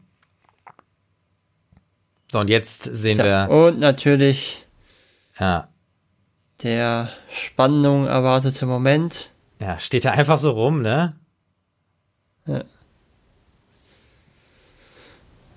So, 2.32 2.40
und 2.40 2.50
jetzt 2.50 2.84
sehen 2.84 3.20
ja, 3.20 3.48
wir. 3.50 3.56
Und 3.56 3.80
natürlich 3.80 4.66
ja. 5.40 5.68
der 6.64 7.10
Spannung 7.30 8.08
erwartete 8.08 8.66
Moment. 8.66 9.30
Ja, 9.60 9.80
steht 9.80 10.06
da 10.06 10.12
einfach 10.12 10.40
so 10.40 10.52
rum, 10.52 10.82
ne? 10.82 11.16
Ja. 12.48 12.64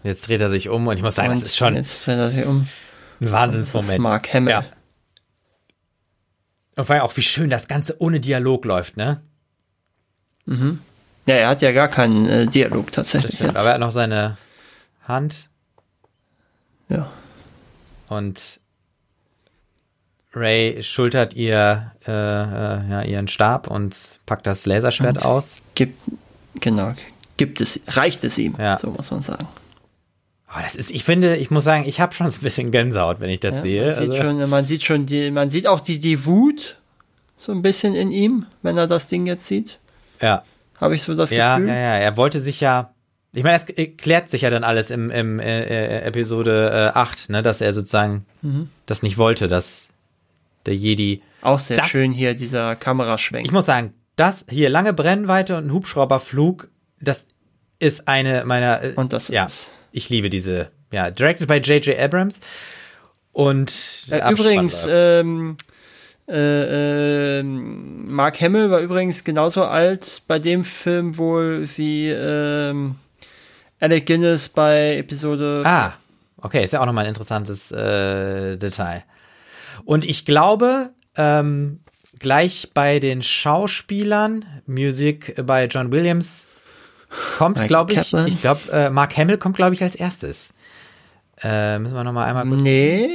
Jetzt 0.06 0.26
dreht 0.28 0.40
er 0.40 0.50
sich 0.50 0.68
um 0.68 0.86
und 0.86 0.96
ich 0.96 1.02
muss 1.02 1.14
sagen, 1.16 1.30
und 1.32 1.40
das 1.40 1.48
ist 1.50 1.56
schon 1.56 1.74
jetzt 1.74 2.06
dreht 2.06 2.18
er 2.18 2.30
sich 2.30 2.44
um. 2.46 2.68
ein 3.20 3.32
Wahnsinnsmoment. 3.32 3.88
Das 3.88 3.94
ist 3.94 4.00
Mark 4.00 4.32
Hamill. 4.34 4.50
Ja. 4.52 4.64
Und 6.76 6.84
vor 6.84 6.94
allem 6.94 7.04
auch, 7.04 7.16
wie 7.16 7.22
schön 7.22 7.50
das 7.50 7.68
Ganze 7.68 7.96
ohne 8.00 8.20
Dialog 8.20 8.64
läuft, 8.64 8.96
ne? 8.96 9.20
Mhm. 10.44 10.80
Ja, 11.26 11.34
er 11.34 11.48
hat 11.48 11.62
ja 11.62 11.72
gar 11.72 11.88
keinen 11.88 12.28
äh, 12.28 12.46
Dialog 12.46 12.92
tatsächlich. 12.92 13.40
Jetzt. 13.40 13.56
Aber 13.56 13.68
er 13.68 13.74
hat 13.74 13.80
noch 13.80 13.90
seine 13.90 14.36
Hand 15.04 15.48
ja. 16.88 17.10
Und 18.08 18.60
Ray 20.34 20.82
schultert 20.82 21.34
ihr 21.34 21.92
äh, 22.06 22.10
äh, 22.12 22.90
ja, 22.90 23.02
ihren 23.02 23.28
Stab 23.28 23.68
und 23.68 23.96
packt 24.26 24.46
das 24.46 24.66
Laserschwert 24.66 25.16
Und 25.18 25.24
aus. 25.24 25.44
Gibt, 25.74 25.98
genau, 26.60 26.94
gibt 27.36 27.60
es, 27.60 27.80
reicht 27.88 28.22
es 28.24 28.38
ihm, 28.38 28.54
Ja. 28.58 28.78
so 28.78 28.90
muss 28.90 29.10
man 29.10 29.22
sagen. 29.22 29.48
Oh, 30.48 30.58
das 30.62 30.76
ist, 30.76 30.90
ich 30.92 31.02
finde, 31.04 31.36
ich 31.36 31.50
muss 31.50 31.64
sagen, 31.64 31.84
ich 31.88 32.00
habe 32.00 32.14
schon 32.14 32.30
so 32.30 32.38
ein 32.38 32.42
bisschen 32.42 32.70
Gänsehaut, 32.70 33.18
wenn 33.20 33.30
ich 33.30 33.40
das 33.40 33.56
Ja, 33.56 33.62
sehe. 33.62 33.84
man, 33.86 33.94
sieht 33.94 34.00
Also, 34.10 34.16
schon, 34.22 34.48
man 34.50 34.64
sieht 34.64 34.82
schon 34.84 35.06
die, 35.06 35.30
man 35.30 35.50
sieht 35.50 35.66
auch 35.66 35.80
die, 35.80 35.98
die 35.98 36.24
Wut 36.24 36.78
so 37.36 37.52
ein 37.52 37.62
bisschen 37.62 37.94
in 37.94 38.10
ihm, 38.10 38.46
wenn 38.62 38.76
er 38.78 38.86
das 38.86 39.08
Ding 39.08 39.26
jetzt 39.26 39.46
sieht. 39.46 39.78
ja, 40.22 40.44
Habe 40.80 40.94
ich 40.94 41.02
so 41.02 41.14
das 41.14 41.30
ja, 41.32 41.56
Gefühl. 41.56 41.68
ja, 41.70 41.74
ja. 41.74 41.96
Er 41.98 42.16
wollte 42.16 42.40
sich 42.40 42.60
ja. 42.60 42.92
Ich 43.32 43.42
meine, 43.42 43.58
es 43.60 43.96
klärt 43.98 44.30
sich 44.30 44.42
ja 44.42 44.50
dann 44.50 44.64
alles 44.64 44.88
im, 44.90 45.10
im 45.10 45.40
äh, 45.40 45.62
äh, 45.64 46.02
Episode 46.04 46.92
äh, 46.94 46.98
8, 46.98 47.28
ne, 47.28 47.42
dass 47.42 47.60
er 47.60 47.74
sozusagen 47.74 48.24
Mhm. 48.40 48.70
das 48.86 49.02
nicht 49.02 49.18
wollte, 49.18 49.48
dass 49.48 49.86
der 50.64 50.74
Jedi. 50.76 51.22
Auch 51.42 51.58
sehr 51.60 51.76
Das- 51.78 51.88
schön 51.88 52.12
hier, 52.12 52.34
dieser 52.34 52.76
Kameraschwenk. 52.76 53.44
Ich 53.44 53.52
muss 53.52 53.66
sagen, 53.66 53.92
das 54.16 54.46
hier 54.48 54.70
lange 54.70 54.94
Brennweite 54.94 55.56
und 55.58 55.66
ein 55.66 55.72
Hubschrauberflug, 55.72 56.68
das 57.00 57.26
ist 57.78 58.08
eine 58.08 58.44
meiner. 58.46 58.82
äh, 58.82 58.92
Und 58.96 59.12
das 59.12 59.28
ja, 59.28 59.44
ist- 59.44 59.72
ich 59.96 60.10
liebe 60.10 60.30
diese. 60.30 60.70
Ja, 60.92 61.10
directed 61.10 61.48
by 61.48 61.56
J.J. 61.56 61.98
Abrams. 61.98 62.40
Und 63.32 63.70
Äh, 64.10 64.20
Abspann 64.20 64.34
übrigens, 64.34 64.86
ähm, 64.88 65.56
äh, 66.28 67.38
ähm, 67.40 68.14
Mark 68.14 68.40
Hamill 68.40 68.70
war 68.70 68.80
übrigens 68.80 69.24
genauso 69.24 69.64
alt 69.64 70.22
bei 70.26 70.38
dem 70.38 70.64
Film 70.64 71.18
wohl 71.18 71.68
wie 71.76 72.08
ähm, 72.10 72.96
Alec 73.80 74.06
Guinness 74.06 74.48
bei 74.48 74.96
Episode. 74.96 75.62
Ah, 75.64 75.94
okay, 76.40 76.64
ist 76.64 76.72
ja 76.72 76.80
auch 76.80 76.86
nochmal 76.86 77.04
ein 77.04 77.10
interessantes 77.10 77.70
äh, 77.72 78.56
Detail. 78.56 79.04
Und 79.84 80.04
ich 80.04 80.24
glaube, 80.24 80.90
ähm, 81.16 81.80
gleich 82.18 82.70
bei 82.72 82.98
den 82.98 83.22
Schauspielern, 83.22 84.44
Musik 84.66 85.34
bei 85.44 85.66
John 85.66 85.92
Williams, 85.92 86.45
kommt, 87.38 87.66
glaube 87.68 87.92
ich, 87.92 88.12
ich 88.14 88.40
glaube, 88.40 88.60
äh, 88.72 88.90
Mark 88.90 89.16
Hamill 89.16 89.38
kommt, 89.38 89.56
glaube 89.56 89.74
ich, 89.74 89.82
als 89.82 89.94
erstes. 89.94 90.50
Äh, 91.42 91.78
müssen 91.78 91.94
wir 91.94 92.04
nochmal 92.04 92.28
einmal 92.28 92.46
kurz. 92.46 92.62
Nee, 92.62 93.08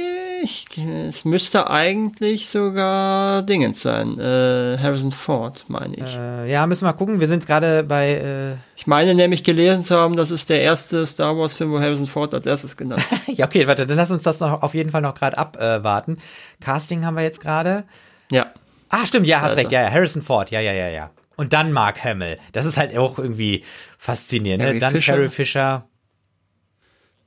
ich, 0.44 0.66
es 0.76 1.24
müsste 1.24 1.68
eigentlich 1.70 2.48
sogar 2.48 3.42
Dingens 3.42 3.82
sein. 3.82 4.18
Äh, 4.18 4.78
Harrison 4.80 5.10
Ford, 5.12 5.64
meine 5.68 5.96
ich. 5.96 6.16
Äh, 6.16 6.50
ja, 6.50 6.66
müssen 6.66 6.82
wir 6.82 6.86
mal 6.90 6.92
gucken. 6.92 7.18
Wir 7.20 7.26
sind 7.26 7.46
gerade 7.46 7.82
bei. 7.82 8.10
Äh, 8.10 8.56
Ich 8.76 8.86
meine 8.86 9.14
nämlich 9.14 9.42
gelesen 9.44 9.82
zu 9.82 9.96
haben, 9.96 10.14
das 10.16 10.30
ist 10.30 10.50
der 10.50 10.60
erste 10.62 11.04
Star 11.06 11.36
Wars-Film, 11.36 11.72
wo 11.72 11.80
Harrison 11.80 12.06
Ford 12.06 12.32
als 12.34 12.46
erstes 12.46 12.76
genannt 12.76 13.04
wird. 13.26 13.38
ja, 13.38 13.46
okay, 13.46 13.66
warte, 13.66 13.86
dann 13.88 13.96
lass 13.96 14.10
uns 14.12 14.22
das 14.22 14.38
noch 14.40 14.62
auf 14.62 14.74
jeden 14.74 14.90
Fall 14.90 15.02
noch 15.02 15.14
gerade 15.14 15.36
abwarten. 15.38 16.18
Casting 16.60 17.04
haben 17.04 17.16
wir 17.16 17.22
jetzt 17.24 17.40
gerade. 17.40 17.84
ja. 18.30 18.46
Ah, 18.94 19.06
stimmt, 19.06 19.26
ja, 19.26 19.38
hast 19.40 19.50
Also. 19.52 19.60
recht, 19.60 19.72
ja, 19.72 19.80
ja, 19.82 19.90
Harrison 19.90 20.20
Ford, 20.20 20.50
ja, 20.50 20.60
ja, 20.60 20.72
ja, 20.72 20.88
ja. 20.88 21.10
Und 21.36 21.52
dann 21.52 21.72
Mark 21.72 22.04
Hamill. 22.04 22.38
Das 22.52 22.66
ist 22.66 22.76
halt 22.76 22.96
auch 22.96 23.18
irgendwie 23.18 23.64
faszinierend, 23.98 24.62
ne? 24.62 24.68
Carrie 24.68 24.78
Dann 24.78 24.92
Fisher. 24.92 25.14
Carrie 25.14 25.28
Fisher. 25.28 25.88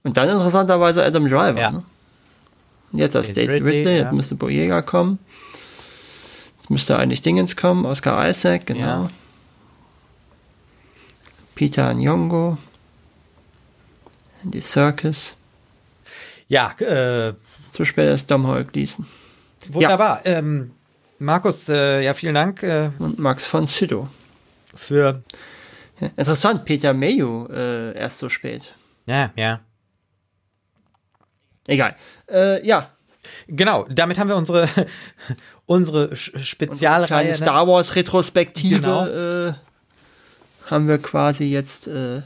Und 0.04 0.18
dann 0.18 0.30
interessanterweise 0.30 1.04
Adam 1.04 1.28
Driver. 1.28 1.60
Ja. 1.60 1.72
Ne? 1.72 1.84
Jetzt 2.92 3.16
als 3.16 3.34
Daisy 3.34 3.54
Ridley, 3.54 3.78
Ridley, 3.78 3.98
ja. 3.98 4.04
jetzt 4.04 4.14
müsste 4.14 4.36
Boyega 4.36 4.82
kommen. 4.82 5.20
Jetzt 6.56 6.70
müsste 6.70 6.98
eigentlich 6.98 7.22
Dingens 7.22 7.56
kommen, 7.56 7.86
Oscar 7.86 8.28
Isaac, 8.30 8.66
genau. 8.66 8.80
Ja. 9.04 9.08
Peter 11.56 11.90
Nyong'o. 11.92 12.58
Andy 14.44 14.62
Circus. 14.62 15.36
Ja, 16.48 16.72
äh, 16.80 17.34
Zu 17.72 17.86
spät 17.86 18.14
ist 18.14 18.30
Domhnall 18.30 18.66
Gleeson. 18.66 19.08
wunderbar. 19.70 20.22
Ähm, 20.26 20.72
Markus, 21.20 21.70
äh, 21.70 22.02
ja, 22.04 22.14
vielen 22.14 22.36
Dank 22.36 22.62
äh, 22.64 22.92
Und 23.00 23.20
Max 23.20 23.48
von 23.48 23.66
Sydow. 23.66 24.08
für. 24.76 25.24
Ja, 26.00 26.08
interessant, 26.18 26.66
Peter 26.66 26.94
Mayo 26.94 27.48
äh, 27.50 27.98
erst 27.98 28.18
so 28.20 28.28
spät. 28.30 28.74
Ja, 29.08 29.32
ja. 29.36 29.62
Egal. 31.68 31.96
Äh, 32.30 32.66
ja, 32.68 32.90
Genau, 33.48 33.86
damit 33.90 34.20
haben 34.20 34.28
wir 34.28 34.36
unsere, 34.36 34.68
unsere 35.66 36.16
Spezialreihe. 36.16 37.08
kleine 37.08 37.30
ne? 37.30 37.36
Star 37.36 37.68
Wars 37.68 37.96
Retrospektive 37.96 38.82
Genau. 38.82 39.08
äh, 39.48 39.54
haben 40.70 40.88
wir 40.88 41.00
quasi 41.00 41.46
jetzt 41.46 41.88
äh, 41.88 42.22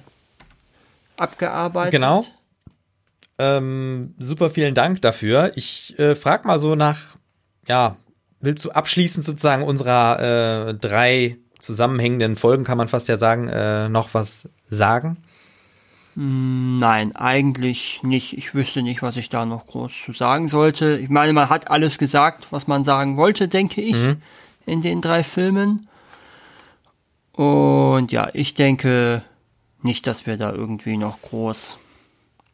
abgearbeitet. 1.16 1.92
Genau. 1.92 2.26
Ähm, 3.38 4.14
super 4.20 4.50
vielen 4.50 4.76
Dank 4.76 5.02
dafür. 5.02 5.52
Ich 5.56 5.96
frage 6.16 6.46
mal 6.48 6.60
so 6.60 6.76
nach, 6.76 7.16
ja, 7.68 7.96
willst 8.42 8.66
du 8.66 8.72
abschließend 8.72 9.26
sozusagen 9.26 9.64
unserer 9.64 10.70
äh, 10.70 10.74
drei 10.74 11.38
zusammenhängenden 11.60 12.38
Folgen, 12.38 12.64
kann 12.64 12.78
man 12.78 12.88
fast 12.88 13.08
ja 13.08 13.18
sagen, 13.18 13.48
äh, 13.48 13.90
noch 13.90 14.14
was 14.14 14.50
sagen? 14.70 15.18
Nein, 16.16 17.16
eigentlich 17.16 18.02
nicht. 18.04 18.38
Ich 18.38 18.54
wüsste 18.54 18.82
nicht, 18.82 19.02
was 19.02 19.16
ich 19.16 19.30
da 19.30 19.46
noch 19.46 19.68
groß 19.68 19.94
zu 20.04 20.12
sagen 20.12 20.48
sollte. 20.48 20.98
Ich 20.98 21.10
meine, 21.10 21.32
man 21.34 21.50
hat 21.50 21.70
alles 21.72 21.98
gesagt, 21.98 22.48
was 22.52 22.68
man 22.68 22.84
sagen 22.84 23.16
wollte, 23.16 23.48
denke 23.48 23.82
ich, 23.82 23.96
in 24.66 24.82
den 24.82 25.02
drei 25.02 25.24
Filmen. 25.24 25.88
Und 27.32 28.12
ja, 28.12 28.30
ich 28.34 28.54
denke 28.54 29.24
nicht, 29.82 30.08
dass 30.08 30.26
wir 30.26 30.36
da 30.36 30.52
irgendwie 30.52 30.98
noch 30.98 31.22
groß. 31.22 31.78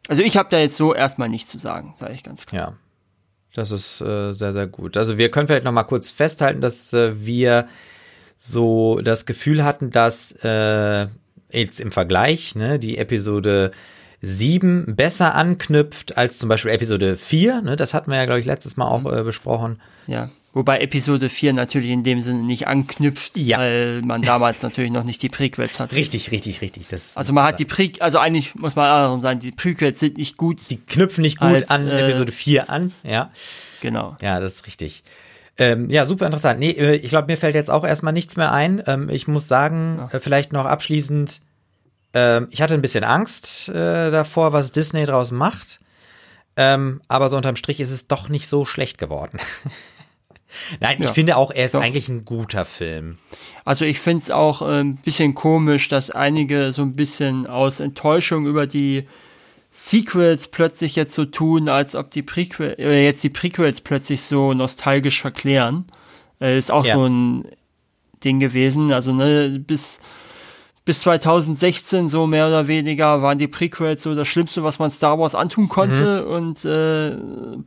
Also 0.08 0.22
ich 0.22 0.38
habe 0.38 0.50
da 0.52 0.60
jetzt 0.60 0.76
so 0.76 0.94
erstmal 0.94 1.30
nichts 1.30 1.50
zu 1.50 1.58
sagen, 1.58 1.94
sage 1.96 2.14
ich 2.14 2.24
ganz 2.24 2.46
klar. 2.46 2.70
Ja, 2.70 2.78
das 3.56 3.72
ist 3.72 4.02
äh, 4.02 4.34
sehr, 4.34 4.54
sehr 4.54 4.68
gut. 4.68 4.98
Also 4.98 5.18
wir 5.18 5.32
können 5.32 5.48
vielleicht 5.48 5.64
noch 5.64 5.72
mal 5.72 5.84
kurz 5.84 6.12
festhalten, 6.12 6.62
dass 6.62 6.94
äh, 6.94 7.26
wir 7.26 7.68
so 8.38 9.00
das 9.00 9.26
Gefühl 9.26 9.64
hatten, 9.64 9.90
dass 9.90 10.34
äh, 10.44 11.08
jetzt 11.52 11.80
im 11.80 11.92
Vergleich 11.92 12.56
ne, 12.56 12.80
die 12.80 12.98
Episode 12.98 13.72
7 14.22 14.96
besser 14.96 15.36
anknüpft 15.36 16.18
als 16.18 16.38
zum 16.38 16.50
Beispiel 16.50 16.72
Episode 16.72 17.16
4. 17.16 17.62
Ne, 17.62 17.76
das 17.76 17.94
hatten 17.94 18.12
wir 18.12 18.18
ja, 18.18 18.26
glaube 18.26 18.42
ich, 18.42 18.46
letztes 18.46 18.76
Mal 18.76 18.88
auch 18.88 19.06
äh, 19.12 19.24
besprochen. 19.24 19.82
Ja. 20.08 20.30
Wobei 20.56 20.80
Episode 20.80 21.28
4 21.30 21.52
natürlich 21.52 21.90
in 21.92 22.04
dem 22.04 22.22
Sinne 22.22 22.42
nicht 22.42 22.66
anknüpft, 22.66 23.36
Ja. 23.38 23.58
weil 23.60 24.02
man 24.04 24.22
damals 24.22 24.62
natürlich 24.64 24.90
noch 24.90 25.04
nicht 25.04 25.22
die 25.22 25.28
Prequels 25.28 25.80
hatte. 25.82 25.94
Richtig, 25.94 26.32
richtig, 26.32 26.62
richtig. 26.62 26.88
Das, 26.88 27.18
Also 27.18 27.34
man 27.34 27.44
hat 27.44 27.60
die 27.60 27.66
Pre 27.66 27.92
also 28.00 28.20
eigentlich 28.20 28.56
muss 28.56 28.78
man 28.78 28.88
andersrum 28.90 29.20
sagen, 29.20 29.40
die 29.42 29.52
Prequels 29.52 30.00
sind 30.00 30.18
nicht 30.18 30.38
gut. 30.38 30.62
die 30.70 30.78
knüpfen 30.78 31.24
nicht 31.24 31.40
gut 31.42 31.50
Als, 31.50 31.70
an 31.70 31.88
äh, 31.90 32.08
Episode 32.08 32.32
4 32.32 32.70
an. 32.70 32.94
Ja, 33.04 33.32
genau. 33.82 34.16
ja, 34.22 34.40
das 34.40 34.54
ist 34.54 34.66
richtig. 34.68 35.04
Ähm, 35.58 35.90
ja, 35.90 36.06
super 36.06 36.26
interessant. 36.26 36.60
Nee, 36.60 36.72
äh, 36.72 36.96
ich 36.96 37.10
glaube, 37.10 37.32
mir 37.32 37.38
fällt 37.38 37.56
jetzt 37.56 37.70
auch 37.70 37.86
erstmal 37.86 38.14
nichts 38.14 38.38
mehr 38.38 38.54
ein. 38.54 38.82
Ähm, 38.88 39.10
ich 39.10 39.28
muss 39.28 39.50
sagen, 39.50 40.08
äh, 40.12 40.20
vielleicht 40.22 40.54
noch 40.54 40.64
abschließend, 40.66 41.42
ähm, 42.14 42.48
ich 42.52 42.62
hatte 42.62 42.76
ein 42.76 42.82
bisschen 42.82 43.04
Angst 43.04 43.68
äh, 43.68 44.10
davor, 44.10 44.54
was 44.54 44.72
Disney 44.72 45.06
draus 45.06 45.32
macht. 45.32 45.80
Ähm, 46.56 47.02
aber 47.10 47.30
so 47.30 47.36
unterm 47.36 47.58
Strich 47.58 47.82
ist 47.82 47.92
es 47.92 48.08
doch 48.08 48.30
nicht 48.30 48.48
so 48.48 48.64
schlecht 48.64 48.98
geworden. 48.98 49.38
Nein, 50.80 50.98
ich 51.00 51.08
Ja, 51.08 51.14
finde 51.14 51.38
auch, 51.38 51.52
er 51.52 51.66
ist 51.66 51.76
doch. 51.76 51.82
eigentlich 51.82 52.08
ein 52.10 52.24
guter 52.26 52.66
Film. 52.66 53.18
Also 53.66 53.84
ich 53.86 54.00
finde 54.00 54.24
es 54.24 54.32
auch 54.32 54.62
äh, 54.62 54.82
ein 54.82 54.96
bisschen 54.98 55.34
komisch, 55.36 55.90
dass 55.90 56.12
einige 56.12 56.72
so 56.72 56.82
ein 56.84 56.96
bisschen 56.96 57.48
aus 57.48 57.80
Enttäuschung 57.80 58.46
über 58.46 58.68
die 58.68 59.08
Sequels 59.72 60.48
plötzlich 60.48 60.96
jetzt 60.96 61.14
so 61.14 61.26
tun, 61.26 61.68
als 61.68 61.96
ob 61.96 62.10
die 62.12 62.22
Prequel, 62.22 62.76
äh, 62.80 63.04
jetzt 63.04 63.24
die 63.24 63.30
Prequels 63.30 63.82
plötzlich 63.82 64.22
so 64.22 64.54
nostalgisch 64.54 65.20
verklären. 65.20 65.86
Äh, 66.40 66.58
ist 66.58 66.72
auch 66.72 66.86
Ja. 66.86 66.96
so 66.96 67.06
ein 67.06 67.46
Ding 68.24 68.40
gewesen. 68.40 68.94
Also 68.94 69.12
ne, 69.14 69.62
bis 69.66 70.00
bis 70.86 71.00
2016 71.02 72.08
so 72.10 72.28
mehr 72.28 72.48
oder 72.48 72.68
weniger 72.68 73.22
waren 73.24 73.40
die 73.40 73.48
Prequels 73.48 74.04
so 74.04 74.14
das 74.14 74.28
Schlimmste, 74.28 74.64
was 74.64 74.78
man 74.78 74.92
Star 74.92 75.18
Wars 75.18 75.34
antun 75.34 75.68
konnte 75.68 76.24
Mhm. 76.24 76.32
und 76.32 76.64
äh, 76.66 77.18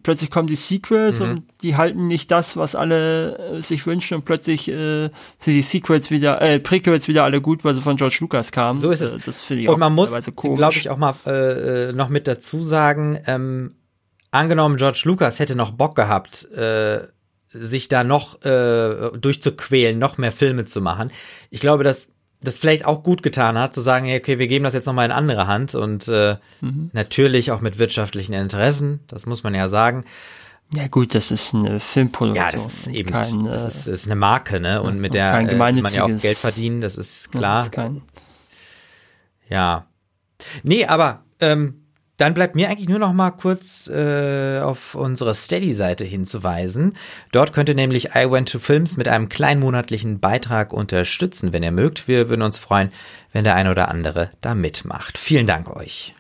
plötzlich 0.05 0.31
kommen 0.31 0.47
die 0.47 0.55
Sequels 0.57 1.21
und 1.21 1.43
die 1.63 1.77
halten 1.77 2.07
nicht 2.07 2.31
das, 2.31 2.57
was 2.57 2.77
alle 2.77 3.57
äh, 3.57 3.61
sich 3.61 3.85
wünschen 3.87 4.15
und 4.15 4.25
plötzlich 4.25 4.69
äh, 4.69 5.11
sind 5.37 5.55
die 5.55 5.63
Sequels 5.63 6.13
wieder, 6.13 6.41
äh, 6.41 6.61
Prequels 6.61 7.09
wieder 7.09 7.25
alle 7.25 7.41
gut, 7.41 7.65
weil 7.65 7.75
sie 7.75 7.81
von 7.81 7.97
George 7.97 8.19
Lucas 8.21 8.53
kamen. 8.53 8.79
So 8.79 8.91
ist 8.91 9.01
es. 9.01 9.15
Äh, 9.15 9.19
das 9.27 9.43
finde 9.43 9.65
ich 9.65 9.69
Und 9.69 9.75
auch 9.75 9.79
man 9.79 9.95
muss, 9.95 10.13
glaube 10.37 10.75
ich, 10.77 10.89
auch 10.89 10.97
mal 10.97 11.15
äh, 11.27 11.89
äh, 11.89 11.93
noch 11.93 12.09
mit 12.11 12.29
dazu 12.29 12.63
sagen, 12.63 13.19
ähm, 13.27 13.75
angenommen, 14.31 14.77
George 14.77 15.03
Lucas 15.07 15.41
hätte 15.41 15.57
noch 15.57 15.73
Bock 15.73 15.97
gehabt, 15.97 16.45
äh, 16.53 17.01
sich 17.49 17.89
da 17.89 18.05
noch 18.05 18.43
äh, 18.45 19.11
durchzuquälen, 19.19 19.99
noch 19.99 20.19
mehr 20.19 20.33
Filme 20.33 20.67
zu 20.67 20.81
machen. 20.81 21.11
Ich 21.51 21.61
glaube, 21.61 21.83
dass 21.83 22.09
das 22.41 22.59
vielleicht 22.59 22.85
auch 22.85 23.03
gut 23.03 23.23
getan 23.23 23.59
hat, 23.59 23.75
zu 23.75 23.81
sagen, 23.81 24.07
ja, 24.07 24.17
okay, 24.17 24.39
wir 24.39 24.47
geben 24.47 24.65
das 24.65 24.75
jetzt 24.75 24.87
nochmal 24.87 25.07
in 25.07 25.13
andere 25.13 25.47
Hand 25.47 25.75
und 25.75 26.07
äh, 26.09 26.37
Mhm. 26.61 26.91
natürlich 26.93 27.51
auch 27.51 27.61
mit 27.61 27.79
wirtschaftlichen 27.79 28.33
Interessen, 28.33 29.01
das 29.09 29.27
muss 29.27 29.43
man 29.43 29.55
ja 29.55 29.69
sagen. 29.69 30.05
ja 30.75 30.87
gut, 30.89 31.15
das 31.15 31.31
ist 31.31 31.55
eine 31.55 31.81
Filmproduktion. 31.81 32.45
Ja, 32.47 32.53
das 32.53 32.67
ist 32.67 32.87
eben, 32.89 33.11
kein, 33.11 33.45
das 33.45 33.65
äh, 33.65 33.67
ist, 33.67 33.87
ist 33.87 34.07
eine 34.07 34.17
Marke, 34.17 34.61
ne? 34.61 34.83
Und 34.83 35.01
mit 35.01 35.15
der 35.15 35.35
äh, 35.49 35.55
man 35.57 35.77
ja 35.93 36.05
auch 36.05 36.21
Geld 36.21 36.37
verdienen, 36.37 36.81
das 36.81 36.97
ist 36.97 37.29
ja, 37.33 37.39
klar. 37.39 37.57
das 37.59 37.67
ist 37.67 37.73
kein, 37.73 38.03
Ja. 39.49 39.87
Nee, 40.63 40.87
aber 40.87 41.25
ähm, 41.41 41.88
dann 42.19 42.35
bleibt 42.35 42.57
mir 42.57 42.69
eigentlich 42.69 42.89
nur 42.89 42.99
noch 42.99 43.13
mal 43.13 43.31
kurz 43.31 43.89
äh, 43.89 44.59
auf 44.59 44.95
unsere 44.97 45.35
Steady-Seite 45.35 46.05
hinzuweisen. 46.05 46.95
Dort 47.33 47.53
könnt 47.53 47.69
ihr 47.69 47.77
nämlich 47.77 48.17
I 48.17 48.31
Went 48.31 48.51
to 48.51 48.59
Films 48.59 48.97
mit 48.97 49.09
einem 49.09 49.29
kleinen 49.29 49.61
monatlichen 49.61 50.19
Beitrag 50.19 50.73
unterstützen, 50.73 51.53
wenn 51.53 51.63
ihr 51.63 51.71
mögt. 51.71 52.09
Wir 52.09 52.29
würden 52.29 52.43
uns 52.43 52.59
freuen, 52.59 52.91
wenn 53.33 53.45
der 53.45 53.55
eine 53.55 53.71
oder 53.71 53.89
andere 53.89 54.31
da 54.41 54.55
mitmacht. 54.55 55.17
Vielen 55.17 55.47
Dank 55.47 55.75
euch. 55.75 56.15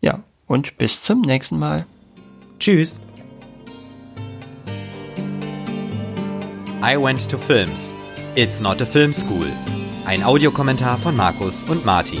Ja, 0.00 0.22
und 0.46 0.76
bis 0.76 1.02
zum 1.02 1.20
nächsten 1.20 1.58
Mal. 1.58 1.86
Tschüss. 2.58 2.98
I 6.82 6.96
Went 7.00 7.30
to 7.30 7.38
Films. 7.38 7.94
It's 8.34 8.60
not 8.60 8.82
a 8.82 8.86
film 8.86 9.12
school. 9.12 9.46
Ein 10.04 10.24
Audiokommentar 10.24 10.98
von 10.98 11.16
Markus 11.16 11.62
und 11.62 11.84
Martin. 11.84 12.20